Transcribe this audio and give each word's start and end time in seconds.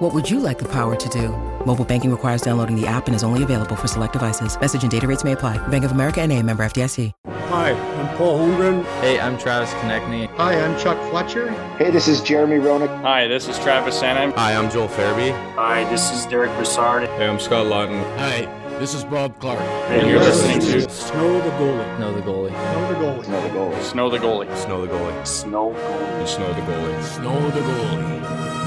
What 0.00 0.14
would 0.14 0.30
you 0.30 0.40
like 0.40 0.58
the 0.58 0.64
power 0.64 0.96
to 0.96 1.08
do? 1.10 1.28
Mobile 1.66 1.84
banking 1.84 2.10
requires 2.10 2.40
downloading 2.40 2.74
the 2.74 2.86
app 2.86 3.06
and 3.06 3.14
is 3.14 3.22
only 3.22 3.42
available 3.42 3.76
for 3.76 3.86
select 3.86 4.14
devices. 4.14 4.58
Message 4.58 4.80
and 4.80 4.90
data 4.90 5.06
rates 5.06 5.24
may 5.24 5.32
apply. 5.32 5.58
Bank 5.68 5.84
of 5.84 5.90
America 5.90 6.22
and 6.22 6.32
a 6.32 6.42
member 6.42 6.64
FDIC. 6.64 7.12
Hi, 7.26 7.72
I'm 7.72 8.16
Paul 8.16 8.38
Holmgren. 8.38 8.82
Hey, 9.02 9.20
I'm 9.20 9.36
Travis 9.36 9.68
Konecny. 9.74 10.26
Hi, 10.36 10.58
I'm 10.58 10.80
Chuck 10.80 10.96
Fletcher. 11.10 11.50
Hey, 11.76 11.90
this 11.90 12.08
is 12.08 12.22
Jeremy 12.22 12.56
Roenick. 12.56 12.88
Hi, 13.02 13.28
this 13.28 13.46
is 13.46 13.58
Travis 13.58 14.00
Sanheim. 14.00 14.32
Hi, 14.36 14.54
I'm 14.54 14.70
Joel 14.70 14.88
Farabee. 14.88 15.32
Hi, 15.56 15.84
this 15.90 16.10
is 16.12 16.24
Derick 16.24 16.50
Brassard. 16.52 17.06
Hey, 17.06 17.28
I'm 17.28 17.38
Scott 17.38 17.66
Laughton. 17.66 18.02
Hi, 18.16 18.46
this 18.78 18.94
is 18.94 19.04
Bob 19.04 19.38
Clarke. 19.38 19.60
And 19.90 20.08
you're 20.08 20.20
listening 20.20 20.60
to 20.60 20.88
Snow 20.88 21.42
the 21.42 21.50
Goalie. 21.50 21.96
Snow 21.98 22.14
the 22.14 22.22
goalie. 22.22 22.48
Snow 22.48 22.88
the 22.88 22.94
goalie. 22.94 23.24
Snow 23.26 23.40
the 23.42 23.48
goalie. 23.50 23.82
Snow 23.82 24.10
the 24.10 24.18
goalie. 24.18 24.56
Snow 24.56 24.86
the 24.86 24.92
goalie. 24.94 25.26
Snow 25.26 25.74
goalie. 25.74 26.26
Snow 26.26 26.52
the 26.54 26.60
goalie. 26.62 27.02
Snow 27.02 27.50
the 27.50 27.60
goalie. 27.60 28.59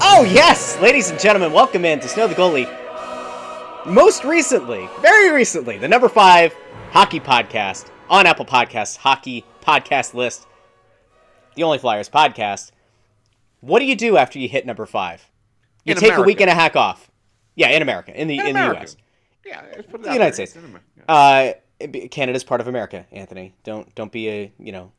Oh, 0.00 0.26
yes! 0.30 0.78
Ladies 0.80 1.10
and 1.10 1.18
gentlemen, 1.18 1.52
welcome 1.52 1.84
in 1.84 2.00
to 2.00 2.08
Snow 2.08 2.26
the 2.26 2.34
Goalie. 2.34 2.66
Most 3.86 4.24
recently, 4.24 4.88
very 5.00 5.32
recently, 5.32 5.78
the 5.78 5.88
number 5.88 6.08
five 6.08 6.54
hockey 6.90 7.20
podcast 7.20 7.88
on 8.08 8.26
Apple 8.26 8.44
Podcasts, 8.44 8.96
hockey 8.96 9.44
podcast 9.62 10.14
list, 10.14 10.46
the 11.54 11.62
Only 11.62 11.78
Flyers 11.78 12.08
podcast. 12.08 12.72
What 13.60 13.80
do 13.80 13.84
you 13.86 13.96
do 13.96 14.16
after 14.16 14.38
you 14.38 14.48
hit 14.48 14.66
number 14.66 14.86
five? 14.86 15.30
You 15.84 15.92
In 15.92 15.96
take 15.98 16.08
America. 16.10 16.22
a 16.22 16.26
week 16.26 16.40
and 16.40 16.50
a 16.50 16.54
hack 16.54 16.76
off. 16.76 17.10
Yeah, 17.56 17.68
in 17.70 17.82
America, 17.82 18.18
in 18.18 18.28
the 18.28 18.38
in, 18.38 18.54
the 18.54 18.64
U.S. 18.66 18.96
Yeah, 19.44 19.62
let's 19.74 19.86
put 19.88 20.00
it 20.00 20.04
The 20.04 20.12
United 20.12 20.36
there. 20.36 20.46
States. 20.46 20.56
In 20.56 20.80
Uh, 21.08 21.52
Canada's 22.10 22.44
part 22.44 22.60
of 22.60 22.68
America, 22.68 23.06
Anthony. 23.12 23.54
Don't 23.64 23.92
don't 23.94 24.12
be 24.12 24.28
a 24.28 24.52
you 24.58 24.72
know 24.72 24.92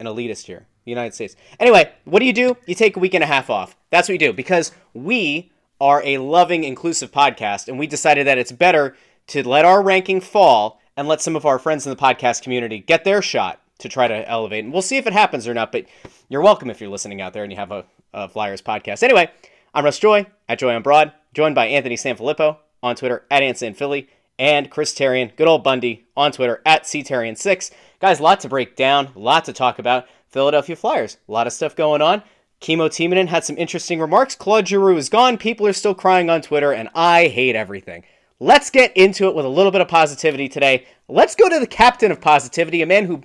an 0.00 0.06
elitist 0.06 0.46
here. 0.46 0.66
The 0.84 0.90
United 0.90 1.14
States. 1.14 1.34
Anyway, 1.58 1.90
what 2.04 2.18
do 2.20 2.26
you 2.26 2.34
do? 2.34 2.58
You 2.66 2.74
take 2.74 2.96
a 2.96 3.00
week 3.00 3.14
and 3.14 3.24
a 3.24 3.26
half 3.26 3.48
off. 3.48 3.74
That's 3.94 4.08
what 4.08 4.14
we 4.14 4.18
do 4.18 4.32
because 4.32 4.72
we 4.92 5.52
are 5.80 6.02
a 6.04 6.18
loving, 6.18 6.64
inclusive 6.64 7.12
podcast, 7.12 7.68
and 7.68 7.78
we 7.78 7.86
decided 7.86 8.26
that 8.26 8.38
it's 8.38 8.50
better 8.50 8.96
to 9.28 9.48
let 9.48 9.64
our 9.64 9.84
ranking 9.84 10.20
fall 10.20 10.80
and 10.96 11.06
let 11.06 11.20
some 11.20 11.36
of 11.36 11.46
our 11.46 11.60
friends 11.60 11.86
in 11.86 11.90
the 11.90 11.96
podcast 11.96 12.42
community 12.42 12.80
get 12.80 13.04
their 13.04 13.22
shot 13.22 13.60
to 13.78 13.88
try 13.88 14.08
to 14.08 14.28
elevate. 14.28 14.64
And 14.64 14.72
we'll 14.72 14.82
see 14.82 14.96
if 14.96 15.06
it 15.06 15.12
happens 15.12 15.46
or 15.46 15.54
not. 15.54 15.70
But 15.70 15.86
you're 16.28 16.42
welcome 16.42 16.70
if 16.70 16.80
you're 16.80 16.90
listening 16.90 17.20
out 17.20 17.34
there 17.34 17.44
and 17.44 17.52
you 17.52 17.56
have 17.56 17.70
a, 17.70 17.84
a 18.12 18.28
Flyers 18.28 18.60
podcast. 18.60 19.04
Anyway, 19.04 19.30
I'm 19.72 19.84
Russ 19.84 20.00
Joy 20.00 20.26
at 20.48 20.58
Joy 20.58 20.74
on 20.74 20.82
Broad, 20.82 21.12
joined 21.32 21.54
by 21.54 21.66
Anthony 21.66 21.94
Sanfilippo 21.94 22.56
on 22.82 22.96
Twitter 22.96 23.24
at 23.30 23.42
AntSanPhilly 23.42 24.08
and 24.40 24.72
Chris 24.72 24.92
Therien, 24.92 25.36
good 25.36 25.46
old 25.46 25.62
Bundy, 25.62 26.04
on 26.16 26.32
Twitter 26.32 26.60
at 26.66 26.82
Ctherien6. 26.82 27.70
Guys, 28.00 28.18
lot 28.18 28.40
to 28.40 28.48
break 28.48 28.74
down, 28.74 29.10
lot 29.14 29.44
to 29.44 29.52
talk 29.52 29.78
about. 29.78 30.08
Philadelphia 30.30 30.74
Flyers, 30.74 31.18
a 31.28 31.30
lot 31.30 31.46
of 31.46 31.52
stuff 31.52 31.76
going 31.76 32.02
on. 32.02 32.20
Kimmo 32.60 32.88
Timonen 32.88 33.28
had 33.28 33.44
some 33.44 33.58
interesting 33.58 34.00
remarks. 34.00 34.34
Claude 34.34 34.68
Giroux 34.68 34.96
is 34.96 35.08
gone. 35.08 35.36
People 35.36 35.66
are 35.66 35.72
still 35.72 35.94
crying 35.94 36.30
on 36.30 36.40
Twitter, 36.40 36.72
and 36.72 36.88
I 36.94 37.28
hate 37.28 37.56
everything. 37.56 38.04
Let's 38.40 38.70
get 38.70 38.96
into 38.96 39.28
it 39.28 39.34
with 39.34 39.44
a 39.44 39.50
little 39.50 39.72
bit 39.72 39.80
of 39.80 39.88
positivity 39.88 40.48
today. 40.48 40.86
Let's 41.08 41.34
go 41.34 41.48
to 41.48 41.60
the 41.60 41.66
captain 41.66 42.10
of 42.10 42.20
positivity, 42.20 42.82
a 42.82 42.86
man 42.86 43.06
who 43.06 43.22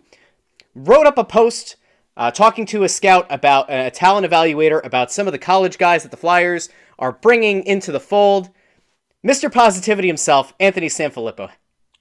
wrote 0.76 1.08
up 1.08 1.18
a 1.18 1.24
post 1.24 1.78
uh, 2.18 2.30
talking 2.32 2.66
to 2.68 2.84
a 2.84 2.90
scout 2.90 3.26
about 3.30 3.72
a 3.72 3.90
talent 3.92 4.28
evaluator 4.30 4.86
about 4.86 5.12
some 5.12 5.26
of 5.26 5.32
the 5.32 5.40
college 5.40 5.78
guys 5.78 6.04
that 6.04 6.12
the 6.12 6.18
Flyers 6.18 6.70
are 7.00 7.14
bringing 7.14 7.64
into 7.64 7.92
the 7.92 8.00
fold. 8.00 8.50
Mr. 9.26 9.52
Positivity 9.52 10.08
himself, 10.08 10.54
Anthony 10.60 10.88
Sanfilippo. 10.88 11.50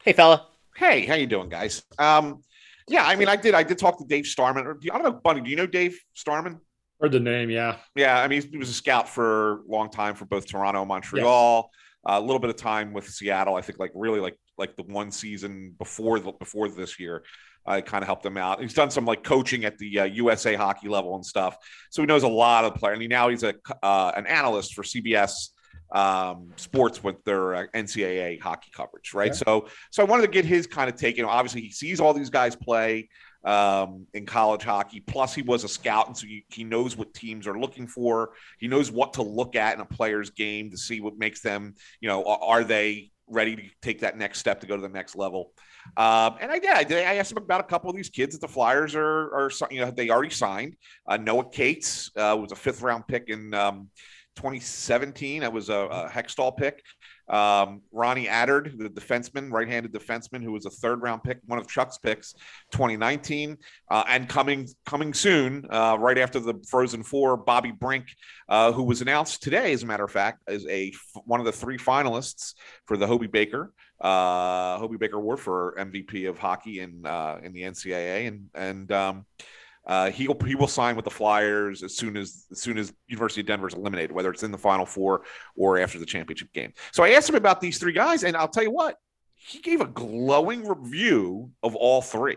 Hey, 0.05 0.13
fella. 0.13 0.49
Hey, 0.77 1.07
how 1.07 1.15
you 1.15 1.27
doing, 1.27 1.49
guys? 1.49 1.83
Um, 1.99 2.43
yeah, 2.89 3.05
I 3.05 3.17
mean, 3.17 3.29
I 3.29 3.37
did. 3.37 3.55
I 3.55 3.63
did 3.63 3.79
talk 3.79 3.99
to 3.99 4.05
Dave 4.05 4.27
Starman. 4.27 4.67
Or, 4.67 4.79
I 4.93 4.99
don't 4.99 5.05
know, 5.05 5.13
Bundy. 5.13 5.43
Do 5.43 5.51
you 5.51 5.57
know 5.57 5.67
Dave 5.67 5.99
Starman? 6.15 6.61
Heard 7.01 7.13
the 7.13 7.21
name, 7.21 7.51
yeah. 7.51 7.77
Yeah, 7.95 8.21
I 8.21 8.27
mean, 8.27 8.43
he 8.43 8.59
was 8.59 8.69
a 8.69 8.75
scout 8.75 9.09
for 9.09 9.61
a 9.61 9.69
long 9.69 9.91
time 9.91 10.15
for 10.15 10.25
both 10.25 10.47
Toronto 10.47 10.81
and 10.81 10.89
Montreal. 10.89 11.71
Uh, 12.09 12.19
a 12.19 12.21
little 12.21 12.39
bit 12.39 12.51
of 12.51 12.57
time 12.57 12.93
with 12.93 13.09
Seattle. 13.09 13.55
I 13.55 13.61
think, 13.61 13.79
like 13.79 13.93
really, 13.95 14.21
like 14.21 14.37
like 14.57 14.77
the 14.77 14.83
one 14.83 15.11
season 15.11 15.75
before 15.79 16.19
the, 16.19 16.33
before 16.33 16.69
this 16.69 16.99
year. 16.99 17.23
I 17.67 17.83
kind 17.83 18.03
of 18.03 18.07
helped 18.07 18.25
him 18.25 18.39
out. 18.39 18.63
He's 18.63 18.73
done 18.73 18.91
some 18.91 19.05
like 19.05 19.23
coaching 19.23 19.65
at 19.65 19.77
the 19.79 20.01
uh, 20.01 20.05
USA 20.05 20.55
hockey 20.55 20.89
level 20.89 21.15
and 21.15 21.25
stuff, 21.25 21.57
so 21.91 22.03
he 22.03 22.07
knows 22.07 22.23
a 22.23 22.29
lot 22.29 22.65
of 22.65 22.75
players. 22.75 22.99
And 22.99 23.09
now 23.09 23.29
he's 23.29 23.43
a 23.43 23.55
uh, 23.83 24.13
an 24.17 24.27
analyst 24.27 24.75
for 24.75 24.83
CBS 24.83 25.51
um, 25.93 26.53
sports 26.57 27.03
with 27.03 27.23
their 27.25 27.55
uh, 27.55 27.67
NCAA 27.75 28.41
hockey 28.41 28.71
coverage, 28.75 29.15
right? 29.15 29.35
So, 29.35 29.69
so 29.91 30.03
I 30.03 30.07
wanted 30.07 30.23
to 30.23 30.29
get 30.29 30.45
his 30.45 30.67
kind 30.67 30.91
of 30.91 30.97
take. 30.97 31.17
You 31.17 31.23
know, 31.23 31.29
obviously 31.29 31.61
he 31.63 31.71
sees 31.71 32.01
all 32.01 32.15
these 32.15 32.31
guys 32.31 32.57
play 32.57 33.09
um, 33.45 34.07
in 34.15 34.27
college 34.27 34.63
hockey. 34.63 35.01
Plus, 35.01 35.35
he 35.35 35.43
was 35.43 35.65
a 35.65 35.69
scout, 35.69 36.07
and 36.09 36.17
so 36.17 36.27
he, 36.27 36.45
he 36.49 36.65
knows 36.65 36.97
what 36.97 37.15
teams 37.15 37.47
are 37.47 37.59
looking 37.59 37.87
for. 37.87 38.31
He 38.59 38.69
knows 38.69 38.91
what 38.91 39.15
to 39.15 39.23
look 39.23 39.57
at 39.57 39.75
in 39.75 39.81
a 39.81 39.87
player's 39.87 40.31
game 40.31 40.71
to 40.71 40.77
see 40.77 41.01
what 41.01 41.19
makes 41.19 41.41
them. 41.41 41.75
You 42.01 42.09
know, 42.09 42.25
are, 42.25 42.65
they 42.65 43.11
ready 43.27 43.57
to 43.57 43.63
take 43.83 44.01
that 44.01 44.17
next 44.17 44.39
step 44.39 44.61
to 44.61 44.67
go 44.67 44.77
to 44.77 44.83
the 44.83 44.89
next 44.89 45.17
level? 45.17 45.53
Um, 45.97 46.37
and 46.41 46.51
I 46.51 46.59
did. 46.59 46.71
I 46.71 47.15
asked 47.15 47.33
him 47.33 47.39
about 47.39 47.61
a 47.61 47.65
couple 47.65 47.89
of 47.89 47.97
these 47.97 48.11
kids 48.11 48.35
that 48.35 48.41
the 48.41 48.53
Flyers 48.53 48.95
are, 48.95 49.35
are 49.35 49.51
you 49.71 49.81
know, 49.81 49.91
they 49.91 50.11
already 50.11 50.31
signed. 50.31 50.77
Uh, 51.07 51.17
Noah 51.17 51.49
Cates 51.49 52.11
uh, 52.17 52.37
was 52.39 52.53
a 52.53 52.57
fifth 52.57 52.83
round 52.83 53.07
pick 53.07 53.29
in 53.29 53.55
um, 53.55 53.89
2017. 54.37 55.41
That 55.41 55.53
was 55.53 55.69
a, 55.69 55.75
a 55.75 56.09
Hextall 56.09 56.57
pick. 56.57 56.83
Um, 57.29 57.83
Ronnie 57.93 58.27
Attard, 58.27 58.79
the 58.79 58.89
defenseman, 58.89 59.53
right-handed 59.53 59.93
defenseman, 59.93 60.43
who 60.43 60.53
was 60.53 60.67
a 60.67 60.71
third-round 60.71 61.23
pick, 61.23 61.39
one 61.47 61.59
of 61.59 61.69
Chuck's 61.69 61.99
picks, 61.99 62.35
2019, 62.73 63.57
uh, 63.91 64.05
and 64.09 64.29
coming 64.29 64.69
coming 64.87 65.13
soon, 65.15 65.67
uh, 65.71 65.97
right 65.99 66.19
after 66.19 66.41
the 66.41 66.55
Frozen 66.69 67.03
Four, 67.03 67.37
Bobby 67.37 67.73
Brink, 67.73 68.07
uh, 68.49 68.73
who 68.73 68.83
was 68.83 69.03
announced 69.03 69.43
today, 69.43 69.73
as 69.73 69.83
a 69.83 69.87
matter 69.87 70.05
of 70.05 70.11
fact, 70.11 70.43
as 70.49 70.67
a 70.67 70.93
one 71.25 71.41
of 71.41 71.47
the 71.47 71.53
three 71.53 71.79
finalists 71.79 72.55
for 72.87 72.97
the 72.97 73.07
Hobey 73.07 73.27
Baker 73.27 73.73
uh, 74.01 74.79
Hobey 74.79 74.97
Baker 74.97 75.17
Award 75.17 75.41
for 75.41 75.75
MVP 75.79 76.29
of 76.29 76.39
hockey 76.39 76.81
in 76.81 77.05
uh, 77.05 77.39
in 77.43 77.53
the 77.53 77.63
NCAA, 77.63 78.29
and 78.29 78.47
and 78.55 78.93
um, 78.93 79.27
uh, 79.89 80.11
he 80.11 80.29
will 80.29 80.39
he 80.45 80.55
will 80.55 80.69
sign 80.69 80.95
with 80.97 81.07
the 81.07 81.11
Flyers 81.11 81.83
as 81.83 81.97
soon 81.97 82.17
as 82.19 82.47
as 82.53 82.61
soon 82.61 82.77
as 82.77 82.93
University 83.09 83.41
of 83.41 83.47
Denver 83.47 83.67
is 83.67 83.75
eliminated, 83.75 84.13
whether 84.13 84.31
it's 84.31 84.43
in 84.43 84.53
the 84.53 84.59
Final 84.59 84.85
Four 84.85 85.23
or 85.57 85.79
after 85.79 85.99
the 85.99 86.05
championship 86.05 86.53
game. 86.53 86.75
So 86.93 87.03
I 87.03 87.11
asked 87.11 87.29
him 87.29 87.37
about 87.37 87.63
these 87.63 87.79
three 87.79 87.95
guys, 87.95 88.23
and 88.23 88.37
I'll 88.37 88.49
tell 88.49 88.63
you 88.63 88.71
what, 88.71 88.97
he 89.35 89.61
gave 89.61 89.81
a 89.81 89.87
glowing 89.87 90.69
review 90.69 91.51
of 91.63 91.75
all 91.75 92.03
three. 92.03 92.37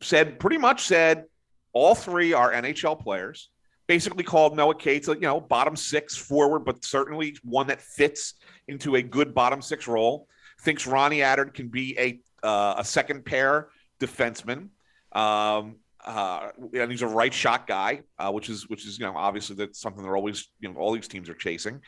Said 0.00 0.38
pretty 0.38 0.56
much 0.56 0.82
said 0.84 1.24
all 1.72 1.96
three 1.96 2.32
are 2.32 2.52
NHL 2.52 3.00
players. 3.00 3.50
Basically 3.88 4.22
called 4.22 4.56
Noah 4.56 4.76
Cates, 4.76 5.08
you 5.08 5.16
know, 5.16 5.40
bottom 5.40 5.74
six 5.74 6.16
forward, 6.16 6.60
but 6.60 6.84
certainly 6.84 7.36
one 7.42 7.66
that 7.66 7.82
fits 7.82 8.34
into 8.68 8.94
a 8.94 9.02
good 9.02 9.34
bottom 9.34 9.60
six 9.60 9.88
role. 9.88 10.28
Thinks 10.60 10.86
Ronnie 10.86 11.18
Attard 11.18 11.54
can 11.54 11.66
be 11.66 11.98
a 11.98 12.46
uh, 12.46 12.76
a 12.78 12.84
second 12.84 13.24
pair 13.24 13.68
defenseman. 14.00 14.68
Um, 15.12 15.76
uh, 16.04 16.50
and 16.74 16.90
he's 16.90 17.02
a 17.02 17.06
right 17.06 17.32
shot 17.32 17.66
guy, 17.66 18.02
uh, 18.18 18.30
which 18.30 18.48
is 18.48 18.68
which 18.68 18.86
is 18.86 18.98
you 18.98 19.04
know 19.04 19.14
obviously 19.16 19.56
that's 19.56 19.80
something 19.80 20.02
they're 20.02 20.16
always 20.16 20.48
you 20.60 20.72
know 20.72 20.78
all 20.78 20.92
these 20.92 21.08
teams 21.08 21.28
are 21.28 21.34
chasing, 21.34 21.80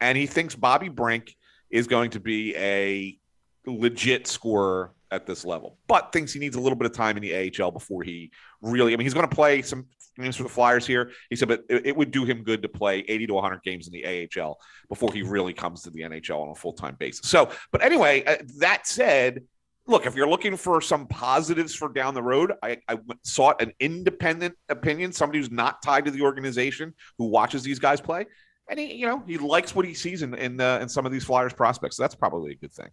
and 0.00 0.16
he 0.16 0.26
thinks 0.26 0.54
Bobby 0.54 0.88
Brink 0.88 1.34
is 1.70 1.86
going 1.86 2.10
to 2.10 2.20
be 2.20 2.54
a 2.56 3.18
legit 3.66 4.26
scorer 4.26 4.92
at 5.10 5.26
this 5.26 5.44
level, 5.44 5.78
but 5.86 6.12
thinks 6.12 6.32
he 6.32 6.40
needs 6.40 6.56
a 6.56 6.60
little 6.60 6.76
bit 6.76 6.86
of 6.86 6.92
time 6.92 7.16
in 7.16 7.22
the 7.22 7.52
AHL 7.60 7.70
before 7.70 8.02
he 8.02 8.30
really. 8.60 8.92
I 8.92 8.96
mean, 8.96 9.04
he's 9.04 9.14
going 9.14 9.28
to 9.28 9.34
play 9.34 9.62
some 9.62 9.86
games 10.18 10.36
for 10.36 10.42
the 10.42 10.48
Flyers 10.48 10.86
here. 10.86 11.10
He 11.30 11.36
said, 11.36 11.48
but 11.48 11.64
it, 11.68 11.86
it 11.86 11.96
would 11.96 12.10
do 12.10 12.24
him 12.24 12.42
good 12.42 12.62
to 12.62 12.68
play 12.68 13.04
80 13.06 13.26
to 13.28 13.34
100 13.34 13.62
games 13.62 13.88
in 13.88 13.92
the 13.92 14.28
AHL 14.40 14.58
before 14.88 15.12
he 15.12 15.22
really 15.22 15.52
comes 15.52 15.82
to 15.82 15.90
the 15.90 16.00
NHL 16.00 16.40
on 16.40 16.48
a 16.48 16.54
full 16.54 16.72
time 16.72 16.96
basis. 16.98 17.28
So, 17.28 17.50
but 17.72 17.82
anyway, 17.82 18.24
uh, 18.24 18.36
that 18.58 18.86
said, 18.86 19.44
look, 19.86 20.06
if 20.06 20.14
you're 20.14 20.28
looking 20.28 20.56
for 20.56 20.80
some 20.80 21.06
positives 21.06 21.74
for 21.74 21.88
down 21.88 22.14
the 22.14 22.22
road, 22.22 22.52
I, 22.62 22.78
I 22.88 22.98
sought 23.22 23.62
an 23.62 23.72
independent 23.80 24.56
opinion, 24.68 25.12
somebody 25.12 25.38
who's 25.38 25.50
not 25.50 25.82
tied 25.82 26.04
to 26.06 26.10
the 26.10 26.22
organization, 26.22 26.94
who 27.18 27.26
watches 27.26 27.62
these 27.62 27.78
guys 27.78 28.00
play, 28.00 28.26
and 28.68 28.78
he, 28.78 28.94
you 28.94 29.06
know, 29.06 29.22
he 29.26 29.38
likes 29.38 29.74
what 29.74 29.86
he 29.86 29.94
sees 29.94 30.22
in 30.22 30.34
in, 30.34 30.60
uh, 30.60 30.78
in 30.82 30.88
some 30.88 31.06
of 31.06 31.12
these 31.12 31.24
Flyers 31.24 31.52
prospects. 31.52 31.96
So 31.96 32.02
that's 32.02 32.14
probably 32.14 32.52
a 32.52 32.56
good 32.56 32.72
thing. 32.72 32.90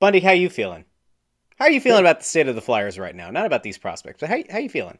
Bundy, 0.00 0.20
how 0.20 0.32
you 0.32 0.48
feeling? 0.48 0.84
How 1.58 1.66
are 1.66 1.70
you 1.70 1.80
feeling 1.80 2.00
about 2.00 2.18
the 2.18 2.24
state 2.24 2.48
of 2.48 2.54
the 2.54 2.60
Flyers 2.60 2.98
right 2.98 3.14
now? 3.14 3.30
Not 3.30 3.46
about 3.46 3.62
these 3.62 3.78
prospects, 3.78 4.20
but 4.20 4.28
how 4.28 4.38
how 4.50 4.58
you 4.58 4.68
feeling? 4.68 4.98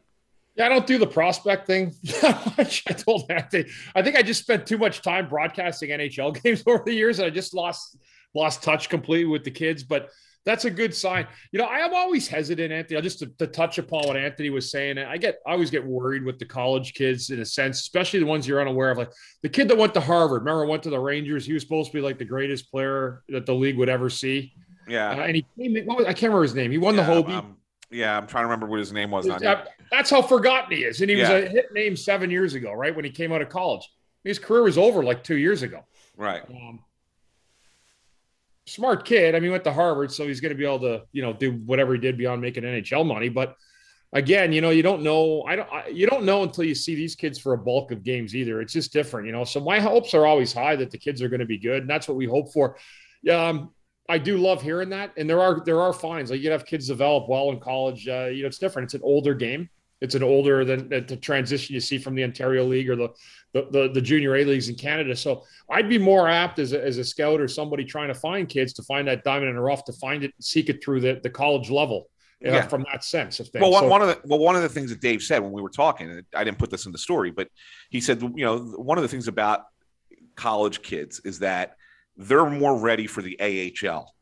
Yeah, 0.55 0.65
I 0.65 0.69
don't 0.69 0.87
do 0.87 0.97
the 0.97 1.07
prospect 1.07 1.67
thing. 1.67 1.93
I 2.23 2.63
told 2.97 3.29
Anthony, 3.29 3.69
I 3.93 4.01
think 4.01 4.15
I 4.15 4.23
just 4.23 4.41
spent 4.41 4.65
too 4.65 4.79
much 4.79 5.03
time 5.03 5.29
broadcasting 5.29 5.91
NHL 5.91 6.41
games 6.43 6.63
over 6.65 6.81
the 6.83 6.93
years, 6.93 7.19
and 7.19 7.27
I 7.27 7.29
just 7.29 7.53
lost 7.53 7.97
lost 8.33 8.63
touch 8.63 8.89
completely 8.89 9.25
with 9.25 9.43
the 9.43 9.51
kids. 9.51 9.83
But 9.83 10.09
that's 10.47 10.63
a 10.63 10.71
good 10.71 10.95
sign. 10.95 11.27
You 11.51 11.59
know, 11.59 11.65
I 11.65 11.79
am 11.79 11.93
always 11.93 12.27
hesitant, 12.27 12.71
Anthony. 12.71 12.95
I'll 12.95 13.03
just 13.03 13.19
to, 13.19 13.25
to, 13.37 13.47
touch 13.47 13.79
upon 13.79 14.07
what 14.07 14.15
Anthony 14.15 14.49
was 14.49 14.71
saying. 14.71 14.97
I 14.97 15.17
get, 15.17 15.39
I 15.45 15.51
always 15.51 15.69
get 15.69 15.85
worried 15.85 16.23
with 16.23 16.39
the 16.39 16.45
college 16.45 16.93
kids 16.93 17.31
in 17.31 17.41
a 17.41 17.45
sense, 17.45 17.81
especially 17.81 18.19
the 18.19 18.25
ones 18.25 18.47
you're 18.47 18.61
unaware 18.61 18.91
of. 18.91 18.97
Like 18.97 19.11
the 19.43 19.49
kid 19.49 19.67
that 19.67 19.77
went 19.77 19.93
to 19.95 19.99
Harvard, 19.99 20.43
remember, 20.43 20.65
went 20.65 20.83
to 20.83 20.89
the 20.89 20.99
Rangers. 20.99 21.45
He 21.45 21.51
was 21.51 21.63
supposed 21.63 21.91
to 21.91 21.97
be 21.97 22.01
like 22.01 22.17
the 22.17 22.25
greatest 22.25 22.71
player 22.71 23.23
that 23.27 23.45
the 23.45 23.53
league 23.53 23.77
would 23.77 23.89
ever 23.89 24.09
see. 24.09 24.53
Yeah, 24.87 25.09
uh, 25.09 25.25
and 25.25 25.35
he 25.35 25.45
came. 25.59 25.85
Was, 25.85 26.05
I 26.05 26.13
can't 26.13 26.23
remember 26.23 26.43
his 26.43 26.55
name. 26.55 26.71
He 26.71 26.77
won 26.77 26.95
yeah, 26.95 27.01
the 27.01 27.13
Hobey. 27.13 27.33
Um, 27.33 27.57
yeah, 27.91 28.17
I'm 28.17 28.25
trying 28.25 28.43
to 28.43 28.47
remember 28.47 28.67
what 28.67 28.79
his 28.79 28.93
name 28.93 29.11
was. 29.11 29.27
that's 29.91 30.09
how 30.09 30.21
forgotten 30.21 30.75
he 30.75 30.83
is, 30.83 31.01
and 31.01 31.09
he 31.09 31.17
yeah. 31.17 31.23
was 31.23 31.43
a 31.43 31.49
hit 31.49 31.73
name 31.73 31.97
seven 31.97 32.31
years 32.31 32.53
ago, 32.53 32.71
right 32.71 32.95
when 32.95 33.03
he 33.03 33.11
came 33.11 33.33
out 33.33 33.41
of 33.41 33.49
college. 33.49 33.87
His 34.23 34.39
career 34.39 34.63
was 34.63 34.77
over 34.77 35.03
like 35.03 35.23
two 35.25 35.37
years 35.37 35.61
ago. 35.61 35.83
Right. 36.15 36.41
Um, 36.49 36.79
smart 38.67 39.05
kid. 39.05 39.35
I 39.35 39.39
mean, 39.39 39.51
went 39.51 39.63
to 39.63 39.73
Harvard, 39.73 40.11
so 40.11 40.27
he's 40.27 40.39
going 40.41 40.51
to 40.51 40.57
be 40.57 40.65
able 40.65 40.79
to, 40.81 41.03
you 41.11 41.21
know, 41.21 41.33
do 41.33 41.53
whatever 41.65 41.93
he 41.93 41.99
did 41.99 42.17
beyond 42.17 42.41
making 42.41 42.63
NHL 42.63 43.05
money. 43.05 43.29
But 43.29 43.55
again, 44.13 44.53
you 44.53 44.61
know, 44.61 44.69
you 44.69 44.83
don't 44.83 45.01
know. 45.01 45.43
I 45.43 45.55
don't. 45.55 45.71
I, 45.71 45.87
you 45.87 46.07
don't 46.07 46.25
know 46.25 46.43
until 46.43 46.63
you 46.63 46.75
see 46.75 46.95
these 46.95 47.15
kids 47.15 47.39
for 47.39 47.53
a 47.53 47.57
bulk 47.57 47.91
of 47.91 48.03
games 48.03 48.35
either. 48.35 48.61
It's 48.61 48.73
just 48.73 48.93
different, 48.93 49.25
you 49.25 49.33
know. 49.33 49.43
So 49.43 49.59
my 49.59 49.79
hopes 49.79 50.13
are 50.13 50.25
always 50.25 50.53
high 50.53 50.75
that 50.75 50.91
the 50.91 50.97
kids 50.97 51.21
are 51.21 51.29
going 51.29 51.39
to 51.39 51.45
be 51.45 51.57
good, 51.57 51.81
and 51.81 51.89
that's 51.89 52.07
what 52.07 52.17
we 52.17 52.25
hope 52.25 52.51
for. 52.53 52.77
Um, 53.31 53.71
I 54.09 54.17
do 54.17 54.37
love 54.37 54.61
hearing 54.61 54.89
that, 54.89 55.11
and 55.17 55.29
there 55.29 55.41
are 55.41 55.61
there 55.65 55.81
are 55.81 55.93
fines. 55.93 56.31
Like 56.31 56.41
you 56.41 56.51
have 56.51 56.65
kids 56.65 56.87
develop 56.87 57.27
well 57.27 57.51
in 57.51 57.59
college. 57.59 58.07
Uh, 58.07 58.25
you 58.25 58.43
know, 58.43 58.47
it's 58.47 58.59
different. 58.59 58.87
It's 58.87 58.93
an 58.93 59.01
older 59.03 59.33
game. 59.33 59.69
It's 59.99 60.15
an 60.15 60.23
older 60.23 60.63
than 60.63 60.89
the 60.89 61.17
transition 61.17 61.73
you 61.73 61.79
see 61.79 61.97
from 61.97 62.13
the 62.13 62.23
Ontario 62.23 62.63
League 62.63 62.89
or 62.89 62.95
the 62.95 63.09
the, 63.53 63.67
the, 63.71 63.89
the 63.93 64.01
junior 64.01 64.35
A 64.35 64.43
leagues 64.43 64.69
in 64.69 64.75
Canada. 64.75 65.15
So 65.15 65.43
I'd 65.69 65.89
be 65.89 65.97
more 65.97 66.27
apt 66.27 66.59
as 66.59 66.73
a, 66.73 66.83
as 66.83 66.97
a 66.97 67.03
scout 67.03 67.39
or 67.39 67.47
somebody 67.47 67.83
trying 67.85 68.09
to 68.09 68.13
find 68.13 68.47
kids 68.47 68.73
to 68.73 68.83
find 68.83 69.07
that 69.07 69.23
diamond 69.23 69.49
in 69.49 69.55
the 69.55 69.61
rough 69.61 69.83
to 69.85 69.93
find 69.93 70.23
it, 70.23 70.33
seek 70.39 70.69
it 70.69 70.83
through 70.83 71.01
the, 71.01 71.19
the 71.23 71.29
college 71.29 71.69
level. 71.69 72.09
Uh, 72.45 72.51
yeah. 72.51 72.67
from 72.67 72.85
that 72.91 73.03
sense 73.03 73.39
of 73.39 73.47
things. 73.47 73.63
Well, 73.63 73.71
one, 73.71 73.85
so, 73.85 73.89
one 73.89 74.01
of 74.03 74.09
the 74.09 74.21
well, 74.23 74.37
one 74.37 74.55
of 74.55 74.61
the 74.61 74.69
things 74.69 74.91
that 74.91 75.01
Dave 75.01 75.23
said 75.23 75.41
when 75.41 75.51
we 75.51 75.59
were 75.59 75.71
talking, 75.71 76.23
I 76.35 76.43
didn't 76.43 76.59
put 76.59 76.69
this 76.69 76.85
in 76.85 76.91
the 76.91 76.97
story, 76.99 77.31
but 77.31 77.47
he 77.89 77.99
said, 77.99 78.21
you 78.21 78.45
know, 78.45 78.59
one 78.59 78.99
of 78.99 79.01
the 79.01 79.07
things 79.07 79.27
about 79.27 79.63
college 80.35 80.83
kids 80.83 81.19
is 81.25 81.39
that 81.39 81.77
they're 82.15 82.47
more 82.47 82.77
ready 82.77 83.07
for 83.07 83.23
the 83.23 83.73
AHL 83.81 84.13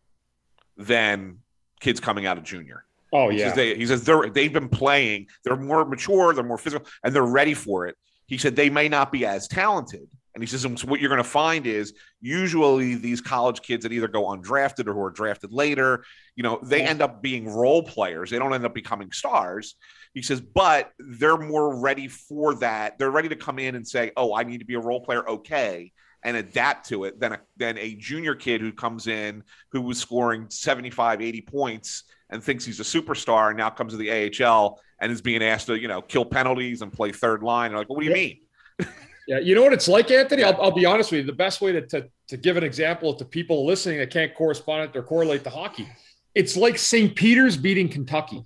than 0.78 1.40
kids 1.82 2.00
coming 2.00 2.26
out 2.26 2.38
of 2.38 2.46
junior. 2.46 2.86
Oh 3.14 3.30
yeah, 3.30 3.36
he 3.36 3.40
says, 3.40 3.56
they, 3.56 3.76
he 3.76 3.86
says 3.86 4.04
they're 4.04 4.30
they've 4.30 4.54
been 4.54 4.70
playing, 4.70 5.28
they're 5.44 5.56
more 5.56 5.86
mature, 5.86 6.34
they're 6.34 6.44
more 6.44 6.58
physical, 6.58 6.88
and 7.04 7.14
they're 7.14 7.24
ready 7.24 7.54
for 7.54 7.88
it. 7.88 7.96
He 8.28 8.38
said 8.38 8.56
they 8.56 8.70
may 8.70 8.90
not 8.90 9.12
be 9.12 9.26
as 9.26 9.48
talented. 9.48 10.08
And 10.36 10.44
he 10.44 10.48
says, 10.48 10.64
so 10.64 10.88
what 10.88 11.00
you're 11.00 11.10
going 11.10 11.24
to 11.24 11.30
find 11.30 11.66
is 11.66 11.94
usually 12.20 12.96
these 12.96 13.22
college 13.22 13.62
kids 13.62 13.84
that 13.84 13.94
either 13.94 14.10
go 14.10 14.26
undrafted 14.26 14.86
or 14.86 14.94
who 14.94 15.00
are 15.00 15.10
drafted 15.10 15.54
later, 15.54 16.04
you 16.36 16.44
know, 16.44 16.60
they 16.62 16.82
end 16.82 17.02
up 17.02 17.22
being 17.22 17.48
role 17.48 17.82
players. 17.84 18.32
They 18.32 18.38
don't 18.38 18.54
end 18.54 18.66
up 18.66 18.74
becoming 18.74 19.14
stars. 19.14 19.76
He 20.14 20.22
says, 20.22 20.42
but 20.42 20.92
they're 21.00 21.38
more 21.38 21.80
ready 21.80 22.10
for 22.10 22.56
that. 22.56 23.00
They're 23.00 23.12
ready 23.12 23.30
to 23.30 23.38
come 23.38 23.60
in 23.60 23.76
and 23.76 23.88
say, 23.88 24.12
oh, 24.18 24.36
I 24.36 24.44
need 24.44 24.58
to 24.58 24.66
be 24.66 24.74
a 24.74 24.80
role 24.80 25.00
player. 25.00 25.28
Okay. 25.28 25.94
And 26.22 26.36
adapt 26.36 26.90
to 26.90 27.06
it 27.06 27.18
than 27.18 27.34
a, 27.34 27.40
than 27.56 27.78
a 27.78 27.96
junior 27.96 28.36
kid 28.36 28.60
who 28.60 28.74
comes 28.74 29.08
in 29.08 29.42
who 29.72 29.82
was 29.82 30.00
scoring 30.00 30.48
75, 30.50 31.22
80 31.22 31.42
points 31.44 32.04
and 32.30 32.44
thinks 32.44 32.66
he's 32.66 32.80
a 32.80 32.84
superstar 32.84 33.50
and 33.50 33.58
now 33.58 33.70
comes 33.70 33.94
to 33.94 33.98
the 33.98 34.46
AHL 34.46 34.80
and 35.00 35.12
is 35.12 35.22
being 35.22 35.44
asked 35.44 35.68
to, 35.68 35.80
you 35.80 35.88
know, 35.88 36.02
kill 36.02 36.26
penalties 36.26 36.82
and 36.82 36.92
play 36.92 37.12
third 37.12 37.44
line. 37.44 37.74
like, 37.74 37.90
well, 37.90 37.98
what 37.98 38.04
do 38.04 38.10
you 38.10 38.14
mean? 38.14 38.40
yeah, 39.28 39.40
you 39.40 39.56
know 39.56 39.62
what 39.62 39.74
it's 39.74 39.88
like, 39.88 40.10
Anthony? 40.12 40.44
I'll, 40.44 40.60
I'll, 40.62 40.72
be 40.72 40.86
honest 40.86 41.12
with 41.12 41.22
you. 41.22 41.26
The 41.26 41.34
best 41.34 41.62
way 41.62 41.72
to, 41.74 41.82
to, 41.88 42.10
to 42.30 42.38
give 42.38 42.58
an 42.58 42.64
example 42.64 43.14
to 43.14 43.26
people 43.26 43.66
listening 43.66 44.00
that 44.00 44.10
can't 44.10 44.34
correspond 44.34 44.96
or 44.96 45.04
correlate 45.04 45.44
to 45.44 45.50
hockey, 45.50 45.88
it's 46.34 46.58
like 46.58 46.78
St. 46.78 47.16
Peter's 47.16 47.58
beating 47.58 47.90
Kentucky. 47.90 48.46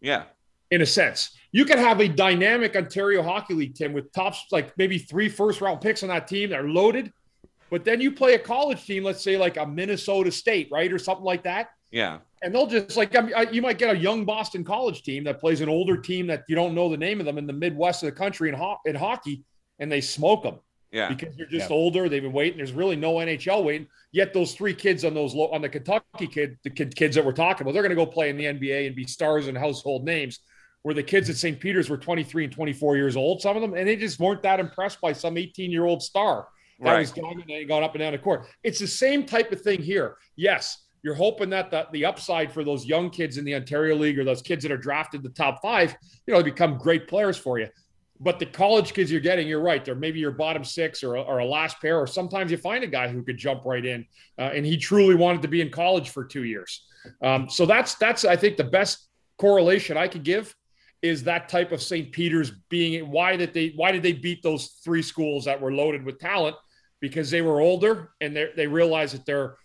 Yeah. 0.00 0.24
In 0.70 0.80
a 0.80 0.86
sense, 0.86 1.36
you 1.52 1.66
can 1.66 1.78
have 1.78 2.00
a 2.00 2.08
dynamic 2.08 2.74
Ontario 2.76 3.22
Hockey 3.22 3.54
League 3.54 3.74
team 3.74 3.92
with 3.92 4.10
tops 4.12 4.46
like 4.50 4.76
maybe 4.78 4.98
three 4.98 5.28
first 5.28 5.60
round 5.60 5.82
picks 5.82 6.02
on 6.02 6.08
that 6.08 6.26
team 6.26 6.50
that 6.50 6.60
are 6.60 6.68
loaded. 6.68 7.12
But 7.70 7.84
then 7.84 8.00
you 8.00 8.12
play 8.12 8.34
a 8.34 8.38
college 8.38 8.84
team, 8.84 9.04
let's 9.04 9.22
say 9.22 9.36
like 9.36 9.58
a 9.58 9.66
Minnesota 9.66 10.32
State, 10.32 10.68
right? 10.72 10.90
Or 10.92 10.98
something 10.98 11.24
like 11.24 11.44
that. 11.44 11.68
Yeah 11.92 12.18
and 12.42 12.54
they'll 12.54 12.66
just 12.66 12.96
like 12.96 13.16
I 13.16 13.20
mean, 13.20 13.34
you 13.52 13.62
might 13.62 13.78
get 13.78 13.94
a 13.94 13.98
young 13.98 14.24
Boston 14.24 14.64
College 14.64 15.02
team 15.02 15.24
that 15.24 15.40
plays 15.40 15.60
an 15.60 15.68
older 15.68 15.96
team 15.96 16.26
that 16.26 16.44
you 16.48 16.56
don't 16.56 16.74
know 16.74 16.88
the 16.88 16.96
name 16.96 17.20
of 17.20 17.26
them 17.26 17.38
in 17.38 17.46
the 17.46 17.52
Midwest 17.52 18.02
of 18.02 18.08
the 18.08 18.12
country 18.12 18.48
in, 18.48 18.54
ho- 18.54 18.78
in 18.84 18.94
hockey, 18.94 19.44
and 19.78 19.90
they 19.90 20.00
smoke 20.00 20.42
them. 20.42 20.58
Yeah, 20.90 21.08
because 21.08 21.34
they're 21.36 21.46
just 21.46 21.70
yeah. 21.70 21.76
older. 21.76 22.08
They've 22.08 22.22
been 22.22 22.34
waiting. 22.34 22.58
There's 22.58 22.72
really 22.72 22.96
no 22.96 23.14
NHL 23.14 23.64
waiting. 23.64 23.86
Yet 24.10 24.34
those 24.34 24.54
three 24.54 24.74
kids 24.74 25.06
on 25.06 25.14
those 25.14 25.34
on 25.34 25.62
the 25.62 25.68
Kentucky 25.68 26.26
kid, 26.26 26.58
the 26.64 26.70
kid, 26.70 26.94
kids 26.94 27.14
that 27.16 27.24
we're 27.24 27.32
talking 27.32 27.62
about, 27.62 27.72
they're 27.72 27.82
going 27.82 27.96
to 27.96 27.96
go 27.96 28.04
play 28.04 28.28
in 28.28 28.36
the 28.36 28.44
NBA 28.44 28.88
and 28.88 28.94
be 28.94 29.06
stars 29.06 29.48
and 29.48 29.56
household 29.56 30.04
names. 30.04 30.40
Where 30.82 30.96
the 30.96 31.02
kids 31.02 31.30
at 31.30 31.36
St. 31.36 31.60
Peter's 31.60 31.88
were 31.88 31.96
23 31.96 32.42
and 32.42 32.52
24 32.52 32.96
years 32.96 33.16
old, 33.16 33.40
some 33.40 33.54
of 33.54 33.62
them, 33.62 33.74
and 33.74 33.86
they 33.86 33.94
just 33.94 34.18
weren't 34.18 34.42
that 34.42 34.58
impressed 34.58 35.00
by 35.00 35.12
some 35.12 35.38
18 35.38 35.70
year 35.70 35.84
old 35.84 36.02
star 36.02 36.48
that 36.80 36.90
right. 36.90 36.98
was 36.98 37.12
dominating, 37.12 37.68
going 37.68 37.84
up 37.84 37.94
and 37.94 38.00
down 38.00 38.10
the 38.10 38.18
court. 38.18 38.48
It's 38.64 38.80
the 38.80 38.88
same 38.88 39.24
type 39.24 39.52
of 39.52 39.62
thing 39.62 39.80
here. 39.80 40.16
Yes, 40.34 40.78
you're 41.02 41.14
hoping 41.14 41.50
that 41.50 41.70
the, 41.70 41.86
the 41.92 42.04
upside 42.04 42.52
for 42.52 42.64
those 42.64 42.86
young 42.86 43.10
kids 43.10 43.36
in 43.36 43.44
the 43.44 43.54
Ontario 43.54 43.96
League 43.96 44.18
or 44.18 44.24
those 44.24 44.42
kids 44.42 44.62
that 44.62 44.72
are 44.72 44.76
drafted 44.76 45.22
the 45.22 45.30
top 45.30 45.60
five, 45.60 45.94
you 46.26 46.32
know, 46.32 46.40
they 46.40 46.50
become 46.50 46.78
great 46.78 47.08
players 47.08 47.36
for 47.36 47.58
you. 47.58 47.68
But 48.20 48.38
the 48.38 48.46
college 48.46 48.94
kids 48.94 49.10
you're 49.10 49.20
getting, 49.20 49.48
you're 49.48 49.60
right. 49.62 49.84
They're 49.84 49.96
maybe 49.96 50.20
your 50.20 50.30
bottom 50.30 50.64
six 50.64 51.02
or, 51.02 51.16
or 51.16 51.38
a 51.40 51.44
last 51.44 51.80
pair, 51.80 51.98
or 51.98 52.06
sometimes 52.06 52.52
you 52.52 52.56
find 52.56 52.84
a 52.84 52.86
guy 52.86 53.08
who 53.08 53.24
could 53.24 53.36
jump 53.36 53.64
right 53.64 53.84
in, 53.84 54.06
uh, 54.38 54.50
and 54.54 54.64
he 54.64 54.76
truly 54.76 55.16
wanted 55.16 55.42
to 55.42 55.48
be 55.48 55.60
in 55.60 55.70
college 55.70 56.10
for 56.10 56.24
two 56.24 56.44
years. 56.44 56.84
Um, 57.20 57.50
so 57.50 57.66
that's 57.66 57.96
that's 57.96 58.24
I 58.24 58.36
think 58.36 58.56
the 58.56 58.64
best 58.64 59.08
correlation 59.38 59.96
I 59.96 60.06
could 60.06 60.22
give 60.22 60.54
is 61.02 61.24
that 61.24 61.48
type 61.48 61.72
of 61.72 61.82
St. 61.82 62.12
Peter's 62.12 62.52
being 62.68 63.10
why 63.10 63.36
did 63.36 63.52
they 63.52 63.72
why 63.74 63.90
did 63.90 64.04
they 64.04 64.12
beat 64.12 64.40
those 64.40 64.78
three 64.84 65.02
schools 65.02 65.44
that 65.46 65.60
were 65.60 65.72
loaded 65.72 66.04
with 66.04 66.20
talent 66.20 66.54
because 67.00 67.28
they 67.28 67.42
were 67.42 67.60
older 67.60 68.10
and 68.20 68.36
they 68.36 68.50
they 68.56 68.68
realized 68.68 69.14
that 69.14 69.26
they're 69.26 69.56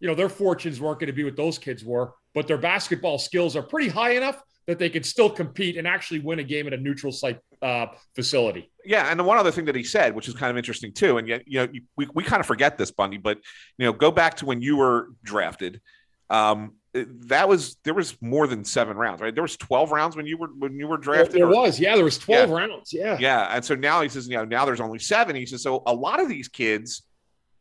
you 0.00 0.08
know, 0.08 0.14
their 0.14 0.28
fortunes 0.28 0.80
weren't 0.80 1.00
going 1.00 1.08
to 1.08 1.12
be 1.12 1.24
what 1.24 1.36
those 1.36 1.58
kids 1.58 1.84
were, 1.84 2.12
but 2.34 2.46
their 2.46 2.58
basketball 2.58 3.18
skills 3.18 3.56
are 3.56 3.62
pretty 3.62 3.88
high 3.88 4.12
enough 4.12 4.42
that 4.66 4.78
they 4.78 4.90
could 4.90 5.06
still 5.06 5.30
compete 5.30 5.76
and 5.76 5.86
actually 5.86 6.18
win 6.18 6.38
a 6.38 6.42
game 6.42 6.66
at 6.66 6.72
a 6.72 6.76
neutral 6.76 7.12
site 7.12 7.38
uh, 7.62 7.86
facility. 8.14 8.70
Yeah, 8.84 9.10
and 9.10 9.18
the 9.18 9.24
one 9.24 9.38
other 9.38 9.52
thing 9.52 9.64
that 9.66 9.76
he 9.76 9.84
said, 9.84 10.14
which 10.14 10.28
is 10.28 10.34
kind 10.34 10.50
of 10.50 10.56
interesting 10.56 10.92
too, 10.92 11.18
and 11.18 11.28
yet 11.28 11.42
you 11.46 11.60
know 11.60 11.68
we, 11.96 12.08
we 12.14 12.22
kind 12.22 12.40
of 12.40 12.46
forget 12.46 12.76
this, 12.76 12.90
Bundy, 12.90 13.16
but 13.16 13.38
you 13.78 13.86
know 13.86 13.92
go 13.92 14.10
back 14.10 14.36
to 14.36 14.46
when 14.46 14.60
you 14.60 14.76
were 14.76 15.08
drafted. 15.22 15.80
Um, 16.28 16.74
that 16.94 17.48
was 17.48 17.76
there 17.84 17.94
was 17.94 18.20
more 18.22 18.46
than 18.46 18.64
seven 18.64 18.96
rounds, 18.96 19.20
right? 19.20 19.34
There 19.34 19.42
was 19.42 19.56
twelve 19.56 19.92
rounds 19.92 20.16
when 20.16 20.26
you 20.26 20.36
were 20.36 20.48
when 20.48 20.78
you 20.78 20.88
were 20.88 20.96
drafted. 20.96 21.32
There, 21.32 21.46
there 21.46 21.56
was, 21.56 21.78
yeah, 21.78 21.94
there 21.94 22.04
was 22.04 22.18
twelve 22.18 22.50
yeah. 22.50 22.56
rounds, 22.56 22.92
yeah, 22.92 23.16
yeah. 23.20 23.54
And 23.54 23.64
so 23.64 23.74
now 23.74 24.00
he 24.02 24.08
says, 24.08 24.28
you 24.28 24.36
know, 24.36 24.44
now 24.44 24.64
there's 24.64 24.80
only 24.80 24.98
seven. 24.98 25.36
He 25.36 25.46
says, 25.46 25.62
so 25.62 25.82
a 25.86 25.94
lot 25.94 26.20
of 26.20 26.28
these 26.28 26.48
kids 26.48 27.02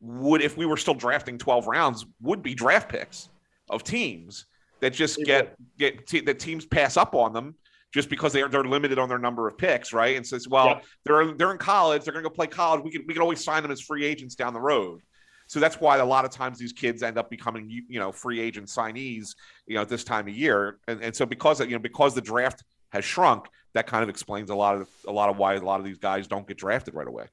would 0.05 0.41
if 0.41 0.55
we 0.55 0.65
were 0.65 0.77
still 0.77 0.93
drafting 0.93 1.37
12 1.37 1.67
rounds 1.67 2.05
would 2.21 2.43
be 2.43 2.53
draft 2.53 2.89
picks 2.89 3.29
of 3.69 3.83
teams 3.83 4.45
that 4.79 4.93
just 4.93 5.19
get 5.23 5.55
get 5.77 6.05
te- 6.05 6.21
that 6.21 6.39
teams 6.39 6.65
pass 6.65 6.95
up 6.95 7.15
on 7.15 7.33
them 7.33 7.55
just 7.91 8.09
because 8.09 8.33
they're 8.33 8.47
they're 8.47 8.63
limited 8.63 8.99
on 8.99 9.09
their 9.09 9.17
number 9.17 9.47
of 9.47 9.57
picks, 9.57 9.93
right? 9.93 10.15
And 10.15 10.25
says, 10.25 10.47
well, 10.47 10.81
they're 11.05 11.33
they're 11.33 11.51
in 11.51 11.57
college, 11.57 12.03
they're 12.03 12.13
going 12.13 12.23
to 12.23 12.29
go 12.29 12.33
play 12.33 12.47
college. 12.47 12.83
We 12.83 12.91
can 12.91 13.03
we 13.07 13.13
can 13.13 13.21
always 13.21 13.43
sign 13.43 13.63
them 13.63 13.71
as 13.71 13.81
free 13.81 14.05
agents 14.05 14.35
down 14.35 14.53
the 14.53 14.59
road. 14.59 15.01
So 15.47 15.59
that's 15.59 15.79
why 15.79 15.97
a 15.97 16.05
lot 16.05 16.25
of 16.25 16.31
times 16.31 16.57
these 16.57 16.73
kids 16.73 17.03
end 17.03 17.17
up 17.17 17.29
becoming 17.29 17.69
you 17.69 17.99
know 17.99 18.11
free 18.11 18.39
agent 18.39 18.67
signees, 18.67 19.35
you 19.65 19.75
know, 19.75 19.81
at 19.81 19.89
this 19.89 20.03
time 20.03 20.27
of 20.27 20.35
year. 20.35 20.79
And, 20.87 21.01
and 21.01 21.15
so 21.15 21.25
because 21.25 21.59
you 21.61 21.67
know 21.67 21.79
because 21.79 22.13
the 22.13 22.21
draft 22.21 22.63
has 22.89 23.05
shrunk, 23.05 23.47
that 23.73 23.87
kind 23.87 24.03
of 24.03 24.09
explains 24.09 24.49
a 24.49 24.55
lot 24.55 24.75
of 24.75 24.87
a 25.07 25.11
lot 25.11 25.29
of 25.29 25.37
why 25.37 25.55
a 25.55 25.61
lot 25.61 25.79
of 25.79 25.85
these 25.85 25.97
guys 25.97 26.27
don't 26.27 26.47
get 26.47 26.57
drafted 26.57 26.93
right 26.93 27.07
away. 27.07 27.27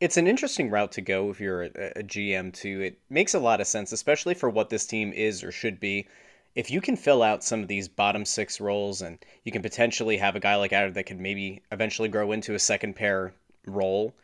It's 0.00 0.16
an 0.16 0.26
interesting 0.28 0.70
route 0.70 0.92
to 0.92 1.00
go 1.00 1.30
if 1.30 1.40
you're 1.40 1.64
a, 1.64 1.92
a 1.96 2.02
GM 2.02 2.52
too. 2.52 2.80
It 2.80 2.98
makes 3.10 3.34
a 3.34 3.38
lot 3.40 3.60
of 3.60 3.66
sense, 3.66 3.92
especially 3.92 4.34
for 4.34 4.48
what 4.48 4.70
this 4.70 4.86
team 4.86 5.12
is 5.12 5.42
or 5.42 5.50
should 5.52 5.80
be. 5.80 6.06
If 6.54 6.70
you 6.70 6.80
can 6.80 6.96
fill 6.96 7.22
out 7.22 7.44
some 7.44 7.62
of 7.62 7.68
these 7.68 7.88
bottom 7.88 8.24
six 8.24 8.60
roles, 8.60 9.02
and 9.02 9.18
you 9.44 9.52
can 9.52 9.62
potentially 9.62 10.16
have 10.16 10.34
a 10.36 10.40
guy 10.40 10.56
like 10.56 10.72
Attard 10.72 10.94
that 10.94 11.06
could 11.06 11.20
maybe 11.20 11.62
eventually 11.72 12.08
grow 12.08 12.32
into 12.32 12.54
a 12.54 12.58
second 12.58 12.94
pair 12.94 13.32
role, 13.66 14.14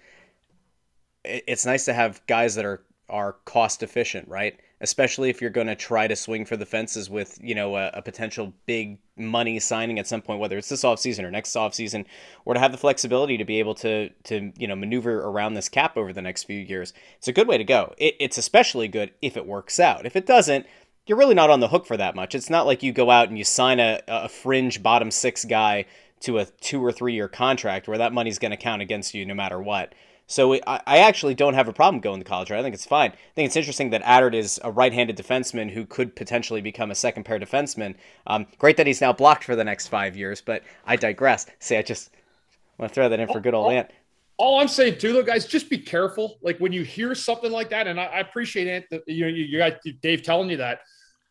it's 1.25 1.67
nice 1.67 1.85
to 1.87 1.95
have 1.95 2.25
guys 2.27 2.55
that 2.55 2.65
are 2.65 2.83
are 3.09 3.35
cost 3.45 3.83
efficient, 3.83 4.29
right? 4.29 4.59
Especially 4.85 5.31
if 5.31 5.41
you're 5.41 5.51
going 5.51 5.67
to 5.67 5.75
try 5.75 6.07
to 6.07 6.15
swing 6.15 6.45
for 6.45 6.57
the 6.57 6.67
fences 6.67 7.11
with 7.11 7.39
you 7.43 7.55
know 7.55 7.77
a, 7.77 7.89
a, 7.95 8.03
potential 8.03 8.53
big 8.67 8.99
money 9.17 9.59
signing 9.59 9.99
at 9.99 10.07
some 10.07 10.23
point 10.23 10.39
whether 10.39 10.59
it's 10.59 10.69
this 10.69 10.85
offseason 10.85 11.25
or 11.25 11.31
next 11.31 11.55
offseason 11.55 12.05
or 12.45 12.55
to 12.55 12.61
have 12.61 12.71
the 12.71 12.79
flexibility 12.79 13.37
to 13.37 13.45
be 13.45 13.59
able 13.59 13.75
to 13.75 14.11
to 14.23 14.53
you 14.57 14.69
know 14.69 14.77
maneuver 14.77 15.21
around 15.21 15.55
this 15.55 15.69
cap 15.69 15.97
over 15.97 16.13
the 16.13 16.23
next 16.23 16.45
few 16.45 16.61
years 16.61 16.93
it's 17.19 17.27
a 17.27 17.33
good 17.33 17.49
way 17.49 17.59
to 17.59 17.65
go. 17.65 17.95
It, 17.99 18.15
it's 18.21 18.39
especially 18.39 18.87
good 18.87 19.11
if 19.21 19.37
it 19.37 19.47
works 19.47 19.81
out. 19.81 20.07
If 20.07 20.15
it 20.15 20.27
doesn't 20.27 20.67
you're 21.07 21.19
really 21.19 21.35
not 21.35 21.51
on 21.51 21.61
the 21.61 21.69
hook 21.69 21.87
for 21.87 21.99
that 21.99 22.15
much. 22.15 22.35
It's 22.35 22.49
not 22.49 22.65
like 22.65 22.83
you 22.83 22.91
go 22.93 23.11
out 23.11 23.29
and 23.29 23.37
you 23.37 23.45
sign 23.45 23.79
a, 23.79 24.01
a 24.09 24.29
fringe 24.29 24.83
bottom 24.83 25.11
six 25.11 25.45
guy 25.45 25.85
to 26.21 26.39
a 26.39 26.47
two 26.47 26.83
or 26.83 26.93
three 26.93 27.15
year 27.15 27.29
contract 27.29 27.89
where 27.89 27.99
that 27.99 28.13
money's 28.13 28.39
going 28.39 28.51
to 28.51 28.57
count 28.57 28.81
against 28.81 29.15
you 29.15 29.27
no 29.27 29.35
matter 29.35 29.61
what 29.61 29.95
So 30.27 30.55
I, 30.55 30.81
I 30.87 30.99
actually 30.99 31.35
don't 31.35 31.55
have 31.55 31.69
a 31.69 31.73
problem 31.73 32.01
going 32.01 32.21
to 32.21 32.25
college. 32.25 32.51
Right? 32.51 32.61
I 32.61 32.63
think 32.63 32.75
it's 32.75 32.87
fine. 32.87 33.11
I 33.11 33.35
think 33.35 33.47
it's 33.47 33.57
interesting 33.57 33.91
that 33.91 34.03
Attard 34.03 34.35
is 34.35 34.61
a 34.65 34.71
right-handed 34.71 35.17
defenseman 35.17 35.71
who 35.71 35.85
could 35.87 36.17
potentially 36.17 36.61
become 36.61 36.91
a 36.91 36.95
second 36.95 37.25
pair 37.25 37.39
defenseman. 37.39 37.95
Um, 38.27 38.47
great 38.59 38.77
that 38.79 38.87
he's 38.87 39.01
now 39.01 39.13
blocked 39.13 39.45
for 39.45 39.57
the 39.57 39.65
next 39.65 39.89
five 39.89 40.17
years, 40.17 40.41
but 40.41 40.63
I 40.87 40.97
digress. 40.97 41.47
See, 41.59 41.77
I 41.77 41.83
just 41.83 42.11
want 42.79 42.91
to 42.91 42.95
throw 42.95 43.09
that 43.09 43.21
in 43.21 43.29
for 43.29 43.41
good 43.41 43.55
old 43.55 43.73
Ant. 43.73 43.91
All 44.37 44.59
I'm 44.59 44.69
saying 44.69 44.99
too, 44.99 45.13
though, 45.13 45.23
guys, 45.23 45.47
just 45.47 45.71
be 45.71 45.79
careful. 45.79 46.39
Like 46.43 46.59
when 46.59 46.73
you 46.73 46.83
hear 46.83 47.15
something 47.15 47.53
like 47.53 47.71
that, 47.71 47.87
and 47.87 48.01
I, 48.01 48.05
I 48.07 48.21
appreciate 48.21 48.67
Ant, 48.67 48.85
that, 48.91 49.03
you 49.07 49.25
know, 49.25 49.31
you, 49.31 49.45
you 49.45 49.59
got 49.59 49.75
Dave 50.03 50.23
telling 50.23 50.51
you 50.51 50.57
that. 50.57 50.81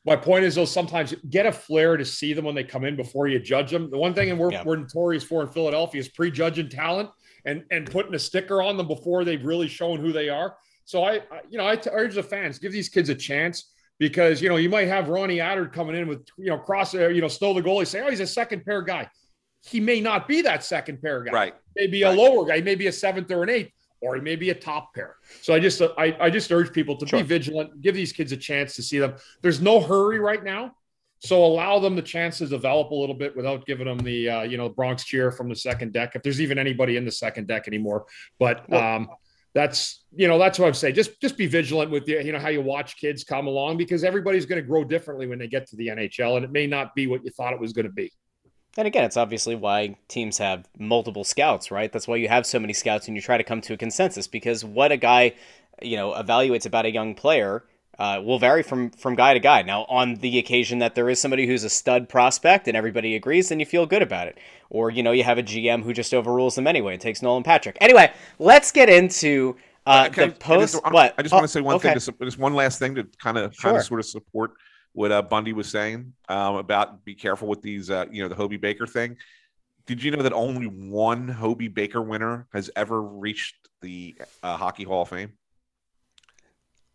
My 0.06 0.16
point 0.18 0.44
is, 0.44 0.56
though, 0.56 0.66
sometimes 0.66 1.16
get 1.30 1.46
a 1.46 1.52
flair 1.52 1.96
to 1.96 2.04
see 2.04 2.34
them 2.34 2.44
when 2.46 2.56
they 2.56 2.64
come 2.64 2.84
in 2.84 2.96
before 2.96 3.28
you 3.28 3.40
judge 3.40 3.72
them. 3.72 3.90
The 3.90 3.98
one 3.98 4.14
thing, 4.14 4.32
and 4.32 4.40
we're, 4.40 4.52
yeah. 4.52 4.64
we're 4.66 4.76
notorious 4.76 5.24
for 5.24 5.42
in 5.42 5.48
Philadelphia, 5.48 6.02
is 6.02 6.10
prejudging 6.10 6.70
talent 6.70 7.10
and 7.46 7.64
and 7.72 7.90
putting 7.90 8.14
a 8.14 8.20
sticker 8.20 8.62
on 8.62 8.78
them 8.78 8.88
before 8.88 9.24
they've 9.24 9.44
really 9.44 9.68
shown 9.68 10.00
who 10.00 10.12
they 10.12 10.30
are. 10.30 10.56
So 10.86 11.04
I, 11.04 11.16
I 11.16 11.42
you 11.50 11.58
know, 11.58 11.66
I 11.66 11.80
urge 11.92 12.16
the 12.16 12.24
fans 12.24 12.60
give 12.60 12.72
these 12.72 12.90
kids 12.90 13.10
a 13.10 13.16
chance 13.16 13.72
because 14.00 14.42
you 14.42 14.50
know 14.50 14.58
you 14.58 14.70
might 14.70 14.88
have 14.88 15.10
Ronnie 15.10 15.38
Attard 15.38 15.72
coming 15.72 15.96
in 15.96 16.08
with 16.08 16.28
you 16.38 16.48
know 16.48 16.58
cross 16.58 16.94
uh, 16.94 17.08
you 17.08 17.22
know 17.22 17.28
Snow 17.28 17.54
the 17.54 17.62
goalie 17.62 17.88
say 17.88 18.02
oh 18.02 18.10
he's 18.10 18.20
a 18.20 18.28
second 18.28 18.66
pair 18.66 18.82
guy. 18.82 19.10
He 19.66 19.80
may 19.80 20.02
not 20.02 20.28
be 20.28 20.42
that 20.42 20.64
second 20.64 21.02
pair 21.02 21.24
guy. 21.24 21.32
Right. 21.32 21.54
Maybe 21.76 22.04
right. 22.04 22.18
a 22.18 22.22
lower 22.22 22.46
guy, 22.46 22.60
maybe 22.60 22.88
a 22.88 22.92
seventh 22.92 23.32
or 23.32 23.44
an 23.44 23.50
eighth, 23.50 23.72
or 24.04 24.16
he 24.16 24.22
may 24.22 24.36
be 24.36 24.50
a 24.50 24.56
top 24.56 24.94
pair. 24.94 25.16
So 25.42 25.54
I 25.54 25.60
just 25.60 25.82
I, 25.82 26.16
I 26.20 26.30
just 26.30 26.52
urge 26.52 26.74
people 26.74 26.98
to 26.98 27.08
sure. 27.08 27.20
be 27.20 27.24
vigilant, 27.24 27.82
give 27.82 27.96
these 27.96 28.12
kids 28.12 28.32
a 28.32 28.38
chance 28.38 28.76
to 28.76 28.84
see 28.84 29.00
them. 29.00 29.16
There's 29.42 29.62
no 29.62 29.80
hurry 29.80 30.20
right 30.20 30.44
now. 30.44 30.76
So 31.20 31.46
allow 31.46 31.80
them 31.80 31.96
the 31.96 32.02
chance 32.02 32.40
to 32.40 32.48
develop 32.48 32.92
a 32.92 32.96
little 32.96 33.16
bit 33.16 33.34
without 33.34 33.66
giving 33.66 33.88
them 33.88 34.00
the 34.00 34.30
uh, 34.30 34.42
you 34.42 34.58
know 34.58 34.68
Bronx 34.68 35.06
cheer 35.06 35.32
from 35.32 35.48
the 35.48 35.56
second 35.56 35.94
deck, 35.94 36.16
if 36.16 36.22
there's 36.22 36.42
even 36.42 36.58
anybody 36.58 36.98
in 36.98 37.06
the 37.06 37.12
second 37.12 37.48
deck 37.48 37.68
anymore. 37.68 38.06
But 38.40 38.72
um, 38.74 39.08
that's 39.54 40.04
you 40.14 40.28
know 40.28 40.38
that's 40.38 40.60
what 40.60 40.68
I'm 40.68 40.74
saying. 40.74 40.96
Just 40.96 41.22
just 41.22 41.38
be 41.38 41.48
vigilant 41.48 41.92
with 41.92 42.06
the, 42.06 42.22
you 42.24 42.34
know 42.34 42.40
how 42.40 42.50
you 42.50 42.62
watch 42.62 42.98
kids 42.98 43.24
come 43.24 43.48
along 43.48 43.78
because 43.78 44.04
everybody's 44.04 44.46
going 44.46 44.62
to 44.62 44.68
grow 44.68 44.84
differently 44.84 45.28
when 45.28 45.40
they 45.40 45.48
get 45.48 45.66
to 45.70 45.78
the 45.78 45.88
NHL, 45.88 46.36
and 46.36 46.44
it 46.44 46.52
may 46.52 46.68
not 46.68 46.94
be 46.94 47.08
what 47.08 47.24
you 47.24 47.32
thought 47.32 47.54
it 47.54 47.60
was 47.60 47.72
going 47.72 47.86
to 47.86 47.92
be. 47.92 48.12
And 48.78 48.88
again, 48.88 49.04
it's 49.04 49.18
obviously 49.18 49.56
why 49.56 49.96
teams 50.08 50.40
have 50.40 50.68
multiple 50.80 51.24
scouts, 51.24 51.70
right? 51.70 51.92
That's 51.92 52.08
why 52.08 52.16
you 52.16 52.28
have 52.28 52.46
so 52.46 52.60
many 52.60 52.74
scouts 52.74 53.08
and 53.08 53.16
you 53.16 53.22
try 53.22 53.38
to 53.38 53.44
come 53.44 53.62
to 53.62 53.74
a 53.74 53.78
consensus 53.78 54.28
because 54.28 54.66
what 54.66 54.92
a 54.92 54.98
guy, 54.98 55.34
you 55.82 55.96
know, 55.96 56.14
evaluates 56.14 56.66
about 56.66 56.86
a 56.86 56.92
young 56.92 57.14
player 57.14 57.64
uh, 58.00 58.20
will 58.24 58.40
vary 58.40 58.64
from 58.64 58.90
from 58.90 59.16
guy 59.16 59.34
to 59.36 59.40
guy. 59.40 59.62
Now, 59.62 59.84
on 59.84 60.16
the 60.16 60.40
occasion 60.40 60.80
that 60.80 60.96
there 60.96 61.10
is 61.10 61.20
somebody 61.22 61.46
who's 61.46 61.64
a 61.64 61.70
stud 61.70 62.10
prospect 62.10 62.68
and 62.68 62.76
everybody 62.76 63.16
agrees, 63.16 63.50
then 63.50 63.60
you 63.60 63.66
feel 63.68 63.86
good 63.86 64.02
about 64.02 64.28
it. 64.28 64.40
Or 64.72 64.90
you 64.90 65.04
know, 65.04 65.12
you 65.12 65.24
have 65.24 65.38
a 65.38 65.44
GM 65.44 65.84
who 65.84 65.94
just 65.94 66.12
overrules 66.14 66.56
them 66.56 66.66
anyway 66.66 66.94
and 66.94 67.02
takes 67.02 67.22
Nolan 67.22 67.44
Patrick. 67.44 67.78
Anyway, 67.80 68.12
let's 68.40 68.72
get 68.72 68.90
into 68.90 69.56
uh, 69.86 70.10
the 70.10 70.32
post. 70.32 70.82
I, 70.84 70.90
what? 70.90 71.14
I 71.18 71.22
just 71.22 71.34
oh, 71.34 71.38
want 71.38 71.44
to 71.46 71.48
say 71.50 71.62
one 71.62 71.76
okay. 71.76 71.94
thing. 71.94 72.16
Just 72.24 72.40
one 72.40 72.56
last 72.56 72.80
thing 72.80 72.96
to 72.96 73.04
kind 73.22 73.38
of 73.38 73.54
sure. 73.54 73.70
kind 73.70 73.78
of 73.78 73.86
sort 73.86 74.00
of 74.00 74.08
support 74.08 74.54
what 74.94 75.12
uh, 75.12 75.22
Bundy 75.22 75.54
was 75.54 75.68
saying 75.70 76.14
um, 76.30 76.56
about 76.56 77.04
be 77.04 77.16
careful 77.16 77.48
with 77.48 77.62
these. 77.62 77.90
Uh, 77.90 78.06
you 78.12 78.24
know, 78.24 78.30
the 78.30 78.36
Hobey 78.36 78.58
Baker 78.58 78.88
thing. 78.88 79.18
Did 79.86 80.02
you 80.02 80.12
know 80.12 80.24
that 80.24 80.34
only 80.34 80.68
one 80.68 81.28
Hobey 81.28 81.68
Baker 81.68 82.02
winner 82.02 82.48
has 82.54 82.72
ever 82.76 83.02
reached 83.02 83.56
the 83.82 84.16
uh, 84.42 84.56
Hockey 84.56 84.84
Hall 84.84 85.02
of 85.02 85.10
Fame? 85.10 85.34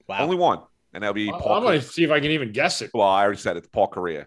Wow. 0.06 0.20
Only 0.20 0.36
one 0.36 0.60
and 0.92 1.02
that'll 1.02 1.14
be. 1.14 1.30
Paul 1.30 1.52
I'm 1.52 1.62
going 1.62 1.80
to 1.80 1.86
see 1.86 2.04
if 2.04 2.10
I 2.10 2.20
can 2.20 2.30
even 2.30 2.52
guess 2.52 2.82
it. 2.82 2.90
Well, 2.94 3.06
I 3.06 3.22
already 3.22 3.38
said 3.38 3.56
it. 3.56 3.70
Paul 3.72 3.88
Kariya. 3.88 4.26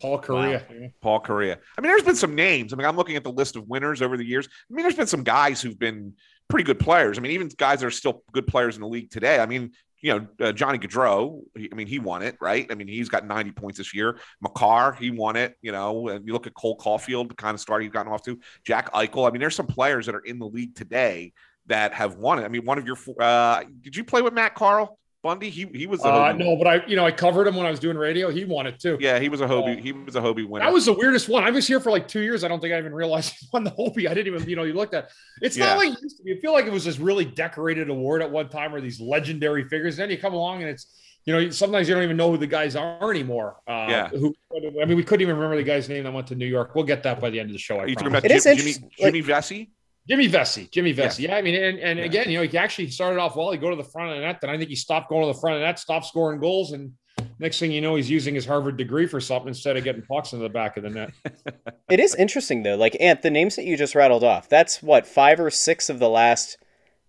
Paul 0.00 0.20
Kariya. 0.20 0.62
Wow. 0.70 0.88
Paul 1.00 1.20
Kariya. 1.20 1.58
I 1.76 1.80
mean, 1.80 1.90
there's 1.90 2.04
been 2.04 2.16
some 2.16 2.34
names. 2.34 2.72
I 2.72 2.76
mean, 2.76 2.86
I'm 2.86 2.96
looking 2.96 3.16
at 3.16 3.24
the 3.24 3.32
list 3.32 3.56
of 3.56 3.68
winners 3.68 4.00
over 4.00 4.16
the 4.16 4.24
years. 4.24 4.48
I 4.48 4.74
mean, 4.74 4.84
there's 4.84 4.94
been 4.94 5.08
some 5.08 5.24
guys 5.24 5.60
who've 5.60 5.78
been 5.78 6.14
pretty 6.48 6.64
good 6.64 6.78
players. 6.78 7.18
I 7.18 7.20
mean, 7.20 7.32
even 7.32 7.48
guys 7.58 7.80
that 7.80 7.86
are 7.86 7.90
still 7.90 8.22
good 8.32 8.46
players 8.46 8.76
in 8.76 8.80
the 8.80 8.88
league 8.88 9.10
today. 9.10 9.40
I 9.40 9.46
mean, 9.46 9.72
you 10.00 10.12
know, 10.14 10.26
uh, 10.46 10.52
Johnny 10.52 10.78
Gaudreau, 10.78 11.42
I 11.56 11.74
mean, 11.74 11.86
he 11.86 11.98
won 11.98 12.22
it, 12.22 12.36
right? 12.40 12.66
I 12.70 12.74
mean, 12.74 12.88
he's 12.88 13.08
got 13.08 13.26
90 13.26 13.52
points 13.52 13.78
this 13.78 13.94
year. 13.94 14.18
Makar, 14.40 14.92
he 14.92 15.10
won 15.10 15.36
it, 15.36 15.56
you 15.60 15.72
know, 15.72 16.08
and 16.08 16.26
you 16.26 16.32
look 16.32 16.46
at 16.46 16.54
Cole 16.54 16.78
Caufield, 16.78 17.28
the 17.28 17.34
kind 17.34 17.54
of 17.54 17.60
start 17.60 17.82
he's 17.82 17.90
gotten 17.90 18.12
off 18.12 18.22
to. 18.22 18.38
Jack 18.64 18.92
Eichel. 18.92 19.28
I 19.28 19.32
mean, 19.32 19.40
there's 19.40 19.56
some 19.56 19.66
players 19.66 20.06
that 20.06 20.14
are 20.14 20.20
in 20.20 20.38
the 20.38 20.46
league 20.46 20.74
today 20.74 21.32
that 21.66 21.92
have 21.94 22.16
won 22.16 22.38
it. 22.38 22.44
I 22.44 22.48
mean, 22.48 22.64
one 22.64 22.78
of 22.78 22.86
your, 22.86 22.96
uh, 23.20 23.64
did 23.80 23.96
you 23.96 24.04
play 24.04 24.22
with 24.22 24.32
Matt 24.32 24.54
Carle? 24.54 24.98
Bundy? 25.22 25.50
He 25.50 25.66
he 25.74 25.86
was. 25.86 26.04
Uh, 26.04 26.32
no, 26.32 26.56
but 26.56 26.66
I 26.66 26.86
you 26.86 26.94
know 26.94 27.04
I 27.04 27.10
covered 27.10 27.48
him 27.48 27.56
when 27.56 27.66
I 27.66 27.70
was 27.70 27.80
doing 27.80 27.96
radio. 27.96 28.30
He 28.30 28.44
won 28.44 28.68
it 28.68 28.78
too. 28.78 28.96
Yeah, 29.00 29.18
he 29.18 29.28
was 29.28 29.40
a 29.40 29.48
Hobey. 29.48 29.72
Uh, 29.72 29.82
he 29.82 29.92
was 29.92 30.14
a 30.14 30.20
Hobey 30.20 30.44
winner. 30.44 30.64
That 30.64 30.72
was 30.72 30.84
the 30.84 30.92
weirdest 30.92 31.28
one. 31.28 31.42
I 31.42 31.50
was 31.50 31.66
here 31.66 31.80
for 31.80 31.90
like 31.90 32.06
two 32.06 32.20
years. 32.20 32.44
I 32.44 32.48
don't 32.48 32.60
think 32.60 32.72
I 32.72 32.78
even 32.78 32.94
realized 32.94 33.34
he 33.40 33.48
won 33.52 33.64
the 33.64 33.70
Hobey. 33.70 34.06
I 34.06 34.14
didn't 34.14 34.32
even 34.32 34.48
you 34.48 34.54
know 34.54 34.62
you 34.62 34.74
looked 34.74 34.94
at. 34.94 35.10
It's 35.42 35.56
yeah. 35.56 35.66
not 35.66 35.78
like 35.78 35.92
it 35.92 36.02
used 36.02 36.18
to 36.18 36.22
be. 36.22 36.34
I 36.34 36.40
feel 36.40 36.52
like 36.52 36.66
it 36.66 36.72
was 36.72 36.84
this 36.84 37.00
really 37.00 37.24
decorated 37.24 37.90
award 37.90 38.22
at 38.22 38.30
one 38.30 38.48
time, 38.48 38.72
or 38.74 38.80
these 38.80 39.00
legendary 39.00 39.64
figures. 39.68 39.98
And 39.98 40.04
then 40.04 40.10
you 40.10 40.18
come 40.18 40.34
along 40.34 40.62
and 40.62 40.70
it's 40.70 40.86
you 41.24 41.32
know 41.32 41.50
sometimes 41.50 41.88
you 41.88 41.94
don't 41.94 42.04
even 42.04 42.16
know 42.16 42.30
who 42.30 42.36
the 42.36 42.46
guys 42.46 42.76
are 42.76 43.10
anymore. 43.10 43.56
Uh, 43.66 43.86
yeah. 43.88 44.08
Who 44.10 44.32
I 44.54 44.84
mean 44.84 44.96
we 44.96 45.02
couldn't 45.02 45.22
even 45.22 45.34
remember 45.34 45.56
the 45.56 45.64
guy's 45.64 45.88
name 45.88 46.04
that 46.04 46.12
went 46.12 46.28
to 46.28 46.36
New 46.36 46.46
York. 46.46 46.76
We'll 46.76 46.84
get 46.84 47.02
that 47.02 47.20
by 47.20 47.30
the 47.30 47.40
end 47.40 47.50
of 47.50 47.54
the 47.54 47.58
show. 47.58 47.78
I 47.78 47.82
are 47.82 47.88
you 47.88 47.96
talking 47.96 48.14
about 48.14 48.22
Jim, 48.22 48.40
Jimmy, 48.40 48.74
Jimmy 48.98 49.22
like, 49.22 49.24
Vesey? 49.24 49.70
Jimmy 50.08 50.26
Vesey, 50.26 50.68
Jimmy 50.72 50.92
Vesey. 50.92 51.24
Yeah. 51.24 51.32
yeah, 51.32 51.36
I 51.36 51.42
mean, 51.42 51.54
and, 51.54 51.78
and 51.78 51.98
yeah. 51.98 52.04
again, 52.04 52.30
you 52.30 52.38
know, 52.38 52.44
he 52.44 52.56
actually 52.56 52.88
started 52.90 53.20
off 53.20 53.36
well. 53.36 53.50
He 53.52 53.58
go 53.58 53.68
to 53.68 53.76
the 53.76 53.84
front 53.84 54.10
of 54.10 54.16
the 54.16 54.22
net, 54.22 54.40
then 54.40 54.48
I 54.48 54.56
think 54.56 54.70
he 54.70 54.76
stopped 54.76 55.10
going 55.10 55.22
to 55.22 55.32
the 55.32 55.38
front 55.38 55.56
of 55.56 55.60
the 55.60 55.66
net, 55.66 55.78
stopped 55.78 56.06
scoring 56.06 56.40
goals, 56.40 56.72
and 56.72 56.92
next 57.38 57.58
thing 57.58 57.70
you 57.70 57.82
know, 57.82 57.94
he's 57.94 58.08
using 58.08 58.34
his 58.34 58.46
Harvard 58.46 58.78
degree 58.78 59.06
for 59.06 59.20
something 59.20 59.48
instead 59.48 59.76
of 59.76 59.84
getting 59.84 60.02
pucks 60.02 60.32
in 60.32 60.40
the 60.40 60.48
back 60.48 60.78
of 60.78 60.84
the 60.84 60.90
net. 60.90 61.12
it 61.90 62.00
is 62.00 62.14
interesting 62.14 62.62
though. 62.62 62.76
Like 62.76 62.96
Ant, 62.98 63.20
the 63.20 63.30
names 63.30 63.56
that 63.56 63.66
you 63.66 63.76
just 63.76 63.94
rattled 63.94 64.24
off, 64.24 64.48
that's 64.48 64.82
what 64.82 65.06
five 65.06 65.38
or 65.40 65.50
six 65.50 65.90
of 65.90 65.98
the 65.98 66.08
last. 66.08 66.56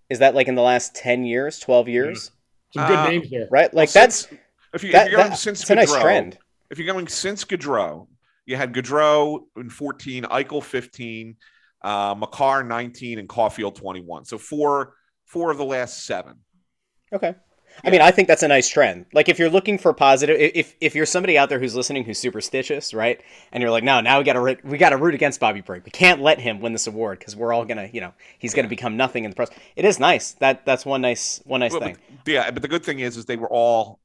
Is 0.10 0.20
that 0.20 0.36
like 0.36 0.48
in 0.48 0.56
the 0.56 0.62
last 0.62 0.94
ten 0.94 1.24
years, 1.24 1.60
twelve 1.60 1.88
years? 1.88 2.32
Yeah. 2.76 2.82
Some 2.82 2.92
good 2.92 3.00
uh, 3.00 3.10
names 3.10 3.30
there, 3.30 3.48
right? 3.50 3.74
Like 3.74 3.88
well, 3.88 4.04
that's 4.04 4.28
since, 4.28 4.42
if, 4.74 4.84
you, 4.84 4.92
that, 4.92 5.08
are 5.08 5.12
going 5.12 5.30
that, 5.30 5.38
since 5.38 5.64
Gaudreau, 5.64 5.72
a 5.72 5.76
nice 5.76 5.96
trend. 5.96 6.38
If 6.70 6.78
you're 6.78 6.92
going 6.92 7.08
since 7.08 7.46
Gaudreau, 7.46 8.08
you 8.46 8.58
had 8.58 8.74
Gaudreau 8.74 9.44
in 9.56 9.70
fourteen, 9.70 10.24
Eichel 10.26 10.62
fifteen 10.62 11.38
uh, 11.82 12.16
Makar 12.18 12.64
19, 12.64 13.20
and 13.20 13.30
Caufield 13.30 13.76
21. 13.76 14.26
So 14.26 14.38
four 14.38 14.94
four 15.26 15.52
of 15.52 15.58
the 15.58 15.66
last 15.66 16.06
seven. 16.06 16.38
Okay. 17.14 17.36
I 17.84 17.92
mean, 17.92 18.02
I 18.02 18.12
think 18.12 18.28
that's 18.28 18.44
a 18.44 18.48
nice 18.48 18.68
trend. 18.68 19.06
Like, 19.14 19.30
if 19.30 19.40
you're 19.40 19.50
looking 19.50 19.78
for 19.78 19.94
positive, 19.94 20.38
if 20.40 20.76
if 20.82 20.96
you're 20.96 21.06
somebody 21.06 21.38
out 21.38 21.50
there 21.50 21.60
who's 21.60 21.76
listening 21.76 22.04
who's 22.04 22.18
superstitious, 22.18 22.94
right, 22.94 23.22
and 23.52 23.62
you're 23.62 23.72
like, 23.72 23.84
no, 23.84 24.02
now 24.02 24.18
we 24.18 24.26
got 24.26 24.34
to 24.34 24.58
we 24.64 24.78
got 24.78 24.90
to 24.90 24.98
root 24.98 25.14
against 25.14 25.40
Bobby 25.40 25.62
Brink. 25.62 25.86
We 25.86 25.92
can't 25.92 26.22
let 26.22 26.40
him 26.40 26.60
win 26.60 26.74
this 26.74 26.88
award 26.88 27.20
because 27.20 27.36
we're 27.36 27.54
all 27.54 27.66
gonna, 27.66 27.90
you 27.94 28.02
know, 28.02 28.14
he's 28.38 28.54
gonna 28.54 28.68
become 28.68 28.98
nothing 28.98 29.24
in 29.24 29.32
the 29.32 29.36
press. 29.36 29.50
It 29.76 29.86
is 29.86 30.00
nice. 30.00 30.34
That 30.34 30.66
that's 30.66 30.86
one 30.86 31.02
nice 31.02 31.42
one 31.46 31.62
nice 31.62 31.76
thing. 31.76 31.98
But, 32.26 32.32
yeah, 32.32 32.52
but 32.52 32.62
the 32.62 32.68
good 32.68 32.84
thing 32.84 33.00
is, 33.00 33.18
is 33.18 33.26
they 33.26 33.38
were 33.38 33.50
all 33.50 34.00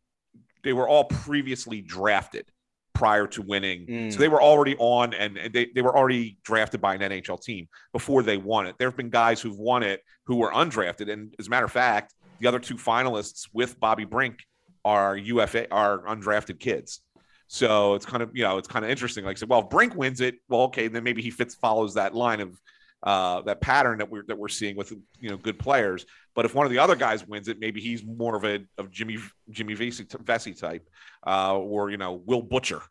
they 0.62 0.72
were 0.72 0.88
all 0.88 1.04
previously 1.04 1.80
drafted 1.80 2.46
prior 2.94 3.26
to 3.26 3.42
winning. 3.42 3.86
Mm. 3.86 4.12
So 4.12 4.18
they 4.18 4.28
were 4.28 4.42
already 4.42 4.76
on 4.78 5.12
and 5.14 5.38
they, 5.52 5.66
they 5.74 5.82
were 5.82 5.96
already 5.96 6.38
drafted 6.44 6.80
by 6.80 6.94
an 6.94 7.00
NHL 7.00 7.42
team 7.42 7.68
before 7.92 8.22
they 8.22 8.36
won 8.36 8.66
it. 8.66 8.76
There 8.78 8.88
have 8.88 8.96
been 8.96 9.10
guys 9.10 9.40
who've 9.40 9.58
won 9.58 9.82
it 9.82 10.00
who 10.26 10.36
were 10.36 10.50
undrafted. 10.52 11.12
And 11.12 11.34
as 11.38 11.48
a 11.48 11.50
matter 11.50 11.66
of 11.66 11.72
fact, 11.72 12.14
the 12.38 12.46
other 12.46 12.58
two 12.58 12.76
finalists 12.76 13.48
with 13.52 13.78
Bobby 13.78 14.04
Brink 14.04 14.38
are 14.84 15.16
UFA, 15.16 15.70
are 15.72 16.04
undrafted 16.06 16.60
kids. 16.60 17.00
So 17.48 17.94
it's 17.94 18.06
kind 18.06 18.22
of, 18.22 18.30
you 18.34 18.42
know, 18.42 18.58
it's 18.58 18.68
kind 18.68 18.84
of 18.84 18.90
interesting. 18.90 19.24
Like 19.24 19.36
I 19.36 19.40
said, 19.40 19.48
well, 19.48 19.60
if 19.60 19.70
Brink 19.70 19.94
wins 19.94 20.20
it, 20.20 20.36
well, 20.48 20.62
okay, 20.62 20.88
then 20.88 21.04
maybe 21.04 21.22
he 21.22 21.30
fits 21.30 21.54
follows 21.54 21.94
that 21.94 22.14
line 22.14 22.40
of 22.40 22.58
uh, 23.04 23.42
that 23.42 23.60
pattern 23.60 23.98
that 23.98 24.10
we're 24.10 24.24
that 24.26 24.36
we're 24.36 24.48
seeing 24.48 24.76
with 24.76 24.90
you 25.20 25.30
know 25.30 25.36
good 25.36 25.58
players. 25.58 26.06
But 26.34 26.46
if 26.46 26.54
one 26.54 26.66
of 26.66 26.72
the 26.72 26.78
other 26.78 26.96
guys 26.96 27.26
wins 27.26 27.48
it, 27.48 27.60
maybe 27.60 27.80
he's 27.80 28.02
more 28.04 28.34
of 28.34 28.44
a 28.44 28.64
of 28.78 28.90
Jimmy 28.90 29.18
Jimmy 29.50 29.74
Vesey, 29.74 30.06
Vesey 30.20 30.54
type, 30.54 30.88
uh, 31.26 31.56
or 31.56 31.90
you 31.90 31.98
know 31.98 32.22
Will 32.24 32.42
Butcher 32.42 32.82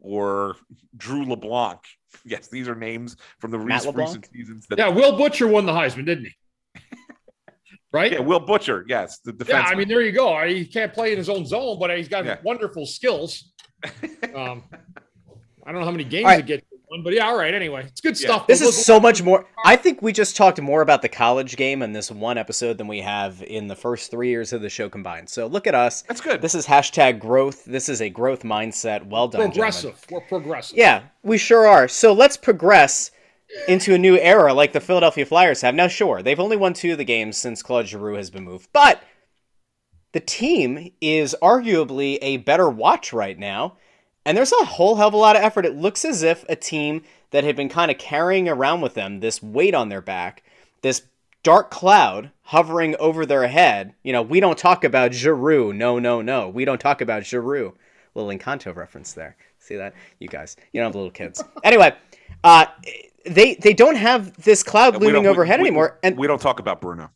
or 0.00 0.56
Drew 0.96 1.24
LeBlanc. 1.26 1.80
Yes, 2.24 2.48
these 2.48 2.66
are 2.66 2.74
names 2.74 3.18
from 3.40 3.50
the 3.50 3.58
recent, 3.58 3.94
recent 3.94 4.26
seasons. 4.32 4.66
That- 4.68 4.78
yeah, 4.78 4.88
Will 4.88 5.18
Butcher 5.18 5.46
won 5.46 5.66
the 5.66 5.72
Heisman, 5.72 6.06
didn't 6.06 6.24
he? 6.24 6.80
right? 7.92 8.10
Yeah, 8.10 8.20
Will 8.20 8.40
Butcher. 8.40 8.86
Yes, 8.88 9.18
the 9.18 9.32
defense. 9.32 9.50
Yeah, 9.50 9.70
I 9.70 9.74
mean, 9.74 9.86
there 9.86 10.00
you 10.00 10.12
go. 10.12 10.42
He 10.46 10.64
can't 10.64 10.94
play 10.94 11.12
in 11.12 11.18
his 11.18 11.28
own 11.28 11.44
zone, 11.44 11.78
but 11.78 11.94
he's 11.94 12.08
got 12.08 12.24
yeah. 12.24 12.38
wonderful 12.42 12.86
skills. 12.86 13.52
Um, 14.34 14.64
I 15.66 15.72
don't 15.72 15.80
know 15.80 15.86
how 15.86 15.92
many 15.92 16.04
games 16.04 16.24
right. 16.24 16.36
he 16.36 16.42
gets 16.42 16.65
one, 16.88 17.02
but 17.02 17.12
yeah, 17.12 17.26
all 17.26 17.36
right. 17.36 17.52
Anyway, 17.52 17.84
it's 17.86 18.00
good 18.00 18.18
yeah. 18.20 18.26
stuff. 18.26 18.46
This 18.46 18.60
is 18.60 18.84
so 18.84 19.00
much 19.00 19.22
more. 19.22 19.46
I 19.64 19.76
think 19.76 20.02
we 20.02 20.12
just 20.12 20.36
talked 20.36 20.60
more 20.60 20.82
about 20.82 21.02
the 21.02 21.08
college 21.08 21.56
game 21.56 21.82
in 21.82 21.92
this 21.92 22.10
one 22.10 22.38
episode 22.38 22.78
than 22.78 22.86
we 22.86 23.00
have 23.00 23.42
in 23.42 23.66
the 23.66 23.76
first 23.76 24.10
three 24.10 24.28
years 24.28 24.52
of 24.52 24.62
the 24.62 24.68
show 24.68 24.88
combined. 24.88 25.28
So 25.28 25.46
look 25.46 25.66
at 25.66 25.74
us. 25.74 26.02
That's 26.02 26.20
good. 26.20 26.40
This 26.40 26.54
is 26.54 26.66
hashtag 26.66 27.18
growth. 27.18 27.64
This 27.64 27.88
is 27.88 28.00
a 28.00 28.08
growth 28.08 28.42
mindset. 28.42 29.06
Well 29.06 29.28
done, 29.28 29.50
progressive. 29.50 30.00
Gentlemen. 30.00 30.26
We're 30.30 30.40
progressive. 30.40 30.78
Yeah, 30.78 31.02
we 31.22 31.38
sure 31.38 31.66
are. 31.66 31.88
So 31.88 32.12
let's 32.12 32.36
progress 32.36 33.10
into 33.68 33.94
a 33.94 33.98
new 33.98 34.18
era 34.18 34.52
like 34.52 34.72
the 34.72 34.80
Philadelphia 34.80 35.26
Flyers 35.26 35.62
have. 35.62 35.74
Now, 35.74 35.88
sure, 35.88 36.22
they've 36.22 36.40
only 36.40 36.56
won 36.56 36.72
two 36.72 36.92
of 36.92 36.98
the 36.98 37.04
games 37.04 37.36
since 37.36 37.62
Claude 37.62 37.86
Giroux 37.86 38.14
has 38.14 38.30
been 38.30 38.44
moved, 38.44 38.68
but 38.72 39.02
the 40.12 40.20
team 40.20 40.92
is 41.00 41.36
arguably 41.42 42.18
a 42.22 42.38
better 42.38 42.68
watch 42.68 43.12
right 43.12 43.38
now 43.38 43.76
and 44.26 44.36
there's 44.36 44.52
a 44.52 44.64
whole 44.64 44.96
hell 44.96 45.08
of 45.08 45.14
a 45.14 45.18
lot 45.18 45.36
of 45.36 45.42
effort. 45.42 45.64
It 45.64 45.76
looks 45.76 46.04
as 46.04 46.22
if 46.22 46.44
a 46.48 46.56
team 46.56 47.02
that 47.30 47.44
had 47.44 47.56
been 47.56 47.68
kind 47.68 47.90
of 47.90 47.96
carrying 47.96 48.48
around 48.48 48.80
with 48.80 48.94
them 48.94 49.20
this 49.20 49.42
weight 49.42 49.74
on 49.74 49.88
their 49.88 50.02
back, 50.02 50.42
this 50.82 51.02
dark 51.44 51.70
cloud 51.70 52.32
hovering 52.42 52.96
over 52.96 53.24
their 53.24 53.46
head. 53.46 53.94
You 54.02 54.12
know, 54.12 54.22
we 54.22 54.40
don't 54.40 54.58
talk 54.58 54.82
about 54.82 55.14
Giroux. 55.14 55.72
No, 55.72 56.00
no, 56.00 56.20
no. 56.20 56.48
We 56.48 56.64
don't 56.64 56.80
talk 56.80 57.00
about 57.00 57.24
Giroux. 57.24 57.74
Little 58.14 58.36
Encanto 58.36 58.74
reference 58.74 59.12
there. 59.12 59.36
See 59.60 59.76
that? 59.76 59.94
You 60.18 60.28
guys, 60.28 60.56
you 60.72 60.80
don't 60.80 60.88
have 60.88 60.94
little 60.96 61.10
kids. 61.10 61.42
anyway, 61.62 61.94
uh, 62.42 62.66
they 63.24 63.54
they 63.54 63.74
don't 63.74 63.96
have 63.96 64.36
this 64.42 64.62
cloud 64.62 65.00
looming 65.00 65.26
overhead 65.26 65.60
we- 65.60 65.68
anymore. 65.68 65.98
And 66.02 66.18
we 66.18 66.26
don't 66.26 66.40
talk 66.40 66.58
about 66.58 66.80
Bruno. 66.80 67.10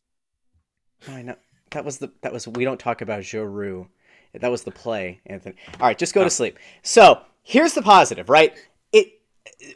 I 1.08 1.22
know 1.22 1.36
that 1.70 1.84
was 1.84 1.98
the 1.98 2.12
that 2.22 2.32
was 2.32 2.46
we 2.46 2.64
don't 2.64 2.78
talk 2.78 3.02
about 3.02 3.24
Giroux. 3.24 3.88
That 4.34 4.50
was 4.50 4.62
the 4.62 4.70
play, 4.70 5.20
Anthony. 5.26 5.56
All 5.80 5.86
right, 5.86 5.98
just 5.98 6.14
go 6.14 6.24
to 6.24 6.30
sleep. 6.30 6.58
So 6.82 7.20
here's 7.42 7.74
the 7.74 7.82
positive, 7.82 8.28
right? 8.28 8.54
It 8.92 9.20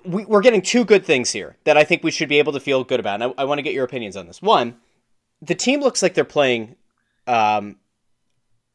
we, 0.05 0.25
we're 0.25 0.41
getting 0.41 0.63
two 0.63 0.85
good 0.85 1.05
things 1.05 1.31
here 1.31 1.57
that 1.65 1.77
I 1.77 1.85
think 1.85 2.03
we 2.03 2.11
should 2.11 2.29
be 2.29 2.39
able 2.39 2.53
to 2.53 2.61
feel 2.61 2.85
good 2.85 3.01
about. 3.01 3.21
And 3.21 3.35
I, 3.37 3.43
I 3.43 3.45
want 3.45 3.59
to 3.59 3.63
get 3.63 3.75
your 3.75 3.85
opinions 3.85 4.17
on 4.17 4.27
this. 4.27 4.41
One, 4.41 4.77
the 5.43 5.55
team 5.55 5.81
looks 5.81 6.03
like 6.03 6.15
they're 6.15 6.25
playing. 6.25 6.77
Um, 7.27 7.77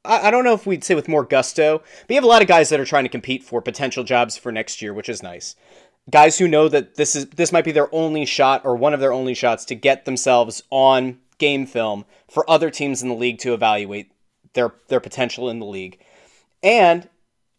I, 0.03 0.27
I 0.27 0.31
don't 0.31 0.43
know 0.43 0.53
if 0.53 0.65
we'd 0.65 0.83
say 0.83 0.95
with 0.95 1.07
more 1.07 1.23
gusto, 1.23 1.79
but 1.79 2.09
you 2.09 2.15
have 2.15 2.23
a 2.23 2.27
lot 2.27 2.41
of 2.41 2.47
guys 2.47 2.69
that 2.69 2.79
are 2.79 2.85
trying 2.85 3.05
to 3.05 3.09
compete 3.09 3.43
for 3.43 3.61
potential 3.61 4.03
jobs 4.03 4.37
for 4.37 4.51
next 4.51 4.81
year, 4.81 4.93
which 4.93 5.09
is 5.09 5.23
nice. 5.23 5.55
Guys 6.09 6.37
who 6.39 6.47
know 6.47 6.67
that 6.67 6.95
this 6.95 7.15
is 7.15 7.27
this 7.27 7.51
might 7.51 7.65
be 7.65 7.71
their 7.71 7.93
only 7.93 8.25
shot 8.25 8.65
or 8.65 8.75
one 8.75 8.93
of 8.93 8.99
their 8.99 9.13
only 9.13 9.33
shots 9.33 9.63
to 9.65 9.75
get 9.75 10.05
themselves 10.05 10.63
on 10.71 11.19
game 11.37 11.65
film 11.65 12.05
for 12.27 12.49
other 12.49 12.69
teams 12.69 13.01
in 13.01 13.09
the 13.09 13.15
league 13.15 13.37
to 13.39 13.53
evaluate 13.53 14.11
their 14.53 14.73
their 14.87 14.99
potential 14.99 15.49
in 15.49 15.59
the 15.59 15.65
league. 15.65 15.99
And 16.63 17.07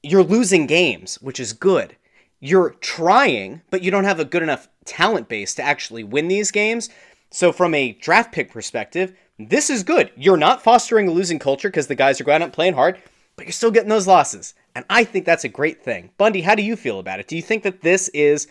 you're 0.02 0.22
losing 0.22 0.66
games, 0.66 1.16
which 1.16 1.40
is 1.40 1.52
good. 1.52 1.96
You're 2.40 2.70
trying, 2.80 3.62
but 3.70 3.82
you 3.82 3.90
don't 3.90 4.04
have 4.04 4.20
a 4.20 4.24
good 4.24 4.42
enough 4.42 4.68
talent 4.84 5.28
base 5.28 5.54
to 5.54 5.62
actually 5.62 6.04
win 6.04 6.28
these 6.28 6.50
games. 6.50 6.88
So 7.30 7.52
from 7.52 7.74
a 7.74 7.92
draft 7.92 8.32
pick 8.32 8.50
perspective, 8.50 9.14
this 9.38 9.70
is 9.70 9.82
good. 9.82 10.10
You're 10.16 10.36
not 10.36 10.62
fostering 10.62 11.08
a 11.08 11.12
losing 11.12 11.38
culture 11.38 11.68
because 11.68 11.86
the 11.86 11.94
guys 11.94 12.20
are 12.20 12.24
going 12.24 12.42
out 12.42 12.52
playing 12.52 12.74
hard, 12.74 13.00
but 13.36 13.46
you're 13.46 13.52
still 13.52 13.70
getting 13.70 13.88
those 13.88 14.06
losses. 14.06 14.54
And 14.74 14.84
I 14.90 15.04
think 15.04 15.26
that's 15.26 15.44
a 15.44 15.48
great 15.48 15.82
thing. 15.82 16.10
Bundy, 16.18 16.40
how 16.40 16.54
do 16.54 16.62
you 16.62 16.76
feel 16.76 16.98
about 16.98 17.20
it? 17.20 17.28
Do 17.28 17.36
you 17.36 17.42
think 17.42 17.62
that 17.62 17.82
this 17.82 18.08
is 18.08 18.48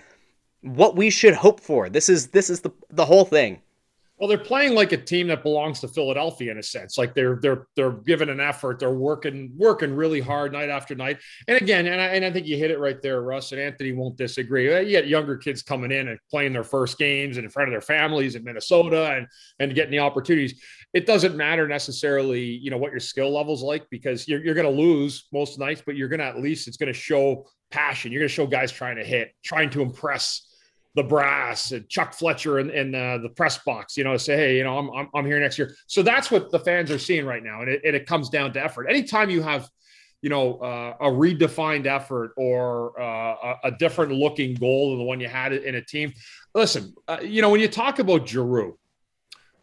what 0.62 0.96
we 0.96 1.10
should 1.10 1.36
hope 1.36 1.60
for? 1.60 1.90
This 1.90 2.10
is 2.10 2.28
this 2.28 2.50
is 2.50 2.62
the 2.62 2.72
the 2.90 3.06
whole 3.06 3.26
thing. 3.26 3.62
Well, 4.20 4.28
they're 4.28 4.38
playing 4.38 4.76
like 4.76 4.92
a 4.92 4.98
team 4.98 5.28
that 5.28 5.44
belongs 5.44 5.80
to 5.80 5.88
Philadelphia 5.88 6.52
in 6.52 6.58
a 6.58 6.64
sense. 6.64 6.98
Like 6.98 7.16
they're 7.16 7.40
they're 7.42 7.68
they're 7.78 7.94
giving 7.94 8.28
an 8.28 8.42
effort. 8.42 8.78
They're 8.78 8.92
working 8.92 9.54
working 9.56 9.96
really 9.96 10.20
hard 10.20 10.52
night 10.52 10.68
after 10.68 10.94
night. 10.94 11.20
And 11.48 11.56
again, 11.56 11.88
and 11.88 12.02
I, 12.02 12.08
and 12.08 12.26
I 12.26 12.32
think 12.32 12.46
you 12.46 12.58
hit 12.58 12.70
it 12.70 12.80
right 12.80 13.02
there, 13.02 13.22
Russ. 13.22 13.54
And 13.54 13.62
Anthony 13.62 13.94
won't 13.94 14.18
disagree. 14.18 14.74
Uh, 14.74 14.82
You 14.82 14.90
get 14.90 15.08
younger 15.08 15.38
kids 15.38 15.64
coming 15.64 15.94
in 15.94 16.10
and 16.10 16.20
playing 16.30 16.52
their 16.52 16.66
first 16.66 16.98
games 16.98 17.38
and 17.38 17.46
in 17.46 17.50
front 17.50 17.70
of 17.70 17.72
their 17.72 17.80
families 17.80 18.36
in 18.36 18.44
Minnesota 18.44 19.14
and 19.14 19.26
and 19.60 19.74
getting 19.74 19.92
the 19.92 20.00
opportunities. 20.00 20.62
It 20.94 21.06
doesn't 21.06 21.38
matter 21.38 21.66
necessarily, 21.68 22.44
you 22.44 22.72
know, 22.72 22.78
what 22.78 22.92
your 22.92 23.00
skill 23.00 23.34
level's 23.34 23.64
like 23.64 23.88
because 23.90 24.28
you're 24.28 24.44
you're 24.44 24.56
going 24.56 24.68
to 24.68 24.82
lose 24.82 25.30
most 25.32 25.60
nights, 25.60 25.82
but 25.86 25.96
you're 25.96 26.10
going 26.10 26.20
to 26.20 26.26
at 26.26 26.42
least 26.42 26.68
it's 26.68 26.76
going 26.78 26.92
to 26.92 27.00
show 27.00 27.46
passion. 27.72 28.12
You're 28.12 28.20
going 28.20 28.30
to 28.30 28.36
show 28.36 28.48
guys 28.48 28.70
trying 28.74 28.98
to 28.98 29.06
hit, 29.06 29.32
trying 29.46 29.70
to 29.70 29.82
impress 29.82 30.49
the 30.96 31.04
brass 31.04 31.72
and 31.72 31.88
Chuck 31.88 32.14
Fletcher 32.14 32.60
in, 32.60 32.70
in 32.72 32.96
uh, 32.96 33.20
the 33.20 33.30
press 33.30 33.60
box, 33.60 33.96
you 33.96 34.04
know, 34.04 34.18
say, 34.18 34.36
hey, 34.36 34.58
you 34.58 34.64
know, 34.64 34.78
I'm, 34.78 34.90
I'm, 34.90 35.10
I'm 35.14 35.26
here 35.26 35.40
next 35.40 35.58
year. 35.58 35.76
So 35.88 36.02
that's 36.02 36.32
what 36.32 36.52
the 36.52 36.60
fans 36.60 36.90
are 36.92 37.00
seeing 37.00 37.26
right 37.26 37.44
now. 37.44 37.62
And 37.62 37.70
it, 37.70 37.82
and 37.86 37.96
it 37.96 38.08
comes 38.08 38.30
down 38.30 38.54
to 38.54 38.64
effort. 38.64 38.88
Anytime 38.90 39.30
you 39.30 39.42
have, 39.42 39.70
you 40.22 40.30
know, 40.30 40.56
uh, 40.58 40.96
a 41.00 41.06
redefined 41.06 41.86
effort 41.86 42.34
or 42.38 43.00
uh, 43.00 43.04
a, 43.04 43.56
a 43.66 43.72
different 43.72 44.12
looking 44.12 44.56
goal 44.56 44.90
than 44.90 45.00
the 45.00 45.06
one 45.06 45.20
you 45.20 45.28
had 45.28 45.54
in 45.54 45.76
a 45.76 45.82
team, 45.82 46.12
listen, 46.56 46.94
uh, 47.08 47.20
you 47.22 47.42
know, 47.42 47.50
when 47.50 47.62
you 47.62 47.68
talk 47.68 48.00
about 48.00 48.28
Giroux, 48.28 48.78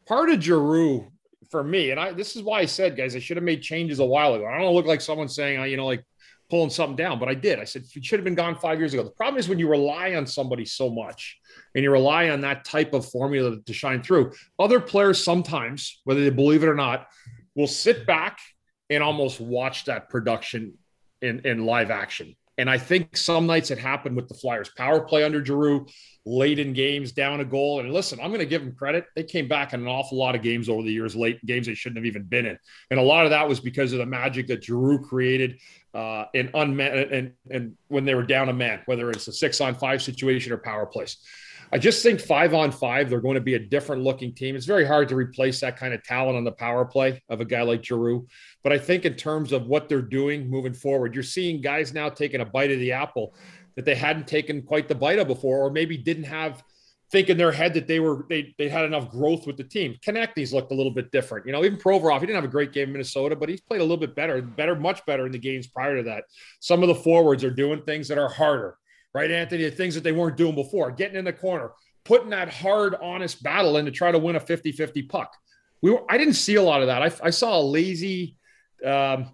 part 0.06 0.30
of 0.30 0.40
Giroux 0.40 1.11
for 1.50 1.62
me, 1.62 1.90
and 1.90 2.00
I, 2.00 2.12
this 2.12 2.37
is 2.37 2.42
why 2.42 2.61
I 2.61 2.66
said, 2.66 2.97
guys, 2.97 3.16
I 3.16 3.18
should 3.18 3.37
have 3.37 3.45
made 3.45 3.62
changes 3.62 3.99
a 3.99 4.04
while 4.04 4.35
ago. 4.35 4.47
I 4.47 4.59
don't 4.59 4.75
look 4.75 4.87
like 4.87 5.00
someone 5.00 5.28
saying, 5.28 5.59
uh, 5.59 5.64
you 5.64 5.76
know, 5.76 5.87
like 5.87 6.04
pulling 6.49 6.71
something 6.71 6.97
down, 6.97 7.19
but 7.19 7.29
I 7.29 7.35
did. 7.35 7.59
I 7.59 7.65
said 7.65 7.83
it 7.95 8.05
should 8.05 8.19
have 8.19 8.25
been 8.25 8.35
gone 8.35 8.55
five 8.57 8.79
years 8.79 8.95
ago. 8.95 9.03
The 9.03 9.11
problem 9.11 9.38
is 9.38 9.49
when 9.49 9.59
you 9.59 9.69
rely 9.69 10.15
on 10.15 10.26
somebody 10.26 10.65
so 10.65 10.88
much 10.91 11.38
and 11.75 11.83
you 11.83 11.91
rely 11.91 12.31
on 12.31 12.41
that 12.43 12.65
type 12.65 12.95
of 12.95 13.09
formula 13.09 13.59
to 13.65 13.73
shine 13.73 14.02
through. 14.02 14.32
Other 14.59 14.80
players 14.80 15.23
sometimes, 15.23 16.00
whether 16.04 16.23
they 16.23 16.30
believe 16.30 16.63
it 16.63 16.69
or 16.69 16.75
not, 16.75 17.09
will 17.54 17.67
sit 17.67 18.06
back 18.06 18.39
and 18.91 19.02
almost 19.02 19.41
watch 19.41 19.87
that 19.87 20.09
production 20.09 20.75
in, 21.23 21.41
in 21.45 21.67
live 21.67 21.91
action. 21.91 22.37
And 22.59 22.71
I 22.71 22.78
think 22.78 23.17
some 23.17 23.47
nights 23.47 23.71
it 23.71 23.78
happened 23.78 24.17
with 24.17 24.28
the 24.28 24.35
Flyers 24.35 24.71
power 24.71 25.00
play 25.00 25.25
under 25.25 25.45
Giroux, 25.45 25.87
late 26.25 26.59
in 26.59 26.73
games, 26.73 27.13
down 27.13 27.41
a 27.41 27.45
goal. 27.45 27.80
And 27.80 27.93
listen, 27.93 28.19
I'm 28.19 28.28
going 28.28 28.41
to 28.41 28.47
give 28.47 28.63
them 28.63 28.75
credit. 28.75 29.04
They 29.15 29.25
came 29.25 29.47
back 29.47 29.75
in 29.75 29.80
an 29.80 29.87
awful 29.87 30.17
lot 30.17 30.35
of 30.35 30.43
games 30.43 30.71
over 30.71 30.82
the 30.82 30.93
years, 30.93 31.15
late 31.15 31.45
games 31.45 31.67
they 31.67 31.75
shouldn't 31.75 31.99
have 31.99 32.06
even 32.06 32.23
been 32.23 32.47
in. 32.47 32.59
And 32.91 32.99
a 32.99 33.02
lot 33.02 33.26
of 33.26 33.30
that 33.30 33.47
was 33.47 33.61
because 33.61 33.93
of 33.93 33.99
the 33.99 34.06
magic 34.06 34.47
that 34.47 34.65
Giroux 34.65 35.00
created 35.00 35.61
uh, 35.97 36.26
in 36.35 36.50
unmet 36.52 37.11
and, 37.11 37.32
and 37.50 37.75
when 37.89 38.04
they 38.04 38.15
were 38.15 38.23
down 38.23 38.50
a 38.50 38.52
man, 38.52 38.82
whether 38.85 39.11
it's 39.11 39.28
a 39.28 39.32
six 39.32 39.61
on 39.63 39.75
five 39.75 40.02
situation 40.02 40.52
or 40.52 40.59
power 40.59 40.85
plays. 40.85 41.17
I 41.73 41.78
just 41.78 42.02
think 42.02 42.21
five 42.21 42.54
on 42.54 42.71
five, 42.71 43.09
they're 43.09 43.21
going 43.21 43.35
to 43.35 43.41
be 43.41 43.54
a 43.54 43.59
different 43.59 44.02
looking 44.02 44.32
team. 44.35 44.54
It's 44.54 44.67
very 44.67 44.85
hard 44.85 45.09
to 45.09 45.17
replace 45.17 45.59
that 45.61 45.76
kind 45.76 45.95
of 45.95 46.02
talent 46.04 46.37
on 46.37 46.45
the 46.45 46.52
power 46.52 46.85
play 46.85 47.21
of 47.28 47.41
a 47.41 47.45
guy 47.45 47.63
like 47.63 47.82
Giroux. 47.82 48.26
But 48.63 48.73
I 48.73 48.78
think 48.78 49.04
in 49.04 49.15
terms 49.15 49.52
of 49.52 49.67
what 49.67 49.89
they're 49.89 50.02
doing 50.02 50.49
moving 50.49 50.75
forward, 50.75 51.15
you're 51.15 51.25
seeing 51.25 51.61
guys 51.61 51.93
now 51.93 52.09
taking 52.09 52.41
a 52.41 52.45
bite 52.45 52.71
of 52.71 52.78
the 52.78 52.93
apple 52.93 53.35
that 53.75 53.85
they 53.85 53.95
hadn't 53.95 54.28
taken 54.28 54.63
quite 54.63 54.89
the 54.89 54.95
bite 54.95 55.19
of 55.19 55.26
before, 55.26 55.65
or 55.65 55.71
maybe 55.71 55.97
didn't 55.97 56.25
have 56.25 56.63
think 57.12 57.30
in 57.30 57.38
their 57.38 57.52
head 57.52 57.75
that 57.75 57.86
they 57.86 58.00
were 58.00 58.26
they 58.28 58.54
they 58.58 58.69
had 58.69 58.84
enough 58.84 59.10
growth 59.10 59.47
with 59.47 59.56
the 59.56 59.64
team. 59.64 59.97
Konecny's 60.04 60.52
looked 60.52 60.73
a 60.73 60.75
little 60.75 60.92
bit 60.92 61.12
different. 61.12 61.47
You 61.47 61.52
know, 61.52 61.64
even 61.64 61.78
Provorov, 61.78 62.21
he 62.21 62.26
didn't 62.26 62.36
have 62.36 62.45
a 62.45 62.49
great 62.49 62.73
game 62.73 62.88
in 62.88 62.92
Minnesota, 62.95 63.36
but 63.36 63.49
he's 63.49 63.60
played 63.60 63.80
a 63.80 63.84
little 63.84 63.97
bit 63.97 64.14
better, 64.14 64.42
better, 64.42 64.75
much 64.75 65.04
better 65.06 65.26
in 65.26 65.32
the 65.32 65.38
games 65.38 65.66
prior 65.66 65.97
to 65.97 66.02
that. 66.04 66.25
Some 66.60 66.82
of 66.82 66.88
the 66.88 66.95
forwards 66.95 67.45
are 67.45 67.50
doing 67.50 67.82
things 67.82 68.08
that 68.08 68.19
are 68.19 68.28
harder, 68.28 68.76
right, 69.14 69.30
Anthony? 69.30 69.71
Things 69.71 69.95
that 69.95 70.04
they 70.04 70.12
weren't 70.12 70.36
doing 70.36 70.54
before, 70.54 70.90
getting 70.90 71.16
in 71.16 71.25
the 71.25 71.32
corner, 71.32 71.73
putting 72.04 72.30
that 72.30 72.52
hard, 72.52 72.97
honest 73.00 73.42
battle 73.42 73.76
in 73.76 73.84
to 73.84 73.92
try 73.92 74.10
to 74.10 74.19
win 74.19 74.36
a 74.36 74.40
50-50 74.40 75.08
puck. 75.08 75.32
We 75.82 75.92
were, 75.92 76.02
I 76.10 76.19
didn't 76.19 76.34
see 76.34 76.56
a 76.56 76.62
lot 76.62 76.80
of 76.80 76.88
that. 76.88 77.02
I, 77.02 77.26
I 77.26 77.30
saw 77.30 77.58
a 77.58 77.62
lazy, 77.62 78.36
um, 78.84 79.30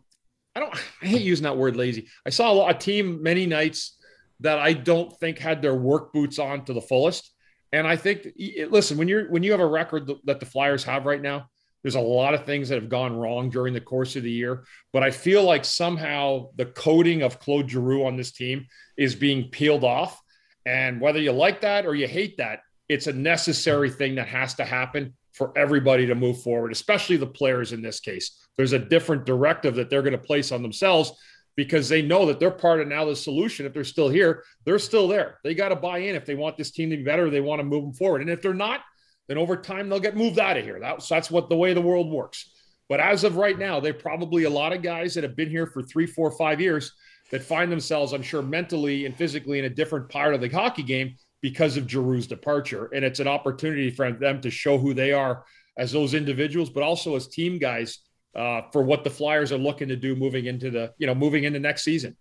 I 0.54 0.60
don't, 0.60 0.74
I 1.02 1.06
hate 1.06 1.22
using 1.22 1.44
that 1.44 1.56
word 1.56 1.76
lazy. 1.76 2.08
I 2.26 2.30
saw 2.30 2.66
a, 2.66 2.70
a 2.70 2.74
team 2.74 3.22
many 3.22 3.46
nights 3.46 3.96
that 4.40 4.58
I 4.58 4.74
don't 4.74 5.16
think 5.18 5.38
had 5.38 5.62
their 5.62 5.74
work 5.74 6.12
boots 6.12 6.38
on 6.38 6.64
to 6.66 6.74
the 6.74 6.80
fullest. 6.80 7.30
And 7.72 7.86
I 7.86 7.96
think, 7.96 8.28
listen, 8.68 8.98
when 8.98 9.08
you're 9.08 9.30
when 9.30 9.42
you 9.42 9.50
have 9.52 9.60
a 9.60 9.66
record 9.66 10.10
that 10.24 10.40
the 10.40 10.46
Flyers 10.46 10.84
have 10.84 11.06
right 11.06 11.22
now, 11.22 11.46
there's 11.82 11.94
a 11.94 12.00
lot 12.00 12.34
of 12.34 12.44
things 12.44 12.68
that 12.68 12.80
have 12.80 12.88
gone 12.88 13.16
wrong 13.16 13.50
during 13.50 13.74
the 13.74 13.80
course 13.80 14.14
of 14.14 14.22
the 14.22 14.30
year. 14.30 14.64
But 14.92 15.02
I 15.02 15.10
feel 15.10 15.42
like 15.42 15.64
somehow 15.64 16.50
the 16.56 16.66
coding 16.66 17.22
of 17.22 17.40
Claude 17.40 17.70
Giroux 17.70 18.04
on 18.04 18.16
this 18.16 18.32
team 18.32 18.66
is 18.96 19.14
being 19.14 19.48
peeled 19.48 19.84
off. 19.84 20.20
And 20.64 21.00
whether 21.00 21.18
you 21.18 21.32
like 21.32 21.62
that 21.62 21.86
or 21.86 21.94
you 21.94 22.06
hate 22.06 22.36
that, 22.36 22.60
it's 22.88 23.08
a 23.08 23.12
necessary 23.12 23.90
thing 23.90 24.14
that 24.16 24.28
has 24.28 24.54
to 24.54 24.64
happen 24.64 25.14
for 25.32 25.56
everybody 25.56 26.06
to 26.06 26.14
move 26.14 26.42
forward, 26.42 26.70
especially 26.72 27.16
the 27.16 27.26
players 27.26 27.72
in 27.72 27.82
this 27.82 28.00
case. 28.00 28.46
There's 28.56 28.74
a 28.74 28.78
different 28.78 29.24
directive 29.24 29.74
that 29.76 29.88
they're 29.88 30.02
going 30.02 30.12
to 30.12 30.18
place 30.18 30.52
on 30.52 30.62
themselves 30.62 31.12
because 31.56 31.88
they 31.88 32.02
know 32.02 32.26
that 32.26 32.40
they're 32.40 32.50
part 32.50 32.80
of 32.80 32.88
now 32.88 33.04
the 33.04 33.16
solution. 33.16 33.66
If 33.66 33.74
they're 33.74 33.84
still 33.84 34.08
here, 34.08 34.44
they're 34.64 34.78
still 34.78 35.08
there. 35.08 35.38
They 35.44 35.54
got 35.54 35.68
to 35.68 35.76
buy 35.76 35.98
in 35.98 36.16
if 36.16 36.24
they 36.24 36.34
want 36.34 36.56
this 36.56 36.70
team 36.70 36.90
to 36.90 36.96
be 36.96 37.02
better. 37.02 37.30
They 37.30 37.40
want 37.40 37.60
to 37.60 37.64
move 37.64 37.84
them 37.84 37.92
forward. 37.92 38.22
And 38.22 38.30
if 38.30 38.40
they're 38.40 38.54
not, 38.54 38.80
then 39.28 39.38
over 39.38 39.56
time 39.56 39.88
they'll 39.88 40.00
get 40.00 40.16
moved 40.16 40.38
out 40.38 40.56
of 40.56 40.64
here. 40.64 40.80
That's 40.80 41.08
that's 41.08 41.30
what 41.30 41.48
the 41.48 41.56
way 41.56 41.74
the 41.74 41.80
world 41.80 42.10
works. 42.10 42.50
But 42.88 43.00
as 43.00 43.24
of 43.24 43.36
right 43.36 43.58
now, 43.58 43.80
they 43.80 43.92
probably 43.92 44.44
a 44.44 44.50
lot 44.50 44.72
of 44.72 44.82
guys 44.82 45.14
that 45.14 45.24
have 45.24 45.36
been 45.36 45.48
here 45.48 45.66
for 45.66 45.82
three, 45.82 46.06
four, 46.06 46.30
five 46.32 46.60
years 46.60 46.92
that 47.30 47.42
find 47.42 47.72
themselves, 47.72 48.12
I'm 48.12 48.22
sure, 48.22 48.42
mentally 48.42 49.06
and 49.06 49.16
physically 49.16 49.58
in 49.58 49.64
a 49.64 49.70
different 49.70 50.08
part 50.08 50.34
of 50.34 50.40
the 50.40 50.48
hockey 50.48 50.82
game 50.82 51.16
because 51.40 51.76
of 51.76 51.86
Giroux's 51.86 52.26
departure. 52.26 52.90
And 52.94 53.04
it's 53.04 53.20
an 53.20 53.28
opportunity 53.28 53.90
for 53.90 54.12
them 54.12 54.40
to 54.42 54.50
show 54.50 54.76
who 54.76 54.92
they 54.92 55.12
are 55.12 55.44
as 55.78 55.92
those 55.92 56.12
individuals, 56.12 56.68
but 56.68 56.82
also 56.82 57.16
as 57.16 57.26
team 57.28 57.58
guys 57.58 58.00
uh, 58.34 58.62
for 58.72 58.82
what 58.82 59.04
the 59.04 59.10
Flyers 59.10 59.52
are 59.52 59.58
looking 59.58 59.88
to 59.88 59.96
do 59.96 60.14
moving 60.16 60.46
into 60.46 60.70
the, 60.70 60.92
you 60.98 61.06
know, 61.06 61.14
moving 61.14 61.44
into 61.44 61.58
next 61.58 61.84
season. 61.84 62.16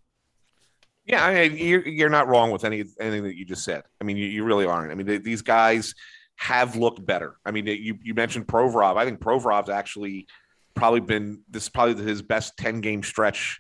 Yeah, 1.06 1.26
I 1.26 1.50
mean, 1.50 1.58
you're, 1.58 1.88
you're 1.88 2.10
not 2.10 2.28
wrong 2.28 2.52
with 2.52 2.64
any 2.64 2.84
anything 3.00 3.24
that 3.24 3.36
you 3.36 3.46
just 3.46 3.64
said. 3.64 3.84
I 4.00 4.04
mean, 4.04 4.18
you, 4.18 4.26
you 4.26 4.44
really 4.44 4.66
aren't. 4.66 4.92
I 4.92 4.96
mean, 4.96 5.08
they, 5.08 5.18
these 5.18 5.42
guys 5.42 5.96
have 6.36 6.76
looked 6.76 7.04
better. 7.06 7.38
I 7.46 7.52
mean, 7.52 7.66
you 7.66 7.98
you 8.04 8.14
mentioned 8.14 8.48
Provorov. 8.48 8.98
I 8.98 9.06
think 9.06 9.20
Provorov's 9.20 9.70
actually 9.70 10.28
probably 10.76 11.00
been 11.00 11.42
this 11.50 11.64
is 11.64 11.70
probably 11.70 12.04
his 12.04 12.22
best 12.22 12.56
ten 12.58 12.82
game 12.82 13.04
stretch. 13.04 13.60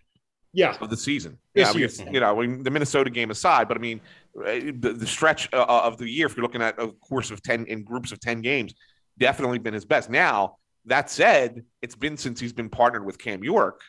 Yeah. 0.54 0.76
of 0.82 0.90
the 0.90 0.98
season. 0.98 1.38
This 1.56 1.74
yeah, 1.74 1.80
year. 1.80 2.12
you 2.12 2.20
know, 2.20 2.38
I 2.38 2.46
mean, 2.46 2.62
the 2.62 2.70
Minnesota 2.70 3.10
game 3.10 3.32
aside, 3.32 3.70
but 3.70 3.78
I 3.78 3.80
mean, 3.80 4.02
the, 4.36 4.94
the 4.98 5.08
stretch 5.08 5.48
uh, 5.54 5.66
of 5.66 5.98
the 5.98 6.10
year, 6.10 6.26
if 6.26 6.36
you're 6.36 6.44
looking 6.44 6.62
at 6.62 6.78
a 6.78 6.90
course 6.90 7.32
of 7.32 7.42
ten 7.42 7.66
in 7.68 7.86
groups 7.86 8.12
of 8.12 8.20
ten 8.20 8.42
games, 8.42 8.74
definitely 9.18 9.60
been 9.60 9.74
his 9.74 9.86
best. 9.86 10.10
Now 10.10 10.58
that 10.86 11.10
said, 11.10 11.63
it's 11.82 11.96
been 11.96 12.17
since 12.17 12.39
he's 12.39 12.54
been 12.54 12.70
partnered 12.70 13.06
with 13.06 13.17
Cam 13.17 13.44
York. 13.44 13.82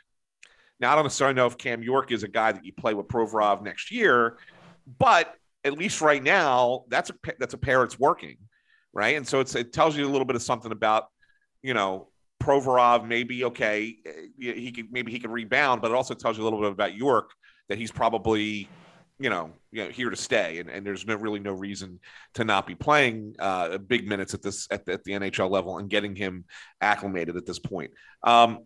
Now, 0.81 0.92
I 0.92 0.94
don't 0.94 1.05
necessarily 1.05 1.35
know 1.35 1.46
if 1.46 1.57
Cam 1.57 1.83
York 1.83 2.11
is 2.11 2.22
a 2.22 2.28
guy 2.28 2.52
that 2.52 2.64
you 2.64 2.72
play 2.72 2.92
with 2.94 3.07
Provorov 3.09 3.62
next 3.62 3.90
year, 3.90 4.38
but 4.98 5.35
at 5.64 5.78
least 5.78 6.00
right 6.00 6.22
now, 6.22 6.85
that's 6.88 7.11
a 7.11 7.14
that's 7.38 7.55
a 7.55 7.59
pair 7.59 7.81
that's 7.81 7.98
working. 7.98 8.37
right? 8.92 9.16
And 9.16 9.26
so 9.26 9.40
it's 9.40 9.55
it 9.55 9.72
tells 9.72 9.96
you 9.96 10.07
a 10.07 10.11
little 10.11 10.24
bit 10.24 10.37
of 10.37 10.42
something 10.42 10.72
about, 10.72 11.07
you 11.62 11.74
know, 11.74 12.09
Provorov. 12.42 13.07
Maybe 13.07 13.44
okay, 13.44 13.96
eh, 14.07 14.12
he 14.38 14.72
could 14.72 14.92
maybe 14.92 15.12
he 15.12 15.18
can 15.18 15.31
rebound, 15.31 15.83
but 15.83 15.90
it 15.90 15.94
also 15.94 16.14
tells 16.14 16.37
you 16.37 16.42
a 16.42 16.46
little 16.46 16.61
bit 16.61 16.72
about 16.72 16.94
York 16.94 17.31
that 17.68 17.78
he's 17.78 17.92
probably, 17.92 18.68
you 19.22 19.30
know, 19.30 19.52
you 19.70 19.85
know 19.85 19.90
here 19.90 20.11
to 20.11 20.16
stay, 20.16 20.58
and, 20.58 20.68
and 20.68 20.85
there's 20.85 21.06
no 21.06 21.16
really 21.16 21.40
no 21.40 21.52
reason 21.52 22.00
to 22.35 22.44
not 22.44 22.66
be 22.66 22.74
playing 22.74 23.35
uh, 23.38 23.78
big 23.78 24.08
minutes 24.08 24.35
at 24.35 24.42
this 24.42 24.66
at 24.70 24.85
the, 24.85 24.92
at 24.94 25.04
the 25.04 25.12
NHL 25.12 25.50
level 25.50 25.78
and 25.78 25.88
getting 25.88 26.14
him 26.16 26.44
acclimated 26.80 27.37
at 27.37 27.46
this 27.46 27.58
point. 27.58 27.90
Um, 28.22 28.61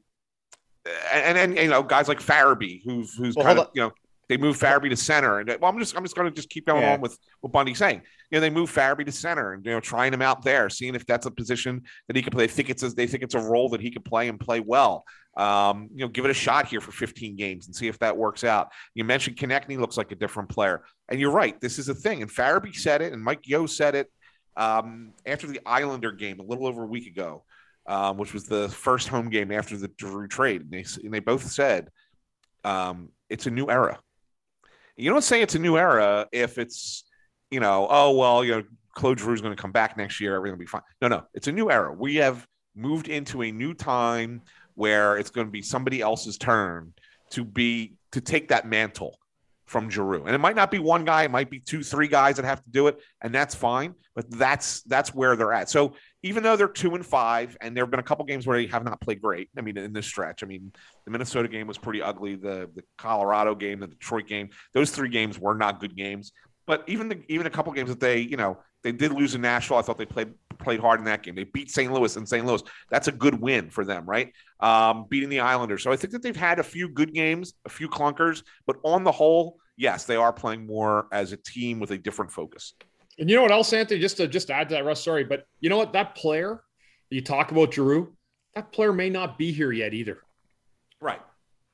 and, 1.13 1.39
and, 1.39 1.39
and 1.39 1.57
you 1.59 1.69
know 1.69 1.83
guys 1.83 2.09
like 2.09 2.21
Farabee, 2.21 2.81
who's 2.85 3.15
who's 3.15 3.35
Well, 3.37 3.45
kind 3.47 3.59
of 3.59 3.69
you 3.75 3.83
know 3.83 3.93
they 4.29 4.37
move 4.37 4.59
Farabee 4.59 4.91
to 4.91 4.97
center, 4.97 5.39
and 5.41 5.49
well, 5.61 5.71
I'm 5.71 5.79
just 5.79 5.97
I'm 5.97 6.03
just 6.03 6.17
going 6.17 6.29
to 6.29 6.35
just 6.35 6.51
keep 6.51 6.67
going 6.67 6.83
Yeah. 6.83 6.95
on 6.95 7.01
with 7.01 7.17
what 7.41 7.53
Bundy's 7.53 7.79
saying. 7.79 8.03
You 8.31 8.37
know, 8.37 8.41
they 8.41 8.51
move 8.51 8.73
Farabee 8.73 9.07
to 9.07 9.13
center, 9.13 9.53
and 9.53 9.65
you 9.65 9.73
know, 9.73 9.81
trying 9.81 10.13
him 10.13 10.23
out 10.23 10.43
there, 10.43 10.69
seeing 10.69 10.95
if 10.95 11.07
that's 11.07 11.27
a 11.27 11.31
position 11.31 11.83
that 12.09 12.17
he 12.17 12.23
could 12.23 12.33
play. 12.33 12.47
They 12.47 12.53
think 12.53 12.71
it's 12.71 12.83
a, 12.83 12.89
they 12.89 13.07
think 13.07 13.23
it's 13.23 13.35
a 13.35 13.41
role 13.41 13.69
that 13.71 13.81
he 13.81 13.91
could 13.91 14.05
play 14.05 14.29
and 14.29 14.39
play 14.41 14.61
well. 14.61 15.05
Um, 15.37 15.89
you 15.93 16.01
know, 16.01 16.09
give 16.09 16.25
it 16.25 16.31
a 16.31 16.35
shot 16.35 16.67
here 16.67 16.81
for 16.81 16.93
15 16.93 17.37
games 17.37 17.67
and 17.67 17.77
see 17.77 17.89
if 17.89 17.99
that 17.99 18.17
works 18.17 18.43
out. 18.43 18.73
You 18.95 19.05
mentioned 19.05 19.37
Konecny 19.37 19.79
looks 19.79 19.99
like 19.99 20.11
a 20.11 20.15
different 20.15 20.49
player, 20.49 20.83
and 21.11 21.21
you're 21.21 21.31
right. 21.31 21.61
This 21.61 21.79
is 21.79 21.89
a 21.89 21.95
thing, 21.95 22.23
and 22.23 22.31
Farabee 22.31 22.75
said 22.75 23.03
it, 23.03 23.13
and 23.13 23.23
Mike 23.23 23.47
Yeo 23.47 23.67
said 23.67 23.95
it 23.95 24.11
um, 24.57 25.13
after 25.25 25.47
the 25.47 25.61
Islander 25.67 26.13
game 26.13 26.41
a 26.41 26.43
little 26.43 26.67
over 26.67 26.85
a 26.85 26.87
week 26.87 27.07
ago, 27.07 27.45
um, 27.87 28.17
which 28.17 28.33
was 28.33 28.45
the 28.45 28.69
first 28.69 29.09
home 29.09 29.29
game 29.29 29.53
after 29.53 29.77
the 29.77 29.91
Giroux 30.01 30.29
trade. 30.29 30.63
And 30.63 30.71
they, 30.71 30.85
and 31.05 31.13
they 31.13 31.21
both 31.21 31.51
said 31.51 31.91
um, 32.65 33.11
it's 33.29 33.47
a 33.47 33.51
new 33.51 33.69
era. 33.69 33.99
You 34.97 35.11
don't 35.11 35.25
say 35.25 35.43
it's 35.43 35.55
a 35.55 35.59
new 35.59 35.77
era 35.77 36.27
if 36.33 36.59
it's, 36.59 37.05
you 37.51 37.61
know, 37.61 37.87
oh, 37.91 38.17
well, 38.17 38.43
you 38.43 38.53
know, 38.53 38.63
Claude 38.95 39.19
Giroux's 39.19 39.43
going 39.43 39.55
to 39.55 39.61
come 39.61 39.73
back 39.73 39.99
next 39.99 40.21
year. 40.21 40.35
Everything 40.35 40.55
will 40.55 40.65
be 40.65 40.67
fine. 40.67 40.83
No, 41.03 41.09
no, 41.09 41.25
it's 41.35 41.49
a 41.49 41.53
new 41.53 41.71
era. 41.71 41.93
We 41.93 42.17
have 42.17 42.47
moved 42.75 43.09
into 43.09 43.43
a 43.43 43.53
new 43.53 43.75
time 43.75 44.41
where 44.77 45.19
it's 45.19 45.31
going 45.31 45.47
to 45.47 45.51
be 45.51 45.63
somebody 45.63 46.01
else's 46.01 46.39
turn 46.39 46.93
to 47.31 47.45
be 47.45 47.95
to 48.13 48.21
take 48.21 48.49
that 48.49 48.67
mantle 48.67 49.19
from 49.65 49.91
Giroux. 49.91 50.25
And 50.25 50.35
it 50.35 50.39
might 50.39 50.55
not 50.55 50.71
be 50.71 50.79
one 50.79 51.05
guy, 51.05 51.25
it 51.25 51.31
might 51.31 51.51
be 51.51 51.59
two, 51.59 51.83
three 51.83 52.07
guys 52.07 52.37
that 52.37 52.45
have 52.45 52.63
to 52.63 52.71
do 52.71 52.87
it, 52.87 53.01
and 53.21 53.35
that's 53.35 53.55
fine. 53.55 53.95
But 54.15 54.31
that's 54.31 54.83
that's 54.83 55.15
where 55.15 55.37
they're 55.37 55.53
at. 55.53 55.69
So 55.69 55.95
even 56.23 56.43
though 56.43 56.57
they're 56.57 56.69
two 56.69 56.95
and 56.95 57.05
five, 57.05 57.57
and 57.61 57.77
there 57.77 57.85
have 57.85 57.91
been 57.91 58.01
a 58.01 58.05
couple 58.05 58.25
games 58.25 58.47
where 58.47 58.57
they 58.57 58.67
have 58.69 58.85
not 58.85 59.01
played 59.01 59.21
great. 59.21 59.51
I 59.59 59.61
mean, 59.61 59.77
in 59.77 59.93
this 59.93 60.07
stretch, 60.07 60.43
I 60.43 60.47
mean, 60.47 60.73
the 61.05 61.11
Minnesota 61.11 61.49
game 61.49 61.67
was 61.67 61.77
pretty 61.77 62.01
ugly. 62.01 62.37
The 62.37 62.71
the 62.75 62.83
Colorado 62.97 63.55
game, 63.55 63.81
the 63.81 63.89
Detroit 63.89 64.27
game, 64.27 64.51
those 64.73 64.91
three 64.91 65.11
games 65.11 65.39
were 65.39 65.55
not 65.55 65.81
good 65.81 65.97
games. 65.97 66.33
But 66.67 66.85
even 66.87 67.09
the 67.09 67.21
even 67.29 67.47
a 67.47 67.51
couple 67.51 67.73
games 67.73 67.91
that 67.91 68.01
they, 68.01 68.21
you 68.21 68.37
know, 68.37 68.59
they 68.87 68.93
did 68.93 69.13
lose 69.13 69.35
in 69.35 69.41
Nashville. 69.41 69.79
I 69.79 69.83
thought 69.83 69.99
they 69.99 70.07
played 70.07 70.33
played 70.61 70.79
hard 70.79 71.01
in 71.01 71.05
that 71.07 71.25
game. 71.25 71.35
They 71.35 71.43
beat 71.43 71.73
St. 71.73 71.93
Louis 71.93 72.17
in 72.17 72.25
St. 72.25 72.47
Louis. 72.47 72.63
That's 72.89 73.09
a 73.09 73.13
good 73.13 73.35
win 73.41 73.69
for 73.69 73.85
them, 73.85 74.07
right? 74.07 74.33
Um, 74.61 75.07
beating 75.09 75.29
the 75.29 75.41
Islanders. 75.41 75.83
So 75.83 75.91
I 75.91 75.97
think 75.97 76.13
that 76.13 76.23
they've 76.23 76.37
had 76.37 76.61
a 76.61 76.63
few 76.63 76.89
good 76.89 77.13
games, 77.13 77.55
a 77.65 77.69
few 77.69 77.89
clunkers, 77.89 78.45
but 78.65 78.77
on 78.85 79.03
the 79.03 79.11
whole, 79.11 79.59
yes, 79.77 80.05
they 80.05 80.15
are 80.15 80.33
playing 80.33 80.67
more 80.67 81.09
as 81.11 81.33
a 81.33 81.37
team 81.37 81.81
with 81.81 81.91
a 81.91 81.99
different 81.99 82.31
focus. 82.31 82.75
And 83.19 83.29
you 83.29 83.35
know 83.35 83.43
what 83.43 83.51
else, 83.51 83.73
Anthony? 83.73 83.99
Just 83.99 84.19
to 84.19 84.29
just 84.29 84.47
to 84.47 84.55
add 84.55 84.69
to 84.69 84.77
that, 84.77 84.85
Russ. 84.85 85.03
Sorry, 85.03 85.25
but 85.25 85.47
you 85.59 85.69
know 85.69 85.79
what? 85.79 85.93
That 85.93 86.15
player 86.15 86.63
you 87.11 87.23
talk 87.23 87.51
about, 87.51 87.75
Giroux, 87.75 88.15
that 88.55 88.71
player 88.71 88.93
may 88.93 89.11
not 89.11 89.37
be 89.37 89.51
here 89.51 89.73
yet 89.73 89.95
either. 89.95 90.21
Right. 91.01 91.21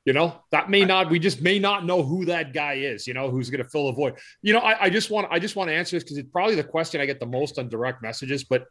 You 0.05 0.12
know, 0.12 0.35
that 0.51 0.69
may 0.69 0.85
not. 0.85 1.11
We 1.11 1.21
just 1.21 1.43
may 1.43 1.61
not 1.61 1.87
know 1.87 2.03
who 2.03 2.25
that 2.25 2.53
guy 2.53 2.75
is. 2.75 3.07
You 3.07 3.15
know, 3.15 3.31
who's 3.31 3.51
going 3.51 3.62
to 3.62 3.69
fill 3.71 3.87
the 3.87 3.93
void. 3.93 4.15
You 4.43 4.53
know, 4.53 4.59
I, 4.59 4.85
I 4.85 4.91
just 4.91 5.11
want 5.11 5.29
I 5.31 5.38
just 5.38 5.55
want 5.55 5.69
to 5.71 5.75
answer 5.75 5.97
this 5.97 6.03
because 6.03 6.19
it's 6.19 6.31
probably 6.31 6.57
the 6.57 6.65
question 6.65 7.01
I 7.01 7.07
get 7.07 7.21
the 7.21 7.27
most 7.27 7.59
on 7.59 7.69
direct 7.69 8.03
messages, 8.03 8.43
but 8.43 8.65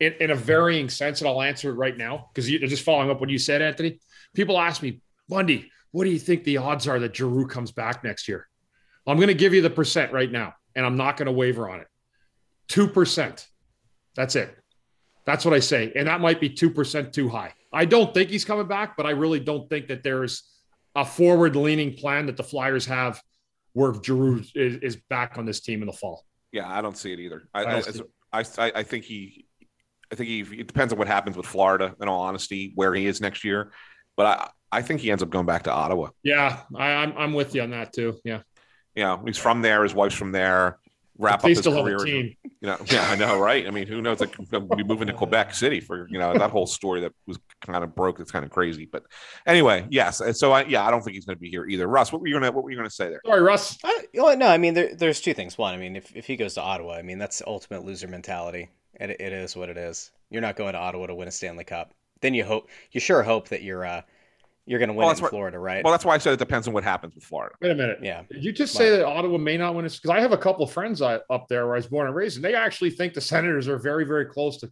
in, 0.00 0.14
in 0.14 0.30
a 0.32 0.34
varying 0.34 0.88
sense, 0.88 1.20
and 1.20 1.28
I'll 1.28 1.42
answer 1.42 1.70
it 1.70 1.74
right 1.74 1.96
now 1.96 2.30
because 2.34 2.50
you're 2.50 2.68
just 2.68 2.82
following 2.82 3.10
up 3.10 3.20
what 3.20 3.30
you 3.30 3.38
said, 3.38 3.62
Anthony. 3.62 4.00
People 4.34 4.58
ask 4.58 4.82
me, 4.82 5.00
Bundy, 5.28 5.70
what 5.92 6.04
do 6.04 6.10
you 6.10 6.18
think 6.18 6.42
the 6.42 6.56
odds 6.56 6.88
are 6.88 6.98
that 6.98 7.14
Giroux 7.14 7.46
comes 7.46 7.70
back 7.70 8.02
next 8.02 8.26
year? 8.26 8.48
I'm 9.06 9.16
going 9.16 9.28
to 9.28 9.34
give 9.34 9.54
you 9.54 9.62
the 9.62 9.70
percent 9.70 10.12
right 10.12 10.30
now, 10.30 10.54
and 10.74 10.84
I'm 10.84 10.96
not 10.96 11.16
going 11.16 11.26
to 11.26 11.32
waver 11.32 11.70
on 11.70 11.80
it. 11.80 11.86
Two 12.66 12.88
percent. 12.88 13.46
That's 14.16 14.34
it. 14.34 14.56
That's 15.24 15.44
what 15.44 15.54
I 15.54 15.60
say, 15.60 15.92
and 15.94 16.08
that 16.08 16.20
might 16.20 16.40
be 16.40 16.48
two 16.48 16.70
percent 16.70 17.12
too 17.12 17.28
high. 17.28 17.54
I 17.72 17.84
don't 17.84 18.12
think 18.12 18.30
he's 18.30 18.44
coming 18.44 18.66
back, 18.66 18.96
but 18.96 19.06
I 19.06 19.10
really 19.10 19.38
don't 19.38 19.70
think 19.70 19.86
that 19.86 20.02
there's 20.02 20.42
a 20.94 21.04
forward-leaning 21.04 21.94
plan 21.94 22.26
that 22.26 22.36
the 22.36 22.42
Flyers 22.42 22.86
have 22.86 23.20
where 23.72 23.94
Giroux 24.02 24.44
is, 24.54 24.76
is 24.82 24.96
back 25.08 25.38
on 25.38 25.46
this 25.46 25.60
team 25.60 25.80
in 25.80 25.86
the 25.86 25.92
fall. 25.92 26.24
Yeah, 26.52 26.70
I 26.70 26.82
don't 26.82 26.96
see 26.96 27.12
it 27.12 27.20
either. 27.20 27.48
I, 27.54 27.64
I 27.64 27.82
I, 28.34 28.72
I, 28.74 28.82
think 28.82 29.04
he, 29.04 29.46
I 30.10 30.14
think 30.14 30.28
he. 30.28 30.40
It 30.40 30.66
depends 30.66 30.92
on 30.92 30.98
what 30.98 31.08
happens 31.08 31.36
with 31.36 31.46
Florida. 31.46 31.94
In 32.00 32.08
all 32.08 32.22
honesty, 32.22 32.72
where 32.74 32.94
he 32.94 33.06
is 33.06 33.20
next 33.20 33.44
year, 33.44 33.72
but 34.16 34.26
I, 34.26 34.78
I 34.78 34.82
think 34.82 35.00
he 35.00 35.10
ends 35.10 35.22
up 35.22 35.30
going 35.30 35.46
back 35.46 35.64
to 35.64 35.72
Ottawa. 35.72 36.08
Yeah, 36.22 36.60
I, 36.76 36.92
I'm 36.92 37.14
I'm 37.16 37.32
with 37.32 37.54
you 37.54 37.62
on 37.62 37.70
that 37.70 37.92
too. 37.92 38.18
Yeah, 38.24 38.40
You 38.94 39.04
know, 39.04 39.22
he's 39.24 39.38
from 39.38 39.62
there. 39.62 39.82
His 39.82 39.94
wife's 39.94 40.14
from 40.14 40.32
there. 40.32 40.78
Wrap 41.18 41.42
they 41.42 41.46
up 41.46 41.48
his 41.50 41.58
still 41.58 41.72
have 41.72 41.84
career. 41.84 41.96
a 41.96 42.04
team. 42.04 42.36
You 42.60 42.68
know, 42.68 42.78
yeah, 42.86 43.08
I 43.10 43.16
know, 43.16 43.38
right? 43.38 43.66
I 43.66 43.70
mean, 43.70 43.86
who 43.86 44.00
knows? 44.00 44.20
Like, 44.20 44.34
we'll 44.50 44.60
be 44.62 44.82
moving 44.84 45.06
to 45.08 45.12
Quebec 45.12 45.54
City 45.54 45.80
for 45.80 46.08
you 46.08 46.18
know 46.18 46.32
that 46.32 46.50
whole 46.50 46.66
story 46.66 47.00
that 47.02 47.12
was 47.26 47.38
kind 47.60 47.84
of 47.84 47.94
broke. 47.94 48.18
It's 48.18 48.30
kind 48.30 48.44
of 48.44 48.50
crazy, 48.50 48.88
but 48.90 49.04
anyway, 49.46 49.86
yes. 49.90 50.22
So 50.38 50.52
I, 50.52 50.64
yeah, 50.64 50.86
I 50.86 50.90
don't 50.90 51.02
think 51.02 51.14
he's 51.14 51.26
going 51.26 51.36
to 51.36 51.40
be 51.40 51.50
here 51.50 51.66
either. 51.66 51.86
Russ, 51.86 52.12
what 52.12 52.22
were 52.22 52.28
you 52.28 52.34
gonna 52.34 52.50
what 52.50 52.64
were 52.64 52.70
you 52.70 52.76
gonna 52.76 52.90
say 52.90 53.08
there? 53.10 53.20
Sorry, 53.26 53.42
Russ. 53.42 53.78
I, 53.84 54.06
well, 54.14 54.36
no, 54.36 54.48
I 54.48 54.58
mean, 54.58 54.74
there, 54.74 54.94
there's 54.94 55.20
two 55.20 55.34
things. 55.34 55.58
One, 55.58 55.74
I 55.74 55.76
mean, 55.76 55.96
if, 55.96 56.14
if 56.16 56.26
he 56.26 56.36
goes 56.36 56.54
to 56.54 56.62
Ottawa, 56.62 56.94
I 56.94 57.02
mean, 57.02 57.18
that's 57.18 57.38
the 57.38 57.48
ultimate 57.48 57.84
loser 57.84 58.08
mentality. 58.08 58.70
It, 58.94 59.10
it 59.10 59.32
is 59.32 59.56
what 59.56 59.68
it 59.68 59.76
is. 59.76 60.10
You're 60.30 60.42
not 60.42 60.56
going 60.56 60.72
to 60.72 60.78
Ottawa 60.78 61.06
to 61.06 61.14
win 61.14 61.28
a 61.28 61.32
Stanley 61.32 61.64
Cup. 61.64 61.92
Then 62.20 62.34
you 62.34 62.44
hope, 62.44 62.68
you 62.92 63.00
sure 63.00 63.22
hope 63.22 63.48
that 63.48 63.62
you're, 63.62 63.84
uh, 63.84 64.02
you're 64.66 64.78
going 64.78 64.88
to 64.88 64.92
win 64.92 64.98
Well, 64.98 65.08
in 65.08 65.12
that's 65.14 65.22
what- 65.22 65.30
Florida, 65.30 65.58
right? 65.58 65.82
Well, 65.84 65.92
that's 65.92 66.04
why 66.04 66.14
I 66.14 66.18
said 66.18 66.32
it 66.32 66.38
depends 66.38 66.68
on 66.68 66.74
what 66.74 66.84
happens 66.84 67.14
with 67.14 67.24
Florida. 67.24 67.54
Wait 67.60 67.70
a 67.72 67.74
minute. 67.74 67.98
yeah. 68.02 68.22
Did 68.30 68.44
you 68.44 68.52
just 68.52 68.74
say 68.74 68.90
that 68.90 69.04
Ottawa 69.04 69.38
may 69.38 69.56
not 69.56 69.74
win 69.74 69.84
this? 69.84 69.96
Because 69.98 70.10
I 70.16 70.20
have 70.20 70.32
a 70.32 70.38
couple 70.38 70.64
of 70.64 70.70
friends 70.70 71.02
I- 71.02 71.20
up 71.30 71.48
there 71.48 71.66
where 71.66 71.74
I 71.74 71.78
was 71.78 71.86
born 71.88 72.06
and 72.06 72.14
raised, 72.16 72.36
and 72.36 72.44
they 72.44 72.54
actually 72.54 72.90
think 72.90 73.14
the 73.14 73.20
Senators 73.20 73.66
are 73.68 73.78
very, 73.78 74.04
very 74.04 74.26
close 74.26 74.58
to 74.58 74.70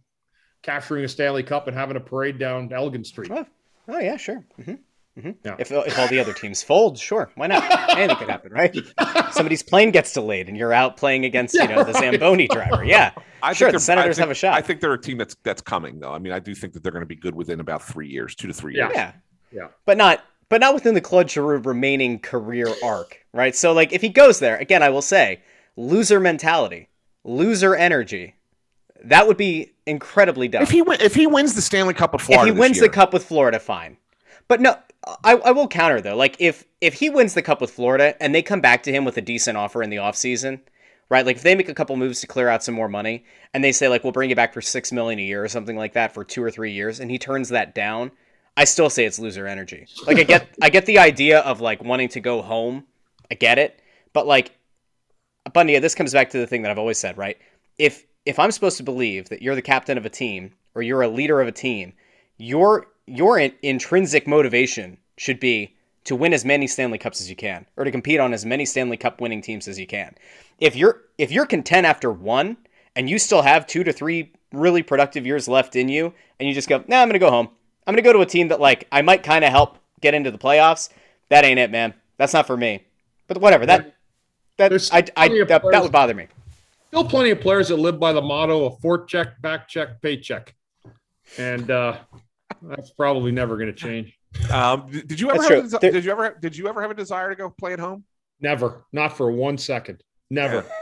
capturing 0.63 1.03
a 1.03 1.07
Stanley 1.07 1.43
Cup 1.43 1.67
and 1.67 1.75
having 1.75 1.97
a 1.97 1.99
parade 1.99 2.37
down 2.39 2.71
Elgin 2.71 3.03
Street. 3.03 3.31
Oh, 3.33 3.45
oh 3.89 3.99
yeah, 3.99 4.15
sure. 4.17 4.45
hmm 4.63 4.73
hmm 5.19 5.31
Yeah. 5.43 5.55
If, 5.59 5.71
if 5.71 5.99
all 5.99 6.07
the 6.07 6.19
other 6.19 6.31
teams 6.33 6.63
fold, 6.63 6.97
sure, 6.97 7.29
why 7.35 7.47
not? 7.47 7.97
Anything 7.97 8.15
could 8.17 8.29
happen, 8.29 8.53
right? 8.53 8.73
Somebody's 9.33 9.61
plane 9.63 9.91
gets 9.91 10.13
delayed, 10.13 10.47
and 10.47 10.55
you're 10.55 10.71
out 10.71 10.95
playing 10.95 11.25
against, 11.25 11.53
you 11.55 11.67
know, 11.67 11.83
the 11.83 11.91
Zamboni 11.93 12.47
driver. 12.47 12.85
Yeah, 12.85 13.11
I 13.43 13.51
sure. 13.51 13.67
think 13.67 13.73
The 13.73 13.79
Senators 13.81 14.17
I 14.17 14.21
think, 14.21 14.27
have 14.27 14.31
a 14.31 14.35
shot. 14.35 14.53
I 14.53 14.61
think 14.61 14.79
they're 14.79 14.93
a 14.93 15.01
team 15.01 15.17
that's 15.17 15.35
that's 15.43 15.61
coming 15.61 15.99
though. 15.99 16.13
I 16.13 16.19
mean, 16.19 16.31
I 16.31 16.39
do 16.39 16.55
think 16.55 16.71
that 16.73 16.83
they're 16.83 16.93
going 16.93 17.01
to 17.03 17.05
be 17.07 17.15
good 17.17 17.35
within 17.35 17.59
about 17.59 17.83
three 17.83 18.07
years, 18.07 18.35
two 18.35 18.47
to 18.47 18.53
three 18.53 18.77
Yeah. 18.77 18.85
years. 18.85 18.95
yeah, 18.95 19.11
Yeah. 19.51 19.67
but 19.85 19.97
not, 19.97 20.23
but 20.49 20.61
not 20.61 20.73
within 20.73 20.93
the 20.93 21.01
Claude 21.01 21.29
Giroux 21.29 21.57
remaining 21.57 22.19
career 22.19 22.67
arc, 22.83 23.25
right? 23.33 23.55
So, 23.55 23.73
like, 23.73 23.93
if 23.93 24.01
he 24.01 24.09
goes 24.09 24.39
there 24.39 24.57
again, 24.57 24.83
I 24.83 24.89
will 24.89 25.01
say, 25.01 25.41
loser 25.75 26.19
mentality, 26.19 26.89
loser 27.23 27.75
energy. 27.75 28.35
That 29.03 29.27
would 29.27 29.37
be 29.37 29.71
incredibly 29.85 30.47
dumb. 30.47 30.61
If 30.61 30.69
he 30.69 30.81
win, 30.81 31.01
if 31.01 31.15
he 31.15 31.25
wins 31.25 31.55
the 31.55 31.61
Stanley 31.61 31.93
Cup 31.93 32.13
with 32.13 32.21
Florida, 32.21 32.43
if 32.43 32.47
he 32.47 32.51
this 32.51 32.59
wins 32.59 32.77
year, 32.77 32.87
the 32.87 32.93
cup 32.93 33.13
with 33.13 33.25
Florida, 33.25 33.59
fine. 33.59 33.97
But 34.47 34.61
no, 34.61 34.77
I, 35.23 35.33
I 35.37 35.51
will 35.51 35.67
counter 35.67 36.01
though. 36.01 36.15
Like 36.15 36.35
if 36.39 36.65
if 36.79 36.93
he 36.95 37.09
wins 37.09 37.33
the 37.33 37.41
cup 37.41 37.61
with 37.61 37.71
Florida 37.71 38.21
and 38.21 38.33
they 38.35 38.41
come 38.41 38.61
back 38.61 38.83
to 38.83 38.91
him 38.91 39.05
with 39.05 39.17
a 39.17 39.21
decent 39.21 39.57
offer 39.57 39.81
in 39.81 39.89
the 39.89 39.97
offseason, 39.97 40.59
right? 41.09 41.25
Like 41.25 41.37
if 41.37 41.43
they 41.43 41.55
make 41.55 41.69
a 41.69 41.73
couple 41.73 41.95
moves 41.95 42.21
to 42.21 42.27
clear 42.27 42.47
out 42.47 42.63
some 42.63 42.75
more 42.75 42.89
money 42.89 43.25
and 43.53 43.63
they 43.63 43.71
say 43.71 43.87
like 43.87 44.03
we'll 44.03 44.13
bring 44.13 44.29
you 44.29 44.35
back 44.35 44.53
for 44.53 44.61
six 44.61 44.91
million 44.91 45.19
a 45.19 45.23
year 45.23 45.43
or 45.43 45.47
something 45.47 45.75
like 45.75 45.93
that 45.93 46.13
for 46.13 46.23
two 46.23 46.43
or 46.43 46.51
three 46.51 46.71
years, 46.71 46.99
and 46.99 47.09
he 47.09 47.17
turns 47.17 47.49
that 47.49 47.73
down, 47.73 48.11
I 48.61 48.63
still 48.63 48.91
say 48.91 49.05
it's 49.05 49.17
loser 49.17 49.47
energy. 49.47 49.87
Like 50.05 50.19
I 50.19 50.23
get 50.23 50.47
I 50.61 50.69
get 50.69 50.85
the 50.85 50.99
idea 50.99 51.39
of 51.39 51.61
like 51.61 51.83
wanting 51.83 52.09
to 52.09 52.19
go 52.19 52.43
home. 52.43 52.85
I 53.31 53.33
get 53.33 53.57
it. 53.57 53.81
But 54.13 54.27
like 54.27 54.51
Bundy, 55.51 55.79
this 55.79 55.95
comes 55.95 56.13
back 56.13 56.29
to 56.29 56.37
the 56.37 56.45
thing 56.45 56.61
that 56.61 56.69
I've 56.69 56.77
always 56.77 56.99
said, 56.99 57.17
right? 57.17 57.39
If 57.79 58.05
if 58.23 58.37
I'm 58.37 58.51
supposed 58.51 58.77
to 58.77 58.83
believe 58.83 59.29
that 59.29 59.41
you're 59.41 59.55
the 59.55 59.63
captain 59.63 59.97
of 59.97 60.05
a 60.05 60.11
team 60.11 60.51
or 60.75 60.83
you're 60.83 61.01
a 61.01 61.07
leader 61.07 61.41
of 61.41 61.47
a 61.47 61.51
team, 61.51 61.93
your 62.37 62.85
your 63.07 63.39
in- 63.39 63.55
intrinsic 63.63 64.27
motivation 64.27 64.99
should 65.17 65.39
be 65.39 65.75
to 66.03 66.15
win 66.15 66.31
as 66.31 66.45
many 66.45 66.67
Stanley 66.67 66.99
Cups 66.99 67.19
as 67.19 67.31
you 67.31 67.35
can 67.35 67.65
or 67.77 67.83
to 67.83 67.89
compete 67.89 68.19
on 68.19 68.31
as 68.31 68.45
many 68.45 68.65
Stanley 68.65 68.97
Cup 68.97 69.21
winning 69.21 69.41
teams 69.41 69.67
as 69.67 69.79
you 69.79 69.87
can. 69.87 70.13
If 70.59 70.75
you're 70.75 71.01
if 71.17 71.31
you're 71.31 71.47
content 71.47 71.87
after 71.87 72.11
one 72.11 72.57
and 72.95 73.09
you 73.09 73.17
still 73.17 73.41
have 73.41 73.65
2 73.65 73.85
to 73.85 73.91
3 73.91 74.31
really 74.51 74.83
productive 74.83 75.25
years 75.25 75.47
left 75.47 75.75
in 75.75 75.89
you 75.89 76.13
and 76.39 76.47
you 76.47 76.53
just 76.53 76.69
go, 76.69 76.83
"Nah, 76.87 77.01
I'm 77.01 77.07
going 77.07 77.13
to 77.13 77.19
go 77.19 77.31
home. 77.31 77.49
I'm 77.87 77.93
going 77.93 78.03
to 78.03 78.07
go 78.07 78.13
to 78.13 78.19
a 78.21 78.25
team 78.25 78.49
that 78.49 78.59
like 78.59 78.87
I 78.91 79.01
might 79.01 79.23
kind 79.23 79.43
of 79.43 79.51
help 79.51 79.77
get 80.01 80.13
into 80.13 80.31
the 80.31 80.37
playoffs." 80.37 80.89
That 81.29 81.45
ain't 81.45 81.59
it, 81.59 81.71
man. 81.71 81.93
That's 82.17 82.33
not 82.33 82.45
for 82.47 82.57
me. 82.57 82.83
But 83.27 83.39
whatever. 83.39 83.65
That 83.65 83.95
that 84.57 84.69
There's 84.69 84.91
I, 84.91 84.97
I 84.97 85.27
plenty 85.27 85.43
that, 85.45 85.63
that 85.71 85.81
would 85.81 85.91
bother 85.91 86.13
me. 86.13 86.27
Still 86.89 87.05
plenty 87.05 87.29
of 87.31 87.39
players 87.39 87.69
that 87.69 87.77
live 87.77 87.99
by 87.99 88.11
the 88.11 88.21
motto 88.21 88.65
of 88.65 88.79
forecheck, 88.81 89.39
back 89.41 89.67
check, 89.69 90.01
paycheck. 90.01 90.53
And 91.37 91.71
uh, 91.71 91.99
that's 92.61 92.91
probably 92.91 93.31
never 93.31 93.55
going 93.55 93.67
to 93.67 93.73
change. 93.73 94.17
um, 94.51 94.89
did 94.91 95.07
did 95.07 95.19
you 95.19 95.29
ever 95.29 95.37
That's 95.39 95.49
have 95.49 95.57
a, 95.57 95.61
true. 95.61 95.69
desi- 95.77 95.81
There- 95.81 95.91
did 95.91 96.05
you 96.05 96.11
ever 96.11 96.37
did 96.41 96.57
you 96.57 96.67
ever 96.67 96.81
have 96.81 96.91
a 96.91 96.95
desire 96.95 97.29
to 97.29 97.35
go 97.35 97.49
play 97.49 97.73
at 97.73 97.79
home? 97.79 98.03
Never. 98.41 98.83
Not 98.91 99.15
for 99.15 99.31
one 99.31 99.57
second. 99.57 100.03
Never. 100.29 100.65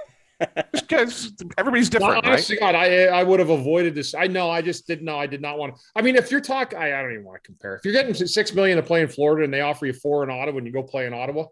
Just 0.73 0.87
'cause 0.87 1.33
everybody's 1.57 1.91
No, 1.93 1.99
different, 1.99 2.23
right? 2.23 2.31
honestly, 2.33 2.57
God, 2.57 2.75
I 2.75 3.05
I 3.07 3.23
would 3.23 3.39
have 3.39 3.49
avoided 3.49 3.95
this. 3.95 4.13
I 4.15 4.27
know. 4.27 4.49
I 4.49 4.61
just 4.61 4.87
didn't 4.87 5.05
know. 5.05 5.17
I 5.17 5.27
did 5.27 5.41
not 5.41 5.57
want 5.57 5.75
to. 5.75 5.81
I 5.95 6.01
mean, 6.01 6.15
if 6.15 6.31
you're 6.31 6.41
talking, 6.41 6.79
I, 6.79 6.97
I 6.97 7.01
don't 7.01 7.11
even 7.11 7.25
want 7.25 7.41
to 7.43 7.45
compare. 7.45 7.75
If 7.75 7.85
you're 7.85 7.93
getting 7.93 8.13
six 8.13 8.53
million 8.53 8.77
to 8.77 8.83
play 8.83 9.01
in 9.01 9.07
Florida 9.07 9.43
and 9.43 9.53
they 9.53 9.61
offer 9.61 9.85
you 9.85 9.93
four 9.93 10.23
in 10.23 10.29
Ottawa 10.29 10.57
and 10.57 10.67
you 10.67 10.73
go 10.73 10.83
play 10.83 11.05
in 11.05 11.13
Ottawa, 11.13 11.45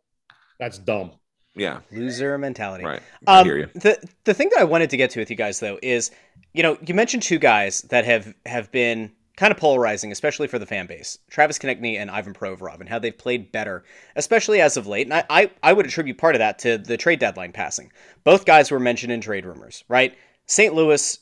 that's 0.60 0.78
dumb. 0.78 1.12
Yeah, 1.56 1.80
Loser 1.92 2.38
mentality. 2.38 2.86
right. 2.86 3.02
I 3.26 3.40
Um, 3.40 3.46
hear 3.46 3.58
you. 3.58 3.68
the 3.74 3.98
the 4.26 4.34
thing 4.34 4.50
that 4.54 4.60
I 4.62 4.64
wanted 4.64 4.90
to 4.92 4.98
get 4.98 5.10
to 5.12 5.20
with 5.20 5.30
you 5.30 5.36
guys 5.36 5.60
though 5.60 5.80
is, 5.82 6.12
you 6.54 6.62
know, 6.64 6.78
you 6.86 6.94
mentioned 6.94 7.24
two 7.24 7.40
guys 7.40 7.82
that 7.90 8.06
have 8.06 8.34
have 8.46 8.72
been 8.72 9.12
kind 9.38 9.52
of 9.52 9.58
polarizing, 9.58 10.12
especially 10.12 10.48
for 10.48 10.60
the 10.60 10.66
fan 10.66 10.88
base, 10.88 11.20
Travis 11.30 11.60
Konecny 11.60 11.98
and 11.98 12.12
Ivan 12.12 12.34
Provorov, 12.34 12.80
and 12.80 12.90
how 12.90 13.00
they've 13.00 13.18
played 13.18 13.52
better, 13.52 13.86
especially 14.16 14.60
as 14.60 14.76
of 14.76 14.88
late. 14.88 15.08
And 15.08 15.14
I, 15.14 15.24
I 15.30 15.52
I 15.64 15.74
would 15.74 15.86
attribute 15.86 16.18
part 16.18 16.36
of 16.36 16.40
that 16.40 16.60
to 16.60 16.78
the 16.78 16.98
trade 16.98 17.20
deadline 17.20 17.54
passing. 17.54 17.92
Both 18.24 18.46
guys 18.46 18.70
were 18.70 18.80
mentioned 18.80 19.14
in 19.14 19.22
trade 19.22 19.46
rumors, 19.46 19.86
right? 19.88 20.18
St. 20.48 20.74
Louis 20.74 21.20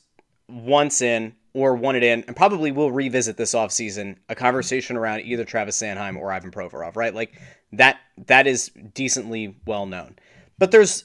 once 0.48 1.02
in 1.02 1.34
or 1.52 1.74
wanted 1.74 2.02
in, 2.02 2.24
and 2.26 2.36
probably 2.36 2.70
will 2.70 2.90
revisit 2.90 3.36
this 3.36 3.54
offseason 3.54 4.16
a 4.28 4.34
conversation 4.34 4.96
around 4.96 5.20
either 5.20 5.44
Travis 5.44 5.80
Sanheim 5.80 6.16
or 6.16 6.32
Ivan 6.32 6.50
Provorov, 6.50 6.96
right? 6.96 7.14
Like 7.14 7.40
that 7.72 7.98
that 8.26 8.46
is 8.46 8.70
decently 8.94 9.56
well 9.66 9.86
known. 9.86 10.16
But 10.58 10.70
there's 10.70 11.04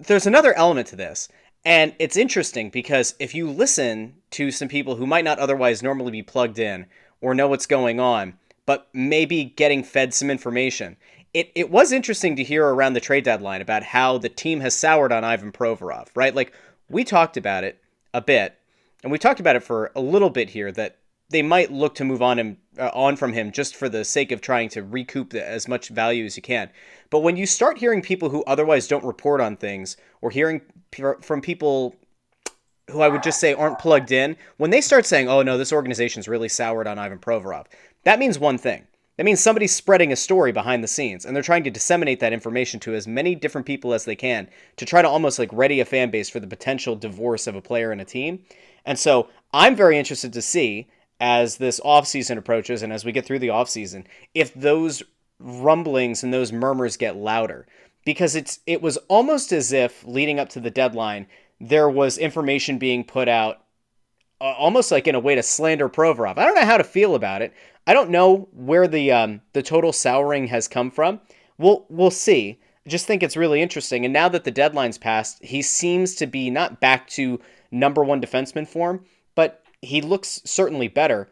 there's 0.00 0.26
another 0.26 0.54
element 0.54 0.88
to 0.88 0.96
this. 0.96 1.28
And 1.64 1.94
it's 1.98 2.16
interesting 2.16 2.70
because 2.70 3.14
if 3.18 3.34
you 3.34 3.48
listen 3.48 4.14
to 4.30 4.50
some 4.50 4.68
people 4.68 4.96
who 4.96 5.06
might 5.06 5.24
not 5.24 5.38
otherwise 5.38 5.82
normally 5.82 6.10
be 6.10 6.22
plugged 6.22 6.58
in 6.58 6.86
or 7.20 7.34
know 7.34 7.48
what's 7.48 7.66
going 7.66 8.00
on, 8.00 8.38
but 8.66 8.88
maybe 8.92 9.44
getting 9.44 9.84
fed 9.84 10.12
some 10.12 10.30
information, 10.30 10.96
it, 11.32 11.50
it 11.54 11.70
was 11.70 11.92
interesting 11.92 12.36
to 12.36 12.44
hear 12.44 12.66
around 12.66 12.94
the 12.94 13.00
trade 13.00 13.24
deadline 13.24 13.60
about 13.60 13.84
how 13.84 14.18
the 14.18 14.28
team 14.28 14.60
has 14.60 14.74
soured 14.74 15.12
on 15.12 15.24
Ivan 15.24 15.52
Provorov, 15.52 16.08
right? 16.14 16.34
Like 16.34 16.52
we 16.88 17.04
talked 17.04 17.36
about 17.36 17.64
it 17.64 17.78
a 18.12 18.20
bit, 18.20 18.58
and 19.02 19.10
we 19.10 19.18
talked 19.18 19.40
about 19.40 19.56
it 19.56 19.62
for 19.62 19.90
a 19.94 20.00
little 20.00 20.30
bit 20.30 20.50
here 20.50 20.72
that 20.72 20.96
they 21.32 21.42
might 21.42 21.72
look 21.72 21.94
to 21.96 22.04
move 22.04 22.22
on 22.22 22.38
him 22.38 22.58
uh, 22.78 22.90
on 22.94 23.16
from 23.16 23.32
him 23.32 23.50
just 23.50 23.74
for 23.74 23.88
the 23.88 24.04
sake 24.04 24.32
of 24.32 24.40
trying 24.40 24.68
to 24.70 24.82
recoup 24.82 25.30
the, 25.30 25.46
as 25.46 25.66
much 25.66 25.88
value 25.88 26.24
as 26.24 26.36
you 26.36 26.42
can. 26.42 26.70
But 27.10 27.20
when 27.20 27.36
you 27.36 27.46
start 27.46 27.78
hearing 27.78 28.02
people 28.02 28.30
who 28.30 28.44
otherwise 28.44 28.88
don't 28.88 29.04
report 29.04 29.40
on 29.40 29.56
things 29.56 29.96
or 30.20 30.30
hearing 30.30 30.60
p- 30.90 31.02
from 31.20 31.40
people 31.40 31.96
who 32.90 33.00
I 33.00 33.08
would 33.08 33.22
just 33.22 33.40
say 33.40 33.54
aren't 33.54 33.78
plugged 33.78 34.12
in, 34.12 34.36
when 34.56 34.70
they 34.70 34.80
start 34.80 35.06
saying, 35.06 35.28
"Oh 35.28 35.42
no, 35.42 35.58
this 35.58 35.72
organization's 35.72 36.28
really 36.28 36.48
soured 36.48 36.86
on 36.86 36.98
Ivan 36.98 37.18
Provorov," 37.18 37.66
that 38.04 38.18
means 38.18 38.38
one 38.38 38.58
thing. 38.58 38.86
That 39.16 39.24
means 39.24 39.40
somebody's 39.40 39.74
spreading 39.74 40.10
a 40.10 40.16
story 40.16 40.52
behind 40.52 40.82
the 40.82 40.88
scenes 40.88 41.26
and 41.26 41.36
they're 41.36 41.42
trying 41.42 41.64
to 41.64 41.70
disseminate 41.70 42.18
that 42.20 42.32
information 42.32 42.80
to 42.80 42.94
as 42.94 43.06
many 43.06 43.34
different 43.34 43.66
people 43.66 43.92
as 43.92 44.06
they 44.06 44.16
can 44.16 44.48
to 44.76 44.86
try 44.86 45.02
to 45.02 45.08
almost 45.08 45.38
like 45.38 45.52
ready 45.52 45.80
a 45.80 45.84
fan 45.84 46.10
base 46.10 46.30
for 46.30 46.40
the 46.40 46.46
potential 46.46 46.96
divorce 46.96 47.46
of 47.46 47.54
a 47.54 47.60
player 47.60 47.92
and 47.92 48.00
a 48.00 48.06
team. 48.06 48.42
And 48.86 48.98
so 48.98 49.28
I'm 49.52 49.76
very 49.76 49.98
interested 49.98 50.32
to 50.32 50.42
see 50.42 50.88
as 51.22 51.56
this 51.56 51.80
offseason 51.80 52.36
approaches 52.36 52.82
and 52.82 52.92
as 52.92 53.04
we 53.04 53.12
get 53.12 53.24
through 53.24 53.38
the 53.38 53.48
offseason 53.48 54.04
if 54.34 54.52
those 54.52 55.02
rumblings 55.38 56.22
and 56.22 56.34
those 56.34 56.52
murmurs 56.52 56.96
get 56.96 57.16
louder 57.16 57.66
because 58.04 58.34
it's 58.34 58.58
it 58.66 58.82
was 58.82 58.96
almost 59.08 59.52
as 59.52 59.72
if 59.72 60.04
leading 60.04 60.38
up 60.38 60.48
to 60.48 60.60
the 60.60 60.70
deadline 60.70 61.26
there 61.60 61.88
was 61.88 62.18
information 62.18 62.76
being 62.76 63.04
put 63.04 63.28
out 63.28 63.62
uh, 64.42 64.54
almost 64.58 64.90
like 64.90 65.06
in 65.06 65.14
a 65.14 65.20
way 65.20 65.36
to 65.36 65.42
slander 65.42 65.88
Provorov. 65.88 66.36
I 66.36 66.44
don't 66.44 66.56
know 66.56 66.64
how 66.64 66.76
to 66.76 66.82
feel 66.82 67.14
about 67.14 67.42
it. 67.42 67.54
I 67.86 67.94
don't 67.94 68.10
know 68.10 68.48
where 68.52 68.88
the 68.88 69.12
um, 69.12 69.40
the 69.52 69.62
total 69.62 69.92
souring 69.92 70.48
has 70.48 70.66
come 70.66 70.90
from. 70.90 71.20
We'll 71.58 71.86
we'll 71.88 72.10
see. 72.10 72.58
I 72.84 72.88
just 72.88 73.06
think 73.06 73.22
it's 73.22 73.36
really 73.36 73.62
interesting. 73.62 74.04
And 74.04 74.12
now 74.12 74.28
that 74.28 74.42
the 74.42 74.50
deadline's 74.50 74.98
passed, 74.98 75.44
he 75.44 75.62
seems 75.62 76.16
to 76.16 76.26
be 76.26 76.50
not 76.50 76.80
back 76.80 77.06
to 77.10 77.40
number 77.70 78.02
one 78.02 78.20
defenseman 78.20 78.66
form, 78.66 79.04
but 79.36 79.61
he 79.82 80.00
looks 80.00 80.40
certainly 80.44 80.88
better. 80.88 81.28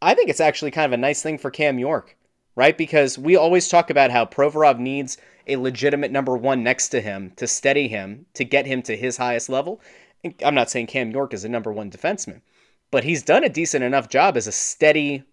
I 0.00 0.14
think 0.14 0.28
it's 0.28 0.40
actually 0.40 0.70
kind 0.70 0.86
of 0.86 0.92
a 0.92 1.00
nice 1.00 1.22
thing 1.22 1.38
for 1.38 1.50
Cam 1.50 1.78
York, 1.78 2.16
right? 2.54 2.76
Because 2.76 3.18
we 3.18 3.34
always 3.34 3.68
talk 3.68 3.90
about 3.90 4.10
how 4.10 4.26
Provorov 4.26 4.78
needs 4.78 5.16
a 5.46 5.56
legitimate 5.56 6.12
number 6.12 6.36
one 6.36 6.62
next 6.62 6.88
to 6.90 7.00
him 7.00 7.32
to 7.36 7.46
steady 7.46 7.88
him, 7.88 8.26
to 8.34 8.44
get 8.44 8.66
him 8.66 8.82
to 8.82 8.96
his 8.96 9.16
highest 9.16 9.48
level. 9.48 9.80
I'm 10.44 10.54
not 10.54 10.70
saying 10.70 10.88
Cam 10.88 11.10
York 11.10 11.32
is 11.32 11.44
a 11.44 11.48
number 11.48 11.72
one 11.72 11.90
defenseman, 11.90 12.42
but 12.90 13.04
he's 13.04 13.22
done 13.22 13.44
a 13.44 13.48
decent 13.48 13.82
enough 13.82 14.08
job 14.08 14.36
as 14.36 14.46
a 14.46 14.52
steady, 14.52 15.24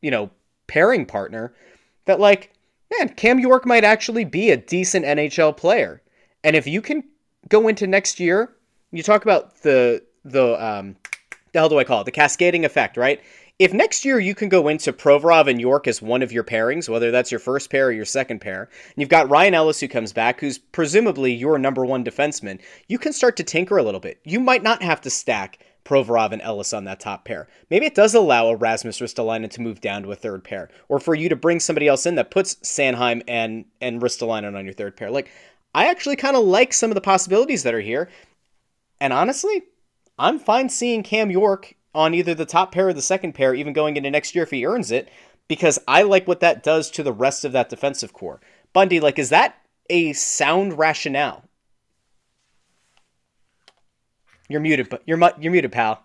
you 0.00 0.10
know, 0.10 0.30
pairing 0.66 1.06
partner 1.06 1.54
that, 2.06 2.18
like, 2.18 2.52
man, 2.98 3.10
Cam 3.10 3.38
York 3.38 3.66
might 3.66 3.84
actually 3.84 4.24
be 4.24 4.50
a 4.50 4.56
decent 4.56 5.04
NHL 5.04 5.56
player. 5.56 6.02
And 6.42 6.56
if 6.56 6.66
you 6.66 6.80
can 6.80 7.04
go 7.48 7.68
into 7.68 7.86
next 7.86 8.18
year, 8.18 8.56
you 8.90 9.02
talk 9.02 9.22
about 9.22 9.62
the 9.62 10.02
the 10.24 10.62
um, 10.64 10.96
the 11.52 11.58
hell 11.58 11.68
do 11.68 11.78
I 11.78 11.84
call 11.84 12.02
it? 12.02 12.04
The 12.04 12.10
cascading 12.10 12.64
effect, 12.64 12.96
right? 12.96 13.20
If 13.58 13.74
next 13.74 14.06
year 14.06 14.18
you 14.18 14.34
can 14.34 14.48
go 14.48 14.68
into 14.68 14.90
Provorov 14.90 15.46
and 15.46 15.60
York 15.60 15.86
as 15.86 16.00
one 16.00 16.22
of 16.22 16.32
your 16.32 16.44
pairings, 16.44 16.88
whether 16.88 17.10
that's 17.10 17.30
your 17.30 17.40
first 17.40 17.70
pair 17.70 17.88
or 17.88 17.92
your 17.92 18.06
second 18.06 18.40
pair, 18.40 18.62
and 18.62 18.94
you've 18.96 19.10
got 19.10 19.28
Ryan 19.28 19.52
Ellis 19.52 19.80
who 19.80 19.88
comes 19.88 20.14
back, 20.14 20.40
who's 20.40 20.56
presumably 20.56 21.32
your 21.32 21.58
number 21.58 21.84
one 21.84 22.02
defenseman, 22.02 22.58
you 22.88 22.98
can 22.98 23.12
start 23.12 23.36
to 23.36 23.44
tinker 23.44 23.76
a 23.76 23.82
little 23.82 24.00
bit. 24.00 24.18
You 24.24 24.40
might 24.40 24.62
not 24.62 24.82
have 24.82 25.02
to 25.02 25.10
stack 25.10 25.58
Provorov 25.84 26.32
and 26.32 26.40
Ellis 26.40 26.72
on 26.72 26.84
that 26.84 27.00
top 27.00 27.24
pair. 27.24 27.48
Maybe 27.68 27.84
it 27.84 27.94
does 27.94 28.14
allow 28.14 28.46
a 28.46 28.56
Rasmus 28.56 29.00
Ristolainen 29.00 29.50
to 29.50 29.60
move 29.60 29.80
down 29.80 30.04
to 30.04 30.12
a 30.12 30.16
third 30.16 30.42
pair, 30.44 30.70
or 30.88 30.98
for 30.98 31.14
you 31.14 31.28
to 31.28 31.36
bring 31.36 31.60
somebody 31.60 31.88
else 31.88 32.06
in 32.06 32.14
that 32.14 32.30
puts 32.30 32.54
Sanheim 32.56 33.22
and 33.28 33.64
and 33.80 34.00
Ristolainen 34.00 34.56
on 34.56 34.64
your 34.64 34.74
third 34.74 34.96
pair. 34.96 35.10
Like, 35.10 35.30
I 35.74 35.86
actually 35.86 36.16
kind 36.16 36.36
of 36.36 36.44
like 36.44 36.72
some 36.72 36.90
of 36.90 36.94
the 36.94 37.00
possibilities 37.00 37.62
that 37.64 37.74
are 37.74 37.80
here, 37.80 38.08
and 39.00 39.12
honestly, 39.12 39.64
I'm 40.20 40.38
fine 40.38 40.68
seeing 40.68 41.02
Cam 41.02 41.30
York 41.30 41.74
on 41.94 42.12
either 42.12 42.34
the 42.34 42.44
top 42.44 42.72
pair 42.72 42.88
or 42.88 42.92
the 42.92 43.00
second 43.00 43.32
pair, 43.32 43.54
even 43.54 43.72
going 43.72 43.96
into 43.96 44.10
next 44.10 44.34
year 44.34 44.44
if 44.44 44.50
he 44.50 44.66
earns 44.66 44.92
it, 44.92 45.10
because 45.48 45.78
I 45.88 46.02
like 46.02 46.28
what 46.28 46.40
that 46.40 46.62
does 46.62 46.90
to 46.92 47.02
the 47.02 47.12
rest 47.12 47.44
of 47.46 47.52
that 47.52 47.70
defensive 47.70 48.12
core. 48.12 48.38
Bundy, 48.74 49.00
like, 49.00 49.18
is 49.18 49.30
that 49.30 49.56
a 49.88 50.12
sound 50.12 50.78
rationale? 50.78 51.42
You're 54.48 54.60
muted, 54.60 54.90
but 54.90 55.02
you're 55.06 55.16
mu- 55.16 55.30
you're 55.40 55.52
muted, 55.52 55.72
pal. 55.72 56.04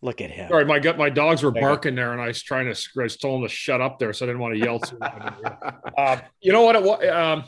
Look 0.00 0.20
at 0.20 0.30
him. 0.30 0.48
Sorry, 0.48 0.64
my 0.64 0.78
gut, 0.78 0.96
my 0.96 1.10
dogs 1.10 1.42
were 1.42 1.50
There 1.50 1.60
barking 1.62 1.96
there, 1.96 2.12
and 2.12 2.20
I 2.20 2.28
was 2.28 2.40
trying 2.40 2.72
to, 2.72 2.80
I 2.98 3.02
was 3.02 3.16
told 3.16 3.42
them 3.42 3.48
to 3.48 3.54
shut 3.54 3.80
up 3.80 3.98
there, 3.98 4.12
so 4.12 4.26
I 4.26 4.28
didn't 4.28 4.40
want 4.40 4.54
to 4.54 4.60
yell 4.60 4.78
too 4.78 4.96
loud. 5.00 5.58
uh, 5.98 6.18
you 6.40 6.52
know 6.52 6.62
what? 6.62 6.76
It, 6.76 6.82
wa- 6.84 7.00
um, 7.00 7.44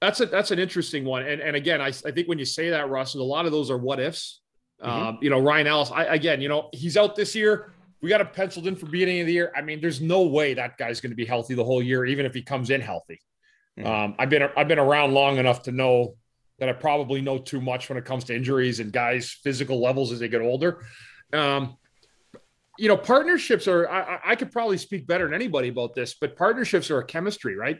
that's 0.00 0.20
a 0.20 0.26
that's 0.26 0.50
an 0.50 0.58
interesting 0.58 1.04
one, 1.04 1.22
and 1.26 1.40
and 1.40 1.56
again, 1.56 1.80
I, 1.80 1.88
I 1.88 2.10
think 2.10 2.28
when 2.28 2.38
you 2.38 2.44
say 2.44 2.70
that, 2.70 2.88
Russ, 2.88 3.14
a 3.14 3.22
lot 3.22 3.46
of 3.46 3.52
those 3.52 3.70
are 3.70 3.78
what 3.78 4.00
ifs. 4.00 4.40
Um, 4.82 5.18
you 5.20 5.28
know, 5.28 5.38
Ryan 5.40 5.66
Ellis. 5.66 5.90
I 5.90 6.04
again, 6.04 6.40
you 6.40 6.48
know, 6.48 6.70
he's 6.72 6.96
out 6.96 7.14
this 7.16 7.34
year. 7.34 7.72
We 8.00 8.08
got 8.08 8.22
him 8.22 8.28
penciled 8.32 8.66
in 8.66 8.76
for 8.76 8.86
beginning 8.86 9.20
of 9.20 9.26
the 9.26 9.32
year. 9.34 9.52
I 9.54 9.60
mean, 9.60 9.82
there's 9.82 10.00
no 10.00 10.22
way 10.22 10.54
that 10.54 10.78
guy's 10.78 11.02
going 11.02 11.10
to 11.10 11.16
be 11.16 11.26
healthy 11.26 11.54
the 11.54 11.64
whole 11.64 11.82
year, 11.82 12.06
even 12.06 12.24
if 12.24 12.32
he 12.32 12.40
comes 12.40 12.70
in 12.70 12.80
healthy. 12.80 13.20
Mhm. 13.78 13.86
Um, 13.86 14.14
I've 14.18 14.30
been 14.30 14.48
I've 14.56 14.68
been 14.68 14.78
around 14.78 15.12
long 15.12 15.36
enough 15.36 15.62
to 15.64 15.72
know 15.72 16.14
that 16.60 16.68
I 16.70 16.72
probably 16.72 17.20
know 17.20 17.36
too 17.38 17.60
much 17.60 17.88
when 17.90 17.98
it 17.98 18.04
comes 18.06 18.24
to 18.24 18.34
injuries 18.34 18.80
and 18.80 18.90
guys' 18.90 19.30
physical 19.30 19.82
levels 19.82 20.12
as 20.12 20.18
they 20.20 20.28
get 20.28 20.40
older. 20.40 20.82
Um, 21.34 21.76
you 22.78 22.88
know, 22.88 22.96
partnerships 22.96 23.68
are. 23.68 23.86
I, 23.88 24.00
I- 24.00 24.20
I 24.30 24.34
could 24.36 24.50
probably 24.50 24.78
speak 24.78 25.06
better 25.06 25.24
than 25.26 25.34
anybody 25.34 25.68
about 25.68 25.94
this, 25.94 26.14
but 26.18 26.36
partnerships 26.36 26.90
are 26.90 26.98
a 27.00 27.04
chemistry, 27.04 27.54
right? 27.54 27.78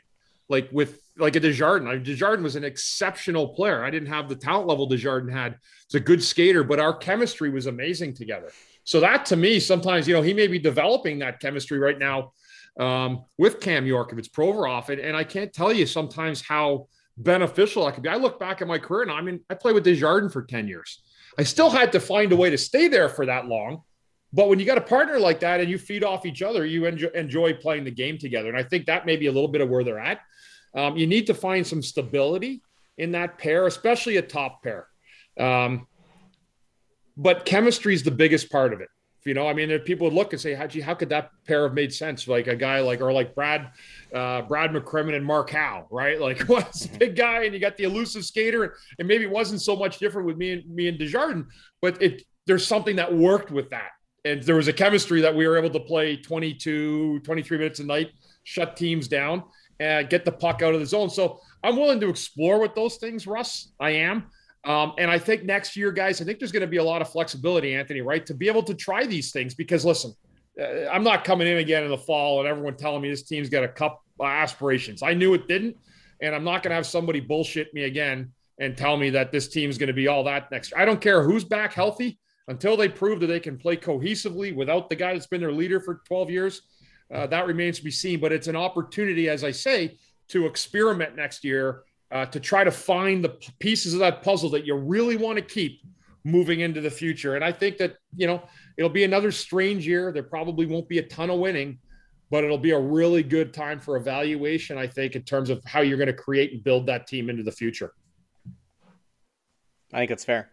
Like 0.50 0.68
with 0.70 1.00
like 1.20 1.36
a 1.36 1.40
Desjardins. 1.40 1.90
I- 1.90 1.98
Desjardins 1.98 2.44
was 2.44 2.56
an 2.56 2.64
exceptional 2.64 3.48
player. 3.48 3.84
I 3.84 3.90
didn't 3.90 4.08
have 4.08 4.28
the 4.28 4.36
talent 4.36 4.68
level 4.68 4.86
Desjardins 4.86 5.32
had. 5.32 5.56
He's 5.88 6.00
a 6.00 6.04
good 6.04 6.22
skater, 6.22 6.64
but 6.64 6.80
our 6.80 6.94
chemistry 6.96 7.50
was 7.50 7.66
amazing 7.66 8.14
together. 8.14 8.50
So 8.84 9.00
that 9.00 9.26
to 9.26 9.36
me, 9.36 9.60
sometimes 9.60 10.08
you 10.08 10.14
know 10.14 10.22
he 10.22 10.34
may 10.34 10.46
be 10.46 10.58
developing 10.58 11.18
that 11.20 11.40
chemistry 11.40 11.78
right 11.78 11.98
now 11.98 12.32
um, 12.78 13.24
with 13.38 13.60
Cam 13.60 13.86
York 13.86 14.12
if 14.12 14.18
it's 14.18 14.28
Provorov, 14.28 14.88
and, 14.88 15.00
and 15.00 15.16
I 15.16 15.24
can't 15.24 15.52
tell 15.52 15.72
you 15.72 15.86
sometimes 15.86 16.40
how 16.40 16.88
beneficial 17.16 17.84
that 17.84 17.94
could 17.94 18.02
be. 18.02 18.08
I 18.08 18.16
look 18.16 18.40
back 18.40 18.62
at 18.62 18.68
my 18.68 18.78
career, 18.78 19.02
and 19.02 19.12
I 19.12 19.20
mean, 19.20 19.40
I 19.50 19.54
played 19.54 19.74
with 19.74 19.84
Desjardins 19.84 20.32
for 20.32 20.42
ten 20.42 20.66
years. 20.66 21.02
I 21.38 21.42
still 21.42 21.70
had 21.70 21.92
to 21.92 22.00
find 22.00 22.32
a 22.32 22.36
way 22.36 22.50
to 22.50 22.58
stay 22.58 22.88
there 22.88 23.08
for 23.08 23.26
that 23.26 23.46
long. 23.46 23.82
But 24.32 24.48
when 24.48 24.60
you 24.60 24.64
got 24.64 24.78
a 24.78 24.82
partner 24.82 25.18
like 25.18 25.40
that 25.40 25.60
and 25.60 25.68
you 25.68 25.76
feed 25.76 26.04
off 26.04 26.24
each 26.24 26.42
other, 26.42 26.64
you 26.64 26.86
enjoy 26.86 27.54
playing 27.54 27.84
the 27.84 27.90
game 27.90 28.16
together. 28.16 28.48
And 28.48 28.56
I 28.56 28.62
think 28.62 28.86
that 28.86 29.04
may 29.04 29.16
be 29.16 29.26
a 29.26 29.32
little 29.32 29.48
bit 29.48 29.60
of 29.60 29.68
where 29.68 29.82
they're 29.82 29.98
at. 29.98 30.20
Um, 30.74 30.96
you 30.96 31.06
need 31.06 31.26
to 31.26 31.34
find 31.34 31.66
some 31.66 31.82
stability 31.82 32.62
in 32.98 33.12
that 33.12 33.38
pair, 33.38 33.66
especially 33.66 34.18
a 34.18 34.22
top 34.22 34.62
pair. 34.62 34.86
Um, 35.38 35.86
but 37.16 37.44
chemistry 37.44 37.94
is 37.94 38.02
the 38.02 38.10
biggest 38.10 38.50
part 38.50 38.72
of 38.72 38.80
it. 38.80 38.88
You 39.24 39.34
know, 39.34 39.46
I 39.46 39.52
mean, 39.52 39.70
if 39.70 39.84
people 39.84 40.06
would 40.06 40.14
look 40.14 40.32
and 40.32 40.40
say, 40.40 40.54
"How 40.54 40.66
gee, 40.66 40.80
how 40.80 40.94
could 40.94 41.10
that 41.10 41.30
pair 41.46 41.64
have 41.64 41.74
made 41.74 41.92
sense?" 41.92 42.26
Like 42.26 42.46
a 42.46 42.56
guy 42.56 42.80
like 42.80 43.02
or 43.02 43.12
like 43.12 43.34
Brad, 43.34 43.70
uh, 44.14 44.42
Brad 44.42 44.70
McCrimmon 44.70 45.14
and 45.14 45.24
Mark 45.24 45.50
Howe, 45.50 45.86
right? 45.90 46.18
Like, 46.30 46.40
what's 46.42 46.86
a 46.86 46.88
big 46.88 47.16
guy, 47.16 47.44
and 47.44 47.52
you 47.52 47.60
got 47.60 47.76
the 47.76 47.84
elusive 47.84 48.24
skater, 48.24 48.76
and 48.98 49.06
maybe 49.06 49.24
it 49.24 49.30
wasn't 49.30 49.60
so 49.60 49.76
much 49.76 49.98
different 49.98 50.26
with 50.26 50.38
me 50.38 50.52
and 50.52 50.68
me 50.74 50.88
and 50.88 50.98
Desjardins, 50.98 51.46
but 51.82 52.00
it 52.00 52.22
there's 52.46 52.66
something 52.66 52.96
that 52.96 53.14
worked 53.14 53.50
with 53.50 53.68
that, 53.70 53.90
and 54.24 54.42
there 54.42 54.56
was 54.56 54.68
a 54.68 54.72
chemistry 54.72 55.20
that 55.20 55.34
we 55.34 55.46
were 55.46 55.58
able 55.58 55.70
to 55.70 55.80
play 55.80 56.16
22, 56.16 57.20
23 57.20 57.58
minutes 57.58 57.80
a 57.80 57.84
night, 57.84 58.10
shut 58.44 58.76
teams 58.76 59.06
down, 59.06 59.42
and 59.80 60.08
get 60.08 60.24
the 60.24 60.30
puck 60.30 60.62
out 60.62 60.74
of 60.74 60.80
the 60.80 60.86
zone. 60.86 61.10
So 61.10 61.40
I'm 61.64 61.76
willing 61.76 61.98
to 62.00 62.08
explore 62.08 62.60
with 62.60 62.74
those 62.74 62.96
things, 62.96 63.26
Russ. 63.26 63.72
I 63.80 63.90
am. 63.90 64.26
Um, 64.64 64.92
and 64.98 65.10
I 65.10 65.18
think 65.18 65.44
next 65.44 65.74
year, 65.74 65.90
guys, 65.90 66.20
I 66.20 66.24
think 66.24 66.38
there's 66.38 66.52
going 66.52 66.60
to 66.60 66.66
be 66.66 66.76
a 66.76 66.84
lot 66.84 67.00
of 67.00 67.08
flexibility, 67.08 67.74
Anthony, 67.74 68.02
right, 68.02 68.24
to 68.26 68.34
be 68.34 68.46
able 68.46 68.62
to 68.64 68.74
try 68.74 69.06
these 69.06 69.32
things. 69.32 69.54
Because 69.54 69.84
listen, 69.84 70.12
uh, 70.60 70.86
I'm 70.92 71.02
not 71.02 71.24
coming 71.24 71.48
in 71.48 71.56
again 71.56 71.82
in 71.82 71.88
the 71.88 71.98
fall 71.98 72.40
and 72.40 72.48
everyone 72.48 72.76
telling 72.76 73.00
me 73.00 73.08
this 73.08 73.22
team's 73.22 73.48
got 73.48 73.64
a 73.64 73.68
cup 73.68 74.02
aspirations. 74.22 75.02
I 75.02 75.14
knew 75.14 75.32
it 75.32 75.48
didn't, 75.48 75.76
and 76.20 76.34
I'm 76.34 76.44
not 76.44 76.62
going 76.62 76.70
to 76.70 76.76
have 76.76 76.86
somebody 76.86 77.20
bullshit 77.20 77.72
me 77.72 77.84
again 77.84 78.30
and 78.58 78.76
tell 78.76 78.98
me 78.98 79.08
that 79.10 79.32
this 79.32 79.48
team's 79.48 79.78
going 79.78 79.86
to 79.86 79.94
be 79.94 80.08
all 80.08 80.22
that 80.24 80.50
next. 80.50 80.72
year. 80.72 80.80
I 80.80 80.84
don't 80.84 81.00
care 81.00 81.22
who's 81.22 81.44
back 81.44 81.72
healthy 81.72 82.18
until 82.48 82.76
they 82.76 82.88
prove 82.88 83.20
that 83.20 83.28
they 83.28 83.40
can 83.40 83.56
play 83.56 83.78
cohesively 83.78 84.54
without 84.54 84.90
the 84.90 84.96
guy 84.96 85.14
that's 85.14 85.26
been 85.26 85.40
their 85.40 85.52
leader 85.52 85.80
for 85.80 86.02
12 86.06 86.28
years. 86.28 86.62
Uh, 87.12 87.26
that 87.26 87.46
remains 87.46 87.78
to 87.78 87.84
be 87.84 87.90
seen, 87.90 88.20
but 88.20 88.32
it's 88.32 88.46
an 88.46 88.56
opportunity, 88.56 89.28
as 89.28 89.42
I 89.42 89.50
say, 89.50 89.98
to 90.28 90.46
experiment 90.46 91.16
next 91.16 91.44
year 91.44 91.82
uh, 92.12 92.26
to 92.26 92.40
try 92.40 92.64
to 92.64 92.70
find 92.70 93.24
the 93.24 93.30
pieces 93.58 93.94
of 93.94 94.00
that 94.00 94.22
puzzle 94.22 94.50
that 94.50 94.64
you 94.64 94.76
really 94.76 95.16
want 95.16 95.36
to 95.36 95.42
keep 95.42 95.80
moving 96.24 96.60
into 96.60 96.80
the 96.80 96.90
future. 96.90 97.34
And 97.34 97.44
I 97.44 97.52
think 97.52 97.78
that, 97.78 97.96
you 98.16 98.26
know, 98.26 98.42
it'll 98.76 98.90
be 98.90 99.04
another 99.04 99.32
strange 99.32 99.86
year. 99.86 100.12
There 100.12 100.22
probably 100.22 100.66
won't 100.66 100.88
be 100.88 100.98
a 100.98 101.02
ton 101.02 101.30
of 101.30 101.38
winning, 101.38 101.78
but 102.30 102.44
it'll 102.44 102.58
be 102.58 102.72
a 102.72 102.78
really 102.78 103.22
good 103.22 103.52
time 103.52 103.80
for 103.80 103.96
evaluation, 103.96 104.78
I 104.78 104.86
think, 104.86 105.16
in 105.16 105.22
terms 105.22 105.50
of 105.50 105.64
how 105.64 105.80
you're 105.80 105.98
going 105.98 106.08
to 106.08 106.12
create 106.12 106.52
and 106.52 106.62
build 106.62 106.86
that 106.86 107.06
team 107.06 107.30
into 107.30 107.42
the 107.42 107.52
future. 107.52 107.92
I 109.92 109.98
think 109.98 110.10
it's 110.12 110.24
fair. 110.24 110.50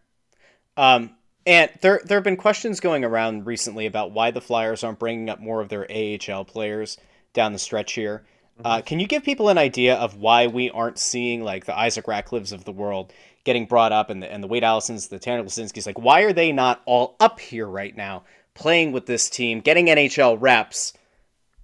Um, 0.76 1.16
and 1.48 1.72
there, 1.80 2.02
there 2.04 2.18
have 2.18 2.26
been 2.26 2.36
questions 2.36 2.82
going 2.82 3.06
around 3.06 3.48
recently 3.48 3.86
about 3.86 4.12
why 4.12 4.32
the 4.32 4.42
Flyers 4.42 4.84
aren't 4.84 5.00
bringing 5.00 5.30
up 5.30 5.40
more 5.40 5.62
of 5.62 5.70
their 5.70 5.88
AHL 5.90 6.44
players 6.44 6.98
down 7.34 7.54
the 7.54 7.60
stretch 7.60 7.94
here. 7.94 8.26
Uh, 8.66 8.82
can 8.82 9.00
you 9.00 9.08
give 9.08 9.24
people 9.24 9.48
an 9.48 9.58
idea 9.58 9.96
of 9.96 10.18
why 10.18 10.48
we 10.48 10.70
aren't 10.72 11.00
seeing 11.00 11.44
like 11.44 11.66
the 11.66 11.78
Isaac 11.78 12.06
Ratcliffes 12.06 12.52
of 12.52 12.66
the 12.66 12.72
world 12.72 13.14
getting 13.46 13.66
brought 13.66 13.94
up 13.94 14.10
and 14.10 14.22
the, 14.22 14.32
and 14.32 14.44
the 14.44 14.48
Wade 14.48 14.64
Allisons, 14.64 15.08
the 15.08 15.20
Tanner 15.20 15.44
Laczynskis? 15.44 15.86
Like, 15.86 16.00
why 16.00 16.22
are 16.22 16.34
they 16.34 16.52
not 16.52 16.82
all 16.86 17.16
up 17.20 17.40
here 17.40 17.68
right 17.68 17.96
now 17.96 18.24
playing 18.54 18.92
with 18.92 19.06
this 19.06 19.30
team, 19.30 19.62
getting 19.62 19.86
NHL 19.86 20.38
reps, 20.42 20.92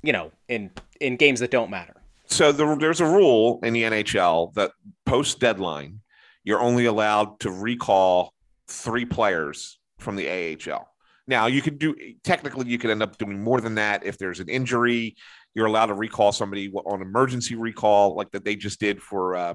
you 0.01 0.13
know, 0.13 0.31
in, 0.47 0.71
in 1.01 1.17
games 1.17 1.41
that 1.41 1.51
don't 1.51 1.71
matter? 1.71 1.95
So 2.27 2.53
the, 2.53 2.75
there's 2.75 3.01
a 3.01 3.05
rule 3.05 3.59
in 3.63 3.73
the 3.73 3.83
NHL 3.83 4.53
that 4.53 4.71
post 5.05 5.39
deadline, 5.39 5.99
you're 6.43 6.61
only 6.61 6.85
allowed 6.85 7.39
to 7.41 7.51
recall 7.51 8.32
three 8.67 9.05
players 9.05 9.79
from 9.99 10.15
the 10.15 10.29
AHL. 10.29 10.87
Now 11.27 11.47
you 11.47 11.61
could 11.61 11.79
do 11.79 11.95
technically 12.23 12.67
you 12.67 12.77
could 12.77 12.89
end 12.89 13.01
up 13.01 13.17
doing 13.17 13.41
more 13.41 13.61
than 13.61 13.75
that 13.75 14.05
if 14.05 14.17
there's 14.17 14.39
an 14.39 14.49
injury 14.49 15.15
you're 15.53 15.67
allowed 15.67 15.87
to 15.87 15.93
recall 15.93 16.31
somebody 16.31 16.71
on 16.71 17.01
emergency 17.01 17.55
recall, 17.55 18.15
like 18.15 18.31
that 18.31 18.43
they 18.43 18.55
just 18.55 18.79
did 18.79 19.01
for 19.01 19.35
uh, 19.35 19.53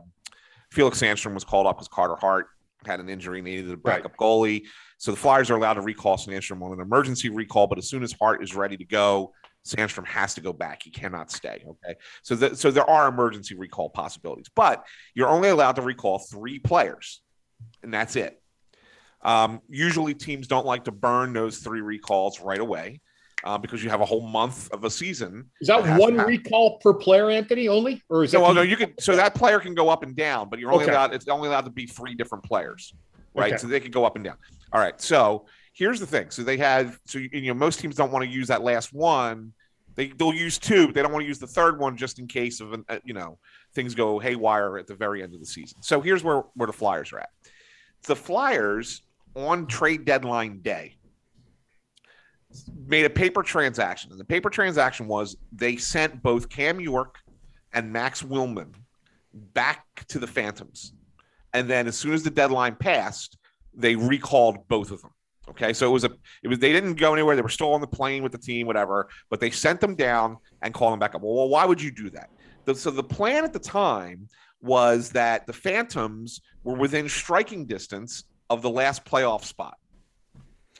Felix 0.71 1.01
Sandstrom 1.01 1.35
was 1.35 1.45
called 1.45 1.67
up 1.67 1.77
because 1.77 1.89
Carter 1.89 2.17
Hart 2.17 2.47
had 2.87 3.01
an 3.01 3.09
injury, 3.09 3.43
needed 3.43 3.71
a 3.71 3.77
backup 3.77 4.13
right. 4.13 4.19
goalie. 4.19 4.63
So 4.99 5.11
the 5.11 5.17
Flyers 5.17 5.51
are 5.51 5.57
allowed 5.57 5.75
to 5.75 5.81
recall 5.81 6.17
Sandstrom 6.17 6.63
on 6.63 6.73
an 6.73 6.81
emergency 6.81 7.29
recall, 7.29 7.67
but 7.67 7.79
as 7.79 7.89
soon 7.89 8.03
as 8.03 8.13
Hart 8.13 8.43
is 8.43 8.55
ready 8.55 8.77
to 8.77 8.85
go, 8.85 9.33
Sandstrom 9.67 10.07
has 10.07 10.35
to 10.35 10.41
go 10.41 10.53
back. 10.53 10.83
He 10.83 10.91
cannot 10.91 11.31
stay. 11.31 11.65
Okay, 11.67 11.99
so 12.23 12.37
the, 12.37 12.55
so 12.55 12.71
there 12.71 12.89
are 12.89 13.09
emergency 13.09 13.57
recall 13.57 13.91
possibilities, 13.91 14.47
but 14.55 14.87
you're 15.15 15.29
only 15.29 15.49
allowed 15.49 15.77
to 15.77 15.83
recall 15.83 16.19
three 16.19 16.59
players, 16.59 17.23
and 17.83 17.93
that's 17.93 18.15
it. 18.15 18.41
Um, 19.23 19.61
usually, 19.69 20.15
teams 20.15 20.47
don't 20.47 20.67
like 20.67 20.85
to 20.85 20.93
burn 20.93 21.33
those 21.33 21.59
three 21.59 21.81
recalls 21.81 22.41
right 22.41 22.61
away 22.61 23.01
uh, 23.45 23.59
because 23.59 23.83
you 23.83 23.91
have 23.91 24.01
a 24.01 24.05
whole 24.05 24.21
month 24.21 24.71
of 24.73 24.85
a 24.85 24.91
season. 24.91 25.51
Is 25.61 25.69
that, 25.69 25.85
that 25.85 26.01
one 26.01 26.17
recall 26.17 26.79
per 26.79 26.95
player, 26.95 27.31
Anthony, 27.31 27.69
only, 27.69 28.03
or 28.09 28.25
is 28.25 28.33
no, 28.33 28.41
that? 28.41 28.45
Well, 28.45 28.55
no, 28.55 28.63
you 28.63 28.77
can. 28.77 28.95
So 28.99 29.17
that 29.17 29.35
player 29.35 29.61
can 29.61 29.75
go 29.75 29.89
up 29.89 30.03
and 30.03 30.17
down, 30.17 30.49
but 30.49 30.59
you're 30.59 30.73
only 30.73 30.85
okay. 30.85 30.93
allowed. 30.93 31.15
It's 31.15 31.29
only 31.29 31.49
allowed 31.49 31.65
to 31.65 31.71
be 31.71 31.87
three 31.87 32.15
different 32.15 32.45
players, 32.45 32.95
right? 33.35 33.53
Okay. 33.53 33.59
So 33.61 33.67
they 33.67 33.81
can 33.81 33.91
go 33.91 34.05
up 34.05 34.17
and 34.17 34.25
down. 34.25 34.37
All 34.73 34.81
right. 34.81 35.01
So 35.01 35.47
here's 35.73 36.01
the 36.01 36.07
thing. 36.07 36.31
So 36.31 36.43
they 36.43 36.57
have. 36.59 36.99
So 37.07 37.19
you 37.19 37.49
know, 37.49 37.55
most 37.55 37.81
teams 37.81 37.95
don't 37.95 38.13
want 38.13 38.25
to 38.25 38.31
use 38.31 38.49
that 38.49 38.63
last 38.63 38.93
one. 38.93 39.53
They 39.95 40.09
they'll 40.09 40.35
use 40.35 40.59
two, 40.59 40.87
but 40.87 40.95
they 40.95 41.03
don't 41.03 41.13
want 41.13 41.25
to 41.25 41.29
use 41.29 41.39
the 41.39 41.47
third 41.47 41.79
one 41.79 41.97
just 41.97 42.19
in 42.19 42.27
case 42.27 42.61
of 42.61 42.73
uh, 42.89 42.99
you 43.05 43.15
know 43.15 43.39
things 43.75 43.95
go 43.95 44.19
haywire 44.19 44.79
at 44.79 44.87
the 44.87 44.95
very 44.95 45.23
end 45.23 45.35
of 45.35 45.41
the 45.41 45.47
season. 45.47 45.83
So 45.83 46.01
here's 46.01 46.23
where 46.25 46.45
where 46.55 46.67
the 46.67 46.73
Flyers 46.73 47.13
are 47.13 47.21
at. 47.21 47.31
The 48.05 48.17
Flyers 48.17 49.03
on 49.39 49.67
trade 49.67 50.05
deadline 50.05 50.61
day 50.61 50.97
made 52.87 53.05
a 53.05 53.11
paper 53.11 53.43
transaction. 53.43 54.11
And 54.11 54.19
the 54.19 54.25
paper 54.25 54.51
transaction 54.51 55.07
was 55.07 55.37
they 55.53 55.77
sent 55.77 56.23
both 56.23 56.49
Cam 56.49 56.81
York 56.81 57.17
and 57.73 57.93
Max 57.93 58.23
Willman 58.23 58.75
back 59.33 59.85
to 60.09 60.19
the 60.19 60.27
Phantoms. 60.27 60.93
And 61.55 61.69
then 61.69 61.87
as 61.87 61.97
soon 61.97 62.13
as 62.13 62.23
the 62.23 62.31
deadline 62.31 62.75
passed, 62.75 63.39
they 63.75 63.95
recalled 63.95 64.67
both 64.69 64.91
of 64.91 65.01
them. 65.03 65.13
Okay, 65.51 65.73
so 65.73 65.89
it 65.89 65.93
was 65.93 66.05
a 66.05 66.11
it 66.43 66.49
was 66.49 66.59
they 66.59 66.73
didn't 66.73 66.95
go 66.95 67.15
anywhere. 67.15 67.35
They 67.35 67.43
were 67.43 67.49
still 67.49 67.73
on 67.73 67.81
the 67.81 67.87
plane 67.87 68.23
with 68.23 68.33
the 68.33 68.39
team, 68.39 68.67
whatever. 68.67 69.09
But 69.31 69.41
they 69.41 69.51
sent 69.51 69.81
them 69.81 69.95
down 69.95 70.37
and 70.61 70.75
called 70.75 70.93
them 70.93 70.99
back 70.99 71.15
up. 71.15 71.23
Well, 71.23 71.49
why 71.49 71.65
would 71.65 71.81
you 71.81 71.91
do 71.91 72.11
that? 72.11 72.29
The, 72.67 72.75
so 72.75 72.91
the 72.91 73.03
plan 73.03 73.45
at 73.45 73.55
the 73.55 73.59
time 73.59 74.29
was 74.61 75.11
that 75.11 75.47
the 75.47 75.53
Phantoms 75.55 76.43
were 76.65 76.75
within 76.75 77.09
striking 77.09 77.65
distance 77.65 78.25
of 78.51 78.63
the 78.63 78.71
last 78.71 79.05
playoff 79.05 79.45
spot 79.45 79.77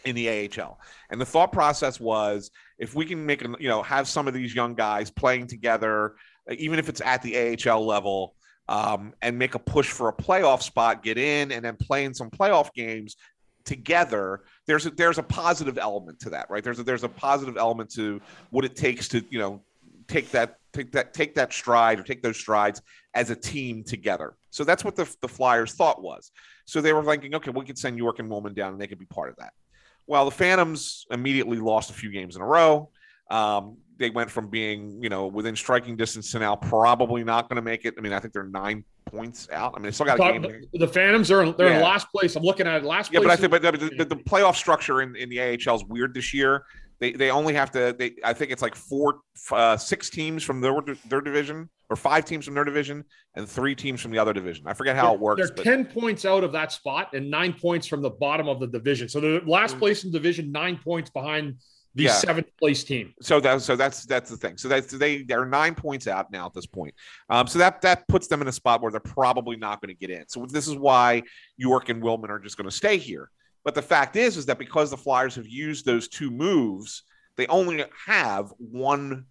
in 0.05 0.15
the 0.15 0.29
AHL. 0.29 0.79
And 1.11 1.21
the 1.21 1.27
thought 1.27 1.53
process 1.53 2.01
was 2.01 2.51
if 2.79 2.95
we 2.95 3.05
can 3.05 3.25
make, 3.25 3.43
you 3.43 3.69
know, 3.69 3.83
have 3.83 4.09
some 4.09 4.29
of 4.29 4.35
these 4.35 4.55
young 4.55 4.75
guys 4.75 5.11
playing 5.11 5.49
together, 5.49 6.15
even 6.57 6.79
if 6.79 6.89
it's 6.89 7.01
at 7.01 7.23
the 7.23 7.57
AHL 7.67 7.85
level, 7.85 8.35
um, 8.69 9.15
and 9.23 9.39
make 9.39 9.55
a 9.55 9.59
push 9.59 9.89
for 9.89 10.09
a 10.09 10.13
playoff 10.13 10.63
spot, 10.63 11.03
get 11.03 11.19
in, 11.19 11.53
and 11.53 11.65
then 11.65 11.77
play 11.77 12.05
in 12.05 12.15
some 12.15 12.31
playoff 12.31 12.73
games 12.75 13.17
together. 13.65 14.43
There's 14.67 14.87
a, 14.87 14.91
there's 14.91 15.19
a 15.19 15.23
positive 15.23 15.79
element 15.79 16.21
to 16.21 16.31
that, 16.31 16.51
right? 16.51 16.63
There's 16.63 16.79
a, 16.79 16.83
there's 16.83 17.05
a 17.05 17.09
positive 17.09 17.57
element 17.57 17.91
to 17.95 18.21
what 18.51 18.65
it 18.65 18.77
takes 18.77 19.09
to, 19.09 19.25
you 19.31 19.39
know, 19.39 19.63
take 20.09 20.31
that 20.31 20.57
take 20.73 20.93
that 20.93 21.15
take 21.15 21.35
that 21.35 21.53
stride 21.53 22.01
or 22.01 22.03
take 22.03 22.23
those 22.23 22.39
strides 22.39 22.83
as 23.15 23.31
a 23.31 23.37
team 23.37 23.85
together. 23.85 24.35
So 24.51 24.65
that's 24.65 24.85
what 24.85 24.97
the, 24.97 25.13
the 25.21 25.29
Flyers 25.29 25.75
thought 25.75 26.03
was. 26.03 26.31
So 26.65 26.81
they 26.81 26.93
were 26.93 27.05
thinking, 27.05 27.35
okay, 27.35 27.51
we 27.51 27.65
could 27.65 27.79
send 27.79 27.97
York 27.97 28.19
and 28.19 28.31
Willman 28.31 28.55
down 28.55 28.73
and 28.73 28.81
they 28.81 28.87
could 28.87 28.99
be 28.99 29.07
part 29.07 29.31
of 29.31 29.37
that. 29.37 29.53
Well, 30.07 30.25
the 30.25 30.31
Phantoms 30.31 31.07
immediately 31.11 31.59
lost 31.59 31.91
a 31.91 31.95
few 31.95 32.11
games 32.11 32.37
in 32.37 32.43
a 32.43 32.47
row. 32.47 32.91
Um, 33.31 33.77
they 33.99 34.11
went 34.11 34.31
from 34.31 34.49
being, 34.49 35.03
you 35.03 35.09
know, 35.09 35.27
within 35.27 35.57
striking 35.57 35.97
distance 35.97 36.31
to 36.33 36.39
now 36.39 36.57
probably 36.57 37.25
not 37.25 37.49
going 37.49 37.57
to 37.57 37.63
make 37.63 37.85
it. 37.85 37.95
I 37.99 38.01
mean, 38.01 38.13
I 38.13 38.21
think 38.21 38.33
they're 38.33 38.45
nine 38.45 38.85
points 39.07 39.49
out. 39.53 39.75
I 39.75 39.79
mean, 39.79 39.85
they 39.85 39.91
still 39.91 40.07
got 40.07 40.21
a 40.21 40.39
game. 40.39 40.43
The, 40.43 40.79
the 40.79 40.89
Phantoms 40.89 41.31
are 41.31 41.53
they're 41.53 41.69
yeah. 41.69 41.77
in 41.77 41.83
last 41.83 42.09
place. 42.11 42.37
I'm 42.37 42.43
looking 42.43 42.67
at 42.67 42.85
last. 42.85 43.13
Yeah, 43.13 43.21
but 43.21 43.31
I 43.31 43.37
think, 43.37 43.51
but 43.51 43.63
the, 43.63 43.73
the, 43.73 44.05
the, 44.05 44.17
playoff 44.17 44.55
structure 44.55 45.03
in, 45.03 45.17
in 45.17 45.29
the 45.29 45.41
AHL 45.41 45.77
is 45.77 45.85
weird 45.85 46.15
this 46.15 46.33
year. 46.33 46.65
They 47.01 47.13
they 47.13 47.31
only 47.31 47.55
have 47.55 47.71
to. 47.73 47.95
They 47.97 48.17
I 48.25 48.33
think 48.33 48.51
it's 48.51 48.63
like 48.63 48.75
four, 48.75 49.21
uh, 49.53 49.77
six 49.77 50.11
teams 50.11 50.43
from 50.43 50.61
their 50.61 50.75
their 51.09 51.21
division 51.21 51.69
or 51.91 51.97
five 51.97 52.25
teams 52.25 52.45
from 52.45 52.55
their 52.55 52.65
division 52.65 53.05
and 53.35 53.49
three 53.49 53.75
teams 53.75 54.01
from 54.01 54.11
the 54.11 54.19
other 54.19 54.33
division. 54.33 54.67
I 54.67 54.75
forget 54.75 54.97
how 54.97 55.07
they're, 55.07 55.15
it 55.15 55.21
works. 55.21 55.41
They're 55.41 55.57
but... 55.57 55.65
10 55.65 55.87
points 55.87 56.25
out 56.25 56.45
of 56.45 56.53
that 56.53 56.73
spot 56.73 57.15
and 57.15 57.31
nine 57.31 57.55
points 57.55 57.87
from 57.87 58.03
the 58.03 58.11
bottom 58.11 58.49
of 58.49 58.61
the 58.61 58.67
division. 58.67 59.09
So 59.09 59.21
the 59.21 59.43
last 59.47 59.77
mm. 59.77 59.81
place 59.81 60.05
in 60.05 60.13
division, 60.13 60.53
nine 60.53 60.79
points 60.83 61.09
behind 61.09 61.57
the 61.95 62.05
yeah. 62.05 62.13
seventh 62.13 62.47
place 62.59 62.85
team. 62.85 63.15
So 63.21 63.41
that 63.41 63.63
so 63.63 63.75
that's 63.75 64.05
that's 64.05 64.31
the 64.31 64.37
thing. 64.37 64.59
So 64.59 64.69
that's 64.69 64.93
they 64.93 65.23
they're 65.23 65.47
nine 65.47 65.75
points 65.75 66.07
out 66.07 66.31
now 66.31 66.47
at 66.47 66.55
this 66.55 66.67
point. 66.67 66.95
Um, 67.31 67.47
so 67.47 67.59
that 67.59 67.81
that 67.83 68.07
puts 68.09 68.29
them 68.29 68.43
in 68.43 68.49
a 68.49 68.53
spot 68.53 68.83
where 68.83 68.93
they're 68.93 69.01
probably 69.01 69.57
not 69.57 69.81
going 69.81 69.95
to 69.95 69.99
get 69.99 70.11
in. 70.11 70.29
So 70.29 70.47
this 70.47 70.69
is 70.69 70.77
why 70.77 71.23
York 71.57 71.89
and 71.89 72.03
Willman 72.03 72.29
are 72.29 72.39
just 72.39 72.57
going 72.57 72.69
to 72.69 72.77
stay 72.77 72.99
here. 72.99 73.31
But 73.69 73.75
the 73.75 73.83
fact 73.83 74.17
is, 74.17 74.39
is 74.39 74.47
that 74.47 74.59
because 74.59 74.91
the 74.91 74.97
Flyers 74.97 75.35
have 75.35 75.47
used 75.47 75.85
those 75.85 76.09
two 76.09 76.31
moves, 76.31 77.03
they 77.37 77.47
only 77.49 77.85
have 78.07 78.51
one 78.57 79.27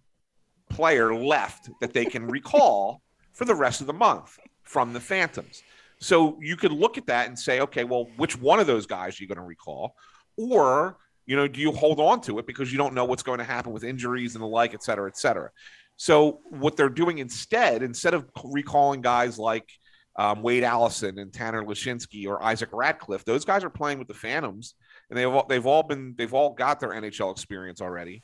player 0.70 1.12
left 1.12 1.68
that 1.80 1.92
they 1.92 2.04
can 2.04 2.24
recall 2.24 3.02
for 3.32 3.44
the 3.44 3.54
rest 3.56 3.80
of 3.80 3.88
the 3.88 3.92
month 3.92 4.38
from 4.62 4.92
the 4.92 5.00
Phantoms. 5.00 5.64
So 5.98 6.38
you 6.40 6.54
could 6.54 6.70
look 6.70 6.96
at 6.96 7.06
that 7.06 7.26
and 7.26 7.36
say, 7.36 7.58
okay, 7.62 7.82
well, 7.82 8.06
which 8.16 8.40
one 8.40 8.60
of 8.60 8.68
those 8.68 8.86
guys 8.86 9.18
are 9.18 9.24
you 9.24 9.28
going 9.28 9.38
to 9.38 9.42
recall? 9.42 9.96
Or, 10.36 10.98
you 11.26 11.34
know, 11.34 11.48
do 11.48 11.60
you 11.60 11.72
hold 11.72 11.98
on 11.98 12.20
to 12.20 12.38
it 12.38 12.46
because 12.46 12.70
you 12.70 12.78
don't 12.78 12.94
know 12.94 13.06
what's 13.06 13.24
going 13.24 13.38
to 13.38 13.44
happen 13.44 13.72
with 13.72 13.82
injuries 13.82 14.36
and 14.36 14.42
the 14.44 14.46
like, 14.46 14.72
et 14.72 14.84
cetera, 14.84 15.08
et 15.08 15.18
cetera. 15.18 15.50
So 15.96 16.42
what 16.50 16.76
they're 16.76 16.88
doing 16.88 17.18
instead, 17.18 17.82
instead 17.82 18.14
of 18.14 18.24
recalling 18.44 19.00
guys 19.00 19.36
like 19.36 19.68
um, 20.18 20.42
Wade 20.42 20.64
Allison 20.64 21.18
and 21.18 21.32
Tanner 21.32 21.62
Laczynski 21.62 22.26
or 22.26 22.42
Isaac 22.42 22.70
Ratcliffe, 22.72 23.24
those 23.24 23.44
guys 23.44 23.64
are 23.64 23.70
playing 23.70 23.98
with 23.98 24.08
the 24.08 24.14
Phantoms, 24.14 24.74
and 25.08 25.18
they've 25.18 25.32
all, 25.32 25.46
they've 25.46 25.66
all 25.66 25.84
been 25.84 26.14
they've 26.18 26.34
all 26.34 26.50
got 26.50 26.80
their 26.80 26.90
NHL 26.90 27.30
experience 27.30 27.80
already. 27.80 28.22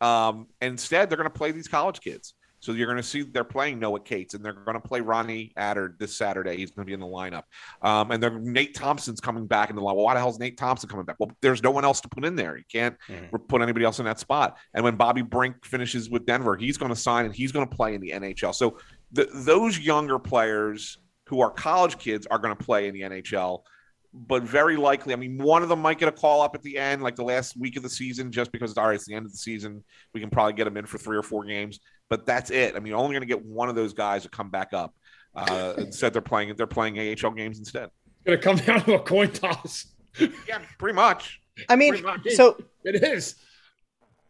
Um, 0.00 0.48
instead, 0.60 1.08
they're 1.08 1.16
going 1.16 1.30
to 1.30 1.38
play 1.38 1.52
these 1.52 1.68
college 1.68 2.00
kids. 2.00 2.34
So 2.58 2.72
you're 2.72 2.86
going 2.86 2.96
to 2.96 3.02
see 3.02 3.22
they're 3.22 3.44
playing 3.44 3.78
Noah 3.78 4.00
Cates, 4.00 4.34
and 4.34 4.44
they're 4.44 4.52
going 4.52 4.80
to 4.80 4.80
play 4.80 5.00
Ronnie 5.00 5.52
Attard 5.56 5.98
this 5.98 6.16
Saturday. 6.16 6.56
He's 6.56 6.72
going 6.72 6.84
to 6.84 6.86
be 6.86 6.94
in 6.94 7.00
the 7.00 7.06
lineup. 7.06 7.42
Um, 7.80 8.10
and 8.10 8.20
then 8.20 8.42
Nate 8.52 8.74
Thompson's 8.74 9.20
coming 9.20 9.46
back 9.46 9.70
in 9.70 9.76
the 9.76 9.82
line. 9.82 9.94
Well, 9.94 10.04
why 10.04 10.14
the 10.14 10.20
hell 10.20 10.30
is 10.30 10.38
Nate 10.40 10.56
Thompson 10.56 10.88
coming 10.88 11.04
back? 11.04 11.16
Well, 11.20 11.30
there's 11.42 11.62
no 11.62 11.70
one 11.70 11.84
else 11.84 12.00
to 12.00 12.08
put 12.08 12.24
in 12.24 12.34
there. 12.34 12.56
You 12.56 12.64
can't 12.72 12.96
mm-hmm. 13.08 13.36
put 13.36 13.62
anybody 13.62 13.84
else 13.84 14.00
in 14.00 14.04
that 14.06 14.18
spot. 14.18 14.56
And 14.74 14.82
when 14.82 14.96
Bobby 14.96 15.22
Brink 15.22 15.64
finishes 15.64 16.10
with 16.10 16.26
Denver, 16.26 16.56
he's 16.56 16.76
going 16.76 16.88
to 16.88 16.96
sign 16.96 17.26
and 17.26 17.34
he's 17.34 17.52
going 17.52 17.68
to 17.68 17.76
play 17.76 17.94
in 17.94 18.00
the 18.00 18.10
NHL. 18.10 18.54
So 18.54 18.78
the, 19.12 19.28
those 19.32 19.78
younger 19.78 20.18
players 20.18 20.98
who 21.26 21.40
are 21.40 21.50
college 21.50 21.98
kids 21.98 22.26
are 22.26 22.38
going 22.38 22.56
to 22.56 22.64
play 22.64 22.88
in 22.88 22.94
the 22.94 23.02
NHL. 23.02 23.62
But 24.14 24.44
very 24.44 24.76
likely, 24.76 25.12
I 25.12 25.16
mean, 25.16 25.36
one 25.36 25.62
of 25.62 25.68
them 25.68 25.80
might 25.80 25.98
get 25.98 26.08
a 26.08 26.12
call 26.12 26.40
up 26.40 26.54
at 26.54 26.62
the 26.62 26.78
end, 26.78 27.02
like 27.02 27.16
the 27.16 27.24
last 27.24 27.56
week 27.56 27.76
of 27.76 27.82
the 27.82 27.90
season, 27.90 28.32
just 28.32 28.50
because 28.50 28.70
it's 28.70 28.78
all 28.78 28.86
right, 28.86 28.94
it's 28.94 29.04
the 29.04 29.14
end 29.14 29.26
of 29.26 29.32
the 29.32 29.38
season. 29.38 29.84
We 30.14 30.20
can 30.20 30.30
probably 30.30 30.54
get 30.54 30.64
them 30.64 30.76
in 30.78 30.86
for 30.86 30.96
three 30.96 31.18
or 31.18 31.22
four 31.22 31.44
games, 31.44 31.80
but 32.08 32.24
that's 32.24 32.50
it. 32.50 32.76
I 32.76 32.78
mean, 32.78 32.94
only 32.94 33.12
going 33.12 33.20
to 33.20 33.26
get 33.26 33.44
one 33.44 33.68
of 33.68 33.74
those 33.74 33.92
guys 33.92 34.22
to 34.22 34.30
come 34.30 34.48
back 34.48 34.72
up. 34.72 34.94
Uh, 35.34 35.74
instead, 35.76 36.14
they're 36.14 36.22
playing 36.22 36.54
they're 36.56 36.66
playing 36.66 36.98
AHL 36.98 37.32
games 37.32 37.58
instead. 37.58 37.90
Going 38.24 38.38
to 38.38 38.42
come 38.42 38.56
down 38.56 38.82
to 38.84 38.94
a 38.94 39.00
coin 39.00 39.30
toss. 39.32 39.86
yeah, 40.18 40.60
pretty 40.78 40.94
much. 40.94 41.42
I 41.68 41.76
mean, 41.76 42.02
so 42.30 42.56
it 42.84 43.02
is. 43.02 43.34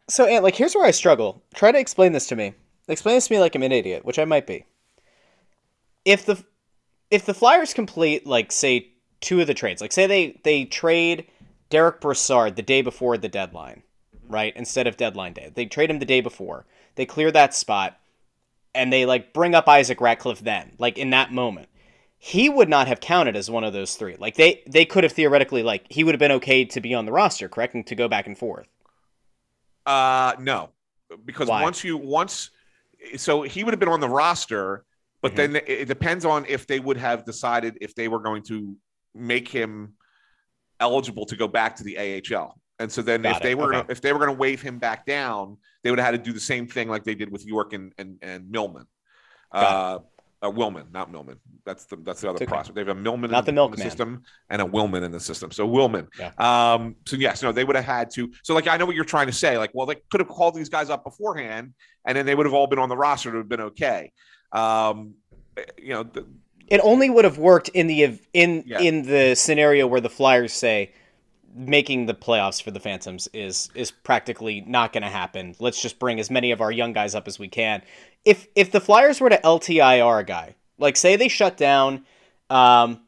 So, 0.09 0.27
Ant, 0.27 0.45
like, 0.45 0.55
here's 0.55 0.75
where 0.75 0.85
I 0.85 0.93
struggle. 0.93 1.43
Try 1.55 1.73
to 1.73 1.79
explain 1.79 2.13
this 2.13 2.29
to 2.29 2.37
me. 2.37 2.55
Explain 2.89 3.17
this 3.17 3.29
to 3.29 3.35
me 3.35 3.41
like 3.41 3.55
I'm 3.55 3.63
an 3.63 3.73
idiot, 3.73 4.05
which 4.05 4.19
I 4.19 4.25
might 4.25 4.47
be. 4.47 4.65
If 6.05 6.27
the 6.27 6.45
if 7.11 7.25
the 7.27 7.35
Flyers 7.35 7.75
complete, 7.75 8.27
like, 8.27 8.53
say, 8.53 8.93
two 9.21 9.41
of 9.41 9.47
the 9.47 9.55
trades, 9.55 9.81
like, 9.81 9.93
say 9.93 10.07
they 10.07 10.41
they 10.45 10.65
trade 10.65 11.27
Derek 11.71 12.01
Brassard 12.01 12.57
the 12.57 12.63
day 12.63 12.83
before 12.83 13.17
the 13.17 13.29
deadline, 13.29 13.83
right? 14.29 14.55
Instead 14.57 14.87
of 14.87 14.97
deadline 14.97 15.33
day, 15.33 15.51
they 15.55 15.67
trade 15.67 15.91
him 15.91 15.99
the 15.99 16.05
day 16.05 16.21
before. 16.21 16.67
They 16.95 17.07
clear 17.07 17.31
that 17.31 17.55
spot, 17.55 17.99
and 18.75 18.93
they 18.93 19.07
like 19.07 19.33
bring 19.33 19.55
up 19.55 19.69
Isaac 19.69 20.01
Ratcliffe 20.01 20.41
then, 20.41 20.73
like 20.79 20.99
in 20.99 21.11
that 21.11 21.33
moment. 21.33 21.69
He 22.19 22.49
would 22.49 22.69
not 22.69 22.89
have 22.89 22.99
counted 22.99 23.37
as 23.37 23.51
one 23.51 23.63
of 23.63 23.73
those 23.73 23.95
three. 23.95 24.17
Like 24.19 24.37
they 24.37 24.63
they 24.67 24.85
could 24.85 25.05
have 25.05 25.13
theoretically 25.13 25.63
like 25.63 25.87
he 25.91 26.03
would 26.03 26.15
have 26.15 26.19
been 26.19 26.33
okay 26.33 26.65
to 26.65 26.81
be 26.81 26.95
on 26.95 27.05
the 27.05 27.13
roster, 27.13 27.49
correct, 27.49 27.75
and 27.75 27.87
to 27.87 27.95
go 27.95 28.09
back 28.09 28.27
and 28.27 28.37
forth. 28.37 28.67
Uh, 29.85 30.35
no, 30.41 30.71
because 31.25 31.49
Why? 31.49 31.63
once 31.63 31.85
you 31.85 31.97
once, 31.97 32.51
so 33.17 33.43
he 33.43 33.63
would 33.63 33.73
have 33.73 33.79
been 33.79 33.89
on 33.89 34.01
the 34.01 34.09
roster, 34.09 34.85
but 35.23 35.35
Mm-hmm. 35.35 35.53
then 35.55 35.63
it 35.67 35.87
depends 35.89 36.25
on 36.25 36.45
if 36.49 36.67
they 36.67 36.81
would 36.81 36.97
have 36.97 37.25
decided 37.25 37.79
if 37.81 37.95
they 37.95 38.09
were 38.09 38.19
going 38.21 38.43
to 38.45 38.77
make 39.15 39.49
him 39.49 39.95
eligible 40.81 41.25
to 41.27 41.37
go 41.37 41.49
back 41.49 41.77
to 41.77 41.85
the 41.85 41.97
AHL. 41.99 42.55
And 42.79 42.93
so 42.93 43.01
then 43.03 43.23
Got 43.23 43.37
if 43.37 43.43
they 43.43 43.55
were 43.55 43.75
Okay. 43.75 43.93
if 43.93 44.01
they 44.03 44.13
were 44.13 44.19
going 44.19 44.31
to 44.31 44.37
wave 44.39 44.61
him 44.61 44.79
back 44.79 45.07
down, 45.07 45.57
they 45.83 45.91
would 45.91 45.99
have 45.99 46.07
had 46.13 46.23
to 46.23 46.31
do 46.31 46.33
the 46.33 46.41
same 46.41 46.67
thing 46.67 46.89
like 46.89 47.05
they 47.05 47.15
did 47.15 47.31
with 47.33 47.47
York 47.47 47.73
and 47.73 47.93
and, 47.99 48.19
and 48.23 48.51
Millman. 48.51 48.87
Uh, 49.53 50.01
uh, 50.43 50.51
Willman, 50.51 50.93
not 50.93 51.11
Millman. 51.11 51.39
That's 51.65 51.87
the 51.87 51.97
that's 51.97 52.21
the 52.21 52.29
other 52.29 52.37
okay. 52.37 52.45
prospect. 52.47 52.75
They 52.75 52.83
have 52.83 52.89
a 52.89 52.95
Millman 52.95 53.31
Not 53.31 53.41
in 53.41 53.45
the 53.47 53.49
in 53.49 53.55
milkman. 53.55 53.81
system 53.81 54.23
and 54.51 54.61
a 54.61 54.65
Willman 54.67 55.03
in 55.03 55.11
the 55.11 55.19
system. 55.19 55.51
So 55.51 55.67
Willman. 55.67 56.09
Yeah. 56.19 56.33
Um, 56.39 56.97
so 57.07 57.17
yes, 57.17 57.43
no, 57.43 57.53
they 57.53 57.65
would 57.65 57.75
have 57.77 57.85
had 57.87 58.11
to. 58.11 58.31
So 58.43 58.55
like 58.55 58.69
I 58.69 58.77
know 58.77 58.85
what 58.85 58.95
you're 58.95 59.07
trying 59.07 59.29
to 59.29 59.33
say. 59.33 59.57
Like, 59.57 59.71
well, 59.73 59.87
they 59.87 59.97
could 60.11 60.21
have 60.21 60.29
called 60.29 60.55
these 60.55 60.69
guys 60.69 60.91
up 60.91 61.03
beforehand, 61.05 61.73
and 62.07 62.17
then 62.19 62.27
they 62.27 62.35
would 62.35 62.45
have 62.45 62.53
all 62.55 62.67
been 62.67 62.79
on 62.79 62.91
the 62.91 62.97
roster. 62.97 63.31
It 63.31 63.33
would 63.33 63.39
have 63.41 63.49
been 63.49 63.61
okay. 63.63 64.13
Um, 64.57 65.15
you 65.79 65.95
know, 65.95 66.03
the, 66.03 66.27
It 66.69 66.81
only 66.83 67.11
would 67.11 67.25
have 67.25 67.39
worked 67.39 67.69
in 67.71 67.87
the 67.87 68.19
in 68.33 68.65
Yeah. 68.67 68.81
in 68.81 69.03
the 69.03 69.35
scenario 69.35 69.87
where 69.87 70.01
the 70.01 70.11
Flyers 70.11 70.53
say 70.53 70.93
making 71.55 72.05
the 72.05 72.15
playoffs 72.15 72.63
for 72.63 72.71
the 72.71 72.81
Phantoms 72.81 73.29
is 73.33 73.71
is 73.75 73.91
practically 73.91 74.63
not 74.67 74.93
going 74.93 75.03
to 75.03 75.09
happen. 75.09 75.55
Let's 75.59 75.81
just 75.81 75.99
bring 75.99 76.21
as 76.21 76.31
many 76.31 76.51
of 76.51 76.61
our 76.61 76.71
young 76.73 76.93
guys 76.93 77.15
up 77.15 77.27
as 77.29 77.39
we 77.39 77.49
can. 77.49 77.83
If 78.25 78.47
if 78.55 78.71
the 78.73 78.81
Flyers 78.81 79.21
were 79.21 79.31
to 79.31 79.41
LTIR 79.41 80.21
a 80.21 80.25
guy, 80.25 80.55
like 80.79 80.97
say 80.97 81.17
they 81.17 81.29
shut 81.29 81.57
down 81.57 82.05
um, 82.51 83.01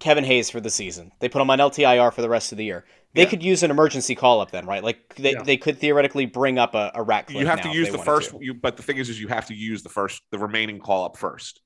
Kevin 0.00 0.24
Hayes 0.24 0.50
for 0.50 0.60
the 0.60 0.70
season, 0.70 1.12
they 1.20 1.28
put 1.28 1.40
him 1.42 1.50
on 1.50 1.58
LTIR 1.58 2.12
for 2.12 2.22
the 2.22 2.28
rest 2.28 2.50
of 2.52 2.58
the 2.58 2.64
year. 2.64 2.84
They 3.14 3.22
Yeah. 3.22 3.28
could 3.28 3.42
use 3.42 3.62
an 3.62 3.70
emergency 3.70 4.14
call 4.14 4.40
up 4.40 4.50
then, 4.50 4.66
right? 4.66 4.82
Like 4.82 5.14
they, 5.16 5.32
Yeah. 5.32 5.42
they 5.42 5.56
could 5.56 5.78
theoretically 5.78 6.26
bring 6.26 6.58
up 6.58 6.74
a, 6.74 6.90
a 6.94 7.02
Ratcliffe. 7.02 7.38
you 7.40 7.46
have 7.46 7.64
now 7.64 7.70
to 7.70 7.76
use 7.76 7.90
the 7.90 7.98
first. 7.98 8.30
to. 8.30 8.38
You, 8.40 8.54
but 8.54 8.76
the 8.76 8.82
thing 8.82 8.96
is, 8.96 9.08
is 9.08 9.20
you 9.20 9.28
have 9.28 9.46
to 9.46 9.54
use 9.54 9.82
the 9.82 9.88
first, 9.88 10.22
the 10.30 10.38
remaining 10.38 10.78
call 10.80 11.04
up 11.04 11.16
first. 11.16 11.60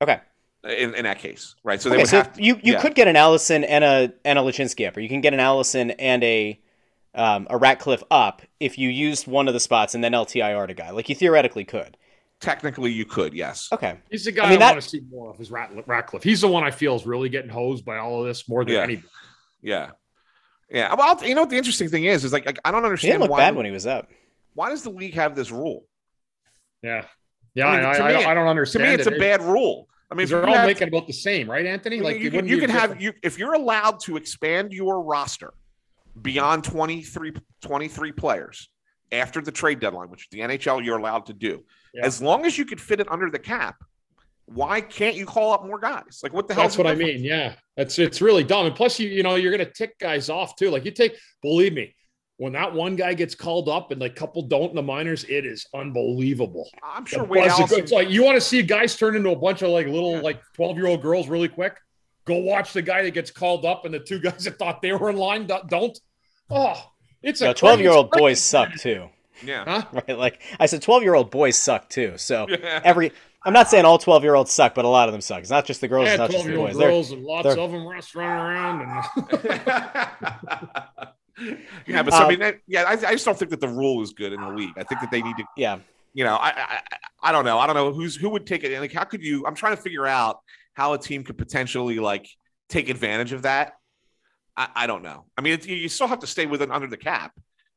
Okay. 0.00 0.20
In, 0.64 0.94
in 0.94 1.02
that 1.04 1.18
case, 1.18 1.56
right? 1.64 1.82
So 1.82 1.88
they 1.88 1.96
Okay, 1.96 2.02
would 2.04 2.08
so 2.08 2.16
have 2.18 2.32
to, 2.34 2.42
you 2.42 2.54
you 2.62 2.74
yeah. 2.74 2.80
could 2.80 2.94
get 2.94 3.08
an 3.08 3.16
Allison 3.16 3.64
and 3.64 3.82
a 3.82 4.12
and 4.24 4.38
a 4.38 4.42
Laczynski 4.42 4.86
up, 4.86 4.96
or 4.96 5.00
you 5.00 5.08
can 5.08 5.20
get 5.20 5.34
an 5.34 5.40
Allison 5.40 5.90
and 5.92 6.22
a 6.22 6.60
um, 7.16 7.48
a 7.50 7.58
Ratcliffe 7.58 8.04
up 8.12 8.42
if 8.60 8.78
you 8.78 8.88
used 8.88 9.26
one 9.26 9.48
of 9.48 9.54
the 9.54 9.60
spots 9.60 9.96
and 9.96 10.04
then 10.04 10.12
LTIR 10.12 10.68
to 10.68 10.74
guy. 10.74 10.90
Like 10.90 11.08
you 11.08 11.16
theoretically 11.16 11.64
could. 11.64 11.96
technically 12.40 12.92
you 12.92 13.04
could, 13.04 13.34
yes. 13.34 13.68
Okay. 13.72 13.98
He's 14.10 14.24
the 14.24 14.30
guy 14.32 14.50
I, 14.50 14.52
I 14.52 14.56
that- 14.56 14.70
want 14.74 14.82
to 14.82 14.88
see 14.88 15.00
more 15.10 15.30
of 15.30 15.40
is 15.40 15.50
Rat- 15.50 15.72
Ratcliffe. 15.88 16.22
He's 16.22 16.40
the 16.42 16.48
one 16.48 16.62
I 16.64 16.70
feel 16.70 16.94
is 16.94 17.06
really 17.06 17.28
getting 17.28 17.50
hosed 17.50 17.84
by 17.84 17.98
all 17.98 18.20
of 18.20 18.26
this 18.28 18.48
more 18.48 18.64
than 18.64 18.74
Yeah. 18.74 18.82
anybody. 18.82 19.08
Yeah. 19.62 19.90
Yeah. 20.72 20.94
Well, 20.94 21.22
you 21.24 21.34
know 21.34 21.42
what 21.42 21.50
the 21.50 21.56
interesting 21.56 21.88
thing 21.88 22.04
is, 22.04 22.24
is 22.24 22.32
like, 22.32 22.46
like, 22.46 22.58
I 22.64 22.70
don't 22.70 22.84
understand. 22.84 23.08
He 23.10 23.12
understand 23.14 23.20
didn't 23.20 23.22
look 23.22 23.30
why, 23.30 23.38
bad 23.38 23.56
when 23.56 23.66
he 23.66 23.72
was 23.72 23.86
up. 23.86 24.08
why 24.54 24.70
does 24.70 24.82
the 24.82 24.90
league 24.90 25.14
have 25.14 25.34
this 25.36 25.50
rule? 25.50 25.84
Yeah. 26.82 27.04
Yeah, 27.54 27.66
I 27.66 27.70
I, 27.70 27.76
mean, 27.76 27.84
I, 27.84 27.92
to 27.96 28.02
I, 28.02 28.06
me- 28.08 28.12
don't- 28.14 28.26
I 28.26 28.34
don't 28.34 28.66
To 28.66 28.78
me, 28.78 28.88
it's 28.88 29.06
a 29.06 29.10
bad 29.12 29.42
rule. 29.42 29.88
I 30.10 30.14
mean, 30.14 30.26
They're 30.26 30.46
all 30.46 30.54
have- 30.54 30.66
making 30.66 30.88
about 30.88 31.06
the 31.06 31.12
same, 31.12 31.50
right, 31.50 31.64
Anthony? 31.66 31.96
Like 32.00 32.14
Like 32.14 32.22
you 32.22 32.30
can, 32.30 32.46
you 32.46 32.58
can 32.58 32.70
have 32.70 33.00
you 33.00 33.12
if 33.22 33.38
you're 33.38 33.54
allowed 33.54 34.00
to 34.00 34.16
expand 34.16 34.72
your 34.72 35.02
roster 35.02 35.54
beyond 36.20 36.64
23, 36.64 37.32
23 37.62 38.12
players 38.12 38.68
after 39.10 39.40
the 39.40 39.50
trade 39.52 39.80
deadline, 39.80 40.10
which 40.10 40.28
the 40.30 40.40
NHL 40.40 40.84
you're 40.84 40.98
allowed 40.98 41.26
to 41.26 41.32
do, 41.34 41.64
Yeah. 41.94 42.04
as 42.06 42.20
long 42.20 42.44
as 42.46 42.56
you 42.58 42.64
could 42.66 42.80
fit 42.80 43.00
it 43.00 43.10
under 43.10 43.30
the 43.30 43.38
cap. 43.38 43.76
Why 44.46 44.80
can't 44.80 45.14
you 45.16 45.24
call 45.26 45.52
up 45.52 45.64
more 45.64 45.78
guys? 45.78 46.20
Like 46.22 46.32
what 46.32 46.48
the 46.48 46.54
hell? 46.54 46.64
That's 46.64 46.76
what 46.76 46.86
I 46.86 46.94
mean. 46.94 47.22
Yeah, 47.24 47.54
that's 47.76 47.98
it's 47.98 48.20
really 48.20 48.44
dumb. 48.44 48.66
And 48.66 48.74
plus, 48.74 48.98
you 48.98 49.08
you 49.08 49.22
know, 49.22 49.36
you're 49.36 49.50
gonna 49.52 49.70
tick 49.70 49.98
guys 49.98 50.28
off 50.28 50.56
too. 50.56 50.70
Like 50.70 50.84
you 50.84 50.90
take, 50.90 51.14
believe 51.42 51.72
me, 51.72 51.94
when 52.36 52.52
that 52.52 52.74
one 52.74 52.96
guy 52.96 53.14
gets 53.14 53.34
called 53.34 53.68
up 53.68 53.92
and 53.92 54.00
like 54.00 54.16
couple 54.16 54.42
don't 54.42 54.70
in 54.70 54.76
the 54.76 54.82
minors, 54.82 55.24
it 55.24 55.46
is 55.46 55.66
unbelievable. 55.74 56.68
I'm 56.82 57.06
sure 57.06 57.24
Wade 57.24 57.46
Allison. 57.48 57.78
It's 57.80 57.92
like 57.92 58.10
you 58.10 58.22
want 58.24 58.36
to 58.36 58.40
see 58.40 58.62
guys 58.62 58.96
turn 58.96 59.16
into 59.16 59.30
a 59.30 59.36
bunch 59.36 59.62
of 59.62 59.70
like 59.70 59.86
little 59.86 60.20
like 60.20 60.40
12 60.54 60.76
year 60.76 60.86
old 60.86 61.02
girls 61.02 61.28
really 61.28 61.48
quick. 61.48 61.76
Go 62.24 62.38
watch 62.38 62.72
the 62.72 62.82
guy 62.82 63.02
that 63.02 63.12
gets 63.14 63.30
called 63.30 63.64
up 63.64 63.84
and 63.84 63.94
the 63.94 63.98
two 64.00 64.18
guys 64.20 64.44
that 64.44 64.58
thought 64.58 64.82
they 64.82 64.92
were 64.92 65.10
in 65.10 65.16
line 65.16 65.46
don't- 65.46 65.68
don't. 65.68 65.98
Oh, 66.50 66.90
it's 67.22 67.40
a 67.40 67.54
twelve 67.54 67.80
year 67.80 67.90
old 67.92 68.10
crazy- 68.10 68.20
boys 68.22 68.40
suck 68.40 68.74
too. 68.74 69.08
yeah. 69.44 69.64
Huh? 69.64 69.84
Right? 69.92 70.18
Like 70.18 70.42
I 70.60 70.66
said, 70.66 70.82
twelve 70.82 71.02
year 71.02 71.14
old 71.14 71.30
boys 71.30 71.56
suck 71.56 71.88
too. 71.88 72.14
So 72.16 72.46
Yeah. 72.48 72.80
every 72.84 73.12
I'm 73.44 73.52
not 73.52 73.68
saying 73.68 73.84
all 73.84 73.98
twelve 73.98 74.22
year 74.22 74.34
olds 74.34 74.52
suck, 74.52 74.74
but 74.74 74.84
a 74.84 74.88
lot 74.88 75.08
of 75.08 75.12
them 75.12 75.20
suck. 75.20 75.40
It's 75.40 75.50
not 75.50 75.66
just 75.66 75.80
the 75.80 75.88
girls, 75.88 76.06
Yeah, 76.06 76.12
it's 76.12 76.18
not 76.20 76.30
just 76.30 76.44
the 76.44 76.50
year 76.50 76.58
old 76.60 76.68
boys. 76.70 76.78
They're- 76.78 76.88
girls 76.88 77.10
and 77.10 77.24
lots 77.24 77.48
they're- 77.48 77.58
of 77.58 77.72
them 77.72 77.88
just 77.94 78.14
running 78.14 78.36
around. 78.36 78.82
And 78.82 79.42
yeah, 81.86 82.02
but 82.02 82.12
so, 82.12 82.18
I 82.18 82.22
Um, 82.22 82.28
mean, 82.28 82.38
that, 82.40 82.58
yeah, 82.66 82.82
I, 82.84 82.92
I 82.92 83.12
just 83.12 83.24
don't 83.24 83.38
think 83.38 83.50
that 83.50 83.60
the 83.60 83.68
rule 83.68 84.02
is 84.02 84.12
good 84.12 84.32
in 84.32 84.40
the 84.40 84.50
league. 84.50 84.72
I 84.76 84.82
think 84.84 85.00
that 85.00 85.10
they 85.10 85.22
need 85.22 85.36
to 85.38 85.44
yeah. 85.56 85.78
you 86.14 86.24
know, 86.24 86.36
I, 86.36 86.48
I 86.50 86.80
I- 86.90 86.96
I 87.24 87.30
don't 87.30 87.44
know. 87.44 87.60
I 87.60 87.68
don't 87.68 87.76
know 87.76 87.92
who's 87.92 88.16
who 88.16 88.30
would 88.30 88.48
take 88.48 88.64
it. 88.64 88.76
Like, 88.80 88.92
how 88.92 89.04
could 89.04 89.22
you? 89.22 89.46
I'm 89.46 89.54
trying 89.54 89.76
to 89.76 89.80
figure 89.82 90.06
out 90.08 90.40
how 90.74 90.92
a 90.92 90.98
team 90.98 91.22
could 91.22 91.38
potentially 91.38 92.00
like 92.00 92.26
take 92.68 92.88
advantage 92.88 93.30
of 93.32 93.42
that. 93.42 93.74
I, 94.56 94.68
I 94.74 94.86
don't 94.88 95.02
know. 95.04 95.26
I 95.38 95.40
mean, 95.40 95.52
it, 95.54 95.64
you 95.66 95.88
still 95.88 96.08
have 96.08 96.18
to 96.20 96.26
stay 96.26 96.46
within 96.46 96.72
under 96.72 96.88
the 96.88 96.96
cap. 96.96 97.32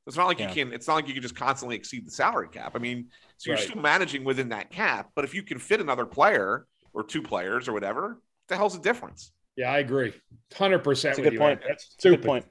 It's 0.08 0.16
not 0.18 0.28
like 0.28 0.40
Yeah. 0.40 0.50
you 0.50 0.54
can. 0.54 0.74
It's 0.74 0.88
not 0.88 0.96
like 0.96 1.08
you 1.08 1.14
can 1.14 1.22
just 1.24 1.36
constantly 1.36 1.76
exceed 1.76 2.06
the 2.06 2.12
salary 2.12 2.48
cap. 2.50 2.74
I 2.76 2.80
mean, 2.80 3.10
so 3.38 3.50
you're 3.50 3.56
Right. 3.58 3.68
still 3.68 3.82
managing 3.82 4.24
within 4.24 4.50
that 4.50 4.70
cap. 4.72 5.12
But 5.16 5.26
if 5.26 5.34
you 5.34 5.42
can 5.44 5.58
fit 5.60 5.80
another 5.82 6.06
player 6.06 6.68
or 6.94 7.04
two 7.04 7.22
players 7.22 7.68
or 7.68 7.74
whatever, 7.74 8.10
what 8.10 8.48
the 8.48 8.56
hell's 8.56 8.74
the 8.74 8.82
difference? 8.84 9.32
yeah, 9.56 9.72
I 9.72 9.80
agree. 9.80 10.14
100% 10.52 10.84
That's 10.84 11.18
a 11.18 11.22
with 11.22 11.26
good 11.28 11.34
you. 11.34 11.40
point. 11.40 11.62
That's 11.68 11.86
a 11.86 11.92
stupid. 11.94 12.22
good 12.22 12.26
point. 12.28 12.46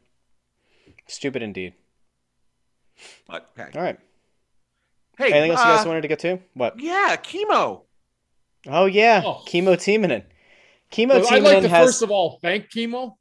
Stupid 1.07 1.43
indeed. 1.43 1.75
But 3.27 3.51
okay. 3.59 3.71
All 3.77 3.83
right. 3.85 3.99
Hey, 5.19 5.33
Anything 5.33 5.51
else 5.53 5.61
you 5.61 5.67
guys 5.67 5.85
uh, 5.85 5.89
wanted 5.89 6.01
to 6.03 6.09
get 6.09 6.19
to? 6.21 6.41
What? 6.55 6.81
Yeah, 6.81 7.15
Kimmo. 7.17 7.85
Oh 8.67 8.87
yeah, 8.87 9.23
Oh. 9.25 9.43
Kimmo 9.47 9.75
Timonen. 9.75 10.25
Kimmo 10.91 11.23
So 11.23 11.29
I'd 11.35 11.43
like 11.43 11.63
to 11.63 11.69
has 11.69 11.87
first 11.87 12.03
of 12.03 12.11
all 12.11 12.39
thank 12.41 12.71
Kimmo. 12.71 13.19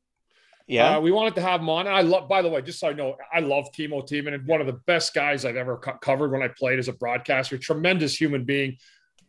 Yeah. 0.67 0.97
Uh, 0.97 1.01
we 1.01 1.11
wanted 1.11 1.35
to 1.35 1.41
have 1.41 1.59
him 1.61 1.69
on. 1.69 1.87
And 1.87 1.95
I 1.95 2.01
love, 2.01 2.29
by 2.29 2.41
the 2.41 2.49
way, 2.49 2.61
just 2.61 2.79
so 2.79 2.87
I 2.87 2.93
know, 2.93 3.17
I 3.33 3.39
love 3.39 3.67
Kimmo 3.73 4.01
Timonen 4.01 4.35
and 4.35 4.47
one 4.47 4.61
of 4.61 4.67
the 4.67 4.79
best 4.85 5.13
guys 5.13 5.45
I've 5.45 5.57
ever 5.57 5.77
co- 5.77 5.97
covered 6.01 6.31
when 6.31 6.41
I 6.41 6.47
played 6.47 6.79
as 6.79 6.87
a 6.87 6.93
broadcaster. 6.93 7.57
Tremendous 7.57 8.19
human 8.19 8.45
being. 8.45 8.77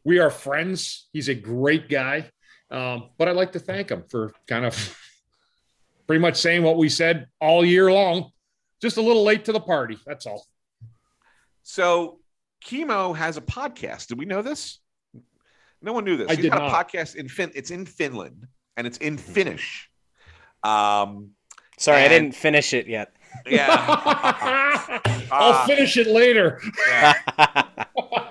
We 0.05 0.19
are 0.19 0.31
friends. 0.31 1.09
He's 1.13 1.29
a 1.29 1.35
great 1.35 1.89
guy. 1.89 2.31
Um, 2.71 3.11
but 3.19 3.29
I'd 3.29 3.37
like 3.37 3.53
to 3.53 3.59
thank 3.59 3.91
him 3.91 4.05
for 4.09 4.33
kind 4.47 4.65
of 4.65 4.99
pretty 6.07 6.21
much 6.21 6.37
saying 6.37 6.63
what 6.63 6.77
we 6.77 6.89
said 6.89 7.27
all 7.41 7.65
year 7.65 7.91
long. 7.91 8.31
Just 8.81 8.97
a 8.97 9.03
little 9.03 9.25
late 9.25 9.47
to 9.47 9.53
the 9.53 9.61
party. 9.61 9.99
That's 10.07 10.27
all. 10.27 10.45
So 11.63 12.21
Kimmo 12.61 13.13
has 13.13 13.37
a 13.37 13.41
podcast. 13.41 14.09
Did 14.09 14.19
we 14.19 14.25
know 14.25 14.43
this? 14.43 14.79
No 15.83 15.93
one 15.93 16.05
knew 16.05 16.17
this. 16.17 16.29
I 16.29 16.35
He's 16.35 16.43
did 16.43 16.53
got 16.53 16.63
a 16.63 16.75
podcast 16.75 17.15
in 17.17 17.29
Fin. 17.29 17.51
It's 17.55 17.71
in 17.71 17.87
Finland 17.87 18.47
and 18.77 18.87
it's 18.87 18.99
in 18.99 19.17
Finnish. 19.17 19.91
Um, 20.65 21.31
Sorry, 21.79 22.03
I 22.03 22.09
didn't 22.09 22.35
finish 22.35 22.73
it 22.73 22.87
yet. 22.87 23.13
yeah, 23.47 23.67
I'll 25.33 25.53
Uh, 25.53 25.67
finish 25.67 25.97
it 25.97 26.07
later. 26.07 26.61
yeah. 26.89 27.15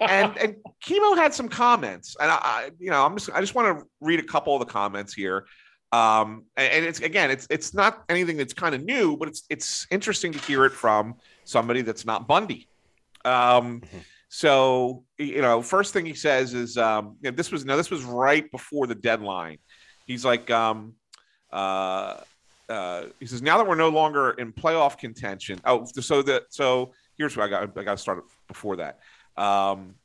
and 0.02 0.38
and 0.38 0.56
Kimmo 0.82 1.16
had 1.16 1.34
some 1.34 1.50
comments, 1.50 2.16
and 2.20 2.32
I, 2.32 2.36
I 2.36 2.70
you 2.80 2.90
know, 2.90 3.06
I'm 3.06 3.16
just 3.18 3.30
I 3.32 3.42
just 3.42 3.54
want 3.56 3.80
to 3.80 3.86
read 4.02 4.20
a 4.20 4.24
couple 4.24 4.56
of 4.56 4.60
the 4.60 4.66
comments 4.72 5.14
here. 5.14 5.46
Um, 5.92 6.46
and, 6.58 6.72
and 6.74 6.86
it's 6.86 7.02
again, 7.02 7.30
it's 7.32 7.46
it's 7.50 7.74
not 7.74 8.04
anything 8.10 8.38
that's 8.38 8.54
kind 8.54 8.74
of 8.74 8.84
new, 8.84 9.16
but 9.18 9.28
it's 9.28 9.44
it's 9.50 9.86
interesting 9.92 10.32
to 10.34 10.40
hear 10.40 10.66
it 10.66 10.72
from 10.72 11.16
somebody 11.44 11.82
that's 11.82 12.06
not 12.06 12.28
Bundy. 12.28 12.68
Um, 13.26 13.82
So 14.30 15.04
you 15.20 15.42
know, 15.42 15.62
first 15.62 15.94
thing 15.94 16.08
he 16.08 16.16
says 16.16 16.56
is, 16.56 16.76
um, 16.78 17.18
you 17.22 17.30
know, 17.30 17.36
this 17.36 17.52
was 17.52 17.66
no, 17.66 17.78
this 17.78 17.92
was 17.92 18.04
right 18.04 18.50
before 18.52 18.88
the 18.88 18.96
deadline. 18.96 19.60
He's 20.08 20.26
like, 20.26 20.50
um, 20.50 20.94
uh, 21.54 22.18
uh, 22.68 23.04
he 23.20 23.26
says, 23.26 23.41
now 23.41 23.58
that 23.58 23.68
we're 23.68 23.76
no 23.76 23.89
longer 23.89 24.32
in 24.32 24.51
playoff 24.51 24.97
contention. 24.97 25.60
Oh, 25.66 25.86
so 25.86 26.22
that 26.24 26.43
so 26.49 26.93
here's 27.18 27.38
what 27.38 27.45
I 27.45 27.49
got. 27.49 27.78
I 27.78 27.84
got 27.84 27.91
to 27.91 27.97
start 27.97 28.24
before 28.47 28.78
that. 28.78 28.99
Um, 29.38 29.95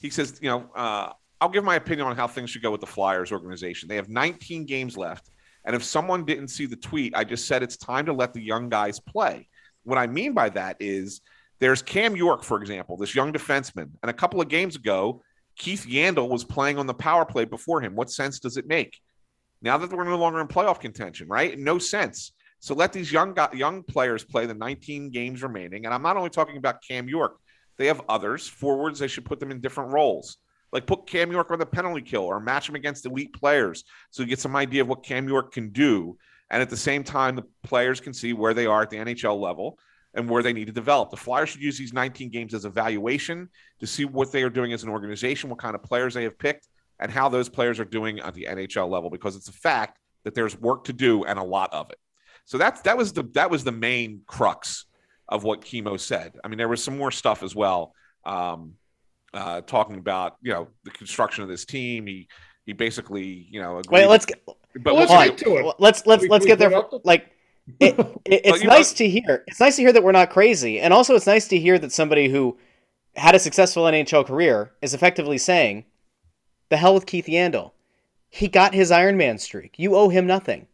he 0.00 0.10
says, 0.10 0.38
you 0.42 0.48
know, 0.48 0.70
uh, 0.74 1.12
I'll 1.40 1.48
give 1.48 1.64
my 1.64 1.76
opinion 1.76 2.06
on 2.06 2.16
how 2.16 2.26
things 2.26 2.50
should 2.50 2.62
go 2.62 2.70
with 2.70 2.80
the 2.80 2.86
Flyers 2.86 3.32
organization. 3.32 3.88
They 3.88 3.96
have 3.96 4.08
19 4.08 4.66
games 4.66 4.96
left. 4.96 5.30
And 5.64 5.74
if 5.74 5.84
someone 5.84 6.24
didn't 6.24 6.48
see 6.48 6.66
the 6.66 6.76
tweet, 6.76 7.14
I 7.16 7.24
just 7.24 7.46
said 7.46 7.62
it's 7.62 7.76
time 7.76 8.06
to 8.06 8.12
let 8.12 8.32
the 8.32 8.40
young 8.40 8.68
guys 8.68 9.00
play. 9.00 9.48
What 9.84 9.98
I 9.98 10.06
mean 10.06 10.32
by 10.32 10.48
that 10.50 10.76
is 10.80 11.20
there's 11.60 11.82
Cam 11.82 12.16
York, 12.16 12.42
for 12.42 12.60
example, 12.60 12.96
this 12.96 13.14
young 13.14 13.32
defenseman. 13.32 13.90
And 14.02 14.10
a 14.10 14.14
couple 14.14 14.40
of 14.40 14.48
games 14.48 14.76
ago, 14.76 15.22
Keith 15.56 15.86
Yandle 15.88 16.28
was 16.28 16.44
playing 16.44 16.78
on 16.78 16.86
the 16.86 16.94
power 16.94 17.24
play 17.24 17.44
before 17.44 17.80
him. 17.80 17.94
What 17.94 18.10
sense 18.10 18.38
does 18.38 18.56
it 18.56 18.66
make? 18.66 18.98
Now 19.62 19.78
that 19.78 19.92
we're 19.92 20.04
no 20.04 20.16
longer 20.16 20.40
in 20.40 20.48
playoff 20.48 20.80
contention, 20.80 21.28
right? 21.28 21.58
No 21.58 21.78
sense. 21.78 22.32
So 22.60 22.74
let 22.74 22.92
these 22.92 23.12
young 23.12 23.36
young 23.52 23.82
players 23.82 24.24
play 24.24 24.46
the 24.46 24.54
19 24.54 25.10
games 25.10 25.42
remaining. 25.42 25.84
And 25.84 25.94
I'm 25.94 26.02
not 26.02 26.16
only 26.16 26.30
talking 26.30 26.56
about 26.56 26.82
Cam 26.82 27.08
York. 27.08 27.38
They 27.76 27.86
have 27.86 28.02
others 28.08 28.48
forwards. 28.48 28.98
They 28.98 29.08
should 29.08 29.24
put 29.24 29.38
them 29.38 29.50
in 29.50 29.60
different 29.60 29.92
roles. 29.92 30.38
Like 30.72 30.86
put 30.86 31.06
Cam 31.06 31.30
York 31.30 31.50
on 31.50 31.58
the 31.58 31.66
penalty 31.66 32.02
kill 32.02 32.24
or 32.24 32.40
match 32.40 32.68
him 32.68 32.74
against 32.74 33.06
elite 33.06 33.32
players 33.32 33.84
so 34.10 34.22
you 34.22 34.28
get 34.28 34.40
some 34.40 34.56
idea 34.56 34.82
of 34.82 34.88
what 34.88 35.04
Cam 35.04 35.28
York 35.28 35.52
can 35.52 35.70
do. 35.70 36.18
And 36.50 36.60
at 36.60 36.70
the 36.70 36.76
same 36.76 37.04
time, 37.04 37.36
the 37.36 37.44
players 37.62 38.00
can 38.00 38.12
see 38.12 38.32
where 38.32 38.54
they 38.54 38.66
are 38.66 38.82
at 38.82 38.90
the 38.90 38.96
NHL 38.96 39.40
level 39.40 39.78
and 40.14 40.28
where 40.28 40.42
they 40.42 40.52
need 40.52 40.66
to 40.66 40.72
develop. 40.72 41.10
The 41.10 41.16
Flyers 41.16 41.50
should 41.50 41.62
use 41.62 41.78
these 41.78 41.92
19 41.92 42.30
games 42.30 42.54
as 42.54 42.64
evaluation 42.64 43.48
to 43.80 43.86
see 43.86 44.04
what 44.04 44.32
they 44.32 44.42
are 44.42 44.50
doing 44.50 44.72
as 44.72 44.82
an 44.82 44.88
organization, 44.88 45.50
what 45.50 45.58
kind 45.58 45.74
of 45.74 45.82
players 45.82 46.14
they 46.14 46.24
have 46.24 46.38
picked, 46.38 46.68
and 47.00 47.10
how 47.10 47.28
those 47.28 47.48
players 47.48 47.78
are 47.80 47.84
doing 47.84 48.20
at 48.20 48.34
the 48.34 48.46
NHL 48.50 48.88
level, 48.88 49.10
because 49.10 49.36
it's 49.36 49.48
a 49.48 49.52
fact 49.52 49.98
that 50.24 50.34
there's 50.34 50.58
work 50.58 50.84
to 50.84 50.92
do 50.92 51.24
and 51.24 51.38
a 51.38 51.44
lot 51.44 51.72
of 51.72 51.90
it. 51.90 51.98
So 52.44 52.58
that's 52.58 52.80
that 52.82 52.96
was 52.96 53.12
the 53.12 53.24
that 53.34 53.50
was 53.50 53.64
the 53.64 53.72
main 53.72 54.22
crux 54.26 54.86
of 55.28 55.44
what 55.44 55.62
Kimmo 55.62 55.96
said. 55.96 56.36
I 56.42 56.48
mean, 56.48 56.58
there 56.58 56.68
was 56.68 56.82
some 56.82 56.96
more 56.96 57.10
stuff 57.10 57.42
as 57.42 57.54
well. 57.54 57.94
Um, 58.24 58.74
uh, 59.34 59.60
talking 59.62 59.96
about 59.96 60.36
you 60.40 60.52
know 60.52 60.68
the 60.84 60.90
construction 60.90 61.42
of 61.42 61.48
this 61.48 61.64
team. 61.64 62.06
He 62.06 62.28
he 62.64 62.72
basically 62.72 63.46
you 63.50 63.60
know 63.60 63.78
agreed. 63.78 64.00
wait. 64.00 64.06
Let's 64.06 64.26
get 64.26 64.42
but 64.80 64.94
let's 64.94 65.12
get 65.12 65.38
to 65.38 65.56
it. 65.56 65.74
Let's 65.78 66.06
let's 66.06 66.26
let's 66.28 66.46
get 66.46 66.58
there. 66.58 66.70
like 67.04 67.30
it, 67.80 67.98
it, 68.24 68.42
it's 68.44 68.64
nice 68.64 68.92
to 68.94 69.08
hear. 69.08 69.44
It's 69.46 69.60
nice 69.60 69.76
to 69.76 69.82
hear 69.82 69.92
that 69.92 70.02
we're 70.02 70.12
not 70.12 70.30
crazy, 70.30 70.80
and 70.80 70.92
also 70.94 71.14
it's 71.14 71.26
nice 71.26 71.48
to 71.48 71.58
hear 71.58 71.78
that 71.78 71.92
somebody 71.92 72.28
who 72.28 72.58
had 73.16 73.34
a 73.34 73.38
successful 73.38 73.84
NHL 73.84 74.26
career 74.26 74.72
is 74.80 74.94
effectively 74.94 75.38
saying, 75.38 75.84
"The 76.68 76.76
hell 76.76 76.94
with 76.94 77.06
Keith 77.06 77.26
Yandle. 77.26 77.72
He 78.30 78.48
got 78.48 78.74
his 78.74 78.90
Iron 78.90 79.16
Man 79.16 79.38
streak. 79.38 79.74
You 79.78 79.96
owe 79.96 80.08
him 80.08 80.26
nothing. 80.26 80.66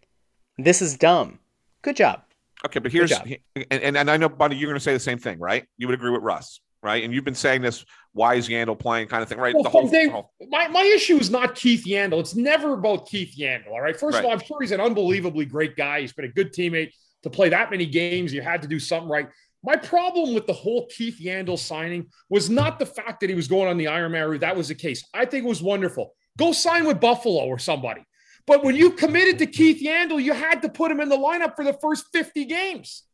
This 0.59 0.83
is 0.83 0.97
dumb. 0.97 1.39
Good 1.83 1.97
job." 1.97 2.23
Okay, 2.67 2.79
but 2.79 2.93
here's 2.93 3.13
and, 3.13 3.39
and, 3.71 3.97
and 3.97 4.11
I 4.11 4.17
know, 4.17 4.29
Bundy, 4.29 4.57
you're 4.57 4.71
going 4.71 4.79
to 4.79 4.85
say 4.85 4.95
the 4.95 4.99
same 4.99 5.19
thing, 5.19 5.39
right? 5.39 5.67
You 5.77 5.87
would 5.87 5.95
agree 5.95 6.11
with 6.11 6.23
Russ 6.23 6.61
right? 6.85 7.03
And 7.03 7.13
you've 7.13 7.25
been 7.25 7.35
saying 7.35 7.63
this, 7.63 7.85
why 8.13 8.35
is 8.35 8.49
Yandle 8.49 8.79
playing 8.79 9.09
kind 9.09 9.23
of 9.23 9.29
thing, 9.29 9.39
right? 9.39 9.55
Well, 9.55 9.65
the 9.65 9.71
whole, 9.71 9.89
they, 9.89 10.07
whole... 10.07 10.31
My, 10.51 10.69
my 10.69 10.83
issue 10.83 11.17
is 11.17 11.31
not 11.31 11.55
Keith 11.55 11.85
Yandle. 11.87 12.21
It's 12.21 12.37
never 12.37 12.75
about 12.75 13.09
Keith 13.09 13.35
Yandle, 13.37 13.69
all 13.69 13.81
right? 13.81 13.99
First 13.99 14.17
right. 14.17 14.21
of 14.21 14.27
all, 14.27 14.33
I'm 14.33 14.41
sure 14.41 14.61
he's 14.61 14.71
an 14.71 14.83
unbelievably 14.83 15.47
great 15.47 15.77
guy. 15.77 16.03
He's 16.03 16.13
been 16.13 16.27
a 16.27 16.33
good 16.33 16.53
teammate 16.53 16.93
to 17.23 17.31
play 17.31 17.49
that 17.49 17.71
many 17.71 17.87
games. 17.87 18.35
You 18.35 18.43
had 18.43 18.61
to 18.63 18.69
do 18.69 18.79
something 18.79 19.09
right. 19.09 19.29
My 19.65 19.77
problem 19.77 20.35
with 20.35 20.47
the 20.47 20.53
whole 20.53 20.87
Keith 20.87 21.19
Yandle 21.21 21.59
signing 21.59 22.07
was 22.29 22.51
not 22.51 22.79
the 22.79 22.87
fact 22.87 23.21
that 23.21 23.31
he 23.31 23.35
was 23.35 23.49
going 23.49 23.69
on 23.69 23.79
the 23.79 23.89
Iron 23.89 24.13
Man 24.13 24.29
route. 24.29 24.41
That 24.43 24.57
was 24.57 24.69
the 24.69 24.75
case. 24.75 25.05
I 25.15 25.25
think 25.25 25.45
it 25.45 25.49
was 25.49 25.63
wonderful. 25.63 26.15
Go 26.39 26.53
sign 26.53 26.87
with 26.87 27.01
Buffalo 27.01 27.47
or 27.47 27.59
somebody. 27.59 28.05
But 28.47 28.63
when 28.63 28.77
you 28.77 28.91
committed 28.91 29.39
to 29.39 29.47
Keith 29.47 29.83
Yandle, 29.83 30.23
you 30.23 30.35
had 30.35 30.61
to 30.63 30.69
put 30.69 30.91
him 30.91 31.01
in 31.01 31.09
the 31.09 31.17
lineup 31.17 31.57
for 31.57 31.65
the 31.65 31.73
first 31.73 32.07
50 32.13 32.45
games. 32.45 33.05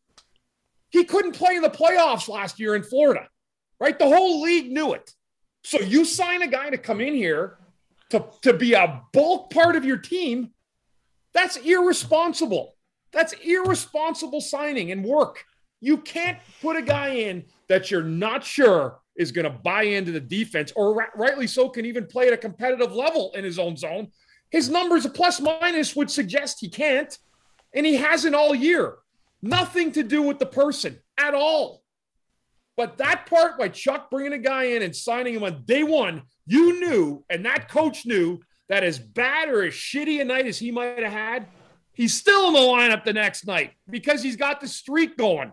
He 0.90 1.04
couldn't 1.04 1.36
play 1.36 1.54
in 1.54 1.62
the 1.62 1.70
playoffs 1.70 2.28
last 2.28 2.58
year 2.58 2.74
in 2.74 2.82
Florida 2.82 3.28
right? 3.80 3.98
The 3.98 4.06
whole 4.06 4.42
league 4.42 4.70
knew 4.70 4.92
it. 4.92 5.12
So 5.64 5.80
you 5.80 6.04
sign 6.04 6.42
a 6.42 6.46
guy 6.46 6.70
to 6.70 6.78
come 6.78 7.00
in 7.00 7.14
here 7.14 7.58
to, 8.10 8.24
to 8.42 8.52
be 8.52 8.74
a 8.74 9.02
bulk 9.12 9.50
part 9.50 9.74
of 9.74 9.84
your 9.84 9.96
team. 9.96 10.50
That's 11.32 11.56
irresponsible. 11.56 12.76
That's 13.12 13.32
irresponsible 13.32 14.40
signing 14.40 14.92
and 14.92 15.04
work. 15.04 15.44
You 15.80 15.98
can't 15.98 16.38
put 16.60 16.76
a 16.76 16.82
guy 16.82 17.08
in 17.08 17.44
that 17.68 17.90
you're 17.90 18.02
not 18.02 18.44
sure 18.44 19.00
is 19.16 19.32
going 19.32 19.44
to 19.44 19.50
buy 19.50 19.82
into 19.82 20.12
the 20.12 20.20
defense, 20.20 20.72
or 20.76 20.94
rightly 21.14 21.46
so, 21.46 21.68
can 21.68 21.84
even 21.84 22.06
play 22.06 22.26
at 22.26 22.32
a 22.32 22.38
competitive 22.38 22.92
level 22.92 23.32
in 23.34 23.44
his 23.44 23.58
own 23.58 23.76
zone. 23.76 24.08
His 24.50 24.68
numbers, 24.68 25.04
a 25.04 25.10
plus 25.10 25.40
minus, 25.40 25.94
would 25.94 26.10
suggest 26.10 26.58
he 26.60 26.68
can't, 26.68 27.16
and 27.74 27.84
he 27.84 27.96
hasn't 27.96 28.34
all 28.34 28.54
year. 28.54 28.96
Nothing 29.42 29.92
to 29.92 30.02
do 30.02 30.22
with 30.22 30.38
the 30.38 30.46
person 30.46 30.98
at 31.18 31.34
all. 31.34 31.82
But 32.76 32.96
that 32.98 33.26
part 33.26 33.58
by 33.58 33.68
Chuck 33.68 34.10
bringing 34.10 34.32
a 34.32 34.38
guy 34.38 34.64
in 34.64 34.82
and 34.82 34.94
signing 34.94 35.34
him 35.34 35.44
on 35.44 35.64
day 35.64 35.82
one, 35.82 36.22
you 36.46 36.80
knew, 36.80 37.24
and 37.28 37.44
that 37.44 37.68
coach 37.68 38.06
knew 38.06 38.40
that 38.68 38.84
as 38.84 38.98
bad 38.98 39.48
or 39.48 39.64
as 39.64 39.74
shitty 39.74 40.20
a 40.20 40.24
night 40.24 40.46
as 40.46 40.58
he 40.58 40.70
might 40.70 41.02
have 41.02 41.12
had, 41.12 41.46
he's 41.92 42.14
still 42.14 42.48
in 42.48 42.54
the 42.54 42.60
lineup 42.60 43.04
the 43.04 43.12
next 43.12 43.46
night 43.46 43.72
because 43.90 44.22
he's 44.22 44.36
got 44.36 44.60
the 44.60 44.68
streak 44.68 45.16
going. 45.16 45.52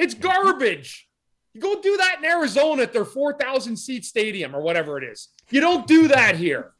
It's 0.00 0.14
garbage. 0.14 1.08
You 1.52 1.60
go 1.60 1.80
do 1.80 1.96
that 1.98 2.16
in 2.18 2.24
Arizona 2.24 2.82
at 2.82 2.92
their 2.92 3.04
4,000 3.04 3.76
seat 3.76 4.04
stadium 4.04 4.56
or 4.56 4.62
whatever 4.62 4.96
it 4.96 5.04
is. 5.04 5.28
You 5.50 5.60
don't 5.60 5.86
do 5.86 6.08
that 6.08 6.36
here. 6.36 6.72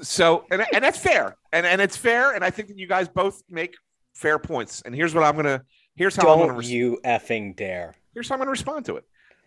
So, 0.00 0.46
and, 0.50 0.64
and 0.72 0.82
that's 0.82 0.98
fair. 0.98 1.36
And, 1.52 1.66
and 1.66 1.80
it's 1.80 1.96
fair. 1.96 2.32
And 2.32 2.44
I 2.44 2.50
think 2.50 2.68
that 2.68 2.78
you 2.78 2.86
guys 2.86 3.08
both 3.08 3.42
make 3.50 3.74
fair 4.14 4.38
points. 4.38 4.82
And 4.82 4.94
here's 4.94 5.14
what 5.14 5.22
I'm 5.22 5.34
going 5.34 5.46
to, 5.46 5.62
here's 5.96 6.16
how 6.16 6.22
don't 6.22 6.32
I'm 6.32 6.38
going 6.38 6.50
to. 6.50 6.58
Res- 6.58 6.70
you 6.70 7.00
effing 7.04 7.56
dare. 7.56 7.94
Here's 8.14 8.28
how 8.28 8.36
I'm 8.36 8.38
going 8.38 8.46
to 8.46 8.52
respond 8.52 8.86
to 8.86 8.96
it. 8.96 9.04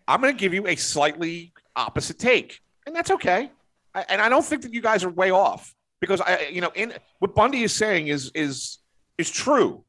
I'm 0.08 0.22
going 0.22 0.34
to 0.34 0.40
give 0.40 0.54
you 0.54 0.68
a 0.68 0.76
slightly 0.76 1.54
opposite 1.76 2.20
take, 2.20 2.60
and 2.86 2.96
that's 2.96 3.12
okay. 3.12 3.50
I, 3.96 4.06
and 4.10 4.22
I 4.22 4.30
don't 4.30 4.44
think 4.44 4.64
that 4.64 4.74
you 4.74 4.82
guys 4.82 5.04
are 5.04 5.10
way 5.10 5.32
off 5.32 5.74
because 6.00 6.20
I, 6.22 6.50
you 6.52 6.62
know, 6.62 6.72
in 6.76 6.94
what 7.20 7.34
Bundy 7.34 7.64
is 7.64 7.74
saying 7.74 8.08
is 8.08 8.32
is 8.36 8.80
is 9.18 9.30
true. 9.30 9.84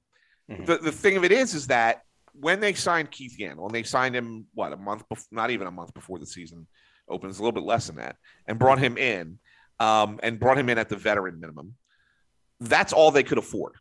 Mm-hmm. 0.50 0.64
The 0.64 0.78
the 0.78 0.92
thing 0.92 1.16
of 1.16 1.24
it 1.24 1.32
is, 1.32 1.54
is 1.54 1.68
that 1.68 2.02
when 2.32 2.60
they 2.60 2.72
signed 2.72 3.10
Keith 3.10 3.36
Yandle, 3.38 3.66
and 3.66 3.74
they 3.74 3.82
signed 3.82 4.14
him 4.14 4.46
what 4.54 4.72
a 4.72 4.76
month, 4.76 5.08
before, 5.08 5.26
not 5.30 5.50
even 5.50 5.66
a 5.66 5.70
month 5.70 5.94
before 5.94 6.18
the 6.18 6.26
season 6.26 6.66
opens, 7.08 7.38
a 7.38 7.42
little 7.42 7.52
bit 7.52 7.64
less 7.64 7.86
than 7.86 7.96
that, 7.96 8.16
and 8.46 8.58
brought 8.58 8.78
him 8.78 8.96
in, 8.96 9.38
um, 9.80 10.18
and 10.22 10.40
brought 10.40 10.58
him 10.58 10.68
in 10.68 10.78
at 10.78 10.88
the 10.88 10.96
veteran 10.96 11.40
minimum. 11.40 11.74
That's 12.60 12.92
all 12.92 13.10
they 13.10 13.22
could 13.22 13.38
afford, 13.38 13.74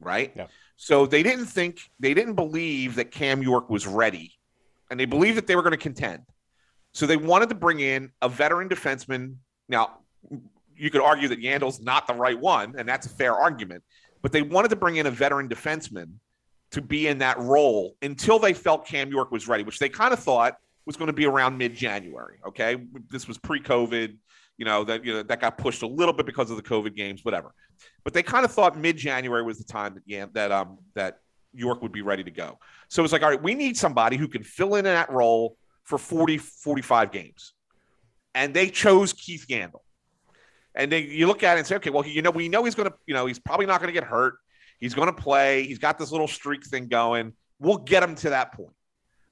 right? 0.00 0.32
Yeah. 0.36 0.46
So 0.76 1.06
they 1.06 1.22
didn't 1.22 1.46
think, 1.46 1.80
they 1.98 2.14
didn't 2.14 2.34
believe 2.34 2.96
that 2.96 3.10
Cam 3.10 3.42
York 3.42 3.68
was 3.68 3.86
ready 3.86 4.32
and 4.90 4.98
they 4.98 5.06
believed 5.06 5.36
that 5.36 5.46
they 5.46 5.56
were 5.56 5.62
going 5.62 5.72
to 5.72 5.76
contend. 5.76 6.22
So 6.92 7.06
they 7.06 7.16
wanted 7.16 7.48
to 7.48 7.54
bring 7.54 7.80
in 7.80 8.10
a 8.22 8.28
veteran 8.28 8.68
defenseman. 8.68 9.36
Now, 9.68 9.98
you 10.76 10.90
could 10.90 11.00
argue 11.00 11.28
that 11.28 11.40
Yandle's 11.40 11.80
not 11.80 12.06
the 12.06 12.14
right 12.14 12.38
one, 12.38 12.74
and 12.78 12.88
that's 12.88 13.06
a 13.06 13.10
fair 13.10 13.34
argument, 13.34 13.82
but 14.22 14.32
they 14.32 14.42
wanted 14.42 14.68
to 14.68 14.76
bring 14.76 14.96
in 14.96 15.06
a 15.06 15.10
veteran 15.10 15.48
defenseman 15.48 16.12
to 16.72 16.82
be 16.82 17.06
in 17.06 17.18
that 17.18 17.38
role 17.38 17.96
until 18.02 18.38
they 18.38 18.52
felt 18.52 18.86
Cam 18.86 19.10
York 19.10 19.30
was 19.30 19.48
ready, 19.48 19.64
which 19.64 19.78
they 19.78 19.88
kind 19.88 20.12
of 20.12 20.18
thought 20.18 20.56
was 20.86 20.96
going 20.96 21.06
to 21.06 21.12
be 21.12 21.26
around 21.26 21.56
mid-January. 21.56 22.38
Okay, 22.46 22.76
this 23.10 23.26
was 23.26 23.38
pre-COVID. 23.38 24.16
You 24.56 24.64
know 24.64 24.82
that 24.84 25.04
you 25.04 25.12
know 25.12 25.22
that 25.22 25.40
got 25.40 25.56
pushed 25.56 25.82
a 25.82 25.86
little 25.86 26.12
bit 26.12 26.26
because 26.26 26.50
of 26.50 26.56
the 26.56 26.62
COVID 26.62 26.96
games, 26.96 27.24
whatever. 27.24 27.54
But 28.02 28.12
they 28.12 28.24
kind 28.24 28.44
of 28.44 28.50
thought 28.50 28.76
mid-January 28.76 29.42
was 29.44 29.58
the 29.58 29.64
time 29.64 29.94
that 29.94 30.02
yeah, 30.04 30.26
that 30.32 30.50
um 30.50 30.78
that 30.94 31.20
York 31.54 31.82
would 31.82 31.92
be 31.92 32.02
ready 32.02 32.24
to 32.24 32.30
go. 32.30 32.58
So 32.88 33.04
it's 33.04 33.12
like, 33.12 33.22
all 33.22 33.30
right, 33.30 33.42
we 33.42 33.54
need 33.54 33.76
somebody 33.76 34.16
who 34.16 34.28
can 34.28 34.42
fill 34.42 34.74
in 34.74 34.84
that 34.84 35.10
role 35.10 35.56
for 35.84 35.98
40, 35.98 36.38
45 36.38 37.12
games. 37.12 37.54
And 38.34 38.52
they 38.52 38.68
chose 38.68 39.12
Keith 39.12 39.46
Yandle. 39.48 39.80
And 40.74 40.92
then 40.92 41.06
you 41.08 41.26
look 41.26 41.42
at 41.42 41.56
it 41.56 41.60
and 41.60 41.66
say, 41.66 41.76
okay, 41.76 41.90
well, 41.90 42.06
you 42.06 42.22
know, 42.22 42.30
we 42.30 42.48
know 42.48 42.64
he's 42.64 42.74
going 42.74 42.88
to, 42.88 42.94
you 43.06 43.14
know, 43.14 43.26
he's 43.26 43.38
probably 43.38 43.66
not 43.66 43.80
going 43.80 43.92
to 43.92 43.98
get 43.98 44.04
hurt. 44.04 44.34
He's 44.78 44.94
going 44.94 45.06
to 45.06 45.12
play. 45.12 45.64
He's 45.64 45.78
got 45.78 45.98
this 45.98 46.12
little 46.12 46.28
streak 46.28 46.64
thing 46.64 46.88
going. 46.88 47.32
We'll 47.58 47.78
get 47.78 48.02
him 48.02 48.14
to 48.16 48.30
that 48.30 48.52
point. 48.52 48.74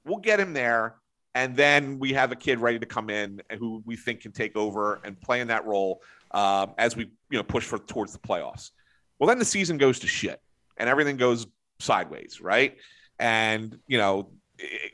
We'll 0.05 0.19
get 0.19 0.39
him 0.39 0.53
there. 0.53 0.95
And 1.35 1.55
then 1.55 1.99
we 1.99 2.13
have 2.13 2.31
a 2.31 2.35
kid 2.35 2.59
ready 2.59 2.79
to 2.79 2.85
come 2.85 3.09
in 3.09 3.41
who 3.59 3.83
we 3.85 3.95
think 3.95 4.21
can 4.21 4.31
take 4.31 4.55
over 4.55 4.99
and 5.03 5.19
play 5.19 5.39
in 5.39 5.47
that 5.49 5.65
role 5.65 6.01
um, 6.31 6.73
as 6.77 6.95
we, 6.95 7.11
you 7.29 7.37
know, 7.37 7.43
push 7.43 7.63
for 7.63 7.77
towards 7.77 8.11
the 8.11 8.19
playoffs. 8.19 8.71
Well, 9.19 9.27
then 9.27 9.39
the 9.39 9.45
season 9.45 9.77
goes 9.77 9.99
to 9.99 10.07
shit 10.07 10.41
and 10.77 10.89
everything 10.89 11.17
goes 11.17 11.47
sideways, 11.79 12.41
right? 12.41 12.77
And 13.19 13.77
you 13.87 13.97
know, 13.97 14.29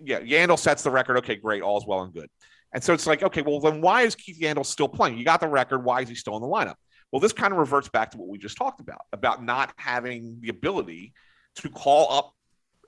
yeah, 0.01 0.19
Yandle 0.19 0.59
sets 0.59 0.83
the 0.83 0.91
record. 0.91 1.17
Okay, 1.17 1.35
great, 1.35 1.61
all's 1.61 1.85
well 1.87 2.01
and 2.01 2.13
good. 2.13 2.29
And 2.73 2.83
so 2.83 2.93
it's 2.93 3.05
like, 3.05 3.21
okay, 3.21 3.41
well, 3.41 3.59
then 3.59 3.81
why 3.81 4.01
is 4.01 4.15
Keith 4.15 4.39
Yandle 4.39 4.65
still 4.65 4.87
playing? 4.87 5.17
You 5.17 5.25
got 5.25 5.39
the 5.39 5.47
record. 5.47 5.83
Why 5.83 6.01
is 6.01 6.09
he 6.09 6.15
still 6.15 6.35
in 6.35 6.41
the 6.41 6.47
lineup? 6.47 6.75
Well, 7.13 7.19
this 7.19 7.31
kind 7.31 7.53
of 7.53 7.59
reverts 7.59 7.87
back 7.89 8.09
to 8.11 8.17
what 8.17 8.27
we 8.27 8.39
just 8.39 8.57
talked 8.57 8.79
about 8.79 9.01
about 9.13 9.43
not 9.43 9.71
having 9.75 10.39
the 10.41 10.49
ability 10.49 11.13
to 11.57 11.69
call 11.69 12.11
up 12.11 12.33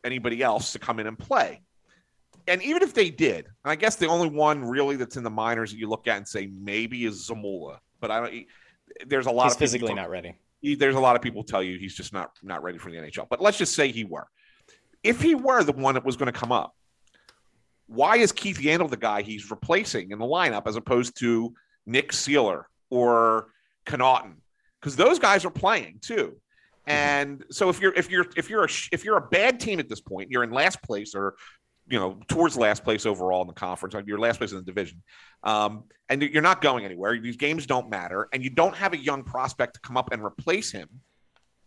anybody 0.04 0.42
else 0.42 0.72
to 0.72 0.80
come 0.80 1.00
in 1.00 1.06
and 1.06 1.18
play. 1.18 1.62
and 2.48 2.60
even 2.64 2.82
if 2.82 2.96
they 2.96 3.12
did, 3.12 3.46
and 3.46 3.72
I 3.72 3.76
guess 3.76 3.98
the 3.98 4.08
only 4.08 4.30
one 4.30 4.66
really 4.66 4.96
that's 4.96 5.16
in 5.16 5.24
the 5.24 5.30
minors 5.30 5.72
that 5.72 5.78
you 5.78 5.88
look 5.88 6.08
at 6.08 6.18
and 6.18 6.28
say 6.28 6.50
maybe 6.60 7.06
is 7.06 7.30
Zamula, 7.30 7.78
but 8.02 8.10
I 8.10 8.20
don't. 8.20 8.46
There's 9.06 9.28
a 9.28 9.32
lot 9.32 9.44
He's 9.44 9.54
of 9.54 9.60
physically 9.60 9.90
talk, 9.90 9.98
not 9.98 10.10
ready. 10.10 10.34
He, 10.60 10.74
there's 10.74 10.96
a 10.96 11.00
lot 11.00 11.16
of 11.16 11.22
people 11.22 11.44
tell 11.44 11.62
you 11.62 11.78
he's 11.78 11.94
just 11.94 12.12
not 12.12 12.32
not 12.42 12.64
ready 12.64 12.80
for 12.80 12.90
the 12.90 12.98
NHL. 12.98 13.28
But 13.30 13.42
let's 13.42 13.60
just 13.60 13.76
say 13.76 13.92
he 13.92 14.06
were. 14.06 14.26
If 15.04 15.22
he 15.22 15.36
were 15.36 15.64
the 15.64 15.72
one 15.72 15.94
that 15.94 16.04
was 16.04 16.18
going 16.18 16.34
to 16.34 16.40
come 16.40 16.52
up, 16.52 16.76
why 17.86 18.18
is 18.18 18.32
Keith 18.32 18.58
Yandle 18.58 18.90
the 18.90 18.98
guy 18.98 19.22
he's 19.22 19.52
replacing 19.52 20.10
in 20.10 20.18
the 20.18 20.26
lineup 20.26 20.64
as 20.66 20.78
opposed 20.78 21.16
to 21.20 21.54
Nick 21.86 22.12
Seeler 22.12 22.64
or 22.90 23.50
Connauton? 23.86 24.36
Because 24.80 24.96
those 24.96 25.20
guys 25.20 25.46
are 25.46 25.52
playing 25.52 26.00
too. 26.02 26.36
And 26.88 27.44
so 27.50 27.70
if 27.70 27.82
you're 27.82 27.94
if 27.94 28.12
you're 28.12 28.26
if 28.36 28.50
you're 28.50 28.66
a 28.66 28.70
if 28.92 29.04
you're 29.04 29.18
a 29.18 29.28
bad 29.28 29.60
team 29.60 29.80
at 29.80 29.90
this 29.90 30.02
point, 30.02 30.30
you're 30.30 30.44
in 30.44 30.52
last 30.52 30.82
place 30.84 31.16
or 31.16 31.36
you 31.88 31.98
know 31.98 32.20
towards 32.28 32.58
last 32.58 32.84
place 32.84 33.06
overall 33.06 33.42
in 33.42 33.48
the 33.48 33.54
conference, 33.54 33.96
you're 34.06 34.20
last 34.20 34.38
place 34.38 34.52
in 34.52 34.58
the 34.58 34.64
division, 34.64 35.02
um, 35.44 35.84
and 36.10 36.22
you're 36.22 36.44
not 36.44 36.62
going 36.62 36.86
anywhere. 36.86 37.20
These 37.20 37.38
games 37.38 37.66
don't 37.66 37.90
matter, 37.90 38.28
and 38.34 38.44
you 38.44 38.50
don't 38.50 38.76
have 38.76 38.94
a 38.94 38.98
young 38.98 39.24
prospect 39.24 39.76
to 39.76 39.80
come 39.82 39.98
up 39.98 40.12
and 40.12 40.24
replace 40.24 40.72
him. 40.72 40.88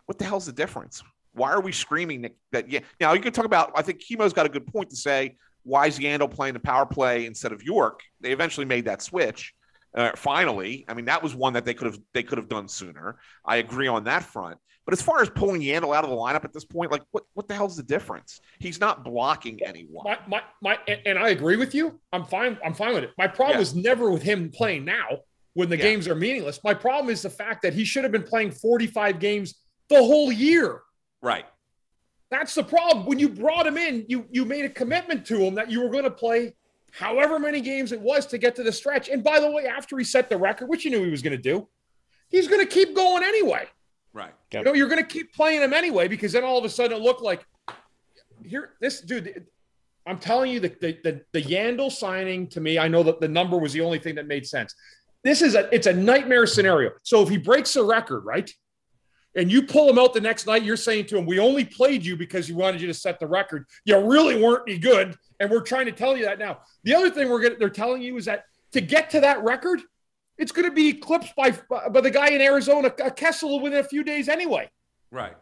What 0.07 0.19
the 0.19 0.25
hell's 0.25 0.47
the 0.47 0.53
difference? 0.53 1.03
Why 1.33 1.51
are 1.51 1.61
we 1.61 1.73
screaming 1.73 2.23
that? 2.23 2.37
that 2.53 2.71
yeah, 2.71 2.81
now 3.01 3.13
you 3.13 3.21
can 3.21 3.33
talk 3.33 3.45
about. 3.45 3.73
I 3.75 3.83
think 3.83 4.01
Kimmo's 4.01 4.33
got 4.33 4.47
a 4.47 4.49
good 4.49 4.67
point 4.67 4.91
to 4.91 4.97
say. 4.97 5.37
Why 5.65 5.87
is 5.87 5.99
Yandle 5.99 6.31
playing 6.31 6.55
the 6.55 6.61
power 6.61 6.87
play 6.87 7.27
instead 7.27 7.53
of 7.53 7.63
York? 7.63 8.01
They 8.21 8.31
eventually 8.33 8.65
made 8.65 8.87
that 8.87 9.03
switch. 9.03 9.53
Uh, 9.99 10.13
finally, 10.15 10.85
I 10.89 10.95
mean 10.95 11.07
that 11.07 11.23
was 11.23 11.35
one 11.35 11.55
that 11.55 11.65
they 11.65 11.75
could 11.75 11.87
have 11.87 11.99
they 12.15 12.23
could 12.23 12.39
have 12.39 12.49
done 12.49 12.69
sooner. 12.69 13.19
I 13.45 13.57
agree 13.57 13.89
on 13.89 14.05
that 14.05 14.23
front. 14.23 14.57
But 14.87 14.95
as 14.95 15.03
far 15.03 15.21
as 15.21 15.29
pulling 15.29 15.61
Yandle 15.61 15.95
out 15.95 16.05
of 16.05 16.09
the 16.09 16.17
lineup 16.17 16.45
at 16.45 16.53
this 16.55 16.65
point, 16.65 16.91
like 16.91 17.03
what, 17.11 17.25
what 17.35 17.47
the 17.47 17.55
hell's 17.55 17.77
the 17.77 17.83
difference? 17.83 18.41
He's 18.59 18.81
not 18.81 19.05
blocking 19.05 19.61
anyone. 19.63 20.05
My, 20.07 20.19
my, 20.27 20.43
my, 20.63 20.97
and 21.05 21.19
I 21.19 21.29
agree 21.29 21.57
with 21.57 21.75
you. 21.75 22.01
I'm 22.11 22.25
fine. 22.25 22.57
I'm 22.65 22.73
fine 22.73 22.95
with 22.95 23.05
it. 23.05 23.11
My 23.19 23.27
problem 23.27 23.59
yeah. 23.59 23.63
is 23.63 23.75
never 23.75 24.11
with 24.11 24.23
him 24.23 24.51
playing 24.51 24.87
now 24.87 25.19
when 25.53 25.69
the 25.69 25.77
yeah. 25.77 25.83
games 25.83 26.09
are 26.09 26.15
meaningless. 26.15 26.61
My 26.65 26.73
problem 26.73 27.11
is 27.11 27.21
the 27.21 27.29
fact 27.29 27.61
that 27.63 27.75
he 27.75 27.85
should 27.85 28.03
have 28.03 28.13
been 28.13 28.23
playing 28.23 28.53
45 28.53 29.19
games 29.19 29.57
the 29.91 29.99
whole 29.99 30.33
year. 30.33 30.81
Right. 31.21 31.45
That's 32.31 32.55
the 32.55 32.65
problem. 32.65 33.05
When 33.05 33.19
you 33.19 33.29
brought 33.29 33.67
him 33.67 33.77
in, 33.77 34.07
you 34.09 34.25
you 34.31 34.45
made 34.45 34.65
a 34.65 34.71
commitment 34.71 35.27
to 35.27 35.37
him 35.37 35.55
that 35.57 35.71
you 35.71 35.83
were 35.83 35.91
going 35.91 36.05
to 36.05 36.11
play 36.11 36.55
however 36.93 37.39
many 37.39 37.61
games 37.61 37.93
it 37.93 38.01
was 38.01 38.27
to 38.27 38.39
get 38.39 38.57
to 38.57 38.63
the 38.63 38.73
stretch. 38.73 39.09
And 39.09 39.23
by 39.23 39.41
the 39.41 39.51
way, 39.51 39.67
after 39.67 39.99
he 39.99 40.05
set 40.05 40.29
the 40.29 40.37
record, 40.37 40.69
which 40.69 40.85
you 40.85 40.91
knew 40.91 41.05
he 41.05 41.11
was 41.11 41.23
going 41.23 41.37
to 41.37 41.43
do, 41.43 41.69
he's 42.29 42.49
going 42.49 42.61
to 42.61 42.67
keep 42.67 42.95
going 42.95 43.23
anyway. 43.23 43.67
Right. 44.13 44.33
Yep. 44.53 44.61
You 44.61 44.65
know, 44.65 44.75
you're 44.75 44.89
going 44.89 45.03
to 45.03 45.09
keep 45.09 45.35
playing 45.35 45.63
him 45.63 45.73
anyway 45.73 46.09
because 46.09 46.33
then 46.33 46.45
all 46.45 46.59
of 46.59 46.65
a 46.65 46.69
sudden 46.69 46.97
it 46.97 47.01
looked 47.01 47.23
like 47.23 47.45
here, 48.45 48.71
this 48.81 49.01
dude. 49.01 49.47
I'm 50.07 50.19
telling 50.19 50.51
you, 50.51 50.61
the 50.61 50.75
the 50.81 50.99
the, 51.05 51.21
the 51.33 51.43
Yandle 51.43 51.93
signing 51.93 52.49
to 52.49 52.61
me, 52.61 52.79
I 52.79 52.89
know 52.89 53.03
that 53.03 53.21
the 53.21 53.29
number 53.29 53.59
was 53.59 53.73
the 53.73 53.83
only 53.83 53.99
thing 53.99 54.15
that 54.15 54.27
made 54.27 54.47
sense. 54.47 54.75
This 55.23 55.43
is 55.43 55.55
a 55.55 55.73
it's 55.75 55.87
a 55.87 55.93
nightmare 55.93 56.47
scenario. 56.47 56.93
So 57.03 57.23
if 57.23 57.29
he 57.29 57.37
breaks 57.37 57.75
the 57.75 57.85
record, 57.85 58.25
right, 58.25 58.51
and 59.39 59.53
you 59.53 59.63
pull 59.63 59.89
him 59.89 59.99
out 59.99 60.13
the 60.13 60.21
next 60.21 60.47
night, 60.47 60.65
you're 60.65 60.77
saying 60.77 61.07
to 61.07 61.17
him, 61.17 61.25
"We 61.25 61.39
only 61.39 61.65
played 61.65 62.05
you 62.05 62.17
because 62.17 62.49
we 62.49 62.57
wanted 62.57 62.81
you 62.81 62.89
to 62.89 62.95
set 62.95 63.21
the 63.21 63.27
record. 63.29 63.67
You 63.85 63.97
really 63.99 64.43
weren't 64.43 64.65
any 64.69 64.79
good, 64.79 65.17
and 65.39 65.49
we're 65.49 65.63
trying 65.63 65.87
to 65.87 65.93
tell 65.93 66.17
you 66.17 66.25
that 66.25 66.41
now." 66.41 66.59
The 66.83 66.95
other 66.95 67.09
thing 67.09 67.31
we're 67.31 67.41
gonna, 67.41 67.57
they're 67.57 67.71
telling 67.71 68.03
you 68.03 68.17
is 68.17 68.25
that 68.25 68.47
to 68.73 68.81
get 68.81 69.11
to 69.11 69.21
that 69.21 69.43
record, 69.45 69.81
it's 70.39 70.51
going 70.51 70.69
to 70.69 70.75
be 70.75 70.89
eclipsed 70.89 71.37
by 71.37 71.53
by 71.71 72.01
the 72.01 72.11
guy 72.11 72.31
in 72.31 72.41
Arizona, 72.41 72.93
uh, 73.03 73.11
Kessel, 73.11 73.61
within 73.61 73.79
a 73.79 73.85
few 73.85 74.03
days 74.03 74.29
anyway. 74.29 74.69
Right. 75.13 75.37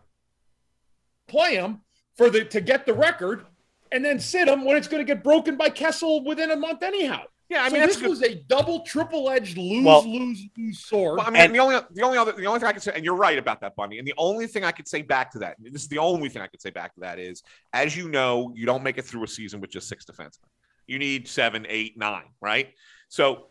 Play 1.26 1.54
him 1.54 1.80
for 2.16 2.28
the 2.28 2.44
to 2.44 2.60
get 2.60 2.84
the 2.84 2.94
record, 2.94 3.46
and 3.92 4.04
then 4.04 4.20
sit 4.20 4.46
him 4.46 4.66
when 4.66 4.76
it's 4.76 4.88
going 4.88 5.04
to 5.04 5.10
get 5.10 5.24
broken 5.24 5.56
by 5.56 5.70
Kessel 5.70 6.22
within 6.22 6.50
a 6.50 6.56
month 6.56 6.82
anyhow. 6.82 7.22
Yeah, 7.48 7.62
I 7.62 7.68
mean 7.68 7.82
so 7.82 7.86
this 7.86 8.02
was 8.02 8.22
a 8.22 8.34
double, 8.34 8.80
triple 8.80 9.30
edged 9.30 9.56
lose, 9.56 9.84
well, 9.84 10.04
lose, 10.04 10.42
lose 10.58 10.84
sword. 10.84 11.18
Well, 11.18 11.26
I 11.26 11.30
mean, 11.30 11.42
and, 11.42 11.54
the 11.54 11.60
only, 11.60 11.78
the 11.92 12.02
only 12.02 12.18
other, 12.18 12.32
the 12.32 12.46
only 12.46 12.58
thing 12.58 12.68
I 12.68 12.72
can 12.72 12.80
say, 12.80 12.92
and 12.94 13.04
you're 13.04 13.14
right 13.14 13.38
about 13.38 13.60
that, 13.60 13.76
Bundy. 13.76 13.98
And 13.98 14.06
the 14.06 14.14
only 14.18 14.48
thing 14.48 14.64
I 14.64 14.72
could 14.72 14.88
say 14.88 15.02
back 15.02 15.30
to 15.32 15.38
that, 15.40 15.56
this 15.60 15.82
is 15.82 15.88
the 15.88 15.98
only 15.98 16.28
thing 16.28 16.42
I 16.42 16.48
could 16.48 16.60
say 16.60 16.70
back 16.70 16.94
to 16.94 17.00
that 17.00 17.20
is, 17.20 17.44
as 17.72 17.96
you 17.96 18.08
know, 18.08 18.52
you 18.56 18.66
don't 18.66 18.82
make 18.82 18.98
it 18.98 19.04
through 19.04 19.22
a 19.22 19.28
season 19.28 19.60
with 19.60 19.70
just 19.70 19.88
six 19.88 20.04
defensemen. 20.04 20.48
You 20.88 20.98
need 20.98 21.28
seven, 21.28 21.66
eight, 21.68 21.96
nine, 21.96 22.24
right? 22.40 22.72
So 23.08 23.46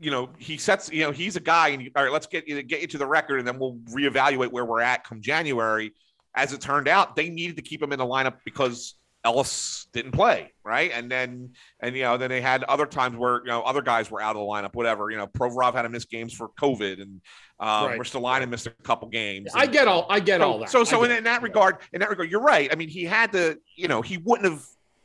you 0.00 0.10
know, 0.10 0.28
he 0.38 0.56
sets, 0.56 0.90
you 0.92 1.02
know, 1.02 1.12
he's 1.12 1.36
a 1.36 1.40
guy, 1.40 1.68
and 1.68 1.82
you, 1.82 1.90
all 1.96 2.02
right, 2.02 2.12
let's 2.12 2.26
get 2.26 2.46
you 2.48 2.62
get 2.62 2.80
you 2.82 2.88
to 2.88 2.98
the 2.98 3.06
record, 3.06 3.38
and 3.38 3.46
then 3.46 3.58
we'll 3.58 3.76
reevaluate 3.90 4.50
where 4.50 4.64
we're 4.64 4.80
at 4.80 5.04
come 5.04 5.20
January. 5.20 5.92
As 6.34 6.52
it 6.52 6.60
turned 6.60 6.88
out, 6.88 7.14
they 7.14 7.28
needed 7.28 7.56
to 7.56 7.62
keep 7.62 7.80
him 7.80 7.92
in 7.92 7.98
the 7.98 8.04
lineup 8.04 8.38
because 8.44 8.94
Ellis 9.24 9.86
didn't 9.92 10.12
play, 10.12 10.52
right? 10.64 10.90
And 10.92 11.10
then, 11.10 11.52
and 11.80 11.96
you 11.96 12.02
know, 12.02 12.16
then 12.16 12.30
they 12.30 12.40
had 12.40 12.62
other 12.64 12.86
times 12.86 13.16
where 13.16 13.40
you 13.40 13.48
know 13.48 13.62
other 13.62 13.82
guys 13.82 14.10
were 14.10 14.20
out 14.20 14.36
of 14.36 14.40
the 14.40 14.46
lineup, 14.46 14.74
whatever. 14.74 15.10
You 15.10 15.16
know, 15.16 15.26
Provorov 15.26 15.74
had 15.74 15.82
to 15.82 15.88
miss 15.88 16.04
games 16.04 16.32
for 16.32 16.50
COVID, 16.60 17.00
and 17.00 17.20
um, 17.60 17.86
right. 17.86 17.98
Ristolainen 17.98 18.50
missed 18.50 18.66
a 18.66 18.70
couple 18.82 19.08
games. 19.08 19.52
I 19.54 19.66
get 19.66 19.88
all, 19.88 20.06
I 20.10 20.20
get 20.20 20.40
so, 20.40 20.52
all 20.52 20.58
that. 20.58 20.70
So, 20.70 20.84
so 20.84 21.04
in, 21.04 21.10
in, 21.10 21.24
that 21.24 21.42
regard, 21.42 21.78
in 21.92 22.00
that 22.00 22.10
regard, 22.10 22.30
you're 22.30 22.42
right. 22.42 22.70
I 22.70 22.74
mean, 22.74 22.88
he 22.88 23.04
had 23.04 23.32
to, 23.32 23.58
you 23.76 23.88
know, 23.88 24.02
he 24.02 24.18
wouldn't 24.18 24.50
have, 24.50 24.64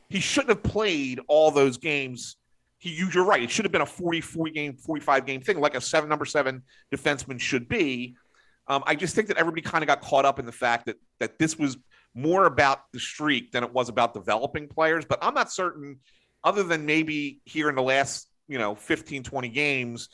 he 0.10 0.20
shouldn't 0.20 0.50
have 0.50 0.64
played 0.64 1.20
all 1.28 1.52
those 1.52 1.78
games 1.78 2.36
he 2.80 2.92
you're 3.14 3.26
right. 3.26 3.44
It 3.44 3.52
should 3.52 3.66
have 3.66 3.74
been 3.74 3.82
a 3.82 3.86
40, 3.86 4.22
40 4.22 4.52
game, 4.52 4.74
45 4.78 5.26
game 5.26 5.42
thing, 5.42 5.60
like 5.60 5.76
a 5.76 5.82
seven 5.82 6.10
number 6.10 6.26
seven 6.26 6.64
defenseman 6.94 7.40
should 7.40 7.68
be. 7.68 8.16
Um, 8.68 8.84
I 8.86 8.96
just 8.96 9.16
think 9.16 9.28
that 9.28 9.38
everybody 9.38 9.62
kind 9.62 9.84
of 9.84 9.88
got 9.88 10.02
caught 10.02 10.26
up 10.26 10.40
in 10.40 10.46
the 10.46 10.52
fact 10.52 10.86
that 10.86 10.96
that 11.20 11.38
this 11.38 11.58
was 11.58 11.78
more 12.16 12.46
about 12.46 12.92
the 12.92 13.00
streak 13.00 13.52
than 13.52 13.64
it 13.64 13.74
was 13.74 13.90
about 13.90 14.14
developing 14.14 14.68
players. 14.68 15.06
But 15.06 15.20
I'm 15.22 15.34
not 15.34 15.52
certain, 15.52 16.00
other 16.44 16.64
than 16.64 16.86
maybe 16.86 17.42
here 17.46 17.70
in 17.70 17.76
the 17.76 17.84
last, 17.84 18.30
you 18.48 18.58
know, 18.58 18.76
15, 18.76 19.24
20 19.24 19.50
games, 19.50 20.10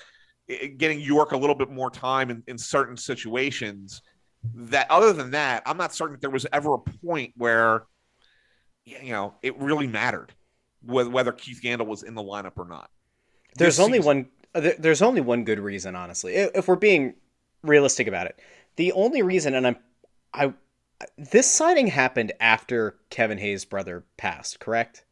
getting 0.78 1.00
York 1.00 1.32
a 1.32 1.38
little 1.38 1.56
bit 1.56 1.72
more 1.72 1.90
time 1.90 2.30
in, 2.30 2.44
in 2.48 2.58
certain 2.58 2.98
situations. 2.98 4.02
That 4.54 4.92
other 4.92 5.12
than 5.12 5.32
that, 5.32 5.64
I'm 5.66 5.78
not 5.78 5.94
certain 5.94 6.14
that 6.14 6.22
there 6.22 6.30
was 6.30 6.46
ever 6.54 6.76
a 6.76 6.80
point 6.80 7.34
where, 7.36 7.86
you 8.84 9.12
know, 9.12 9.34
it 9.42 9.58
really 9.58 9.88
mattered 9.88 10.34
whether 10.84 11.32
Keith 11.32 11.62
Yandle 11.64 11.88
was 11.88 12.04
in 12.04 12.14
the 12.14 12.22
lineup 12.22 12.54
or 12.58 12.68
not. 12.68 12.90
There's 13.58 13.80
only 13.80 14.00
one. 14.00 14.28
Uh, 14.54 14.72
there's 14.78 15.02
only 15.02 15.22
one 15.22 15.44
good 15.44 15.60
reason, 15.60 15.96
honestly. 15.96 16.36
If 16.36 16.68
we're 16.68 16.76
being 16.76 17.16
realistic 17.64 18.08
about 18.08 18.28
it, 18.28 18.40
the 18.76 18.92
only 18.92 19.22
reason, 19.22 19.56
and 19.56 19.68
I'm, 19.68 19.78
I, 20.34 20.54
this 21.18 21.50
signing 21.50 21.88
happened 21.88 22.32
after 22.40 22.98
Kevin 23.10 23.38
Hayes' 23.38 23.66
brother 23.66 24.06
passed, 24.18 24.60
correct? 24.60 25.06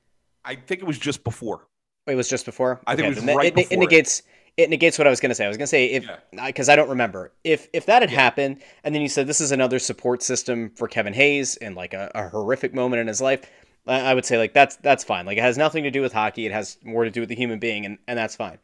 I 0.45 0.55
think 0.55 0.81
it 0.81 0.85
was 0.85 0.99
just 0.99 1.23
before. 1.23 1.67
It 2.07 2.15
was 2.15 2.29
just 2.29 2.45
before. 2.45 2.81
I 2.85 2.95
think 2.95 3.07
it 3.07 3.15
was 3.15 3.35
right 3.35 3.47
it, 3.47 3.55
before. 3.55 3.73
It 3.73 3.79
negates. 3.79 4.23
It 4.55 4.69
negates 4.69 4.99
what 4.99 5.07
I 5.07 5.09
was 5.09 5.19
going 5.19 5.29
to 5.29 5.35
say. 5.35 5.45
I 5.45 5.47
was 5.47 5.57
going 5.57 5.65
to 5.65 5.69
say 5.69 5.85
if 5.87 6.07
because 6.45 6.67
yeah. 6.67 6.73
I 6.73 6.75
don't 6.75 6.89
remember 6.89 7.31
if 7.43 7.67
if 7.73 7.85
that 7.87 8.01
had 8.01 8.11
yeah. 8.11 8.19
happened, 8.19 8.61
and 8.83 8.93
then 8.93 9.01
you 9.01 9.09
said 9.09 9.25
this 9.25 9.41
is 9.41 9.51
another 9.51 9.79
support 9.79 10.21
system 10.21 10.71
for 10.75 10.87
Kevin 10.87 11.13
Hayes 11.13 11.55
in 11.55 11.75
like 11.75 11.93
a, 11.93 12.11
a 12.13 12.29
horrific 12.29 12.73
moment 12.73 12.99
in 12.99 13.07
his 13.07 13.21
life. 13.21 13.49
I 13.85 14.13
would 14.13 14.25
say 14.25 14.37
like 14.37 14.53
that's 14.53 14.75
that's 14.77 15.03
fine. 15.03 15.25
Like 15.25 15.37
it 15.37 15.41
has 15.41 15.57
nothing 15.57 15.83
to 15.83 15.91
do 15.91 16.01
with 16.01 16.13
hockey. 16.13 16.45
It 16.45 16.51
has 16.51 16.77
more 16.83 17.03
to 17.03 17.11
do 17.11 17.21
with 17.21 17.29
the 17.29 17.35
human 17.35 17.59
being, 17.59 17.85
and, 17.85 17.97
and 18.07 18.17
that's 18.17 18.35
fine. 18.35 18.59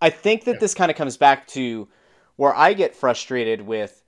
I 0.00 0.10
think 0.10 0.44
that 0.44 0.54
yeah. 0.54 0.60
this 0.60 0.74
kind 0.74 0.90
of 0.90 0.96
comes 0.96 1.16
back 1.16 1.46
to 1.48 1.88
where 2.36 2.54
I 2.54 2.72
get 2.72 2.94
frustrated 2.94 3.62
with 3.62 4.02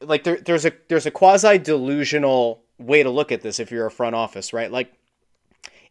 like 0.00 0.24
there, 0.24 0.38
there's 0.38 0.64
a 0.64 0.72
there's 0.88 1.06
a 1.06 1.10
quasi 1.10 1.58
delusional 1.58 2.62
way 2.78 3.02
to 3.02 3.10
look 3.10 3.32
at 3.32 3.42
this 3.42 3.60
if 3.60 3.70
you're 3.70 3.86
a 3.86 3.90
front 3.90 4.14
office, 4.14 4.52
right? 4.52 4.70
Like 4.70 4.92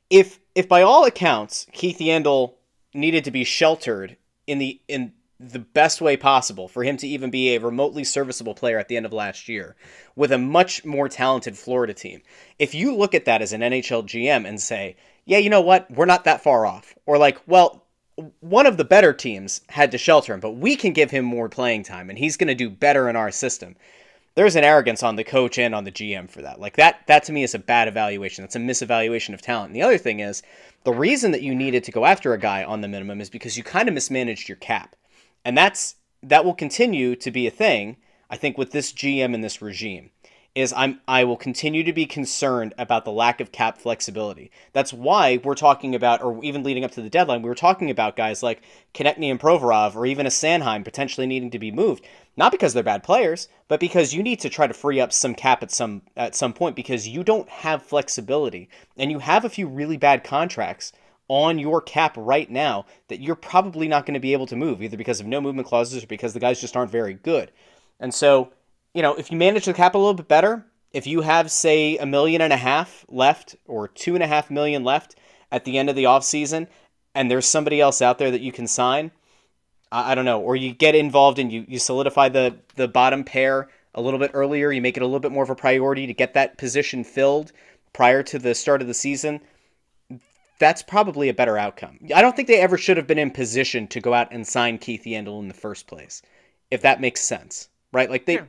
if 0.09 0.39
if 0.55 0.67
by 0.67 0.81
all 0.81 1.05
accounts 1.05 1.67
Keith 1.71 1.99
Yandle 1.99 2.53
needed 2.93 3.23
to 3.25 3.31
be 3.31 3.43
sheltered 3.43 4.17
in 4.47 4.59
the 4.59 4.79
in 4.87 5.13
the 5.39 5.59
best 5.59 5.99
way 5.99 6.15
possible 6.15 6.67
for 6.67 6.83
him 6.83 6.95
to 6.97 7.07
even 7.07 7.29
be 7.29 7.53
a 7.53 7.59
remotely 7.59 8.03
serviceable 8.03 8.53
player 8.53 8.79
at 8.79 8.87
the 8.87 8.95
end 8.95 9.05
of 9.05 9.11
last 9.11 9.49
year 9.49 9.75
with 10.15 10.31
a 10.31 10.37
much 10.37 10.85
more 10.85 11.09
talented 11.09 11.57
Florida 11.57 11.93
team. 11.93 12.21
If 12.59 12.73
you 12.73 12.95
look 12.95 13.13
at 13.13 13.25
that 13.25 13.41
as 13.41 13.51
an 13.51 13.61
NHL 13.61 14.03
GM 14.03 14.47
and 14.47 14.61
say, 14.61 14.95
yeah, 15.25 15.39
you 15.39 15.49
know 15.49 15.61
what, 15.61 15.89
we're 15.91 16.05
not 16.05 16.23
that 16.25 16.43
far 16.43 16.65
off, 16.65 16.95
or 17.05 17.17
like, 17.17 17.39
well, 17.47 17.82
one 18.39 18.65
of 18.65 18.77
the 18.77 18.85
better 18.85 19.13
teams 19.13 19.61
had 19.69 19.91
to 19.91 19.97
shelter 19.97 20.33
him, 20.33 20.39
but 20.39 20.51
we 20.51 20.75
can 20.75 20.93
give 20.93 21.11
him 21.11 21.25
more 21.25 21.49
playing 21.49 21.83
time 21.83 22.09
and 22.09 22.19
he's 22.19 22.37
going 22.37 22.47
to 22.47 22.55
do 22.55 22.69
better 22.69 23.09
in 23.09 23.15
our 23.15 23.31
system. 23.31 23.75
There's 24.35 24.55
an 24.55 24.63
arrogance 24.63 25.03
on 25.03 25.15
the 25.15 25.23
coach 25.23 25.57
and 25.59 25.75
on 25.75 25.83
the 25.83 25.91
GM 25.91 26.29
for 26.29 26.41
that. 26.41 26.59
Like 26.59 26.75
that 26.77 27.05
that 27.07 27.23
to 27.25 27.31
me 27.31 27.43
is 27.43 27.53
a 27.53 27.59
bad 27.59 27.87
evaluation. 27.87 28.43
That's 28.43 28.55
a 28.55 28.59
misevaluation 28.59 29.33
of 29.33 29.41
talent. 29.41 29.67
And 29.67 29.75
the 29.75 29.83
other 29.83 29.97
thing 29.97 30.19
is, 30.19 30.41
the 30.83 30.93
reason 30.93 31.31
that 31.31 31.43
you 31.43 31.53
needed 31.53 31.83
to 31.83 31.91
go 31.91 32.05
after 32.05 32.33
a 32.33 32.39
guy 32.39 32.63
on 32.63 32.81
the 32.81 32.87
minimum 32.87 33.21
is 33.21 33.29
because 33.29 33.57
you 33.57 33.63
kind 33.63 33.87
of 33.87 33.93
mismanaged 33.93 34.49
your 34.49 34.57
cap 34.57 34.95
and 35.45 35.57
that's 35.57 35.95
that 36.21 36.45
will 36.45 36.53
continue 36.53 37.15
to 37.17 37.31
be 37.31 37.47
a 37.47 37.51
thing. 37.51 37.97
I 38.29 38.37
think 38.37 38.57
with 38.57 38.71
this 38.71 38.91
GM 38.91 39.33
and 39.33 39.43
this 39.43 39.61
regime 39.61 40.09
is 40.55 40.71
I'm 40.73 41.01
I 41.07 41.23
will 41.23 41.37
continue 41.37 41.83
to 41.83 41.93
be 41.93 42.05
concerned 42.05 42.75
about 42.77 43.05
the 43.05 43.11
lack 43.11 43.41
of 43.41 43.51
cap 43.51 43.79
flexibility. 43.79 44.51
That's 44.71 44.93
why 44.93 45.39
we're 45.43 45.55
talking 45.55 45.95
about, 45.95 46.21
or 46.21 46.43
even 46.43 46.63
leading 46.63 46.85
up 46.85 46.91
to 46.91 47.01
the 47.01 47.09
deadline, 47.09 47.41
we 47.41 47.49
were 47.49 47.55
talking 47.55 47.89
about 47.89 48.15
guys 48.15 48.43
like 48.43 48.61
Konecny 48.93 49.31
and 49.31 49.39
Provorov, 49.39 49.95
or 49.95 50.05
even 50.05 50.27
a 50.27 50.29
Sanheim 50.29 50.83
potentially 50.83 51.25
needing 51.25 51.49
to 51.51 51.59
be 51.59 51.71
moved. 51.71 52.05
Not 52.37 52.51
because 52.51 52.73
they're 52.73 52.83
bad 52.83 53.03
players, 53.03 53.47
but 53.67 53.79
because 53.79 54.13
you 54.13 54.21
need 54.21 54.39
to 54.41 54.49
try 54.49 54.67
to 54.67 54.73
free 54.73 54.99
up 54.99 55.11
some 55.11 55.33
cap 55.33 55.63
at 55.63 55.71
some 55.71 56.03
at 56.15 56.35
some 56.35 56.53
point 56.53 56.75
because 56.75 57.07
you 57.07 57.23
don't 57.23 57.49
have 57.49 57.81
flexibility 57.81 58.69
and 58.97 59.11
you 59.11 59.19
have 59.19 59.45
a 59.45 59.49
few 59.49 59.67
really 59.67 59.97
bad 59.97 60.23
contracts 60.23 60.93
on 61.27 61.57
your 61.57 61.81
cap 61.81 62.13
right 62.17 62.51
now 62.51 62.85
that 63.07 63.21
you're 63.21 63.35
probably 63.35 63.87
not 63.87 64.05
going 64.05 64.13
to 64.13 64.19
be 64.19 64.33
able 64.33 64.45
to 64.45 64.55
move 64.55 64.83
either 64.83 64.97
because 64.97 65.19
of 65.19 65.25
no 65.25 65.41
movement 65.41 65.67
clauses 65.67 66.03
or 66.03 66.07
because 66.07 66.33
the 66.33 66.39
guys 66.39 66.61
just 66.61 66.75
aren't 66.75 66.91
very 66.91 67.13
good. 67.13 67.51
And 67.99 68.13
so 68.13 68.51
you 68.93 69.01
know, 69.01 69.15
if 69.15 69.31
you 69.31 69.37
manage 69.37 69.65
the 69.65 69.73
cap 69.73 69.95
a 69.95 69.97
little 69.97 70.13
bit 70.13 70.27
better, 70.27 70.65
if 70.91 71.07
you 71.07 71.21
have, 71.21 71.51
say, 71.51 71.97
a 71.97 72.05
million 72.05 72.41
and 72.41 72.53
a 72.53 72.57
half 72.57 73.05
left 73.09 73.55
or 73.65 73.87
two 73.87 74.13
and 74.13 74.23
a 74.23 74.27
half 74.27 74.51
million 74.51 74.83
left 74.83 75.15
at 75.51 75.65
the 75.65 75.77
end 75.77 75.89
of 75.89 75.95
the 75.95 76.03
offseason, 76.03 76.67
and 77.15 77.29
there's 77.29 77.47
somebody 77.47 77.81
else 77.81 78.01
out 78.01 78.19
there 78.19 78.31
that 78.31 78.41
you 78.41 78.51
can 78.51 78.67
sign, 78.67 79.11
I, 79.91 80.11
I 80.11 80.15
don't 80.15 80.25
know, 80.25 80.39
or 80.39 80.55
you 80.55 80.73
get 80.73 80.95
involved 80.95 81.39
and 81.39 81.51
you, 81.51 81.65
you 81.67 81.79
solidify 81.79 82.29
the, 82.29 82.55
the 82.75 82.87
bottom 82.87 83.23
pair 83.23 83.69
a 83.95 84.01
little 84.01 84.19
bit 84.19 84.31
earlier, 84.33 84.71
you 84.71 84.81
make 84.81 84.97
it 84.97 85.03
a 85.03 85.05
little 85.05 85.19
bit 85.19 85.31
more 85.31 85.43
of 85.43 85.49
a 85.49 85.55
priority 85.55 86.07
to 86.07 86.13
get 86.13 86.35
that 86.35 86.57
position 86.57 87.03
filled 87.03 87.51
prior 87.93 88.23
to 88.23 88.39
the 88.39 88.55
start 88.55 88.81
of 88.81 88.87
the 88.87 88.93
season, 88.93 89.39
that's 90.59 90.81
probably 90.83 91.29
a 91.29 91.33
better 91.33 91.57
outcome. 91.57 91.99
I 92.15 92.21
don't 92.21 92.35
think 92.35 92.47
they 92.47 92.59
ever 92.59 92.77
should 92.77 92.97
have 92.97 93.07
been 93.07 93.19
in 93.19 93.31
position 93.31 93.87
to 93.87 93.99
go 93.99 94.13
out 94.13 94.29
and 94.31 94.47
sign 94.47 94.77
Keith 94.77 95.03
Yandle 95.05 95.39
in 95.39 95.47
the 95.47 95.53
first 95.53 95.87
place, 95.87 96.21
if 96.71 96.81
that 96.81 97.01
makes 97.01 97.21
sense, 97.21 97.69
right? 97.91 98.09
Like 98.09 98.25
they. 98.25 98.35
Yeah 98.35 98.45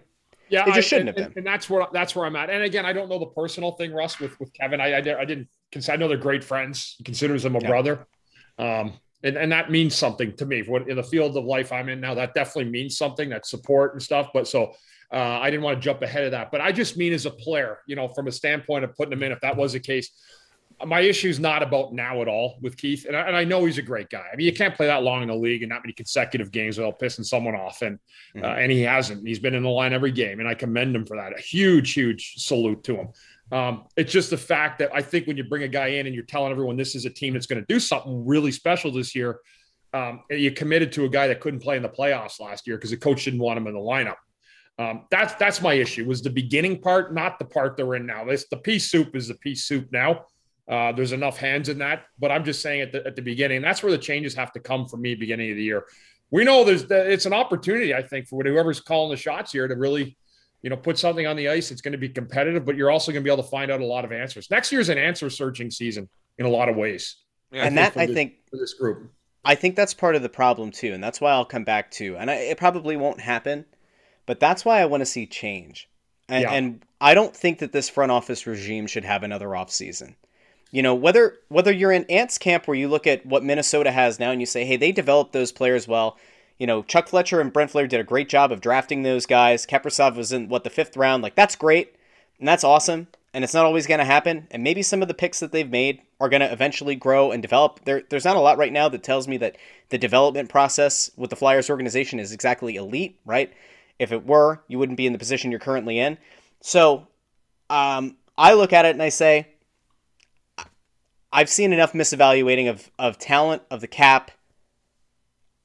yeah, 0.49 0.65
they 0.65 0.73
just 0.73 0.79
I, 0.79 0.81
shouldn't 0.81 1.09
and, 1.11 1.19
have 1.19 1.35
been. 1.35 1.39
And 1.39 1.47
that's 1.47 1.69
where 1.69 1.87
that's 1.93 2.15
where 2.15 2.27
I'm 2.27 2.37
at. 2.37 2.51
And 2.51 2.63
again, 2.63 2.87
I 2.87 2.93
don't 2.93 3.09
know 3.09 3.19
the 3.19 3.27
personal 3.27 3.73
thing, 3.73 3.93
Russ, 3.93 4.21
with 4.21 4.39
with 4.41 4.53
Kevin. 4.53 4.81
I 4.81 4.93
I, 4.93 4.99
I 4.99 5.25
didn't. 5.25 5.49
I 5.89 5.97
know 5.97 6.07
they're 6.07 6.17
great 6.17 6.45
friends. 6.45 6.95
He 6.99 7.05
considers 7.05 7.45
him 7.45 7.57
a 7.57 7.61
yeah. 7.61 7.69
brother. 7.69 8.07
Um, 8.59 8.93
and, 9.25 9.37
and 9.37 9.51
that 9.51 9.71
means 9.71 9.95
something 9.95 10.37
to 10.37 10.47
me. 10.47 10.63
What 10.63 10.89
in 10.89 10.97
the 10.97 11.03
field 11.03 11.37
of 11.37 11.45
life 11.45 11.73
I'm 11.73 11.89
in 11.89 12.01
now, 12.01 12.15
that 12.15 12.35
definitely 12.35 12.71
means 12.71 12.97
something. 12.97 13.31
That 13.31 13.47
support 13.47 13.95
and 13.95 14.03
stuff. 14.03 14.29
But 14.33 14.47
so 14.47 14.75
uh, 15.13 15.17
I 15.17 15.51
didn't 15.51 15.63
want 15.63 15.79
to 15.79 15.81
jump 15.81 16.03
ahead 16.03 16.25
of 16.25 16.31
that. 16.33 16.51
But 16.51 16.61
I 16.61 16.73
just 16.73 16.97
mean 16.97 17.13
as 17.13 17.27
a 17.27 17.31
player, 17.31 17.79
you 17.87 17.97
know, 17.97 18.09
from 18.09 18.29
a 18.29 18.33
standpoint 18.33 18.85
of 18.85 18.95
putting 18.95 19.13
him 19.13 19.23
in. 19.23 19.33
If 19.33 19.41
that 19.41 19.57
was 19.57 19.73
the 19.73 19.81
case, 19.81 20.11
my 20.87 21.01
issue 21.01 21.29
is 21.29 21.39
not 21.39 21.63
about 21.63 21.93
now 21.93 22.23
at 22.23 22.29
all 22.29 22.59
with 22.61 22.77
Keith, 22.77 23.07
and 23.07 23.17
I, 23.17 23.21
and 23.23 23.37
I, 23.37 23.45
know 23.45 23.65
he's 23.65 23.79
a 23.79 23.83
great 23.83 24.11
guy. 24.11 24.27
I 24.33 24.37
mean, 24.37 24.47
you 24.47 24.53
can't 24.53 24.75
play 24.75 24.87
that 24.87 25.03
long 25.03 25.23
in 25.23 25.29
the 25.29 25.35
league 25.35 25.63
and 25.63 25.71
not 25.71 25.83
many 25.83 25.93
consecutive 25.93 26.51
games 26.51 26.79
without 26.79 26.99
pissing 26.99 27.25
someone 27.25 27.55
off, 27.55 27.83
and 27.83 27.99
mm-hmm. 28.37 28.45
uh, 28.45 28.55
and 28.55 28.71
he 28.71 28.83
hasn't. 28.83 29.27
He's 29.27 29.39
been 29.39 29.55
in 29.55 29.63
the 29.63 29.69
line 29.69 29.93
every 29.93 30.13
game, 30.13 30.41
and 30.41 30.49
I 30.49 30.55
commend 30.55 30.95
him 30.95 31.07
for 31.07 31.17
that. 31.17 31.39
A 31.39 31.41
huge, 31.41 31.93
huge 31.93 32.35
salute 32.37 32.83
to 32.85 32.97
him. 32.97 33.09
Um, 33.53 33.85
it's 33.97 34.13
just 34.13 34.31
the 34.31 34.39
fact 34.39 34.79
that 34.79 34.91
I 34.95 35.03
think 35.03 35.27
when 35.27 35.37
you 35.37 35.45
bring 35.45 35.63
a 35.63 35.69
guy 35.69 35.89
in 35.89 36.07
and 36.07 36.15
you're 36.15 36.25
telling 36.25 36.51
everyone 36.51 36.77
this 36.77 36.95
is 36.95 37.05
a 37.05 37.11
team 37.11 37.35
that's 37.35 37.47
going 37.47 37.61
to 37.61 37.67
do 37.73 37.79
something 37.79 38.27
really 38.27 38.51
special 38.51 38.91
this 38.91 39.15
year, 39.15 39.41
um, 39.93 40.23
you 40.31 40.51
committed 40.51 40.93
to 40.93 41.05
a 41.05 41.09
guy 41.09 41.29
that 41.29 41.41
couldn't 41.41 41.61
play 41.61 41.77
in 41.77 41.83
the 41.83 41.89
playoffs 41.89 42.41
last 42.41 42.67
year 42.67 42.77
because 42.77 42.91
the 42.91 42.97
coach 42.97 43.25
didn't 43.25 43.41
want 43.41 43.59
him 43.59 43.67
in 43.67 43.75
the 43.75 43.81
lineup. 43.81 44.17
Um, 44.79 45.07
that's 45.11 45.35
that's 45.35 45.63
my 45.63 45.75
issue. 45.75 46.05
Was 46.05 46.21
the 46.21 46.31
beginning 46.31 46.81
part, 46.81 47.15
not 47.15 47.39
the 47.39 47.45
part 47.45 47.77
they're 47.77 47.95
in 47.95 48.07
now. 48.07 48.25
This 48.25 48.47
the 48.51 48.57
pea 48.57 48.79
soup 48.79 49.15
is 49.15 49.29
the 49.29 49.35
pea 49.35 49.55
soup 49.55 49.87
now. 49.93 50.25
Uh, 50.67 50.93
there's 50.93 51.13
enough 51.13 51.37
hands 51.37 51.69
in 51.69 51.79
that, 51.79 52.05
but 52.19 52.31
I'm 52.31 52.45
just 52.45 52.63
saying 52.63 52.81
at 52.81 52.93
the, 52.93 53.07
at 53.07 53.17
the 53.17 53.23
beginning, 53.23 53.61
that's 53.61 53.83
where 53.83 53.93
the 53.93 53.99
changes 53.99 54.35
have 54.35 54.53
to 54.53 54.61
come 54.61 54.87
for 54.87 54.97
me 54.97 55.15
beginning 55.15 55.51
of 55.51 55.57
the 55.57 55.63
year. 55.63 55.85
We 56.31 56.43
know 56.43 56.65
there's 56.65 56.85
it's 56.91 57.27
an 57.27 57.35
opportunity, 57.35 57.95
I 57.95 58.03
think, 58.03 58.27
for 58.27 58.43
whoever's 58.43 58.81
calling 58.81 59.11
the 59.11 59.17
shots 59.17 59.53
here 59.53 59.69
to 59.69 59.75
really, 59.75 60.17
you 60.63 60.71
know, 60.71 60.77
put 60.77 60.99
something 60.99 61.27
on 61.27 61.37
the 61.37 61.49
ice. 61.49 61.71
It's 61.71 61.83
going 61.83 61.93
to 61.93 61.99
be 61.99 62.09
competitive, 62.09 62.65
but 62.65 62.77
you're 62.77 62.91
also 62.91 63.13
going 63.13 63.23
to 63.23 63.29
be 63.29 63.33
able 63.33 63.43
to 63.43 63.51
find 63.51 63.71
out 63.71 63.81
a 63.81 63.85
lot 63.85 64.05
of 64.05 64.13
answers. 64.13 64.51
Next 64.51 64.73
year's 64.73 64.89
an 64.89 64.97
answer 64.97 65.29
searching 65.29 65.71
season 65.71 66.09
in 66.39 66.47
a 66.47 66.49
lot 66.49 66.71
of 66.71 66.77
ways. 66.77 67.17
Yeah, 67.53 67.67
and 67.67 67.77
that 67.77 67.97
I 67.97 68.07
this, 68.07 68.15
think 68.15 68.35
for 68.51 68.57
this 68.57 68.75
group, 68.75 69.13
I 69.45 69.55
think 69.55 69.77
that's 69.77 69.93
part 69.93 70.17
of 70.17 70.23
the 70.23 70.29
problem 70.29 70.71
too, 70.71 70.93
and 70.95 71.05
that's 71.05 71.21
why 71.21 71.33
I'll 71.33 71.45
come 71.45 71.65
back 71.65 71.91
to, 71.93 72.17
and 72.17 72.31
I, 72.31 72.37
it 72.37 72.57
probably 72.57 72.97
won't 72.97 73.21
happen, 73.21 73.67
but 74.25 74.41
that's 74.41 74.65
why 74.65 74.81
I 74.81 74.87
want 74.87 75.03
to 75.03 75.07
see 75.07 75.27
change. 75.27 75.89
And, 76.29 76.43
yeah. 76.43 76.53
and 76.53 76.85
I 77.01 77.13
don't 77.13 77.37
think 77.37 77.59
that 77.59 77.71
this 77.71 77.91
front 77.91 78.11
office 78.11 78.47
regime 78.47 78.87
should 78.87 79.05
have 79.05 79.23
another 79.23 79.55
off 79.55 79.71
season. 79.71 80.17
You 80.75 80.83
know, 80.83 80.97
whether 80.97 81.37
whether 81.51 81.71
you're 81.71 81.93
in 81.93 82.05
Ant's 82.11 82.37
camp 82.37 82.67
where 82.67 82.77
you 82.77 82.89
look 82.89 83.07
at 83.07 83.25
what 83.25 83.45
Minnesota 83.45 83.93
has 83.93 84.19
now 84.19 84.33
and 84.33 84.41
you 84.41 84.47
say, 84.47 84.65
hey, 84.65 84.77
they 84.77 84.91
developed 84.91 85.33
those 85.33 85.53
players 85.53 85.87
well. 85.87 86.19
You 86.59 86.67
know, 86.67 86.83
Chuck 86.83 87.07
Fletcher 87.07 87.41
and 87.41 87.53
Brent 87.53 87.71
Flahr 87.71 87.89
did 87.89 88.01
a 88.01 88.05
great 88.05 88.29
job 88.29 88.51
of 88.51 88.61
drafting 88.61 89.05
those 89.05 89.25
guys. 89.25 89.67
Kaprizov 89.67 90.17
was 90.17 90.33
in 90.33 90.49
what 90.49 90.65
the 90.65 90.71
fifth 90.71 90.97
round. 90.97 91.23
Like 91.23 91.37
that's 91.37 91.55
great 91.55 91.95
and 92.41 92.49
that's 92.49 92.65
awesome. 92.65 93.07
And 93.33 93.45
it's 93.45 93.55
not 93.55 93.65
always 93.65 93.87
going 93.87 94.01
to 94.01 94.05
happen. 94.05 94.49
And 94.51 94.65
maybe 94.65 94.83
some 94.83 95.01
of 95.01 95.07
the 95.07 95.15
picks 95.15 95.39
that 95.39 95.53
they've 95.53 95.71
made 95.71 96.03
are 96.19 96.29
going 96.29 96.41
to 96.41 96.53
eventually 96.53 96.97
grow 96.97 97.31
and 97.31 97.41
develop. 97.41 97.79
There, 97.85 98.03
there's 98.11 98.25
not 98.25 98.37
a 98.37 98.41
lot 98.41 98.59
right 98.59 98.73
now 98.73 98.89
that 98.89 99.05
tells 99.05 99.29
me 99.29 99.37
that 99.37 99.57
the 99.91 99.99
development 99.99 100.49
process 100.49 101.09
with 101.17 101.31
the 101.31 101.37
Flyers 101.37 101.71
organization 101.71 102.19
is 102.19 102.33
exactly 102.33 102.75
elite, 102.75 103.21
right? 103.25 103.53
If 104.01 104.11
it 104.11 104.27
were, 104.27 104.65
you 104.67 104.81
wouldn't 104.81 104.99
be 104.99 105.07
in 105.07 105.13
the 105.13 105.21
position 105.21 105.53
you're 105.53 105.61
currently 105.61 106.01
in. 106.01 106.19
So 106.63 107.07
um, 107.71 108.17
I 108.37 108.55
look 108.55 108.73
at 108.73 108.87
it 108.87 108.91
and 108.91 109.03
I 109.03 109.11
say, 109.11 109.54
I've 111.35 111.51
seen 111.51 111.73
enough 111.73 111.95
misevaluating 111.95 112.71
of, 112.71 112.93
of 112.97 113.19
talent, 113.19 113.63
of 113.69 113.81
the 113.81 113.89
cap. 113.89 114.31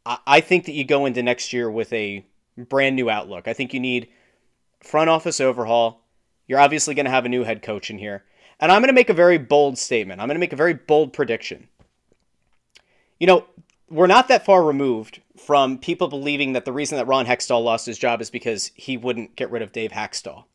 I, 0.03 0.17
I 0.25 0.41
think 0.41 0.65
that 0.65 0.71
you 0.71 0.83
go 0.83 1.05
into 1.05 1.21
next 1.21 1.53
year 1.53 1.69
with 1.69 1.93
a 1.93 2.25
brand 2.57 2.95
new 2.95 3.07
outlook. 3.07 3.47
I 3.47 3.53
think 3.53 3.71
you 3.71 3.79
need 3.79 4.09
front 4.81 5.11
office 5.11 5.39
overhaul. 5.39 6.01
You're 6.47 6.59
obviously 6.59 6.95
going 6.95 7.05
to 7.05 7.11
have 7.11 7.25
a 7.25 7.29
new 7.29 7.43
head 7.43 7.61
coach 7.61 7.91
in 7.91 7.99
here. 7.99 8.23
And 8.59 8.71
I'm 8.71 8.81
going 8.81 8.89
to 8.89 8.93
make 8.93 9.11
a 9.11 9.13
very 9.13 9.37
bold 9.37 9.77
statement. 9.77 10.19
I'm 10.19 10.27
going 10.27 10.35
to 10.35 10.39
make 10.39 10.53
a 10.53 10.57
very 10.57 10.73
bold 10.73 11.13
prediction. 11.13 11.67
You 13.19 13.27
know, 13.27 13.45
we're 13.91 14.07
not 14.07 14.27
that 14.29 14.45
far 14.45 14.63
removed 14.63 15.21
from 15.37 15.77
people 15.77 16.07
believing 16.07 16.53
that 16.53 16.65
the 16.65 16.73
reason 16.73 16.97
that 16.97 17.05
Ron 17.05 17.27
Hextall 17.27 17.63
lost 17.63 17.85
his 17.85 17.99
job 17.99 18.21
is 18.21 18.31
because 18.31 18.71
he 18.73 18.97
wouldn't 18.97 19.35
get 19.35 19.51
rid 19.51 19.61
of 19.61 19.71
Dave 19.71 19.91
Hakstol. 19.91 20.45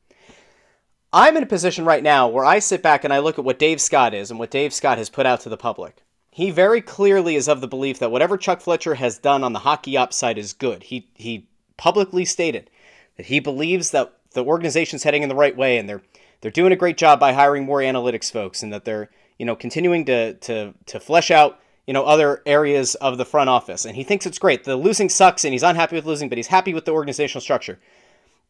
I'm 1.16 1.36
in 1.36 1.44
a 1.44 1.46
position 1.46 1.84
right 1.84 2.02
now 2.02 2.26
where 2.26 2.44
I 2.44 2.58
sit 2.58 2.82
back 2.82 3.04
and 3.04 3.12
I 3.12 3.20
look 3.20 3.38
at 3.38 3.44
what 3.44 3.60
Dave 3.60 3.80
Scott 3.80 4.14
is 4.14 4.32
and 4.32 4.40
what 4.40 4.50
Dave 4.50 4.74
Scott 4.74 4.98
has 4.98 5.08
put 5.08 5.26
out 5.26 5.38
to 5.42 5.48
the 5.48 5.56
public. 5.56 6.02
He 6.28 6.50
very 6.50 6.80
clearly 6.80 7.36
is 7.36 7.46
of 7.46 7.60
the 7.60 7.68
belief 7.68 8.00
that 8.00 8.10
whatever 8.10 8.36
Chuck 8.36 8.60
Fletcher 8.60 8.96
has 8.96 9.16
done 9.16 9.44
on 9.44 9.52
the 9.52 9.60
hockey 9.60 9.96
ops 9.96 10.16
side 10.16 10.38
is 10.38 10.52
good. 10.52 10.82
He 10.82 11.06
he 11.14 11.46
publicly 11.76 12.24
stated 12.24 12.68
that 13.16 13.26
he 13.26 13.38
believes 13.38 13.92
that 13.92 14.12
the 14.32 14.42
organization's 14.42 15.04
heading 15.04 15.22
in 15.22 15.28
the 15.28 15.36
right 15.36 15.56
way 15.56 15.78
and 15.78 15.88
they're 15.88 16.02
they're 16.40 16.50
doing 16.50 16.72
a 16.72 16.76
great 16.76 16.96
job 16.96 17.20
by 17.20 17.32
hiring 17.32 17.64
more 17.64 17.78
analytics 17.78 18.32
folks 18.32 18.64
and 18.64 18.72
that 18.72 18.84
they're 18.84 19.08
you 19.38 19.46
know 19.46 19.54
continuing 19.54 20.04
to 20.06 20.34
to 20.34 20.74
to 20.86 20.98
flesh 20.98 21.30
out 21.30 21.60
you 21.86 21.94
know 21.94 22.04
other 22.04 22.42
areas 22.44 22.96
of 22.96 23.18
the 23.18 23.24
front 23.24 23.48
office 23.48 23.84
and 23.84 23.94
he 23.94 24.02
thinks 24.02 24.26
it's 24.26 24.40
great. 24.40 24.64
The 24.64 24.74
losing 24.74 25.08
sucks 25.08 25.44
and 25.44 25.54
he's 25.54 25.62
unhappy 25.62 25.94
with 25.94 26.06
losing, 26.06 26.28
but 26.28 26.38
he's 26.38 26.48
happy 26.48 26.74
with 26.74 26.86
the 26.86 26.92
organizational 26.92 27.40
structure. 27.40 27.78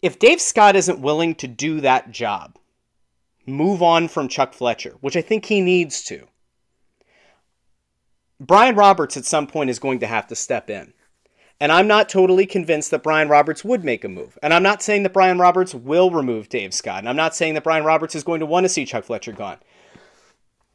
If 0.05 0.19
Dave 0.19 0.39
Scott 0.39 0.77
isn't 0.77 1.01
willing 1.01 1.35
to 1.37 1.49
do 1.49 1.81
that 1.81 2.11
job, 2.11 2.59
move 3.47 3.83
on 3.83 4.07
from 4.07 4.29
Chuck 4.29 4.53
Fletcher, 4.53 4.97
which 5.01 5.17
I 5.17 5.23
think 5.23 5.47
he 5.47 5.63
needs 5.63 6.05
to, 6.05 6.27
Brian 8.39 8.77
Roberts 8.77 9.17
at 9.17 9.25
some 9.25 9.47
point 9.47 9.71
is 9.71 9.79
going 9.79 10.01
to 10.01 10.07
have 10.07 10.27
to 10.27 10.37
step 10.37 10.69
in. 10.69 10.93
And 11.59 11.73
I'm 11.73 11.87
not 11.87 12.11
totally 12.11 12.45
convinced 12.45 12.91
that 12.91 13.03
Brian 13.03 13.31
Roberts 13.31 13.65
would 13.65 13.83
make 13.83 14.05
a 14.05 14.09
move. 14.11 14.37
And 14.43 14.53
I'm 14.53 14.63
not 14.63 14.83
saying 14.83 15.05
that 15.05 15.15
Brian 15.15 15.39
Roberts 15.39 15.75
will 15.75 16.11
remove 16.11 16.51
Dave 16.51 16.75
Scott. 16.75 16.99
And 16.99 17.09
I'm 17.09 17.17
not 17.17 17.35
saying 17.35 17.55
that 17.55 17.65
Brian 17.65 17.87
Roberts 17.87 18.15
is 18.15 18.25
going 18.25 18.41
to 18.41 18.47
want 18.47 18.65
to 18.65 18.69
see 18.69 18.85
Chuck 18.85 19.05
Fletcher 19.05 19.33
gone. 19.33 19.57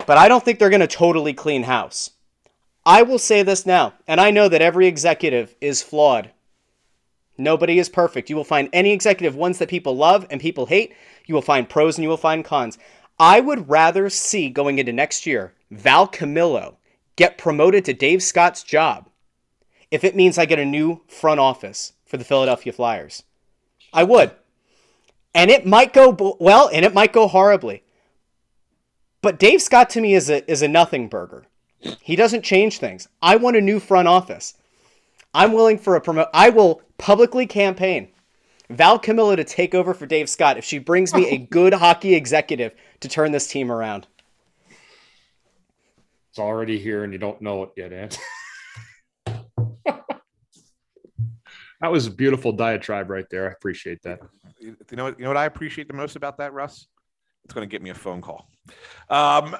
But 0.07 0.17
I 0.17 0.27
don't 0.27 0.43
think 0.43 0.57
they're 0.57 0.71
going 0.71 0.80
to 0.80 0.88
totally 0.88 1.36
clean 1.36 1.61
house. 1.61 2.09
I 2.84 3.03
will 3.03 3.19
say 3.19 3.43
this 3.43 3.63
now, 3.63 3.93
and 4.07 4.19
I 4.19 4.32
know 4.32 4.49
that 4.49 4.63
every 4.63 4.88
executive 4.88 5.53
is 5.61 5.84
flawed. 5.84 6.32
Nobody 7.39 7.79
is 7.79 7.89
perfect. 7.89 8.29
You 8.29 8.35
will 8.35 8.43
find 8.43 8.69
any 8.73 8.91
executive 8.91 9.35
ones 9.35 9.57
that 9.57 9.69
people 9.69 9.95
love 9.95 10.27
and 10.29 10.41
people 10.41 10.65
hate. 10.65 10.93
You 11.25 11.33
will 11.33 11.41
find 11.41 11.69
pros 11.69 11.97
and 11.97 12.03
you 12.03 12.09
will 12.09 12.17
find 12.17 12.43
cons. 12.43 12.77
I 13.17 13.39
would 13.39 13.69
rather 13.69 14.09
see 14.09 14.49
going 14.49 14.77
into 14.77 14.93
next 14.93 15.25
year 15.25 15.53
Val 15.71 16.07
Camillo 16.07 16.77
get 17.15 17.37
promoted 17.37 17.85
to 17.85 17.93
Dave 17.93 18.21
Scott's 18.21 18.63
job 18.63 19.09
if 19.91 20.03
it 20.03 20.15
means 20.15 20.37
I 20.37 20.45
get 20.45 20.59
a 20.59 20.65
new 20.65 21.01
front 21.07 21.39
office 21.39 21.93
for 22.05 22.17
the 22.17 22.23
Philadelphia 22.23 22.73
Flyers. 22.73 23.23
I 23.93 24.03
would. 24.03 24.31
And 25.33 25.49
it 25.49 25.65
might 25.65 25.93
go 25.93 26.37
well 26.39 26.69
and 26.71 26.85
it 26.85 26.93
might 26.93 27.13
go 27.13 27.27
horribly. 27.27 27.83
But 29.21 29.39
Dave 29.39 29.61
Scott 29.61 29.89
to 29.91 30.01
me 30.01 30.13
is 30.13 30.29
a 30.29 30.49
is 30.49 30.61
a 30.61 30.67
nothing 30.67 31.07
burger. 31.07 31.45
He 32.01 32.15
doesn't 32.15 32.43
change 32.43 32.77
things. 32.77 33.07
I 33.21 33.35
want 33.37 33.55
a 33.55 33.61
new 33.61 33.79
front 33.79 34.07
office. 34.07 34.55
I'm 35.39 35.53
willing 35.53 35.77
for 35.77 35.95
a 35.95 36.01
promote. 36.01 36.27
I 36.33 36.49
will 36.49 36.81
publicly 36.97 37.47
campaign 37.47 38.09
Val 38.69 38.99
Camillo 38.99 39.37
to 39.37 39.45
take 39.45 39.73
over 39.73 39.93
for 39.93 40.05
Dave 40.05 40.27
Scott 40.27 40.57
if 40.57 40.65
she 40.65 40.79
brings 40.79 41.13
me 41.13 41.29
a 41.29 41.37
good 41.49 41.73
hockey 41.73 42.13
executive 42.13 42.75
to 42.99 43.07
turn 43.07 43.31
this 43.31 43.47
team 43.47 43.71
around. 43.71 44.05
It's 46.29 46.39
already 46.39 46.77
here 46.77 47.05
and 47.05 47.13
you 47.13 47.19
don't 47.19 47.41
know 47.41 47.63
it 47.63 47.69
yet, 47.77 47.93
Ant. 47.93 48.19
That 51.81 51.93
was 51.93 52.07
a 52.07 52.11
beautiful 52.11 52.51
diatribe 52.51 53.09
right 53.09 53.23
there. 53.31 53.47
I 53.47 53.53
appreciate 53.53 54.01
that. 54.01 54.19
You 54.59 54.75
know 54.91 55.05
what? 55.05 55.17
You 55.17 55.23
know 55.23 55.29
what 55.29 55.37
I 55.37 55.45
appreciate 55.45 55.87
the 55.87 55.93
most 55.93 56.17
about 56.17 56.35
that, 56.39 56.51
Russ? 56.51 56.87
It's 57.45 57.53
going 57.53 57.65
to 57.65 57.71
get 57.71 57.81
me 57.81 57.89
a 57.89 57.95
phone 57.95 58.21
call. 58.21 58.49
Um, 59.09 59.55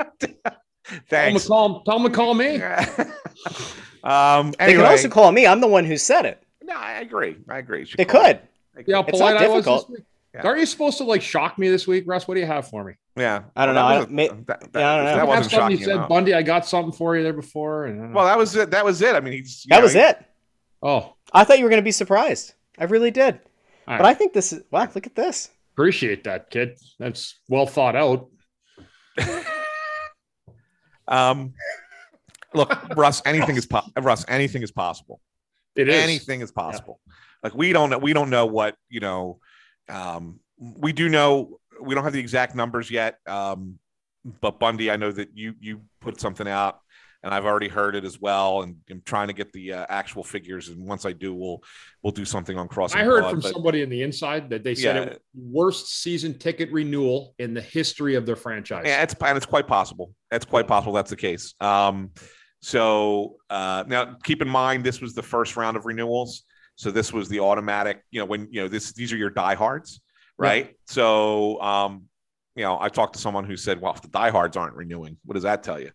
thanks. 1.08 1.46
Tell 1.46 1.66
him, 1.66 1.72
to 1.74 1.80
call, 1.80 1.82
tell 1.84 1.96
him 1.98 2.04
to 2.04 2.10
call 2.10 2.34
me. 2.34 2.56
um, 4.04 4.52
They 4.58 4.72
can 4.74 4.80
also 4.84 5.08
call 5.08 5.32
me. 5.32 5.46
I'm 5.46 5.60
the 5.60 5.66
one 5.68 5.84
who 5.84 5.96
said 5.96 6.24
it. 6.26 6.42
no, 6.62 6.74
I 6.74 7.00
agree. 7.00 7.36
I 7.48 7.58
agree. 7.58 7.80
You 7.80 7.84
should 7.86 7.98
They 7.98 8.04
could. 8.04 8.40
me. 8.76 8.84
See 8.86 8.92
how 8.92 9.00
It's 9.02 9.10
polite 9.10 9.34
not 9.34 9.42
I 9.44 9.48
was 9.48 9.64
difficult. 9.64 9.90
Yeah. 10.34 10.42
Aren't 10.46 10.60
you 10.60 10.66
supposed 10.66 10.98
to 10.98 11.04
like 11.04 11.22
shock 11.22 11.58
me 11.58 11.68
this 11.68 11.86
week, 11.86 12.04
Russ? 12.06 12.28
What 12.28 12.34
do 12.34 12.40
you 12.40 12.46
have 12.46 12.68
for 12.68 12.84
me? 12.84 12.92
Yeah, 13.16 13.44
I 13.56 13.66
don't 13.66 13.74
Well, 13.74 13.84
know. 13.88 13.88
I 13.90 13.98
that 13.98 14.04
don't- 14.04 14.12
may- 14.14 14.28
was 14.28 14.38
a- 14.38 14.44
that, 14.44 14.72
that, 14.72 14.78
yeah, 14.80 14.92
I 14.92 14.96
don't 14.96 15.04
know. 15.06 15.16
that 15.16 15.26
wasn't 15.26 15.50
something 15.50 15.58
shocking. 15.60 15.78
you 15.78 15.84
said, 15.84 15.94
enough. 15.96 16.08
Bundy. 16.08 16.34
I 16.34 16.42
got 16.42 16.66
something 16.66 16.92
for 16.92 17.16
you 17.16 17.22
there 17.24 17.32
before. 17.32 17.86
And 17.86 18.02
I. 18.02 18.12
Well, 18.12 18.24
that 18.26 18.38
was 18.38 18.54
it. 18.54 18.70
That 18.70 18.84
was 18.84 19.02
it. 19.02 19.14
I 19.14 19.20
mean, 19.20 19.32
he's 19.32 19.64
That 19.68 19.78
know, 19.78 19.82
was 19.82 19.94
he- 19.94 19.98
it. 20.00 20.18
oh, 20.82 21.14
I 21.32 21.44
thought 21.44 21.58
you 21.58 21.64
were 21.64 21.70
going 21.70 21.82
to 21.82 21.84
be 21.84 21.90
surprised. 21.92 22.52
I 22.78 22.84
really 22.84 23.10
did. 23.10 23.34
All 23.34 23.96
But 23.96 24.00
right. 24.00 24.10
I 24.10 24.14
think 24.14 24.32
this 24.34 24.52
is 24.52 24.62
wow. 24.70 24.86
Look 24.94 25.06
at 25.06 25.16
this. 25.16 25.48
appreciate 25.72 26.24
that, 26.24 26.50
kid. 26.50 26.78
That's 27.00 27.36
well 27.48 27.66
thought 27.66 27.96
out. 27.96 28.28
Um, 31.08 31.54
look, 32.54 32.72
Russ, 32.96 33.22
anything 33.24 33.56
is 33.56 33.66
po- 33.66 33.82
Russ. 34.00 34.24
Anything 34.28 34.62
is 34.62 34.70
possible. 34.70 35.20
It 35.74 35.88
is. 35.88 36.02
anything 36.02 36.40
is 36.40 36.50
possible. 36.50 37.00
Like 37.42 37.54
we 37.54 37.72
don't 37.72 37.90
know, 37.90 37.98
we 37.98 38.12
don't 38.12 38.30
know 38.30 38.46
what 38.46 38.76
you 38.88 39.00
know. 39.00 39.40
Um, 39.88 40.40
we 40.58 40.92
do 40.92 41.08
know 41.08 41.60
we 41.80 41.94
don't 41.94 42.04
have 42.04 42.12
the 42.12 42.20
exact 42.20 42.54
numbers 42.54 42.90
yet. 42.90 43.18
Um, 43.26 43.78
but 44.40 44.58
Bundy, 44.58 44.90
I 44.90 44.96
know 44.96 45.12
that 45.12 45.30
you 45.34 45.54
you 45.60 45.82
put 46.00 46.20
something 46.20 46.48
out, 46.48 46.80
and 47.22 47.34
I've 47.34 47.44
already 47.44 47.68
heard 47.68 47.96
it 47.96 48.04
as 48.04 48.20
well, 48.20 48.62
and 48.62 48.76
I'm 48.88 49.02
trying 49.04 49.26
to 49.26 49.32
get 49.32 49.52
the 49.52 49.72
uh, 49.72 49.86
actual 49.88 50.22
figures. 50.22 50.68
And 50.68 50.86
once 50.86 51.04
I 51.04 51.12
do, 51.12 51.34
we'll 51.34 51.62
we'll 52.02 52.12
do 52.12 52.24
something 52.24 52.56
on 52.56 52.68
crossing. 52.68 53.00
I 53.00 53.04
heard 53.04 53.28
from 53.28 53.40
but- 53.40 53.52
somebody 53.52 53.82
in 53.82 53.88
the 53.88 54.02
inside 54.02 54.50
that 54.50 54.62
they 54.62 54.74
said 54.74 54.96
Yeah. 54.96 55.02
it 55.02 55.08
was 55.08 55.18
worst 55.34 56.02
season 56.02 56.38
ticket 56.38 56.70
renewal 56.70 57.34
in 57.38 57.54
the 57.54 57.60
history 57.60 58.14
of 58.14 58.24
their 58.24 58.36
franchise. 58.36 58.84
Yeah, 58.86 59.02
it's 59.02 59.14
and 59.20 59.36
it's 59.36 59.46
quite 59.46 59.66
possible. 59.66 60.12
That's 60.30 60.44
quite 60.44 60.68
possible 60.68 60.92
that's 60.92 61.10
the 61.10 61.16
case. 61.16 61.54
Um, 61.60 62.10
so 62.60 63.36
uh, 63.50 63.84
now 63.86 64.16
keep 64.22 64.40
in 64.40 64.48
mind 64.48 64.84
this 64.84 65.00
was 65.00 65.14
the 65.14 65.22
first 65.22 65.56
round 65.56 65.76
of 65.76 65.86
renewals. 65.86 66.44
So 66.76 66.92
this 66.92 67.12
was 67.12 67.28
the 67.28 67.40
automatic. 67.40 68.02
You 68.12 68.20
know 68.20 68.26
when 68.26 68.48
you 68.52 68.62
know 68.62 68.68
this 68.68 68.92
these 68.92 69.12
are 69.12 69.16
your 69.16 69.30
diehards, 69.30 70.00
right? 70.36 70.76
So 70.86 71.60
um, 71.60 72.04
you 72.54 72.62
know 72.62 72.78
I 72.80 72.88
talked 72.88 73.14
to 73.14 73.18
someone 73.18 73.44
who 73.44 73.56
said, 73.56 73.80
well, 73.80 73.92
if 73.92 74.02
the 74.02 74.08
diehards 74.08 74.56
aren't 74.56 74.76
renewing, 74.76 75.16
what 75.24 75.34
does 75.34 75.42
that 75.42 75.64
tell 75.64 75.80
you? 75.80 75.90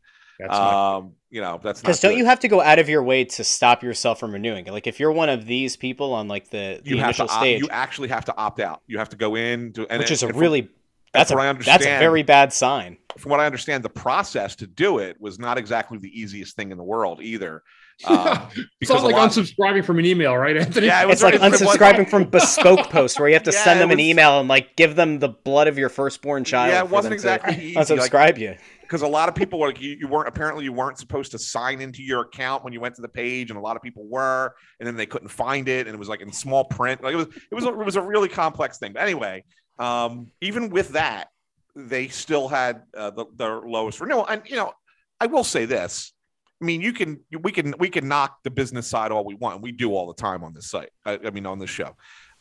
That's 0.47 0.51
not- 0.59 0.97
Um, 0.97 1.13
you 1.29 1.41
know 1.41 1.59
that's 1.63 1.81
Because 1.81 1.99
don't 1.99 2.11
good. 2.11 2.19
you 2.19 2.25
have 2.25 2.39
to 2.41 2.47
go 2.47 2.61
out 2.61 2.77
of 2.79 2.89
your 2.89 3.01
way 3.01 3.23
to 3.25 3.43
stop 3.43 3.81
yourself 3.81 4.19
from 4.19 4.33
renewing? 4.33 4.65
Like 4.65 4.85
if 4.87 4.99
you're 4.99 5.11
one 5.11 5.29
of 5.29 5.45
these 5.47 5.75
people 5.75 6.13
on 6.13 6.27
like 6.27 6.49
the, 6.49 6.81
the 6.83 6.89
you 6.91 6.97
have 6.97 7.15
to 7.15 7.23
initial 7.23 7.23
opt, 7.25 7.33
stage, 7.41 7.61
you 7.61 7.69
actually 7.71 8.09
have 8.09 8.25
to 8.25 8.35
opt 8.37 8.59
out. 8.59 8.81
You 8.87 8.99
have 8.99 9.09
to 9.09 9.15
go 9.17 9.35
in 9.35 9.73
to 9.73 9.87
and 9.89 9.99
which 9.99 10.11
is 10.11 10.21
a 10.21 10.27
and 10.27 10.33
from- 10.35 10.41
really 10.41 10.69
that's 11.13 11.31
a 11.31 11.35
that's 11.63 11.85
a 11.85 11.99
very 11.99 12.23
bad 12.23 12.51
sign. 12.53 12.97
from 13.17 13.29
what 13.31 13.39
I 13.39 13.45
understand, 13.45 13.83
the 13.83 13.89
process 13.89 14.55
to 14.57 14.67
do 14.67 14.97
it 14.99 15.19
was 15.21 15.37
not 15.39 15.57
exactly 15.59 15.97
the 15.99 16.09
easiest 16.09 16.55
thing 16.55 16.71
in 16.71 16.77
the 16.77 16.83
world 16.83 17.19
either. 17.21 17.63
Um, 18.05 18.49
it's 18.81 18.89
not 18.89 19.03
like 19.03 19.13
a 19.13 19.17
lot- 19.17 19.29
unsubscribing 19.29 19.85
from 19.85 19.99
an 19.99 20.05
email, 20.05 20.35
right, 20.35 20.57
Anthony? 20.57 20.87
Yeah, 20.87 21.03
it 21.03 21.07
was 21.07 21.21
It's 21.21 21.23
like 21.23 21.35
it 21.35 21.41
was- 21.41 21.61
unsubscribing 21.61 22.09
from 22.09 22.23
bespoke 22.23 22.89
posts 22.89 23.19
where 23.19 23.27
you 23.29 23.35
have 23.35 23.43
to 23.43 23.51
Yeah, 23.53 23.63
send 23.63 23.79
it 23.79 23.83
them 23.83 23.91
an 23.91 23.99
email 23.99 24.39
and 24.39 24.49
like 24.49 24.75
give 24.75 24.95
them 24.95 25.19
the 25.19 25.29
blood 25.29 25.67
of 25.67 25.77
your 25.77 25.89
firstborn 25.89 26.43
child. 26.43 26.71
Yeah, 26.73 26.79
it 26.83 26.89
wasn't 26.89 27.13
exactly 27.13 27.55
easy. 27.63 27.75
Like, 27.75 27.87
unsubscribe 27.87 28.39
you. 28.39 28.55
Because 28.93 29.01
a 29.01 29.07
lot 29.07 29.27
of 29.27 29.33
people 29.33 29.57
were 29.57 29.65
like 29.65 29.81
you, 29.81 29.97
you 29.99 30.07
weren't 30.07 30.27
apparently 30.27 30.63
you 30.63 30.71
weren't 30.71 30.99
supposed 30.99 31.31
to 31.31 31.39
sign 31.39 31.81
into 31.81 32.03
your 32.03 32.21
account 32.21 32.63
when 32.63 32.73
you 32.73 32.79
went 32.79 32.93
to 32.93 33.01
the 33.01 33.07
page 33.07 33.49
and 33.49 33.57
a 33.57 33.59
lot 33.59 33.75
of 33.75 33.81
people 33.81 34.05
were 34.07 34.53
and 34.79 34.85
then 34.85 34.95
they 34.95 35.07
couldn't 35.07 35.29
find 35.29 35.67
it 35.67 35.87
and 35.87 35.95
it 35.95 35.97
was 35.97 36.07
like 36.07 36.21
in 36.21 36.31
small 36.31 36.65
print. 36.65 37.01
Like 37.01 37.13
it 37.13 37.15
was 37.15 37.25
it 37.25 37.55
was 37.55 37.65
a, 37.65 37.69
it 37.69 37.85
was 37.85 37.95
a 37.95 38.03
really 38.03 38.29
complex 38.29 38.77
thing. 38.77 38.93
But 38.93 39.01
anyway 39.01 39.45
um, 39.79 40.27
even 40.41 40.69
with 40.69 40.89
that 40.89 41.29
they 41.75 42.07
still 42.09 42.47
had 42.47 42.83
uh, 42.95 43.09
the, 43.09 43.25
their 43.35 43.61
lowest 43.61 43.99
renewal. 43.99 44.27
And 44.27 44.43
you 44.45 44.57
know 44.57 44.73
i 45.19 45.25
will 45.25 45.43
say 45.43 45.65
this. 45.65 46.13
I 46.61 46.65
mean 46.65 46.79
you 46.79 46.93
can 46.93 47.19
we 47.41 47.51
can 47.51 47.73
we 47.79 47.89
can 47.89 48.07
knock 48.07 48.43
the 48.43 48.51
business 48.51 48.85
side 48.85 49.11
all 49.11 49.25
we 49.25 49.33
want 49.33 49.63
we 49.63 49.71
do 49.71 49.95
all 49.95 50.05
the 50.05 50.21
time 50.21 50.43
on 50.43 50.53
this 50.53 50.69
site 50.69 50.91
i, 51.03 51.17
I 51.25 51.31
mean 51.31 51.47
on 51.47 51.57
this 51.57 51.71
show. 51.71 51.95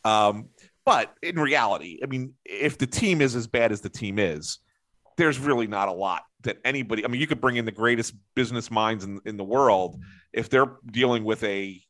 Um, 0.05 0.49
but 0.85 1.15
in 1.23 1.39
reality 1.39 1.99
i 2.03 2.05
mean 2.05 2.35
if 2.45 2.77
the 2.77 2.85
team 2.85 3.21
is 3.21 3.35
as 3.35 3.47
bad 3.47 3.71
as 3.71 3.81
the 3.81 3.89
team 3.89 4.19
is 4.19 4.59
there's 5.17 5.39
really 5.39 5.67
not 5.67 5.87
a 5.87 5.91
lot 5.91 6.23
that 6.43 6.57
anybody. 6.65 7.05
I 7.05 7.07
mean 7.07 7.21
you 7.21 7.27
could 7.27 7.41
bring 7.41 7.57
in 7.57 7.65
the 7.65 7.71
greatest 7.71 8.13
business 8.35 8.71
minds 8.71 9.03
in, 9.03 9.19
in 9.25 9.37
the 9.37 9.43
world 9.43 9.99
if 10.31 10.49
they're 10.49 10.77
dealing 10.91 11.23
with 11.23 11.43
a 11.43 11.81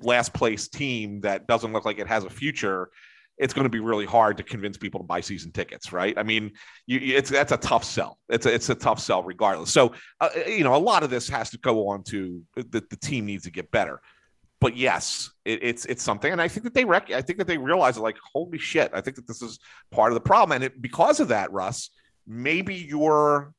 last 0.00 0.32
place 0.32 0.68
team 0.68 1.20
that 1.20 1.46
doesn't 1.46 1.72
look 1.72 1.84
like 1.84 1.98
it 1.98 2.06
has 2.06 2.24
a 2.24 2.30
future. 2.30 2.90
It's 3.38 3.54
going 3.54 3.64
to 3.64 3.70
be 3.70 3.80
really 3.80 4.04
hard 4.04 4.36
to 4.36 4.42
convince 4.42 4.76
people 4.76 5.00
to 5.00 5.06
buy 5.06 5.20
season 5.20 5.52
tickets 5.52 5.92
right? 5.92 6.16
I 6.16 6.22
mean 6.22 6.52
you, 6.86 7.00
it's 7.16 7.30
that's 7.30 7.52
a 7.52 7.56
tough 7.56 7.84
sell. 7.84 8.18
It's 8.28 8.46
a, 8.46 8.54
it's 8.54 8.68
a 8.68 8.74
tough 8.74 9.00
sell 9.00 9.22
regardless. 9.22 9.70
So 9.70 9.92
uh, 10.20 10.30
you 10.46 10.64
know 10.64 10.74
a 10.74 10.78
lot 10.78 11.02
of 11.02 11.10
this 11.10 11.28
has 11.28 11.50
to 11.50 11.58
go 11.58 11.88
on 11.88 12.02
to 12.04 12.42
the, 12.56 12.82
the 12.88 12.96
team 12.96 13.26
needs 13.26 13.44
to 13.44 13.50
get 13.50 13.70
better. 13.70 14.00
But 14.62 14.76
yes, 14.76 15.28
it, 15.44 15.58
it's 15.60 15.84
it's 15.86 16.04
something, 16.04 16.30
and 16.30 16.40
I 16.40 16.46
think 16.46 16.62
that 16.62 16.72
they 16.72 16.84
rec- 16.84 17.10
I 17.10 17.20
think 17.20 17.38
that 17.38 17.48
they 17.48 17.58
realize 17.58 17.98
like, 17.98 18.16
holy 18.32 18.58
shit, 18.58 18.92
I 18.94 19.00
think 19.00 19.16
that 19.16 19.26
this 19.26 19.42
is 19.42 19.58
part 19.90 20.12
of 20.12 20.14
the 20.14 20.20
problem, 20.20 20.54
and 20.54 20.62
it, 20.62 20.80
because 20.80 21.18
of 21.18 21.26
that, 21.28 21.50
Russ, 21.50 21.90
maybe 22.28 22.76
your 22.76 23.54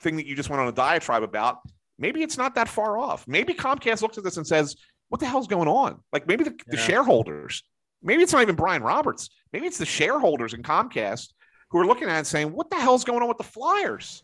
thing 0.00 0.16
that 0.16 0.26
you 0.26 0.34
just 0.34 0.50
went 0.50 0.60
on 0.60 0.68
a 0.68 0.72
diatribe 0.72 1.22
about, 1.22 1.58
maybe 1.98 2.22
it's 2.22 2.38
not 2.38 2.54
that 2.54 2.68
far 2.68 2.98
off. 2.98 3.26
Maybe 3.28 3.54
Comcast 3.54 4.02
looks 4.02 4.18
at 4.18 4.24
this 4.24 4.36
and 4.36 4.46
says, 4.46 4.76
"What 5.08 5.20
the 5.20 5.26
hell's 5.26 5.46
going 5.46 5.68
on?" 5.68 6.00
Like 6.12 6.26
maybe 6.26 6.44
the, 6.44 6.58
the 6.66 6.76
shareholders, 6.76 7.62
maybe 8.02 8.22
it's 8.22 8.32
not 8.32 8.42
even 8.42 8.56
Brian 8.56 8.82
Roberts, 8.82 9.30
maybe 9.52 9.66
it's 9.66 9.78
the 9.78 9.86
shareholders 9.86 10.54
in 10.54 10.62
Comcast 10.62 11.32
who 11.70 11.78
are 11.78 11.86
looking 11.86 12.08
at 12.08 12.14
it 12.14 12.18
and 12.18 12.26
saying, 12.26 12.52
"What 12.52 12.70
the 12.70 12.76
hell's 12.76 13.04
going 13.04 13.22
on 13.22 13.28
with 13.28 13.38
the 13.38 13.44
Flyers?" 13.44 14.22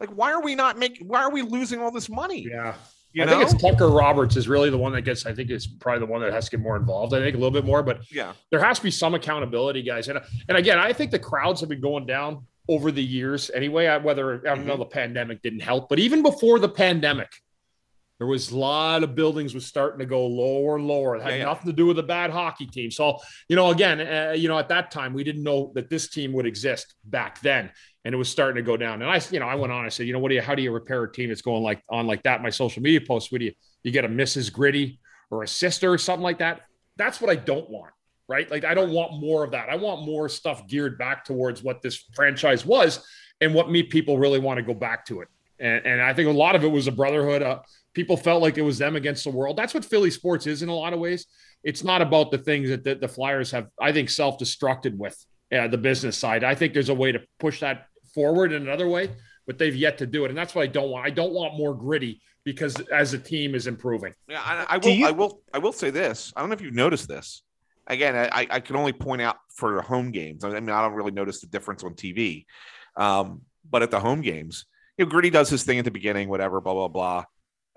Like, 0.00 0.10
why 0.10 0.32
are 0.32 0.42
we 0.42 0.54
not 0.54 0.78
making? 0.78 1.08
Why 1.08 1.22
are 1.22 1.30
we 1.30 1.42
losing 1.42 1.80
all 1.80 1.90
this 1.90 2.08
money? 2.08 2.46
yeah. 2.50 2.74
You 3.14 3.22
I 3.22 3.26
know? 3.26 3.38
think 3.38 3.50
it's 3.50 3.62
Tucker 3.62 3.88
Roberts 3.88 4.36
is 4.36 4.48
really 4.48 4.68
the 4.68 4.76
one 4.76 4.92
that 4.92 5.02
gets. 5.02 5.24
I 5.24 5.32
think 5.32 5.48
it's 5.48 5.66
probably 5.66 6.00
the 6.00 6.12
one 6.12 6.20
that 6.20 6.32
has 6.32 6.44
to 6.44 6.50
get 6.52 6.60
more 6.60 6.76
involved. 6.76 7.14
I 7.14 7.20
think 7.20 7.34
a 7.34 7.38
little 7.38 7.50
bit 7.50 7.64
more, 7.64 7.82
but 7.82 8.00
yeah. 8.12 8.34
there 8.50 8.62
has 8.62 8.78
to 8.78 8.84
be 8.84 8.90
some 8.90 9.14
accountability, 9.14 9.82
guys. 9.82 10.08
And 10.08 10.20
and 10.48 10.58
again, 10.58 10.78
I 10.78 10.92
think 10.92 11.10
the 11.10 11.18
crowds 11.18 11.60
have 11.60 11.70
been 11.70 11.80
going 11.80 12.04
down 12.04 12.44
over 12.68 12.92
the 12.92 13.02
years 13.02 13.50
anyway. 13.54 13.86
I, 13.86 13.96
whether 13.98 14.46
I 14.48 14.54
don't 14.54 14.66
know 14.66 14.76
Mhm. 14.76 14.80
the 14.80 14.86
pandemic 14.86 15.42
didn't 15.42 15.60
help, 15.60 15.88
but 15.88 15.98
even 15.98 16.22
before 16.22 16.58
the 16.58 16.68
pandemic, 16.68 17.30
there 18.18 18.26
was 18.26 18.50
a 18.50 18.58
lot 18.58 19.02
of 19.04 19.14
buildings 19.14 19.54
was 19.54 19.64
starting 19.64 20.00
to 20.00 20.06
go 20.06 20.26
lower 20.26 20.76
and 20.76 20.86
lower. 20.88 21.16
It 21.16 21.22
had 21.22 21.30
Yeah, 21.30 21.36
yeah. 21.38 21.44
nothing 21.44 21.66
to 21.66 21.72
do 21.72 21.86
with 21.86 21.98
a 22.00 22.02
bad 22.02 22.30
hockey 22.30 22.66
team. 22.66 22.90
So 22.90 23.18
you 23.48 23.56
know, 23.56 23.70
again, 23.70 24.00
uh, 24.00 24.32
you 24.36 24.48
know, 24.48 24.58
at 24.58 24.68
that 24.68 24.90
time 24.90 25.14
we 25.14 25.22
didn't 25.24 25.44
know 25.44 25.72
that 25.74 25.88
this 25.88 26.08
team 26.08 26.32
would 26.32 26.44
exist 26.46 26.94
back 27.04 27.40
then, 27.42 27.70
and 28.04 28.14
it 28.14 28.18
was 28.18 28.28
starting 28.28 28.56
to 28.56 28.66
go 28.66 28.76
down. 28.76 29.02
And 29.02 29.10
I, 29.10 29.20
you 29.30 29.38
know, 29.38 29.46
I 29.46 29.54
went 29.54 29.72
on. 29.72 29.84
I 29.84 29.88
said, 29.88 30.06
you 30.06 30.12
know, 30.12 30.18
what 30.18 30.30
do 30.30 30.34
you? 30.34 30.42
How 30.42 30.54
do 30.54 30.62
you 30.62 30.72
repair 30.72 31.04
a 31.04 31.12
team 31.12 31.28
that's 31.28 31.42
going 31.42 31.62
like 31.62 31.82
on 31.88 32.06
like 32.06 32.24
that? 32.24 32.42
My 32.42 32.50
social 32.50 32.82
media 32.82 33.00
posts. 33.00 33.30
What 33.30 33.38
do 33.38 33.44
you? 33.46 33.52
You 33.84 33.92
get 33.92 34.04
a 34.04 34.08
Mrs. 34.08 34.52
Gritty 34.52 34.98
or 35.30 35.44
a 35.44 35.48
sister 35.48 35.92
or 35.92 35.98
something 35.98 36.24
like 36.24 36.38
that. 36.38 36.62
That's 36.96 37.20
what 37.20 37.30
I 37.30 37.36
don't 37.36 37.70
want 37.70 37.92
right? 38.28 38.50
Like 38.50 38.64
I 38.64 38.74
don't 38.74 38.92
want 38.92 39.20
more 39.20 39.42
of 39.44 39.50
that. 39.52 39.68
I 39.68 39.76
want 39.76 40.04
more 40.04 40.28
stuff 40.28 40.66
geared 40.68 40.98
back 40.98 41.24
towards 41.24 41.62
what 41.62 41.82
this 41.82 42.04
franchise 42.14 42.64
was 42.66 43.04
and 43.40 43.54
what 43.54 43.70
me 43.70 43.82
people 43.82 44.18
really 44.18 44.38
want 44.38 44.58
to 44.58 44.62
go 44.62 44.74
back 44.74 45.06
to 45.06 45.20
it. 45.20 45.28
And, 45.60 45.84
and 45.86 46.02
I 46.02 46.12
think 46.14 46.28
a 46.28 46.32
lot 46.32 46.54
of 46.54 46.62
it 46.64 46.68
was 46.70 46.86
a 46.86 46.92
brotherhood. 46.92 47.42
Uh, 47.42 47.60
people 47.94 48.16
felt 48.16 48.42
like 48.42 48.58
it 48.58 48.62
was 48.62 48.78
them 48.78 48.94
against 48.96 49.24
the 49.24 49.30
world. 49.30 49.56
That's 49.56 49.74
what 49.74 49.84
Philly 49.84 50.10
sports 50.10 50.46
is 50.46 50.62
in 50.62 50.68
a 50.68 50.74
lot 50.74 50.92
of 50.92 51.00
ways. 51.00 51.26
It's 51.64 51.82
not 51.82 52.00
about 52.02 52.30
the 52.30 52.38
things 52.38 52.68
that 52.68 52.84
the, 52.84 52.94
the 52.94 53.08
Flyers 53.08 53.50
have, 53.50 53.66
I 53.80 53.90
think, 53.92 54.10
self-destructed 54.10 54.96
with 54.96 55.16
uh, 55.52 55.66
the 55.68 55.78
business 55.78 56.16
side. 56.16 56.44
I 56.44 56.54
think 56.54 56.74
there's 56.74 56.90
a 56.90 56.94
way 56.94 57.10
to 57.10 57.20
push 57.40 57.60
that 57.60 57.86
forward 58.14 58.52
in 58.52 58.62
another 58.62 58.86
way, 58.88 59.10
but 59.46 59.58
they've 59.58 59.74
yet 59.74 59.98
to 59.98 60.06
do 60.06 60.24
it. 60.24 60.28
And 60.28 60.38
that's 60.38 60.54
what 60.54 60.62
I 60.62 60.66
don't 60.68 60.90
want. 60.90 61.04
I 61.06 61.10
don't 61.10 61.32
want 61.32 61.56
more 61.56 61.74
gritty 61.74 62.20
because 62.44 62.76
as 62.92 63.12
a 63.14 63.18
team 63.18 63.54
is 63.56 63.66
improving. 63.66 64.14
Yeah, 64.28 64.40
I, 64.44 64.66
I 64.74 64.78
will. 64.78 64.88
you- 64.90 65.06
I 65.06 65.10
will. 65.10 65.40
I 65.52 65.58
will 65.58 65.72
say 65.72 65.90
this. 65.90 66.32
I 66.36 66.40
don't 66.40 66.50
know 66.50 66.54
if 66.54 66.60
you've 66.60 66.74
noticed 66.74 67.08
this. 67.08 67.42
Again, 67.88 68.14
I, 68.16 68.46
I 68.50 68.60
can 68.60 68.76
only 68.76 68.92
point 68.92 69.22
out 69.22 69.36
for 69.54 69.80
home 69.82 70.10
games. 70.12 70.44
I 70.44 70.50
mean, 70.60 70.70
I 70.70 70.82
don't 70.82 70.92
really 70.92 71.10
notice 71.10 71.40
the 71.40 71.46
difference 71.46 71.82
on 71.82 71.94
TV, 71.94 72.44
um, 72.96 73.42
but 73.68 73.82
at 73.82 73.90
the 73.90 73.98
home 73.98 74.20
games, 74.20 74.66
you 74.96 75.04
know, 75.04 75.10
Gritty 75.10 75.30
does 75.30 75.48
his 75.48 75.64
thing 75.64 75.78
at 75.78 75.84
the 75.84 75.90
beginning, 75.90 76.28
whatever, 76.28 76.60
blah 76.60 76.74
blah 76.74 76.88
blah. 76.88 77.24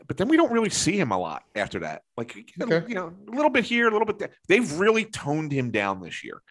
But 0.07 0.17
then 0.17 0.27
we 0.27 0.35
don't 0.35 0.51
really 0.51 0.69
see 0.71 0.99
him 0.99 1.11
a 1.11 1.17
lot 1.17 1.43
after 1.55 1.79
that. 1.79 2.01
Like 2.17 2.35
you 2.35 2.43
know, 2.57 2.65
Okay. 2.75 2.87
you 2.89 2.95
know, 2.95 3.13
a 3.27 3.31
little 3.31 3.49
bit 3.51 3.63
here, 3.65 3.87
a 3.87 3.91
little 3.91 4.05
bit 4.05 4.19
there. 4.19 4.31
They've 4.47 4.71
really 4.79 5.05
toned 5.05 5.51
him 5.51 5.71
down 5.71 6.01
this 6.01 6.23
year 6.23 6.41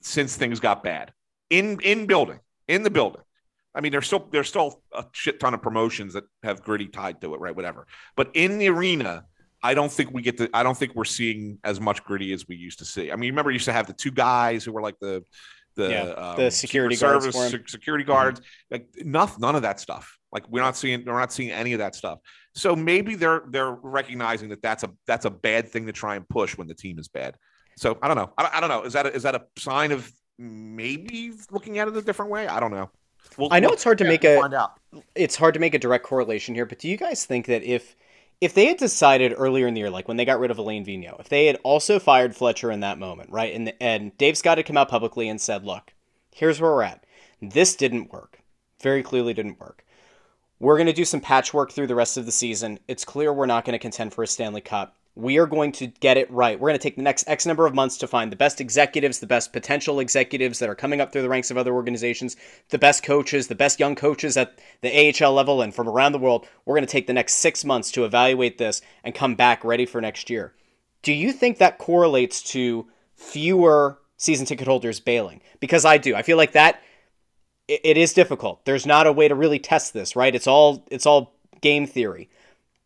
since 0.00 0.36
things 0.36 0.60
got 0.60 0.82
bad 0.82 1.12
in 1.48 1.80
in 1.80 2.06
building 2.06 2.40
in 2.68 2.82
the 2.82 2.90
building. 2.90 3.22
I 3.74 3.80
mean, 3.80 3.92
there's 3.92 4.06
still 4.06 4.28
there's 4.30 4.48
still 4.48 4.82
a 4.92 5.06
shit 5.12 5.40
ton 5.40 5.54
of 5.54 5.62
promotions 5.62 6.12
that 6.14 6.24
have 6.42 6.62
gritty 6.62 6.88
tied 6.88 7.20
to 7.22 7.34
it, 7.34 7.40
right? 7.40 7.56
Whatever. 7.56 7.86
But 8.16 8.30
in 8.34 8.58
the 8.58 8.68
arena, 8.68 9.24
I 9.62 9.74
don't 9.74 9.90
think 9.92 10.12
we 10.12 10.22
get 10.22 10.36
to. 10.38 10.50
I 10.52 10.62
don't 10.62 10.76
think 10.76 10.94
we're 10.94 11.04
seeing 11.04 11.58
as 11.64 11.80
much 11.80 12.02
gritty 12.04 12.32
as 12.32 12.48
we 12.48 12.56
used 12.56 12.78
to 12.80 12.84
see. 12.84 13.12
I 13.12 13.16
mean, 13.16 13.30
remember, 13.30 13.50
you 13.50 13.54
used 13.54 13.66
to 13.66 13.72
have 13.72 13.86
the 13.86 13.92
two 13.92 14.10
guys 14.10 14.64
who 14.64 14.72
were 14.72 14.82
like 14.82 14.98
the 15.00 15.24
the 15.76 15.90
Yeah, 15.90 16.00
um, 16.10 16.36
the 16.36 16.50
security 16.50 16.96
Secret 16.96 17.12
guards 17.12 17.24
service, 17.24 17.36
for 17.36 17.44
him. 17.56 17.60
sec- 17.62 17.68
security 17.68 18.04
guards, 18.04 18.40
like 18.70 18.86
enough, 18.98 19.38
none 19.38 19.54
of 19.56 19.62
that 19.62 19.80
stuff. 19.80 20.18
Like 20.32 20.48
we're 20.48 20.62
not 20.62 20.76
seeing, 20.76 21.04
we're 21.04 21.18
not 21.18 21.32
seeing 21.32 21.50
any 21.50 21.72
of 21.74 21.78
that 21.78 21.94
stuff. 21.94 22.18
So 22.54 22.74
maybe 22.76 23.14
they're 23.14 23.42
they're 23.50 23.72
recognizing 23.72 24.48
that 24.50 24.62
that's 24.62 24.82
a 24.82 24.90
that's 25.06 25.24
a 25.26 25.30
bad 25.30 25.68
thing 25.68 25.86
to 25.86 25.92
try 25.92 26.16
and 26.16 26.28
push 26.28 26.56
when 26.58 26.66
the 26.68 26.74
team 26.74 26.98
is 26.98 27.08
bad. 27.08 27.36
So 27.78 27.98
I 28.02 28.08
don't 28.08 28.16
know. 28.16 28.32
I, 28.36 28.50
I 28.54 28.60
don't 28.60 28.68
know. 28.68 28.82
Is 28.82 28.92
that 28.94 29.06
a, 29.06 29.14
is 29.14 29.22
that 29.22 29.34
a 29.34 29.42
sign 29.58 29.92
of 29.92 30.10
maybe 30.38 31.32
looking 31.50 31.78
at 31.78 31.88
it 31.88 31.96
a 31.96 32.02
different 32.02 32.30
way? 32.30 32.46
I 32.48 32.60
don't 32.60 32.70
know. 32.70 32.90
We'll, 33.38 33.52
I 33.52 33.60
know 33.60 33.68
we'll- 33.68 33.74
it's 33.74 33.84
hard 33.84 33.98
to 33.98 34.04
yeah, 34.04 34.10
make 34.10 34.24
a 34.24 34.36
find 34.40 34.54
out. 34.54 34.72
it's 35.14 35.36
hard 35.36 35.54
to 35.54 35.60
make 35.60 35.74
a 35.74 35.78
direct 35.78 36.04
correlation 36.04 36.54
here, 36.54 36.66
but 36.66 36.78
do 36.78 36.88
you 36.88 36.96
guys 36.96 37.24
think 37.24 37.46
that 37.46 37.62
if 37.62 37.96
if 38.42 38.54
they 38.54 38.66
had 38.66 38.76
decided 38.76 39.34
earlier 39.36 39.68
in 39.68 39.74
the 39.74 39.80
year, 39.80 39.88
like 39.88 40.08
when 40.08 40.16
they 40.16 40.24
got 40.24 40.40
rid 40.40 40.50
of 40.50 40.58
Alain 40.58 40.84
Vigneault, 40.84 41.20
if 41.20 41.28
they 41.28 41.46
had 41.46 41.60
also 41.62 42.00
fired 42.00 42.34
Fletcher 42.34 42.72
in 42.72 42.80
that 42.80 42.98
moment, 42.98 43.30
right, 43.30 43.54
and 43.54 43.72
and 43.80 44.18
Dave 44.18 44.36
Scott 44.36 44.58
had 44.58 44.66
come 44.66 44.76
out 44.76 44.88
publicly 44.88 45.28
and 45.28 45.40
said, 45.40 45.64
"Look, 45.64 45.94
here's 46.34 46.60
where 46.60 46.72
we're 46.72 46.82
at. 46.82 47.06
This 47.40 47.76
didn't 47.76 48.12
work. 48.12 48.40
Very 48.80 49.04
clearly 49.04 49.32
didn't 49.32 49.60
work. 49.60 49.86
We're 50.58 50.76
going 50.76 50.88
to 50.88 50.92
do 50.92 51.04
some 51.04 51.20
patchwork 51.20 51.70
through 51.70 51.86
the 51.86 51.94
rest 51.94 52.16
of 52.16 52.26
the 52.26 52.32
season. 52.32 52.80
It's 52.88 53.04
clear 53.04 53.32
we're 53.32 53.46
not 53.46 53.64
going 53.64 53.74
to 53.74 53.78
contend 53.78 54.12
for 54.12 54.24
a 54.24 54.26
Stanley 54.26 54.60
Cup. 54.60 54.96
We 55.14 55.38
are 55.38 55.46
going 55.46 55.72
to 55.72 55.88
get 55.88 56.16
it 56.16 56.30
right. 56.30 56.58
We're 56.58 56.70
going 56.70 56.78
to 56.78 56.82
take 56.82 56.96
the 56.96 57.02
next 57.02 57.28
X 57.28 57.44
number 57.44 57.66
of 57.66 57.74
months 57.74 57.98
to 57.98 58.06
find 58.06 58.32
the 58.32 58.36
best 58.36 58.60
executives, 58.60 59.18
the 59.18 59.26
best 59.26 59.52
potential 59.52 60.00
executives 60.00 60.58
that 60.58 60.70
are 60.70 60.74
coming 60.74 61.00
up 61.00 61.12
through 61.12 61.22
the 61.22 61.28
ranks 61.28 61.50
of 61.50 61.58
other 61.58 61.74
organizations, 61.74 62.36
the 62.70 62.78
best 62.78 63.02
coaches, 63.02 63.48
the 63.48 63.54
best 63.54 63.78
young 63.78 63.94
coaches 63.94 64.36
at 64.36 64.58
the 64.80 65.14
AHL 65.22 65.32
level 65.32 65.60
and 65.60 65.74
from 65.74 65.88
around 65.88 66.12
the 66.12 66.18
world. 66.18 66.46
We're 66.64 66.76
going 66.76 66.86
to 66.86 66.90
take 66.90 67.06
the 67.06 67.12
next 67.12 67.34
six 67.34 67.64
months 67.64 67.90
to 67.92 68.04
evaluate 68.04 68.56
this 68.56 68.80
and 69.04 69.14
come 69.14 69.34
back 69.34 69.64
ready 69.64 69.84
for 69.84 70.00
next 70.00 70.30
year. 70.30 70.54
Do 71.02 71.12
you 71.12 71.32
think 71.32 71.58
that 71.58 71.78
correlates 71.78 72.42
to 72.52 72.88
fewer 73.14 73.98
season 74.16 74.46
ticket 74.46 74.66
holders 74.66 75.00
bailing? 75.00 75.42
Because 75.60 75.84
I 75.84 75.98
do. 75.98 76.14
I 76.14 76.22
feel 76.22 76.36
like 76.36 76.52
that 76.52 76.80
it, 77.68 77.96
is 77.96 78.12
difficult. 78.12 78.64
There's 78.64 78.86
not 78.86 79.06
a 79.06 79.12
way 79.12 79.28
to 79.28 79.34
really 79.34 79.58
test 79.58 79.92
this, 79.92 80.16
right? 80.16 80.34
It's 80.34 80.46
all 80.46 80.86
it's 80.90 81.06
all 81.06 81.34
game 81.60 81.86
theory. 81.86 82.28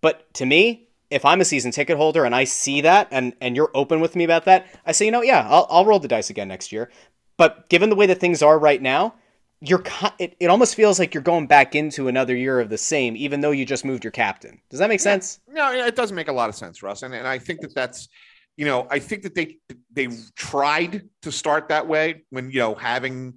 But 0.00 0.32
to 0.34 0.46
me, 0.46 0.85
if 1.10 1.24
I'm 1.24 1.40
a 1.40 1.44
season 1.44 1.70
ticket 1.70 1.96
holder 1.96 2.24
and 2.24 2.34
I 2.34 2.44
see 2.44 2.80
that 2.82 3.08
and 3.10 3.34
and 3.40 3.56
you're 3.56 3.70
open 3.74 4.00
with 4.00 4.16
me 4.16 4.24
about 4.24 4.44
that, 4.46 4.66
I 4.84 4.92
say, 4.92 5.04
you 5.04 5.10
know, 5.10 5.22
yeah, 5.22 5.46
I'll, 5.48 5.66
I'll 5.70 5.84
roll 5.84 5.98
the 5.98 6.08
dice 6.08 6.30
again 6.30 6.48
next 6.48 6.72
year. 6.72 6.90
But 7.36 7.68
given 7.68 7.90
the 7.90 7.96
way 7.96 8.06
that 8.06 8.18
things 8.18 8.42
are 8.42 8.58
right 8.58 8.80
now, 8.80 9.14
you're 9.60 9.82
it, 10.18 10.36
it 10.40 10.48
almost 10.48 10.74
feels 10.74 10.98
like 10.98 11.14
you're 11.14 11.22
going 11.22 11.46
back 11.46 11.74
into 11.74 12.08
another 12.08 12.36
year 12.36 12.60
of 12.60 12.68
the 12.68 12.78
same, 12.78 13.16
even 13.16 13.40
though 13.40 13.50
you 13.50 13.64
just 13.64 13.84
moved 13.84 14.04
your 14.04 14.10
captain. 14.10 14.60
Does 14.70 14.80
that 14.80 14.88
make 14.88 15.00
sense? 15.00 15.40
No, 15.48 15.72
it 15.72 15.96
doesn't 15.96 16.16
make 16.16 16.28
a 16.28 16.32
lot 16.32 16.48
of 16.48 16.54
sense, 16.54 16.82
Russ. 16.82 17.02
And, 17.02 17.14
and 17.14 17.26
I 17.26 17.38
think 17.38 17.60
that 17.60 17.74
that's, 17.74 18.08
you 18.56 18.66
know, 18.66 18.86
I 18.90 18.98
think 18.98 19.22
that 19.22 19.34
they 19.34 19.56
they 19.92 20.08
tried 20.34 21.08
to 21.22 21.32
start 21.32 21.68
that 21.68 21.86
way 21.86 22.24
when 22.30 22.50
you 22.50 22.58
know 22.58 22.74
having 22.74 23.34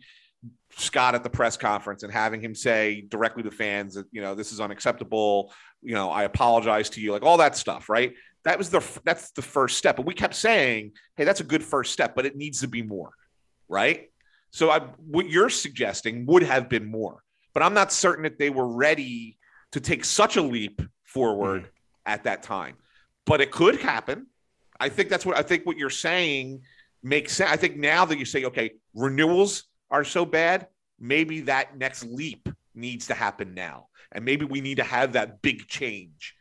Scott 0.75 1.15
at 1.15 1.23
the 1.23 1.29
press 1.29 1.57
conference 1.57 2.03
and 2.03 2.11
having 2.11 2.41
him 2.41 2.55
say 2.55 3.01
directly 3.09 3.43
to 3.43 3.51
fans 3.51 3.95
that 3.95 4.07
you 4.11 4.21
know 4.21 4.35
this 4.35 4.51
is 4.51 4.59
unacceptable. 4.59 5.53
You 5.81 5.93
know, 5.93 6.09
I 6.09 6.23
apologize 6.23 6.89
to 6.91 7.01
you, 7.01 7.11
like 7.11 7.23
all 7.23 7.37
that 7.37 7.55
stuff, 7.55 7.89
right? 7.89 8.13
That 8.43 8.57
was 8.57 8.69
the 8.69 8.83
that's 9.05 9.31
the 9.31 9.41
first 9.41 9.77
step. 9.77 9.95
But 9.97 10.05
we 10.05 10.13
kept 10.13 10.35
saying, 10.35 10.93
hey, 11.15 11.23
that's 11.23 11.39
a 11.39 11.45
good 11.45 11.63
first 11.63 11.93
step, 11.93 12.15
but 12.15 12.25
it 12.25 12.35
needs 12.35 12.61
to 12.61 12.67
be 12.67 12.81
more, 12.81 13.11
right? 13.67 14.09
So 14.51 14.69
I, 14.71 14.79
what 15.05 15.29
you're 15.29 15.49
suggesting 15.49 16.25
would 16.25 16.43
have 16.43 16.69
been 16.69 16.85
more, 16.85 17.23
but 17.53 17.63
I'm 17.63 17.73
not 17.73 17.91
certain 17.91 18.23
that 18.23 18.39
they 18.39 18.49
were 18.49 18.67
ready 18.67 19.37
to 19.73 19.79
take 19.79 20.03
such 20.03 20.37
a 20.37 20.41
leap 20.41 20.81
forward 21.03 21.63
mm-hmm. 21.63 21.71
at 22.05 22.23
that 22.23 22.43
time. 22.43 22.75
But 23.25 23.41
it 23.41 23.51
could 23.51 23.79
happen. 23.79 24.27
I 24.79 24.89
think 24.89 25.09
that's 25.09 25.25
what 25.25 25.37
I 25.37 25.41
think 25.41 25.65
what 25.65 25.77
you're 25.77 25.89
saying 25.89 26.61
makes 27.03 27.33
sense. 27.33 27.51
I 27.51 27.57
think 27.57 27.77
now 27.77 28.05
that 28.05 28.17
you 28.17 28.25
say, 28.25 28.45
okay, 28.45 28.71
renewals 28.95 29.65
are 29.91 30.03
so 30.03 30.25
bad, 30.25 30.67
maybe 30.99 31.41
that 31.41 31.77
next 31.77 32.05
leap 32.05 32.49
needs 32.73 33.07
to 33.07 33.13
happen 33.13 33.53
now. 33.53 33.88
And 34.11 34.25
maybe 34.25 34.45
we 34.45 34.61
need 34.61 34.77
to 34.77 34.83
have 34.83 35.13
that 35.13 35.41
big 35.41 35.67
change 35.67 36.35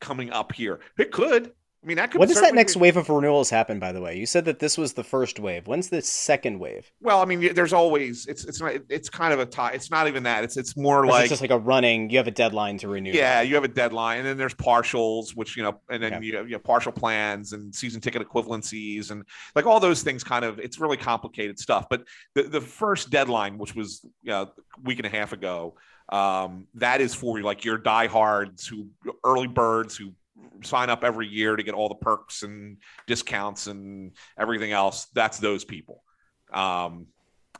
coming 0.00 0.30
up 0.30 0.52
here. 0.52 0.80
It 0.98 1.10
could. 1.12 1.52
I 1.82 1.86
mean, 1.86 1.98
that 1.98 2.10
could 2.10 2.18
When 2.18 2.26
does 2.28 2.40
that 2.40 2.52
next 2.54 2.74
be- 2.74 2.80
wave 2.80 2.96
of 2.96 3.08
renewals 3.08 3.48
happen? 3.48 3.78
By 3.78 3.92
the 3.92 4.00
way, 4.00 4.18
you 4.18 4.26
said 4.26 4.44
that 4.46 4.58
this 4.58 4.76
was 4.76 4.94
the 4.94 5.04
first 5.04 5.38
wave. 5.38 5.68
When's 5.68 5.88
the 5.88 6.02
second 6.02 6.58
wave? 6.58 6.90
Well, 7.00 7.22
I 7.22 7.26
mean, 7.26 7.54
there's 7.54 7.72
always 7.72 8.26
it's 8.26 8.44
it's 8.44 8.60
not 8.60 8.72
it's 8.88 9.08
kind 9.08 9.32
of 9.32 9.38
a 9.38 9.46
tie. 9.46 9.70
It's 9.70 9.88
not 9.88 10.08
even 10.08 10.24
that. 10.24 10.42
It's 10.42 10.56
it's 10.56 10.76
more 10.76 11.04
Or 11.04 11.06
like 11.06 11.28
just 11.28 11.42
like 11.42 11.52
a 11.52 11.58
running. 11.58 12.10
You 12.10 12.16
have 12.18 12.26
a 12.26 12.32
deadline 12.32 12.78
to 12.78 12.88
renew. 12.88 13.12
Yeah, 13.12 13.40
you 13.42 13.54
have 13.54 13.62
a 13.62 13.68
deadline, 13.68 14.18
and 14.18 14.26
then 14.26 14.36
there's 14.36 14.54
partials, 14.54 15.36
which 15.36 15.56
you 15.56 15.62
know, 15.62 15.80
and 15.88 16.02
then 16.02 16.14
Okay. 16.14 16.24
you, 16.26 16.36
have, 16.38 16.48
you 16.48 16.54
have 16.56 16.64
partial 16.64 16.90
plans 16.90 17.52
and 17.52 17.72
season 17.72 18.00
ticket 18.00 18.20
equivalencies, 18.20 19.12
and 19.12 19.22
like 19.54 19.64
all 19.66 19.78
those 19.78 20.02
things. 20.02 20.24
Kind 20.24 20.44
of, 20.44 20.58
it's 20.58 20.80
really 20.80 20.96
complicated 20.96 21.56
stuff. 21.56 21.86
But 21.88 22.02
the 22.34 22.44
the 22.44 22.60
first 22.60 23.10
deadline, 23.10 23.58
which 23.58 23.76
was 23.76 24.00
you 24.22 24.30
know, 24.30 24.42
a 24.42 24.48
week 24.82 24.98
and 24.98 25.06
a 25.06 25.10
half 25.16 25.32
ago, 25.32 25.76
um, 26.08 26.66
that 26.74 27.00
is 27.00 27.14
for 27.14 27.40
like 27.40 27.64
your 27.64 27.78
diehards 27.78 28.66
who 28.66 28.88
early 29.24 29.48
birds 29.48 29.96
who 29.96 30.12
sign 30.62 30.90
up 30.90 31.04
every 31.04 31.26
year 31.26 31.56
to 31.56 31.62
get 31.62 31.74
all 31.74 31.88
the 31.88 31.96
perks 31.96 32.42
and 32.42 32.78
discounts 33.06 33.66
and 33.66 34.12
everything 34.38 34.72
else. 34.72 35.06
That's 35.14 35.38
those 35.38 35.64
people. 35.64 36.02
Um, 36.52 37.06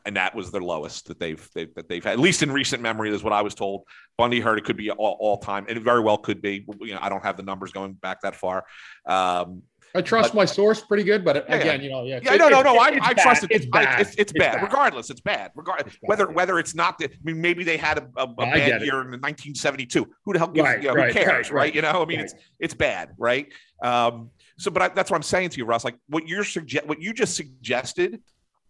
and 0.05 0.17
that 0.17 0.37
was 0.37 0.53
their 0.53 0.61
lowest 0.61 1.09
that 1.09 1.19
they've, 1.19 1.51
they, 1.53 1.65
that 1.75 1.89
they've 1.89 2.05
had, 2.05 2.13
at 2.13 2.21
least 2.21 2.43
in 2.43 2.53
recent 2.53 2.81
memory, 2.81 3.13
is 3.13 3.25
what 3.25 3.33
I 3.33 3.43
was 3.43 3.55
told. 3.55 3.83
Bundy 4.17 4.39
heard 4.39 4.57
it 4.57 4.65
could 4.65 4.77
be 4.77 4.91
all, 4.93 5.17
all 5.19 5.39
time, 5.39 5.67
and 5.69 5.77
it 5.77 5.83
very 5.83 6.01
well 6.01 6.17
could 6.17 6.41
be. 6.41 6.65
You 6.81 6.95
know, 6.95 7.01
I 7.03 7.09
don't 7.09 7.25
have 7.25 7.37
the 7.37 7.43
numbers 7.43 7.73
going 7.73 7.95
back 7.95 8.21
that 8.21 8.37
far. 8.37 8.65
Um, 9.05 9.63
I 9.97 10.03
trust 10.03 10.35
my 10.35 10.45
source 10.45 10.81
pretty 10.83 11.03
good, 11.05 11.25
but 11.25 11.47
Yeah, 11.49 11.57
again, 11.57 11.81
you 11.83 11.91
know, 11.91 12.05
yeah. 12.05 12.21
yeah, 12.23 12.37
no, 12.37 12.49
no, 12.49 12.63
no. 12.63 12.77
I, 12.79 12.99
I 13.01 13.15
trust 13.15 13.45
it. 13.45 13.51
It's 13.51 13.67
I- 13.73 13.85
bad. 13.85 14.01
It's, 14.03 14.15
it's 14.17 14.33
bad. 14.33 14.63
Regardless, 14.63 15.11
it's 15.11 15.21
bad. 15.21 15.53
Regard 15.55 15.81
It's 15.81 15.97
bad, 15.97 16.09
whether 16.09 16.27
yeah. 16.29 16.33
whether 16.35 16.59
it's 16.59 16.75
not. 16.75 16.99
The, 16.99 17.07
I 17.07 17.11
mean, 17.25 17.41
maybe 17.41 17.65
they 17.65 17.77
had 17.77 17.99
a, 18.17 18.27
bad 18.27 18.55
get 18.55 18.83
it. 18.83 18.87
year 18.87 19.01
in 19.01 19.09
1972. 19.21 20.07
Who 20.25 20.33
the 20.33 20.39
hell 20.39 20.49
gives? 20.49 20.65
Right, 20.65 20.83
you 20.83 20.89
know, 20.89 20.95
right, 20.95 21.09
who 21.09 21.13
cares, 21.15 21.29
right, 21.29 21.37
right, 21.37 21.53
right. 21.53 21.75
You 21.75 21.83
know, 21.83 22.03
I 22.03 22.05
mean, 22.05 22.19
Right. 22.19 22.25
it's 22.27 22.35
it's 22.61 22.75
bad, 22.75 23.11
right? 23.19 23.49
Um, 23.83 24.31
so, 24.59 24.71
but 24.71 24.83
I, 24.83 24.89
that's 24.89 25.11
what 25.11 25.17
I'm 25.17 25.23
saying 25.23 25.51
to 25.51 25.59
you, 25.59 25.65
Russ. 25.65 25.85
Like 25.85 25.97
what 26.09 26.29
you're 26.29 26.45
suggest, 26.45 26.87
what 26.87 27.01
you 27.01 27.13
just 27.13 27.35
suggested, 27.37 28.21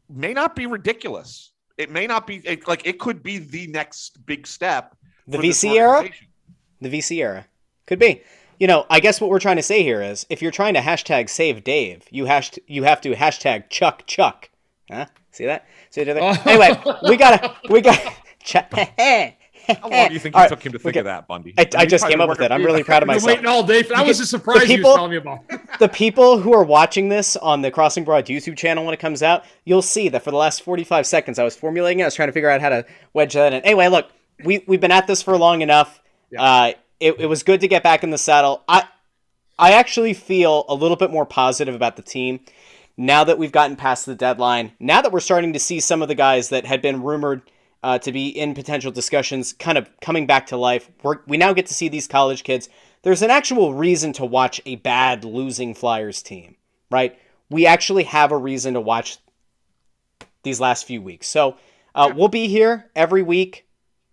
may 0.08 0.32
not 0.32 0.56
be 0.56 0.66
ridiculous. 0.66 1.52
It 1.78 1.90
may 1.90 2.06
not 2.06 2.26
be 2.26 2.36
it, 2.44 2.66
like 2.66 2.86
it 2.86 2.98
could 2.98 3.22
be 3.22 3.38
the 3.38 3.66
next 3.66 4.24
big 4.26 4.46
step. 4.46 4.96
The 5.26 5.38
for 5.38 5.42
VC 5.44 5.74
era? 5.74 6.08
The 6.80 6.88
VC 6.88 7.18
era. 7.18 7.46
Could 7.86 7.98
be. 7.98 8.22
You 8.58 8.66
know, 8.66 8.86
I 8.88 9.00
guess 9.00 9.20
what 9.20 9.30
we're 9.30 9.38
trying 9.40 9.56
to 9.56 9.62
say 9.62 9.82
here 9.82 10.02
is 10.02 10.26
if 10.30 10.40
you're 10.42 10.50
trying 10.50 10.74
to 10.74 10.80
hashtag 10.80 11.28
save 11.28 11.62
Dave, 11.64 12.04
you 12.10 12.24
hash 12.26 12.52
you 12.66 12.84
have 12.84 13.00
to 13.02 13.12
hashtag 13.14 13.68
Chuck 13.70 14.04
Chuck. 14.06 14.48
Huh? 14.90 15.06
See 15.32 15.44
that? 15.46 15.66
See 15.90 16.02
what 16.04 16.16
I 16.16 16.32
did? 16.34 16.46
Anyway, 16.46 16.82
we 17.08 17.16
gotta 17.16 17.54
we 17.68 17.80
got 17.80 18.00
Chuck. 18.42 18.72
How 19.68 19.88
long 19.88 20.06
do 20.08 20.14
you 20.14 20.20
think 20.20 20.32
it 20.32 20.34
All 20.36 20.42
right, 20.42 20.48
took 20.48 20.62
him 20.64 20.70
to 20.72 20.78
think 20.78 20.94
got- 20.94 21.00
of 21.00 21.04
that, 21.06 21.26
Bundy? 21.26 21.52
I, 21.58 21.66
I 21.76 21.86
just 21.86 22.06
came 22.06 22.20
up 22.20 22.28
with 22.28 22.38
working- 22.38 22.52
it. 22.52 22.54
I'm 22.54 22.64
really 22.64 22.84
proud 22.84 23.02
of 23.02 23.08
myself. 23.08 23.26
waiting 23.26 23.46
all 23.46 23.64
day. 23.64 23.82
For, 23.82 23.94
that 23.94 24.06
was 24.06 24.18
The 24.18 24.22
a 24.22 24.26
surprise 24.26 24.60
people- 24.60 24.76
he 24.76 24.82
was 24.82 24.94
telling 24.94 25.10
me 25.10 25.16
about. 25.16 25.40
the 25.80 25.88
people 25.88 26.38
who 26.38 26.52
are 26.54 26.62
watching 26.62 27.08
this 27.08 27.36
on 27.36 27.62
the 27.62 27.72
Crossing 27.72 28.04
Broad 28.04 28.26
YouTube 28.26 28.56
channel 28.56 28.84
when 28.84 28.94
it 28.94 29.00
comes 29.00 29.24
out, 29.24 29.44
you'll 29.64 29.82
see 29.82 30.08
that 30.10 30.22
for 30.22 30.30
the 30.30 30.36
last 30.36 30.62
45 30.62 31.04
seconds 31.04 31.40
I 31.40 31.44
was 31.44 31.56
formulating 31.56 31.98
it. 31.98 32.04
I 32.04 32.06
was 32.06 32.14
trying 32.14 32.28
to 32.28 32.32
figure 32.32 32.48
out 32.48 32.60
how 32.60 32.68
to 32.68 32.86
wedge 33.12 33.34
that 33.34 33.52
in. 33.52 33.60
Anyway, 33.62 33.88
look, 33.88 34.08
we 34.44 34.62
we've 34.68 34.80
been 34.80 34.92
at 34.92 35.08
this 35.08 35.20
for 35.20 35.36
long 35.36 35.62
enough. 35.62 36.00
Uh, 36.38 36.72
it, 37.00 37.20
it 37.20 37.26
was 37.26 37.42
good 37.42 37.60
to 37.60 37.68
get 37.68 37.82
back 37.82 38.02
in 38.02 38.10
the 38.10 38.18
saddle. 38.18 38.62
I 38.68 38.84
I 39.58 39.72
actually 39.72 40.14
feel 40.14 40.64
a 40.68 40.74
little 40.74 40.96
bit 40.96 41.10
more 41.10 41.26
positive 41.26 41.74
about 41.74 41.96
the 41.96 42.02
team 42.02 42.40
now 42.96 43.24
that 43.24 43.38
we've 43.38 43.52
gotten 43.52 43.76
past 43.76 44.06
the 44.06 44.14
deadline. 44.14 44.72
Now 44.78 45.02
that 45.02 45.12
we're 45.12 45.20
starting 45.20 45.52
to 45.52 45.58
see 45.58 45.80
some 45.80 46.02
of 46.02 46.08
the 46.08 46.14
guys 46.14 46.50
that 46.50 46.66
had 46.66 46.82
been 46.82 47.02
rumored 47.02 47.42
uh, 47.82 47.98
to 48.00 48.12
be 48.12 48.28
in 48.28 48.54
potential 48.54 48.90
discussions 48.90 49.52
kind 49.52 49.78
of 49.78 49.88
coming 50.00 50.26
back 50.26 50.46
to 50.48 50.56
life. 50.56 50.90
We're, 51.02 51.18
we 51.26 51.36
now 51.36 51.52
get 51.52 51.66
to 51.66 51.74
see 51.74 51.88
these 51.88 52.08
college 52.08 52.42
kids. 52.42 52.68
There's 53.02 53.22
an 53.22 53.30
actual 53.30 53.74
reason 53.74 54.12
to 54.14 54.24
watch 54.24 54.60
a 54.66 54.76
bad 54.76 55.24
losing 55.24 55.74
Flyers 55.74 56.22
team, 56.22 56.56
right? 56.90 57.18
We 57.48 57.66
actually 57.66 58.04
have 58.04 58.32
a 58.32 58.36
reason 58.36 58.74
to 58.74 58.80
watch 58.80 59.18
these 60.42 60.60
last 60.60 60.86
few 60.86 61.00
weeks. 61.00 61.28
So 61.28 61.56
uh, 61.94 62.12
we'll 62.14 62.28
be 62.28 62.48
here 62.48 62.90
every 62.96 63.22
week, 63.22 63.65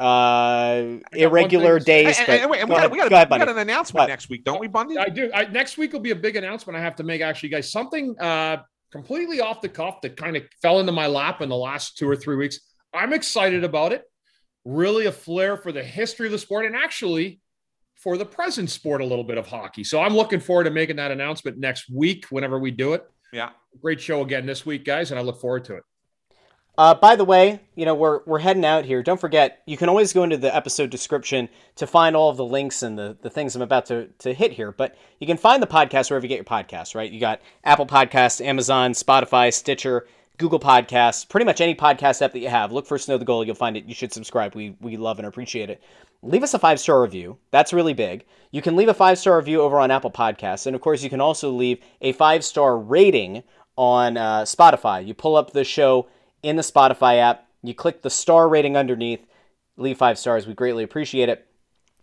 uh, 0.03 0.99
irregular 1.13 1.79
thing 1.79 2.05
days. 2.05 2.17
say. 2.17 2.25
And, 2.27 2.41
and, 2.41 2.51
wait, 2.51 2.61
and 2.61 2.69
we, 2.69 2.75
got, 2.75 2.79
ahead, 2.79 2.91
we, 2.91 2.97
got, 2.97 3.11
ahead, 3.11 3.29
we 3.31 3.37
got 3.37 3.49
an 3.49 3.57
announcement 3.57 4.03
What? 4.03 4.09
next 4.09 4.29
week, 4.29 4.43
don't 4.43 4.59
we, 4.59 4.67
Bundy? 4.67 4.97
I 4.97 5.09
do. 5.09 5.31
I, 5.33 5.45
next 5.45 5.77
week 5.77 5.93
will 5.93 5.99
be 5.99 6.11
a 6.11 6.15
big 6.15 6.35
announcement 6.35 6.77
I 6.77 6.81
have 6.81 6.95
to 6.97 7.03
make, 7.03 7.21
actually, 7.21 7.49
guys. 7.49 7.71
Something 7.71 8.19
uh, 8.19 8.57
completely 8.91 9.41
off 9.41 9.61
the 9.61 9.69
cuff 9.69 10.01
that 10.01 10.17
kind 10.17 10.35
of 10.35 10.43
fell 10.61 10.79
into 10.79 10.91
my 10.91 11.07
lap 11.07 11.41
in 11.41 11.49
the 11.49 11.55
last 11.55 11.97
two 11.97 12.09
or 12.09 12.15
three 12.15 12.35
weeks. 12.35 12.59
I'm 12.93 13.13
excited 13.13 13.63
about 13.63 13.93
it. 13.93 14.03
Really 14.65 15.05
a 15.07 15.11
flair 15.11 15.57
for 15.57 15.71
the 15.71 15.83
history 15.83 16.27
of 16.27 16.31
the 16.31 16.37
sport 16.37 16.65
and 16.65 16.75
actually 16.75 17.39
for 17.95 18.17
the 18.17 18.25
present 18.25 18.69
sport, 18.69 19.01
a 19.01 19.05
little 19.05 19.23
bit 19.23 19.37
of 19.37 19.47
hockey. 19.47 19.83
So 19.83 20.01
I'm 20.01 20.13
looking 20.13 20.39
forward 20.39 20.65
to 20.65 20.71
making 20.71 20.97
that 20.97 21.11
announcement 21.11 21.57
next 21.57 21.89
week, 21.89 22.25
whenever 22.29 22.59
we 22.59 22.71
do 22.71 22.93
it. 22.93 23.03
Yeah. 23.31 23.49
Great 23.81 24.01
show 24.01 24.21
again 24.21 24.45
this 24.45 24.65
week, 24.65 24.83
guys, 24.83 25.11
and 25.11 25.19
I 25.19 25.23
look 25.23 25.39
forward 25.39 25.63
to 25.65 25.77
it. 25.77 25.83
Uh, 26.75 26.95
by 26.95 27.15
the 27.15 27.23
way, 27.23 27.59
you 27.75 27.85
know 27.85 27.93
we're 27.93 28.21
we're 28.25 28.39
heading 28.39 28.65
out 28.65 28.83
here. 28.83 29.03
Don't 29.03 29.21
forget, 29.21 29.61
you 29.67 29.77
can 29.77 29.89
always 29.89 30.11
go 30.11 30.23
into 30.23 30.37
the 30.37 30.53
episode 30.55 30.89
description 30.89 31.47
to 31.75 31.85
find 31.85 32.15
all 32.15 32.29
of 32.31 32.37
the 32.37 32.45
links 32.45 32.81
and 32.81 32.97
the, 32.97 33.15
the 33.21 33.29
things 33.29 33.55
I'm 33.55 33.61
about 33.61 33.85
to, 33.87 34.07
to 34.19 34.33
hit 34.33 34.53
here. 34.53 34.71
But 34.71 34.97
you 35.19 35.27
can 35.27 35.37
find 35.37 35.61
the 35.61 35.67
podcast 35.67 36.09
wherever 36.09 36.25
you 36.25 36.29
get 36.29 36.37
your 36.37 36.45
podcasts, 36.45 36.95
right? 36.95 37.11
You 37.11 37.19
got 37.19 37.41
Apple 37.63 37.85
Podcasts, 37.85 38.43
Amazon, 38.43 38.93
Spotify, 38.93 39.53
Stitcher, 39.53 40.07
Google 40.39 40.59
Podcasts, 40.59 41.29
pretty 41.29 41.45
much 41.45 41.61
any 41.61 41.75
podcast 41.75 42.23
app 42.23 42.31
that 42.31 42.39
you 42.39 42.49
have. 42.49 42.71
Look 42.71 42.87
for 42.87 42.97
Snow 42.97 43.19
the 43.19 43.25
Goal. 43.25 43.45
You'll 43.45 43.53
find 43.53 43.77
it. 43.77 43.85
You 43.85 43.93
should 43.93 44.11
subscribe. 44.11 44.55
We, 44.55 44.75
we 44.81 44.97
love 44.97 45.19
and 45.19 45.27
appreciate 45.27 45.69
it. 45.69 45.83
Leave 46.23 46.41
us 46.41 46.55
a 46.55 46.59
five 46.59 46.79
star 46.79 47.03
review. 47.03 47.37
That's 47.51 47.71
really 47.71 47.93
big. 47.93 48.25
You 48.49 48.63
can 48.63 48.75
leave 48.75 48.89
a 48.89 48.95
five 48.95 49.19
star 49.19 49.37
review 49.37 49.61
over 49.61 49.79
on 49.79 49.91
Apple 49.91 50.09
Podcasts. 50.09 50.65
And 50.65 50.75
of 50.75 50.81
course, 50.81 51.03
you 51.03 51.09
can 51.09 51.21
also 51.21 51.51
leave 51.51 51.79
a 52.01 52.13
five 52.13 52.43
star 52.43 52.79
rating 52.79 53.43
on 53.77 54.17
uh, 54.17 54.41
Spotify. 54.41 55.05
You 55.05 55.13
pull 55.13 55.35
up 55.35 55.51
the 55.51 55.63
show 55.63 56.07
in 56.43 56.57
the 56.57 56.61
Spotify 56.61 57.17
app, 57.17 57.47
you 57.63 57.73
click 57.73 58.01
the 58.01 58.09
star 58.09 58.47
rating 58.47 58.77
underneath, 58.77 59.25
leave 59.77 59.97
five 59.97 60.19
stars. 60.19 60.45
We 60.45 60.53
greatly 60.53 60.83
appreciate 60.83 61.29
it. 61.29 61.47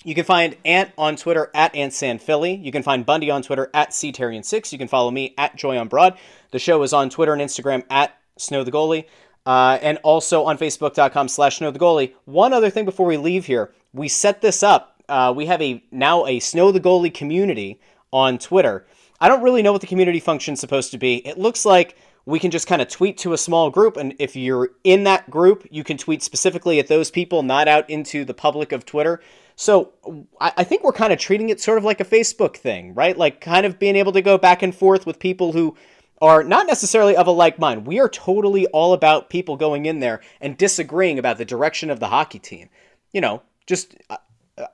You 0.02 0.14
can 0.14 0.24
find 0.24 0.56
Ant 0.64 0.92
on 0.96 1.16
Twitter 1.16 1.50
at 1.54 1.74
AntSanPhilly. 1.74 2.64
You 2.64 2.72
can 2.72 2.82
find 2.82 3.04
Bundy 3.04 3.30
on 3.30 3.42
Twitter 3.42 3.70
at 3.74 3.90
Ctherien6. 3.90 4.72
You 4.72 4.78
can 4.78 4.88
follow 4.88 5.10
me 5.10 5.34
at 5.36 5.56
Joy 5.56 5.76
on 5.76 5.88
Broad. 5.88 6.16
The 6.52 6.58
show 6.58 6.82
is 6.82 6.94
on 6.94 7.10
Twitter 7.10 7.34
and 7.34 7.42
Instagram 7.42 7.84
at 7.90 8.16
SnowTheGoalie. 8.38 9.04
Uh, 9.46 9.78
and 9.82 9.98
also 10.02 10.44
on 10.44 10.58
Facebook.com 10.58 11.28
slash 11.28 11.58
Snow 11.58 11.70
the 11.70 11.78
Goalie. 11.78 12.12
One 12.24 12.52
other 12.52 12.70
thing 12.70 12.84
before 12.84 13.06
we 13.06 13.16
leave 13.16 13.46
here. 13.46 13.72
We 13.92 14.06
set 14.08 14.42
this 14.42 14.62
up. 14.62 15.02
Uh, 15.08 15.32
we 15.34 15.46
have 15.46 15.60
a 15.62 15.82
now 15.90 16.26
a 16.26 16.40
Snow 16.40 16.72
the 16.72 16.80
Goalie 16.80 17.12
community 17.12 17.80
on 18.12 18.38
Twitter. 18.38 18.86
I 19.20 19.28
don't 19.28 19.42
really 19.42 19.62
know 19.62 19.72
what 19.72 19.80
the 19.80 19.86
community 19.86 20.20
function 20.20 20.54
is 20.54 20.60
supposed 20.60 20.90
to 20.92 20.98
be. 20.98 21.26
It 21.26 21.38
looks 21.38 21.64
like 21.64 21.96
we 22.26 22.38
can 22.38 22.50
just 22.50 22.66
kind 22.66 22.82
of 22.82 22.88
tweet 22.88 23.18
to 23.18 23.32
a 23.32 23.38
small 23.38 23.70
group. 23.70 23.96
And 23.96 24.14
if 24.18 24.36
you're 24.36 24.70
in 24.84 25.04
that 25.04 25.30
group, 25.30 25.66
you 25.70 25.82
can 25.84 25.96
tweet 25.96 26.22
specifically 26.22 26.78
at 26.78 26.88
those 26.88 27.10
people, 27.10 27.42
not 27.42 27.66
out 27.68 27.88
into 27.90 28.24
the 28.24 28.34
public 28.34 28.72
of 28.72 28.84
Twitter. 28.84 29.20
So 29.56 29.92
I, 30.40 30.52
I 30.58 30.64
think 30.64 30.84
we're 30.84 30.92
kind 30.92 31.12
of 31.12 31.18
treating 31.18 31.48
it 31.50 31.60
sort 31.60 31.78
of 31.78 31.84
like 31.84 32.00
a 32.00 32.04
Facebook 32.04 32.56
thing, 32.56 32.94
right? 32.94 33.16
Like 33.16 33.40
kind 33.40 33.66
of 33.66 33.78
being 33.78 33.96
able 33.96 34.12
to 34.12 34.22
go 34.22 34.38
back 34.38 34.62
and 34.62 34.74
forth 34.74 35.06
with 35.06 35.18
people 35.18 35.52
who 35.52 35.76
are 36.22 36.44
not 36.44 36.66
necessarily 36.66 37.16
of 37.16 37.26
a 37.26 37.30
like 37.30 37.58
mind. 37.58 37.86
We 37.86 37.98
are 37.98 38.08
totally 38.08 38.66
all 38.68 38.92
about 38.92 39.30
people 39.30 39.56
going 39.56 39.86
in 39.86 40.00
there 40.00 40.20
and 40.40 40.56
disagreeing 40.56 41.18
about 41.18 41.38
the 41.38 41.44
direction 41.46 41.90
of 41.90 41.98
the 42.00 42.08
hockey 42.08 42.38
team. 42.38 42.68
You 43.12 43.22
know, 43.22 43.42
just 43.66 43.96
a, 44.10 44.18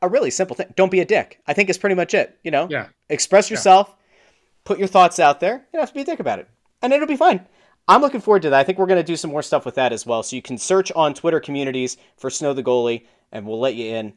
a 0.03 0.09
really 0.09 0.30
simple 0.30 0.57
thing. 0.57 0.72
Don't 0.76 0.90
be 0.90 1.01
a 1.01 1.05
dick. 1.05 1.40
I 1.47 1.53
think 1.53 1.70
is 1.70 1.78
pretty 1.78 1.94
much 1.94 2.14
it. 2.14 2.36
You 2.42 2.51
know, 2.51 2.66
Yeah. 2.68 2.88
express 3.09 3.51
yourself, 3.51 3.94
put 4.64 4.78
your 4.78 4.88
thoughts 4.88 5.20
out 5.20 5.38
there. 5.40 5.55
You 5.55 5.64
don't 5.74 5.82
have 5.82 5.88
to 5.90 5.94
be 5.94 6.01
a 6.01 6.05
dick 6.05 6.18
about 6.20 6.40
it, 6.40 6.49
and 6.87 6.95
it'll 6.95 7.09
be 7.09 7.16
fine. 7.16 7.45
I'm 7.89 8.01
looking 8.01 8.20
forward 8.20 8.43
to 8.43 8.51
that. 8.51 8.59
I 8.59 8.64
think 8.64 8.78
we're 8.78 8.87
going 8.87 9.01
to 9.01 9.07
do 9.07 9.16
some 9.16 9.30
more 9.30 9.43
stuff 9.43 9.64
with 9.64 9.74
that 9.74 9.93
as 9.93 10.07
well. 10.07 10.22
So 10.22 10.37
you 10.37 10.43
can 10.43 10.57
search 10.57 10.91
on 10.93 11.14
Twitter 11.14 11.41
communities 11.41 11.97
for 12.16 12.30
Snow 12.30 12.53
the 12.53 12.62
Goalie, 12.62 13.07
and 13.32 13.47
we'll 13.47 13.61
let 13.61 13.74
you 13.74 13.95
in. 13.95 14.14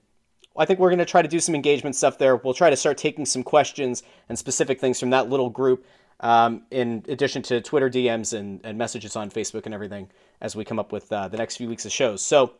I 0.57 0.65
think 0.65 0.79
we're 0.79 0.89
going 0.89 0.99
to 0.99 1.05
try 1.05 1.21
to 1.21 1.27
do 1.27 1.39
some 1.39 1.55
engagement 1.55 1.95
stuff 1.95 2.17
there. 2.17 2.35
We'll 2.35 2.53
try 2.53 2.69
to 2.69 2.75
start 2.75 2.97
taking 2.97 3.25
some 3.25 3.43
questions 3.43 4.03
and 4.27 4.37
specific 4.37 4.79
things 4.79 4.99
from 4.99 5.11
that 5.11 5.29
little 5.29 5.49
group, 5.49 5.85
um, 6.19 6.63
in 6.71 7.03
addition 7.07 7.41
to 7.43 7.61
Twitter 7.61 7.89
DMs 7.89 8.37
and, 8.37 8.59
and 8.63 8.77
messages 8.77 9.15
on 9.15 9.29
Facebook 9.29 9.65
and 9.65 9.73
everything 9.73 10.09
as 10.41 10.55
we 10.55 10.65
come 10.65 10.79
up 10.79 10.91
with 10.91 11.11
uh, 11.11 11.27
the 11.27 11.37
next 11.37 11.57
few 11.57 11.67
weeks 11.67 11.85
of 11.85 11.91
shows. 11.91 12.21
So 12.21 12.53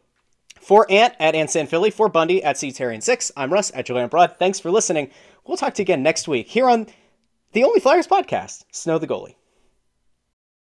for 0.62 0.86
Ant 0.90 1.16
at 1.20 1.36
Ant 1.36 1.50
San 1.50 1.68
Philly, 1.68 1.90
for 1.92 2.10
Bundy 2.10 2.44
at 2.44 2.56
Ctherien6, 2.56 3.32
I'm 3.36 3.52
Russ 3.52 3.72
at 3.76 3.86
Joy 3.86 4.02
on 4.02 4.10
Broad. 4.10 4.38
Thanks 4.38 4.60
for 4.60 4.72
listening. 4.72 5.12
We'll 5.46 5.58
talk 5.58 5.74
to 5.76 5.82
you 5.82 5.86
again 5.86 6.04
next 6.04 6.28
week 6.28 6.48
here 6.48 6.70
on 6.70 6.88
the 7.54 7.64
Only 7.64 7.80
Flyers 7.80 8.08
podcast, 8.08 8.66
Snow 8.72 9.00
the 9.00 9.08
Goalie. 9.08 9.39